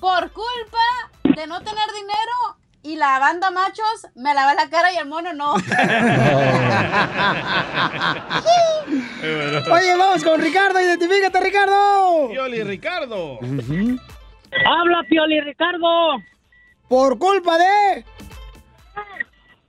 Por 0.00 0.30
culpa 0.32 0.78
de 1.24 1.46
no 1.46 1.58
tener 1.60 1.86
dinero 1.94 2.56
y 2.86 2.94
la 2.94 3.18
banda 3.18 3.50
machos, 3.50 4.06
me 4.14 4.32
lavé 4.32 4.54
la 4.54 4.70
cara 4.70 4.92
y 4.92 4.96
el 4.96 5.08
mono 5.08 5.32
no. 5.32 5.54
Oye, 9.72 9.96
vamos 9.96 10.22
con 10.22 10.40
Ricardo, 10.40 10.80
identifícate, 10.80 11.40
Ricardo. 11.40 12.28
Pioli 12.28 12.62
Ricardo. 12.62 13.40
Habla, 13.40 15.02
Pioli 15.08 15.40
Ricardo. 15.40 16.22
Por 16.88 17.18
culpa 17.18 17.58
de... 17.58 18.04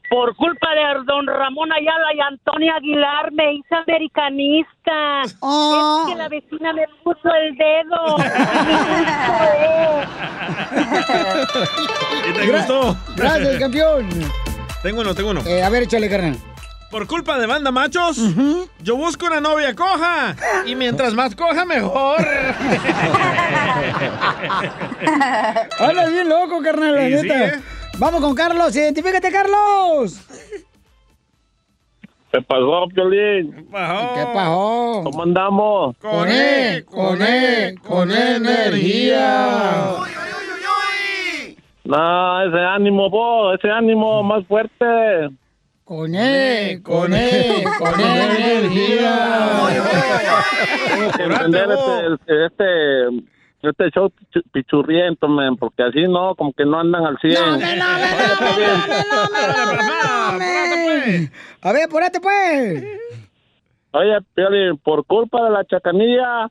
Por 0.10 0.36
culpa 0.38 0.70
de 0.74 1.04
don 1.06 1.28
Ramón 1.28 1.70
Ayala 1.74 2.14
y 2.16 2.22
Antonio 2.22 2.74
Aguilar 2.76 3.30
me 3.34 3.56
hice 3.56 3.76
americanista. 3.76 5.24
Oh. 5.42 6.06
Es 6.08 6.14
que 6.14 6.18
la 6.18 6.30
vecina 6.30 6.72
me 6.74 6.86
puso 7.04 7.30
el 7.34 7.58
dedo. 7.58 8.16
¿Y 12.30 12.34
te 12.34 12.52
gustó? 12.52 12.96
Gracias, 13.18 13.58
campeón. 13.60 14.08
Tengo 14.82 15.02
uno, 15.02 15.14
tengo 15.14 15.32
uno. 15.32 15.42
Eh, 15.46 15.62
a 15.62 15.70
ver, 15.70 15.84
échale, 15.84 16.10
carnal. 16.10 16.38
Por 16.90 17.06
culpa 17.06 17.38
de 17.38 17.48
banda 17.48 17.70
machos, 17.70 18.18
yo 18.82 18.96
busco 18.96 19.26
una 19.26 19.42
novia 19.42 19.76
coja. 19.76 20.34
Y 20.66 20.74
mientras 20.76 21.14
más 21.14 21.36
coja, 21.36 21.66
mejor. 21.66 22.20
Habla 25.80 26.06
bien 26.08 26.30
loco, 26.30 26.62
carnal, 26.62 26.96
la 26.96 27.02
Sí, 27.20 27.28
neta. 27.28 27.56
sí. 27.58 27.64
Vamos 28.00 28.22
con 28.22 28.36
Carlos, 28.36 28.76
identifícate, 28.76 29.32
Carlos. 29.32 30.22
¿Qué 32.32 32.42
pasó, 32.44 32.86
Piolín? 32.94 33.52
¿Qué 33.54 34.26
pasó? 34.34 35.02
¿Cómo 35.04 35.24
andamos? 35.24 35.98
Con 35.98 36.28
E, 36.30 36.84
con 36.86 37.20
E, 37.22 37.74
con 37.82 38.12
energía. 38.12 39.96
No, 41.86 42.44
ese 42.44 42.60
ánimo, 42.60 43.10
vos, 43.10 43.58
ese 43.58 43.72
ánimo 43.72 44.22
más 44.22 44.46
fuerte. 44.46 45.30
Con 45.84 46.14
E, 46.14 46.80
con 46.84 47.12
E, 47.16 47.64
con 47.80 48.00
energía. 48.00 49.70
Tengo 50.88 51.12
que 51.14 51.24
entender 51.24 51.70
este, 51.72 52.46
este, 52.46 53.08
este 53.62 53.90
show 53.92 54.10
pichu- 54.10 54.44
pichurriento, 54.52 55.28
man, 55.28 55.56
porque 55.58 55.84
así 55.84 56.04
no, 56.08 56.36
como 56.36 56.54
que 56.54 56.66
no 56.66 56.80
andan 56.80 57.06
al 57.06 57.18
100. 57.20 57.36
A 61.62 61.72
ver, 61.74 61.84
apúrate, 61.86 62.20
pues. 62.20 62.84
Oye, 63.94 64.18
Piolín, 64.36 64.78
por 64.78 65.06
culpa 65.06 65.44
de 65.46 65.50
la 65.50 65.66
chacanilla, 65.66 66.50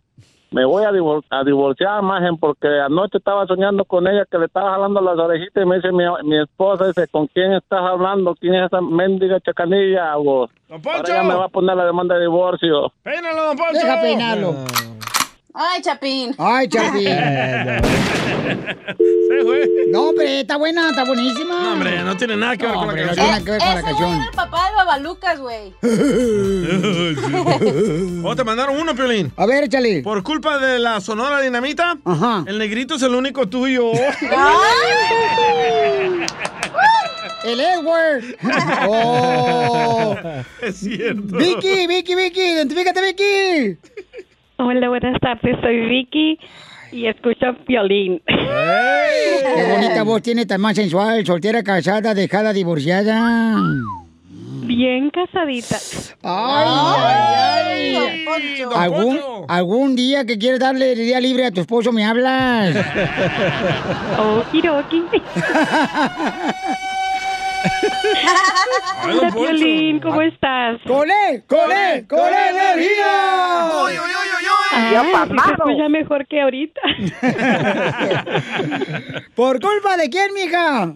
me 0.51 0.65
voy 0.65 0.85
a, 0.85 0.91
divor- 0.91 1.25
a 1.31 1.45
divorciar, 1.45 2.03
majen, 2.03 2.39
porque 2.39 2.67
anoche 2.81 3.19
estaba 3.19 3.47
soñando 3.47 3.85
con 3.85 4.07
ella 4.09 4.25
que 4.31 4.39
le 4.39 4.47
estaba 4.47 4.73
jalando 4.73 5.01
las 5.01 5.17
orejitas 5.19 5.63
y 5.63 5.67
me 5.67 5.77
dice 5.77 5.93
mi, 5.93 6.05
mi 6.25 6.41
esposa, 6.43 6.87
dice, 6.89 7.07
¿con 7.09 7.27
quién 7.29 7.53
estás 7.53 7.81
hablando? 7.83 8.35
¿Quién 8.35 8.55
es 8.55 8.67
esa 8.67 8.81
mendiga 8.81 9.39
chacanilla? 9.41 10.17
vos? 10.17 10.51
Ahora 10.71 11.03
ya 11.07 11.23
me 11.23 11.35
va 11.35 11.45
a 11.45 11.49
poner 11.49 11.77
la 11.77 11.85
demanda 11.85 12.15
de 12.17 12.23
divorcio. 12.23 12.93
Peínalo, 13.03 13.45
don 13.45 13.57
Poncho. 13.57 13.73
Deja 13.75 14.01
peinarlo. 14.01 14.55
Ay, 15.59 15.81
Chapín. 15.83 16.35
Ay, 16.39 16.69
Chapín. 16.69 17.09
No, 19.91 20.09
hombre, 20.11 20.41
está 20.41 20.57
buena, 20.57 20.91
está 20.91 21.05
buenísima. 21.05 21.61
No, 21.63 21.73
hombre, 21.73 22.03
no 22.03 22.17
tiene 22.17 22.37
nada 22.37 22.57
que 22.57 22.65
ver 22.67 22.75
No, 22.75 22.81
con 22.81 22.89
hombre, 22.91 23.07
la 23.07 23.13
no 23.13 23.17
canción. 23.17 23.27
tiene 23.27 23.31
nada 23.33 23.45
que 23.45 23.51
ver 23.51 23.61
con 23.61 23.75
la 23.75 23.83
canción. 23.83 24.13
era 24.15 24.25
el 24.25 24.31
papá 24.31 24.69
de 24.69 24.75
Babalucas, 24.77 25.39
güey. 25.41 25.75
Oh, 28.25 28.37
te 28.37 28.45
mandaron 28.45 28.77
uno, 28.81 28.95
Piolín. 28.95 29.33
A 29.37 29.47
ver, 29.47 29.65
échale. 29.65 30.03
Por 30.03 30.23
culpa 30.23 30.59
de 30.59 30.79
la 30.79 31.01
Sonora 31.01 31.41
Dinamita, 31.41 31.97
el 32.47 32.59
negrito 32.59 32.95
es 32.97 33.03
el 33.03 33.15
único 33.15 33.49
tuyo. 33.49 33.91
El 37.45 37.61
Edward. 37.61 38.25
Oh. 38.89 40.17
Es 40.61 40.79
cierto. 40.79 41.37
Vicky, 41.37 41.87
Vicky, 41.87 42.15
Vicky, 42.17 42.41
identifícate, 42.41 43.01
Vicky. 43.01 43.79
Hola, 44.59 44.89
buenas 44.89 45.21
tardes. 45.21 45.57
Soy 45.61 45.87
Vicky 45.87 46.39
y 46.91 47.07
escucho 47.07 47.55
violín. 47.69 48.23
Qué 48.27 49.67
bonita 49.71 50.03
voz 50.03 50.23
tiene, 50.23 50.47
tan 50.47 50.61
más 50.63 50.77
sensual, 50.77 51.27
soltera, 51.27 51.63
casada, 51.63 52.15
dejada, 52.15 52.55
divorciada. 52.55 53.57
Bien 54.65 55.11
casadita. 55.11 55.77
Ay, 56.23 56.65
ay, 56.67 57.97
ay. 57.97 58.63
¿Algún, 58.75 59.21
algún 59.49 59.95
día 59.95 60.25
que 60.25 60.39
quieres 60.39 60.59
darle 60.59 60.93
el 60.93 60.99
día 60.99 61.21
libre 61.21 61.47
a 61.47 61.51
tu 61.51 61.61
esposo, 61.61 61.93
me 61.93 62.05
hablas. 62.05 62.75
Okidoki. 64.19 65.05
Ay, 69.03 69.19
Hola. 69.19 69.31
Violín, 69.31 70.01
¿cómo 70.01 70.21
estás? 70.23 70.79
¡Con 70.87 71.09
él! 71.11 71.43
¡Con 71.49 71.71
él! 71.73 72.07
¡Con 72.09 72.29
energía! 72.29 73.87
Ay, 73.87 73.97
Ya 74.93 75.03
sí 75.03 75.09
pasado. 75.13 75.47
se 75.47 75.53
escucha 75.53 75.89
mejor 75.89 76.27
que 76.27 76.41
ahorita. 76.43 76.81
¿Por 79.35 79.61
culpa 79.61 79.97
de 79.97 80.11
quién, 80.11 80.33
mija? 80.35 80.93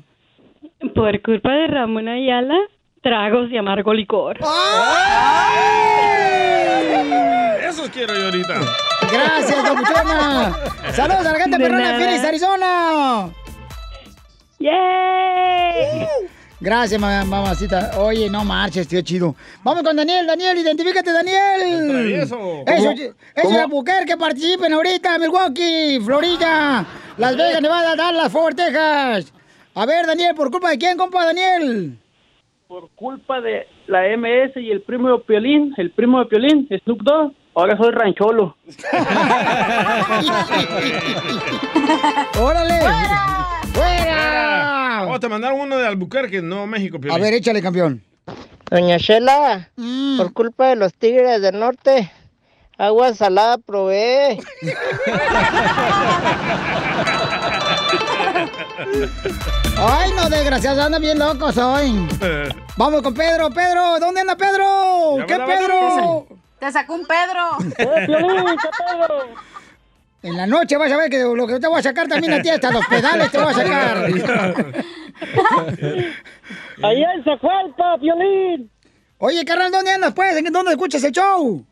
Por 0.94 1.22
culpa 1.22 1.50
de 1.52 1.66
Ramón 1.68 2.08
Ayala, 2.08 2.56
tragos 3.02 3.50
de 3.50 3.58
amargo 3.58 3.92
licor. 3.94 4.38
Eso 7.68 7.84
quiero 7.92 8.14
yo 8.14 8.24
ahorita. 8.26 8.54
Gracias, 9.12 9.64
don 9.64 9.76
Puchona. 9.78 10.52
Saludos 10.92 11.26
a 11.26 11.32
la 11.32 11.38
gente 11.38 11.58
De 11.58 11.64
perrona. 11.64 11.96
Phoenix, 11.98 12.24
Arizona. 12.24 13.28
¡Yay! 14.58 16.06
Gracias, 16.60 17.00
ma- 17.00 17.24
mamacita. 17.24 17.92
Oye, 17.98 18.28
no 18.28 18.44
marches, 18.44 18.86
tío 18.86 19.00
chido. 19.00 19.34
Vamos 19.64 19.82
con 19.82 19.96
Daniel, 19.96 20.26
Daniel, 20.26 20.58
identifícate, 20.58 21.10
Daniel. 21.10 22.20
Eso, 22.20 22.62
eso 22.66 22.92
es 23.34 23.68
mujer 23.68 24.04
que 24.04 24.16
participen 24.16 24.72
ahorita, 24.74 25.18
Milwaukee, 25.18 25.98
Florida, 26.04 26.84
Las 27.16 27.36
Vegas, 27.36 27.62
Nevada, 27.62 27.96
Dallas, 27.96 28.30
Fort 28.30 28.56
Texas. 28.56 29.32
A 29.74 29.86
ver, 29.86 30.06
Daniel, 30.06 30.34
¿por 30.34 30.50
culpa 30.50 30.70
de 30.70 30.78
quién, 30.78 30.98
compa, 30.98 31.24
Daniel? 31.24 31.96
Por 32.68 32.90
culpa 32.90 33.40
de 33.40 33.66
la 33.86 34.02
MS 34.16 34.52
y 34.56 34.70
el 34.70 34.82
primo 34.82 35.16
de 35.16 35.24
Piolín, 35.24 35.72
el 35.78 35.90
primo 35.92 36.18
de 36.20 36.26
Piolín, 36.26 36.68
Snoop 36.84 37.00
Dogg, 37.02 37.32
ahora 37.54 37.76
soy 37.78 37.90
rancholo. 37.92 38.54
¡Órale! 42.38 42.80
¡Fuera! 42.80 43.59
Oh, 45.08 45.18
te 45.20 45.28
mandaron 45.28 45.60
uno 45.60 45.76
de 45.76 45.86
Albuquerque, 45.86 46.40
no 46.42 46.66
México, 46.66 47.00
Piolín. 47.00 47.18
A 47.18 47.22
ver, 47.22 47.34
échale, 47.34 47.60
campeón. 47.62 48.02
Doña 48.70 48.96
Shela, 48.98 49.68
Mm. 49.76 50.16
por 50.18 50.32
culpa 50.32 50.68
de 50.68 50.76
los 50.76 50.94
tigres 50.94 51.42
del 51.42 51.58
norte, 51.58 52.10
agua 52.78 53.12
salada 53.14 53.58
probé. 53.58 54.38
Ay, 59.76 60.10
no, 60.14 60.28
desgraciados, 60.28 60.84
andan 60.84 61.02
bien 61.02 61.18
locos 61.18 61.56
hoy. 61.56 62.06
Vamos 62.76 63.02
con 63.02 63.14
Pedro, 63.14 63.50
Pedro, 63.50 63.98
¿dónde 63.98 64.20
anda 64.20 64.36
Pedro? 64.36 65.16
¿Qué 65.26 65.36
Pedro? 65.36 66.26
Te 66.58 66.70
sacó 66.72 66.94
un 66.94 67.06
Pedro. 67.06 67.58
En 70.22 70.36
la 70.36 70.46
noche 70.46 70.76
vas 70.76 70.92
a 70.92 70.98
ver 70.98 71.08
que 71.08 71.22
lo 71.22 71.46
que 71.46 71.58
te 71.58 71.66
voy 71.66 71.78
a 71.78 71.82
sacar 71.82 72.06
también 72.06 72.34
a 72.34 72.42
ti, 72.42 72.50
hasta 72.50 72.70
los 72.70 72.86
pedales 72.86 73.30
te 73.30 73.38
voy 73.38 73.52
a 73.52 73.54
sacar. 73.54 73.96
Allá 76.82 77.14
en 77.14 77.24
Zacualpa, 77.24 77.96
Piolín. 77.98 78.70
Oye, 79.18 79.44
carnal, 79.44 79.70
¿dónde 79.70 79.92
andas, 79.92 80.12
pues? 80.14 80.36
¿En 80.36 80.52
dónde 80.52 80.72
escuchas 80.72 81.04
el 81.04 81.12
show? 81.12 81.64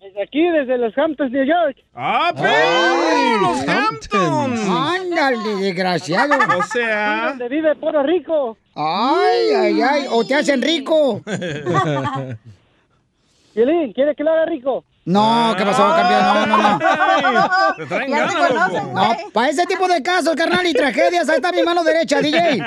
Desde 0.00 0.22
aquí, 0.22 0.42
desde 0.50 0.76
los 0.76 0.96
Hamptons, 0.98 1.32
New 1.32 1.44
York. 1.44 1.78
¡Ah, 1.94 2.30
pero! 2.34 3.40
¡Los 3.40 3.66
Hamptons! 3.66 4.60
Ándale, 4.68 5.56
desgraciado. 5.62 6.34
O 6.58 6.62
sea... 6.64 7.28
Donde 7.30 7.48
vive 7.48 7.74
Puerto 7.76 8.02
Rico. 8.02 8.58
Ay, 8.74 9.54
ay, 9.56 9.82
ay, 9.82 10.06
o 10.10 10.22
te 10.26 10.34
hacen 10.34 10.60
rico. 10.60 11.22
Piolín, 13.54 13.94
¿quiere 13.94 14.14
que 14.14 14.24
lo 14.24 14.32
haga 14.32 14.44
rico? 14.44 14.84
No, 15.06 15.54
¿qué 15.58 15.64
pasó, 15.64 15.86
campeón? 15.94 16.22
No, 16.22 16.46
no, 16.46 16.56
no. 16.56 16.78
Te 17.76 17.86
Ya 18.08 18.26
te 18.26 18.34
conocen. 18.34 18.94
No, 18.94 19.14
para 19.32 19.50
ese 19.50 19.66
tipo 19.66 19.86
de 19.86 20.02
casos, 20.02 20.34
carnal, 20.34 20.66
y 20.66 20.72
tragedias, 20.72 21.28
ahí 21.28 21.36
está 21.36 21.52
mi 21.52 21.62
mano 21.62 21.84
derecha, 21.84 22.20
DJ. 22.20 22.40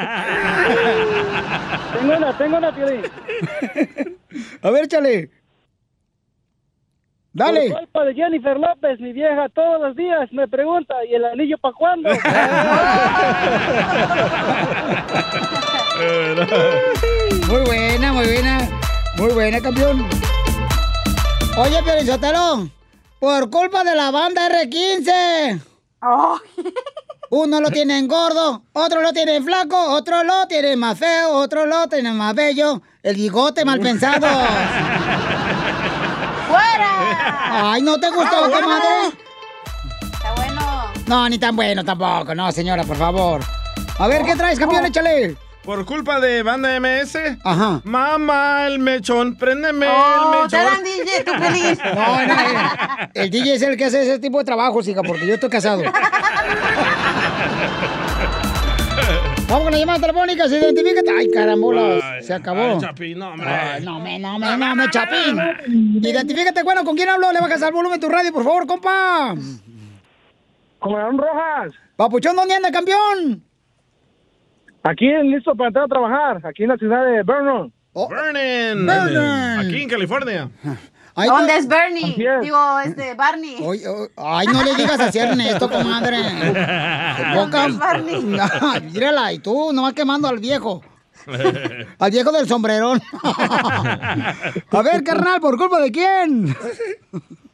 Tengo 1.98 2.16
una, 2.16 2.38
tengo 2.38 2.58
una, 2.58 2.72
Piolín. 2.76 3.02
A 4.62 4.70
ver, 4.70 4.84
échale. 4.84 5.32
Dale. 7.34 7.72
Por 7.72 7.80
culpa 7.80 8.06
de 8.06 8.14
Jennifer 8.14 8.56
López, 8.58 9.00
mi 9.00 9.14
vieja, 9.14 9.50
todos 9.50 9.82
los 9.82 9.96
días 9.96 10.32
me 10.32 10.48
pregunta, 10.48 10.94
¿y 11.10 11.16
el 11.16 11.26
anillo 11.26 11.58
para 11.58 11.74
cuándo? 11.74 12.10
Muy 17.48 17.62
buena, 17.62 18.14
muy 18.14 18.26
buena. 18.26 18.60
Muy 19.18 19.34
buena, 19.34 19.60
campeón. 19.60 20.08
Oye, 21.58 22.06
Sotelo, 22.06 22.70
por 23.20 23.50
culpa 23.50 23.84
de 23.84 23.96
la 23.96 24.12
banda 24.12 24.48
R15. 24.48 25.60
Uno 27.30 27.60
lo 27.60 27.70
tienen 27.72 28.08
gordo, 28.08 28.62
otro 28.74 29.02
lo 29.02 29.12
tienen 29.12 29.44
flaco, 29.44 29.76
otro 29.94 30.24
lo 30.24 30.48
tienen 30.48 30.80
más 30.80 30.98
feo, 30.98 31.32
otro 31.32 31.66
lo 31.66 31.88
tienen 31.88 32.16
más 32.16 32.34
bello. 32.36 32.82
El 33.04 33.16
bigote 33.16 33.66
mal 33.66 33.80
pensado. 33.80 34.28
¡Fuera! 36.48 37.72
Ay, 37.74 37.82
¿no 37.82 38.00
te 38.00 38.10
gustó, 38.10 38.46
Ah, 38.46 38.50
comadre? 38.50 38.88
Está 40.02 40.34
bueno. 40.36 40.62
No, 41.08 41.28
ni 41.28 41.38
tan 41.40 41.56
bueno 41.56 41.84
tampoco. 41.84 42.34
No, 42.36 42.52
señora, 42.52 42.84
por 42.84 42.98
favor. 42.98 43.42
A 44.00 44.08
ver, 44.08 44.24
¿qué 44.24 44.36
traes, 44.36 44.60
campeón? 44.60 44.86
Échale. 44.86 45.36
Por 45.68 45.84
culpa 45.86 46.22
de 46.22 46.44
banda 46.44 46.80
MS. 46.80 47.18
Ajá. 47.44 47.82
Mamá, 47.84 48.68
el 48.68 48.80
mechón, 48.80 49.36
préndeme 49.36 49.86
Oh, 49.86 50.16
el 50.16 50.44
mechón. 50.44 50.50
te 50.50 50.58
dan 50.58 50.82
DJ, 50.82 51.24
tú 51.26 51.32
feliz. 51.44 51.78
No, 51.94 52.26
no, 52.26 52.34
eh, 52.34 53.10
el 53.16 53.30
DJ 53.30 53.56
es 53.56 53.62
el 53.64 53.76
que 53.76 53.84
hace 53.84 54.02
ese 54.04 54.18
tipo 54.20 54.38
de 54.40 54.46
trabajo, 54.46 54.80
hija, 54.80 55.04
porque 55.04 55.28
yo 55.28 55.34
estoy 55.34 55.50
casado. 55.50 55.84
Vamos 59.50 59.64
con 59.64 59.72
la 59.74 59.78
llamada 59.78 60.00
telefónica, 60.00 60.48
se 60.48 60.58
identifica. 60.58 61.02
Ay, 61.18 61.30
carambola, 61.32 62.22
se 62.22 62.34
acabó. 62.34 62.62
Ay, 62.76 62.78
Chapín, 62.80 63.20
no, 63.20 63.32
hombre. 63.32 63.50
Ay, 63.50 63.84
no, 63.84 64.00
me, 64.00 64.20
no, 64.20 64.40
me, 64.40 64.56
no, 64.58 64.74
me, 64.74 64.90
Chapín. 64.90 65.38
Identifícate, 66.02 66.64
bueno, 66.64 66.86
¿con 66.86 66.96
quién 66.96 67.10
hablo? 67.10 67.30
Le 67.34 67.42
bajas 67.42 67.62
al 67.62 67.74
volumen 67.74 68.00
de 68.00 68.08
tu 68.08 68.12
radio, 68.12 68.32
por 68.32 68.46
favor, 68.46 68.66
compa. 68.66 69.36
Con 70.80 71.18
Rojas. 71.18 71.74
Papuchón, 71.98 72.38
¿dónde 72.38 72.56
anda, 72.56 72.72
campeón? 72.72 73.44
Aquí 74.84 75.06
listo 75.24 75.56
para 75.56 75.68
entrar 75.68 75.86
a 75.86 75.88
trabajar, 75.88 76.46
aquí 76.46 76.64
en 76.64 76.70
la 76.70 76.78
ciudad 76.78 77.04
de 77.06 77.24
Vernon. 77.24 77.74
Vernon. 77.94 78.86
Vernon. 78.86 79.60
Aquí 79.60 79.82
en 79.84 79.90
California. 79.90 80.50
Ay, 81.16 81.30
¿Dónde 81.30 81.52
no- 81.54 81.60
es 81.60 81.68
Bernie? 81.68 82.12
Es. 82.12 82.42
Digo, 82.42 82.80
este, 82.86 83.16
Barney. 83.16 83.56
Oy, 83.64 83.84
oy, 83.86 84.08
ay, 84.18 84.46
no 84.54 84.64
le 84.64 84.76
digas 84.76 85.00
así 85.00 85.18
a 85.18 85.30
Ernesto, 85.30 85.68
comadre. 85.70 86.18
Boca. 87.36 87.64
¿Dónde 87.64 87.68
es 87.68 87.78
Barney? 87.80 88.24
No, 88.24 88.82
mírala, 88.94 89.34
y 89.34 89.40
tú 89.40 89.74
nomás 89.74 89.94
quemando 89.94 90.28
al 90.28 90.38
viejo. 90.38 90.84
Al 92.00 92.12
viejo 92.12 92.32
del 92.32 92.48
sombrerón. 92.48 93.02
A 93.24 94.82
ver, 94.84 95.04
carnal, 95.04 95.42
¿por 95.42 95.58
culpa 95.58 95.82
de 95.82 95.92
quién? 95.92 96.56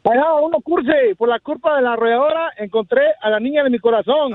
Allá, 0.05 0.33
uno 0.41 0.59
curse, 0.61 1.15
por 1.17 1.29
la 1.29 1.39
culpa 1.39 1.75
de 1.77 1.81
la 1.81 1.93
arrolladora 1.93 2.51
encontré 2.57 3.01
a 3.21 3.29
la 3.29 3.39
niña 3.39 3.63
de 3.63 3.69
mi 3.69 3.79
corazón. 3.79 4.33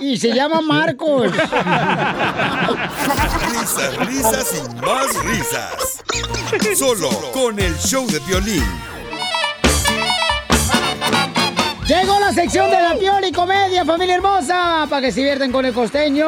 Y, 0.00 0.12
y 0.12 0.16
se 0.16 0.32
llama 0.32 0.62
Marcos. 0.62 1.30
Risas, 3.50 3.96
risas 4.06 4.54
y 4.54 4.60
más 4.84 5.24
risas. 5.24 6.02
Solo 6.76 7.10
con 7.32 7.58
el 7.60 7.76
show 7.76 8.06
de 8.06 8.20
violín. 8.20 8.64
Llegó 11.86 12.18
la 12.18 12.32
sección 12.32 12.70
de 12.70 12.80
la 12.80 12.94
piola 12.94 13.28
y 13.28 13.32
comedia, 13.32 13.84
familia 13.84 14.16
hermosa, 14.16 14.86
para 14.88 15.02
que 15.02 15.12
se 15.12 15.20
divierten 15.20 15.52
con 15.52 15.64
el 15.64 15.74
costeño. 15.74 16.26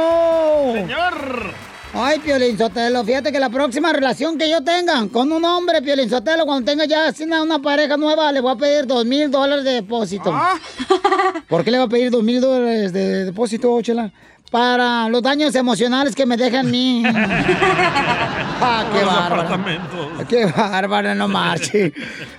Señor. 0.72 1.68
Ay, 2.00 2.20
Piolín 2.20 2.56
Sotelo, 2.56 3.02
fíjate 3.02 3.32
que 3.32 3.40
la 3.40 3.50
próxima 3.50 3.92
relación 3.92 4.38
que 4.38 4.48
yo 4.48 4.62
tenga 4.62 5.04
con 5.12 5.32
un 5.32 5.44
hombre, 5.44 5.82
Piolín 5.82 6.08
Sotelo, 6.08 6.46
cuando 6.46 6.70
tenga 6.70 6.84
ya 6.84 7.08
así 7.08 7.24
una, 7.24 7.58
pareja 7.58 7.96
nueva, 7.96 8.30
le 8.30 8.40
voy 8.40 8.52
a 8.52 8.56
pedir 8.56 8.86
dos 8.86 9.04
mil 9.04 9.28
dólares 9.28 9.64
de 9.64 9.72
depósito. 9.72 10.32
¿Por 11.48 11.64
qué 11.64 11.72
le 11.72 11.78
voy 11.78 11.86
a 11.86 11.90
pedir 11.90 12.12
dos 12.12 12.22
mil 12.22 12.40
dólares 12.40 12.92
de 12.92 13.24
depósito, 13.24 13.82
Chela? 13.82 14.12
Para 14.48 15.08
los 15.08 15.22
daños 15.22 15.52
emocionales 15.56 16.14
que 16.14 16.24
me 16.24 16.36
dejan 16.36 16.68
a 16.68 16.70
mí. 16.70 17.02
ah, 17.06 18.84
qué 18.92 19.04
bárbaro. 19.04 19.64
Qué 20.28 20.46
bárbaro, 20.46 21.14
no 21.16 21.26
marche. 21.26 21.92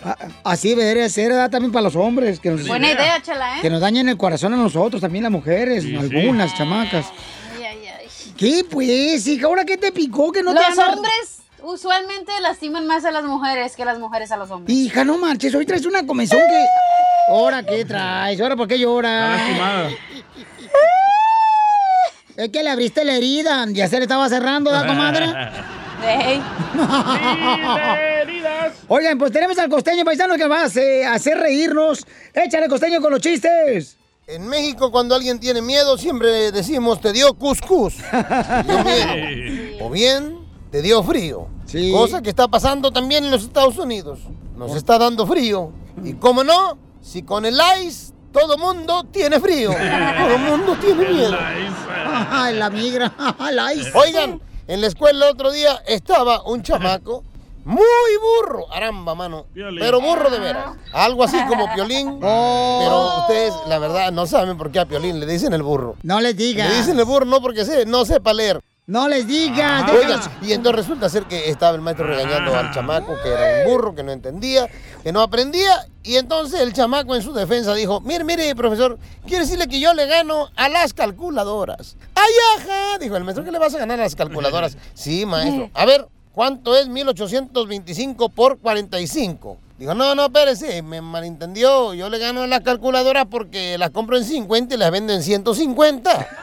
A- 0.05 0.17
Así 0.45 0.73
debería 0.73 1.09
ser, 1.09 1.31
¿verdad? 1.31 1.51
También 1.51 1.73
para 1.73 1.83
los 1.83 1.97
hombres. 1.97 2.39
Que 2.39 2.49
nos, 2.49 2.65
Buena 2.65 2.91
idea, 2.91 3.21
chela, 3.21 3.57
¿eh? 3.57 3.61
Que 3.61 3.69
nos 3.69 3.81
dañen 3.81 4.07
el 4.07 4.15
corazón 4.15 4.53
a 4.53 4.57
nosotros, 4.57 5.01
también 5.01 5.23
las 5.23 5.33
mujeres, 5.33 5.85
algunas 5.99 6.55
chamacas. 6.55 7.07
¿Qué 8.39 8.65
pues, 8.69 9.27
hija? 9.27 9.47
¿Ahora 9.47 9.65
qué 9.65 9.75
te 9.75 9.91
picó? 9.91 10.31
Que 10.31 10.41
no 10.41 10.53
te 10.53 10.61
Los 10.61 10.77
hombres 10.77 11.39
usualmente 11.61 12.31
lastiman 12.39 12.87
más 12.87 13.03
a 13.03 13.11
las 13.11 13.25
mujeres 13.25 13.75
que 13.75 13.83
las 13.83 13.99
mujeres 13.99 14.31
a 14.31 14.37
los 14.37 14.49
hombres. 14.49 14.73
Hija, 14.73 15.03
no 15.03 15.17
marches, 15.17 15.53
hoy 15.53 15.65
traes 15.65 15.85
una 15.85 16.07
comezón 16.07 16.39
que... 16.39 16.65
¿Ahora 17.33 17.63
qué 17.63 17.83
traes? 17.83 18.39
¿Ahora 18.39 18.55
por 18.55 18.69
qué 18.69 18.79
lloras? 18.79 19.41
Es 22.37 22.47
que 22.47 22.63
le 22.63 22.69
abriste 22.69 23.03
la 23.03 23.17
herida, 23.17 23.65
ya 23.67 23.89
se 23.89 23.97
le 23.97 24.03
estaba 24.03 24.29
cerrando, 24.29 24.71
¿da, 24.71 24.87
comadre? 24.87 25.25
Ey. 26.07 26.41
Oigan, 28.87 29.17
pues 29.17 29.33
tenemos 29.33 29.59
al 29.59 29.67
costeño 29.67 30.05
paisano 30.05 30.37
que 30.37 30.47
va 30.47 30.61
a 30.61 30.65
hacer- 30.67 31.05
hacer 31.07 31.37
reírnos. 31.37 32.07
Échale 32.33 32.69
costeño 32.69 33.01
con 33.01 33.11
los 33.11 33.19
chistes. 33.19 33.97
En 34.29 34.47
México, 34.47 34.91
cuando 34.91 35.15
alguien 35.15 35.39
tiene 35.39 35.59
miedo, 35.59 35.97
siempre 35.97 36.51
decimos, 36.51 37.01
te 37.01 37.11
dio 37.11 37.33
cuscús. 37.33 37.95
O 39.81 39.89
bien, 39.89 40.37
te 40.69 40.83
dio 40.83 41.01
frío. 41.01 41.47
Cosa 41.91 42.21
que 42.21 42.29
está 42.29 42.47
pasando 42.47 42.91
también 42.91 43.25
en 43.25 43.31
los 43.31 43.43
Estados 43.43 43.77
Unidos. 43.79 44.19
Nos 44.55 44.75
está 44.75 44.99
dando 44.99 45.25
frío. 45.25 45.71
Y 46.03 46.13
cómo 46.13 46.43
no, 46.43 46.77
si 47.01 47.23
con 47.23 47.45
el 47.45 47.59
ice 47.81 48.13
todo 48.31 48.57
mundo 48.59 49.05
tiene 49.05 49.39
frío. 49.39 49.71
Todo 50.19 50.37
mundo 50.37 50.77
tiene 50.79 51.09
miedo. 51.09 51.35
Ay, 52.29 52.55
la 52.55 52.69
migra, 52.69 53.11
la 53.51 53.73
ice. 53.73 53.91
Oigan, 53.95 54.39
en 54.67 54.81
la 54.81 54.87
escuela 54.87 55.25
el 55.25 55.31
otro 55.31 55.51
día 55.51 55.81
estaba 55.87 56.43
un 56.43 56.61
chamaco 56.61 57.23
muy 57.65 57.85
burro, 58.21 58.71
aramba, 58.71 59.15
mano. 59.15 59.45
Pero 59.53 60.01
burro 60.01 60.29
de 60.29 60.39
veras. 60.39 60.75
Algo 60.93 61.23
así 61.23 61.37
como 61.47 61.71
Piolín. 61.73 62.19
Pero 62.21 63.19
ustedes, 63.19 63.53
la 63.67 63.79
verdad, 63.79 64.11
no 64.11 64.25
saben 64.25 64.57
por 64.57 64.71
qué 64.71 64.79
a 64.79 64.85
Piolín 64.85 65.19
le 65.19 65.25
dicen 65.25 65.53
el 65.53 65.63
burro. 65.63 65.95
No 66.03 66.19
les 66.21 66.35
digas. 66.35 66.69
Le 66.69 66.77
dicen 66.77 66.97
el 66.99 67.05
burro 67.05 67.25
no 67.25 67.41
porque 67.41 67.65
se, 67.65 67.85
no 67.85 68.05
sepa 68.05 68.33
leer. 68.33 68.61
No 68.89 69.07
les 69.07 69.27
digas. 69.27 69.83
Ah, 69.85 69.91
Oigan, 69.93 70.19
y 70.41 70.51
entonces 70.51 70.77
resulta 70.87 71.09
ser 71.09 71.25
que 71.25 71.51
estaba 71.51 71.75
el 71.75 71.81
maestro 71.81 72.07
regañando 72.07 72.57
al 72.57 72.71
chamaco 72.73 73.17
que 73.21 73.29
era 73.29 73.59
un 73.67 73.71
burro, 73.71 73.93
que 73.93 74.01
no 74.01 74.11
entendía, 74.11 74.67
que 75.03 75.11
no 75.11 75.21
aprendía. 75.21 75.85
Y 76.01 76.15
entonces 76.15 76.59
el 76.61 76.73
chamaco 76.73 77.15
en 77.15 77.21
su 77.21 77.31
defensa 77.31 77.75
dijo, 77.75 78.01
mire, 78.01 78.23
mire, 78.23 78.55
profesor, 78.55 78.97
quiere 79.27 79.45
decirle 79.45 79.67
que 79.67 79.79
yo 79.79 79.93
le 79.93 80.07
gano 80.07 80.49
a 80.55 80.69
las 80.69 80.93
calculadoras. 80.95 81.97
¡Ay, 82.15 82.31
ajá! 82.57 82.97
Dijo 82.97 83.15
el 83.15 83.23
maestro, 83.23 83.45
¿qué 83.45 83.51
le 83.51 83.59
vas 83.59 83.75
a 83.75 83.77
ganar 83.77 83.99
a 83.99 84.03
las 84.03 84.15
calculadoras? 84.15 84.75
Sí, 84.95 85.23
maestro. 85.23 85.69
A 85.75 85.85
ver, 85.85 86.07
¿cuánto 86.33 86.75
es 86.75 86.87
1825 86.87 88.29
por 88.29 88.59
45? 88.59 89.57
Dijo, 89.79 89.93
no, 89.93 90.13
no, 90.13 90.25
espérese, 90.25 90.81
me 90.81 90.99
malentendió. 90.99 91.93
Yo 91.93 92.09
le 92.09 92.19
gano 92.19 92.45
las 92.47 92.59
calculadoras 92.61 93.27
porque 93.31 93.77
las 93.77 93.91
compro 93.91 94.17
en 94.17 94.25
50 94.25 94.75
y 94.75 94.77
las 94.77 94.91
vendo 94.91 95.13
en 95.13 95.23
150. 95.23 96.27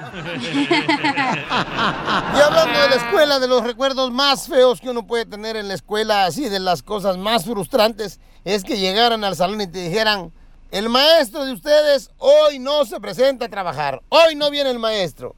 Y 2.34 2.40
hablando 2.40 2.80
de 2.80 2.88
la 2.88 2.96
escuela, 2.96 3.38
de 3.38 3.46
los 3.46 3.62
recuerdos 3.62 4.10
más 4.10 4.48
feos 4.48 4.80
que 4.80 4.88
uno 4.88 5.06
puede 5.06 5.26
tener 5.26 5.56
en 5.56 5.68
la 5.68 5.74
escuela, 5.74 6.24
así 6.24 6.48
de 6.48 6.60
las 6.60 6.82
cosas 6.82 7.18
más 7.18 7.44
frustrantes, 7.44 8.20
es 8.44 8.64
que 8.64 8.78
llegaran 8.78 9.22
al 9.22 9.36
salón 9.36 9.60
y 9.60 9.66
te 9.66 9.80
dijeran, 9.80 10.32
el 10.70 10.88
maestro 10.88 11.44
de 11.44 11.52
ustedes 11.52 12.10
hoy 12.18 12.58
no 12.58 12.84
se 12.86 13.00
presenta 13.00 13.46
a 13.46 13.48
trabajar, 13.48 14.02
hoy 14.08 14.34
no 14.34 14.50
viene 14.50 14.70
el 14.70 14.78
maestro. 14.78 15.36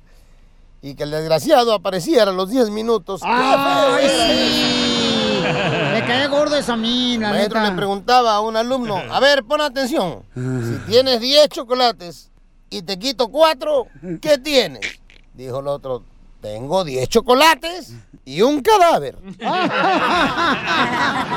Y 0.80 0.94
que 0.94 1.02
el 1.04 1.10
desgraciado 1.10 1.72
apareciera 1.74 2.30
a 2.30 2.34
los 2.34 2.50
10 2.50 2.70
minutos. 2.70 3.20
¡Qué 3.22 3.26
feo 3.26 3.34
¡Ay, 3.36 4.08
sí! 4.08 5.42
Me 5.92 6.04
cae 6.06 6.26
gordo 6.28 6.56
eso 6.56 6.72
a 6.74 6.76
mí, 6.76 7.14
el 7.14 7.20
la 7.20 7.30
maestro 7.30 7.58
neta. 7.60 7.70
le 7.70 7.76
preguntaba 7.76 8.34
a 8.34 8.40
un 8.40 8.56
alumno, 8.56 8.96
a 9.10 9.18
ver, 9.20 9.44
pon 9.44 9.60
atención, 9.60 10.22
si 10.34 10.78
tienes 10.90 11.20
10 11.20 11.48
chocolates 11.48 12.30
y 12.70 12.82
te 12.82 12.98
quito 12.98 13.28
4, 13.28 13.86
¿qué 14.20 14.38
tienes? 14.38 14.80
Dijo 15.34 15.60
el 15.60 15.68
otro, 15.68 16.04
tengo 16.40 16.84
10 16.84 17.08
chocolates 17.08 17.94
y 18.24 18.42
un 18.42 18.60
cadáver. 18.62 19.16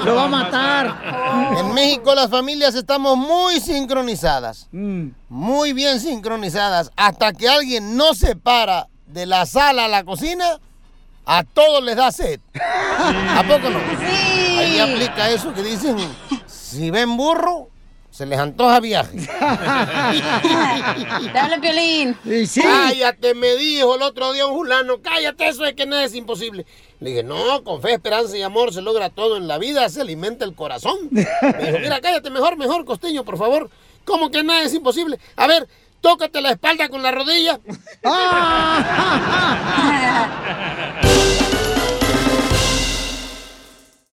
Lo 0.05 0.15
va 0.15 0.23
a 0.26 0.27
matar. 0.27 1.57
En 1.57 1.73
México 1.73 2.13
las 2.13 2.30
familias 2.30 2.76
estamos 2.76 3.18
muy 3.18 3.59
sincronizadas, 3.59 4.68
muy 4.72 5.73
bien 5.73 5.99
sincronizadas, 5.99 6.91
hasta 6.95 7.34
que 7.34 7.47
alguien 7.47 7.95
no 7.95 8.13
se 8.13 8.35
para 8.35 8.88
de 9.12 9.26
la 9.26 9.46
sala 9.46 9.86
a 9.86 9.88
la 9.88 10.04
cocina, 10.04 10.60
a 11.26 11.44
todos 11.44 11.84
les 11.84 11.96
da 11.96 12.12
sed. 12.12 12.40
¿A 12.56 13.44
poco 13.48 13.70
no? 13.70 13.80
Ahí 14.58 14.80
aplica 14.80 15.30
eso 15.30 15.54
que 15.54 15.62
dicen, 15.64 15.98
si 16.48 16.92
ven 16.92 17.18
burro, 17.18 17.70
se 18.10 18.26
les 18.26 18.40
antoja 18.40 18.80
viaje. 18.80 19.18
Dale, 21.34 21.60
Piolín. 21.60 22.18
Cállate, 22.62 23.34
me 23.34 23.56
dijo 23.56 23.96
el 23.96 24.02
otro 24.02 24.34
día 24.34 24.46
un 24.46 24.58
fulano, 24.58 25.02
cállate, 25.02 25.48
eso 25.48 25.66
es 25.66 25.74
que 25.74 25.86
nada 25.86 26.04
es 26.04 26.14
imposible. 26.14 26.66
Le 27.00 27.10
dije, 27.12 27.24
no, 27.24 27.64
con 27.64 27.82
fe, 27.82 27.94
esperanza 27.94 28.38
y 28.38 28.42
amor 28.42 28.74
se 28.74 28.82
logra 28.82 29.10
todo 29.10 29.38
en 29.38 29.48
la 29.48 29.58
vida, 29.58 29.88
se 29.90 30.02
alimenta 30.02 30.46
el 30.46 30.54
corazón. 30.54 30.98
Me 31.10 31.22
dijo, 31.22 31.80
mira, 31.80 32.02
cállate, 32.02 32.30
mejor, 32.30 32.58
mejor, 32.58 32.86
costeño, 32.86 33.24
por 33.24 33.38
favor. 33.38 33.70
¿Cómo 34.04 34.30
que 34.30 34.44
nada 34.44 34.64
es 34.64 34.74
imposible? 34.74 35.20
A 35.36 35.48
ver, 35.48 35.68
tócate 36.02 36.41
la 36.41 36.52
espalda 36.52 36.90
con 36.90 37.02
la 37.02 37.11
rodilla. 37.11 37.60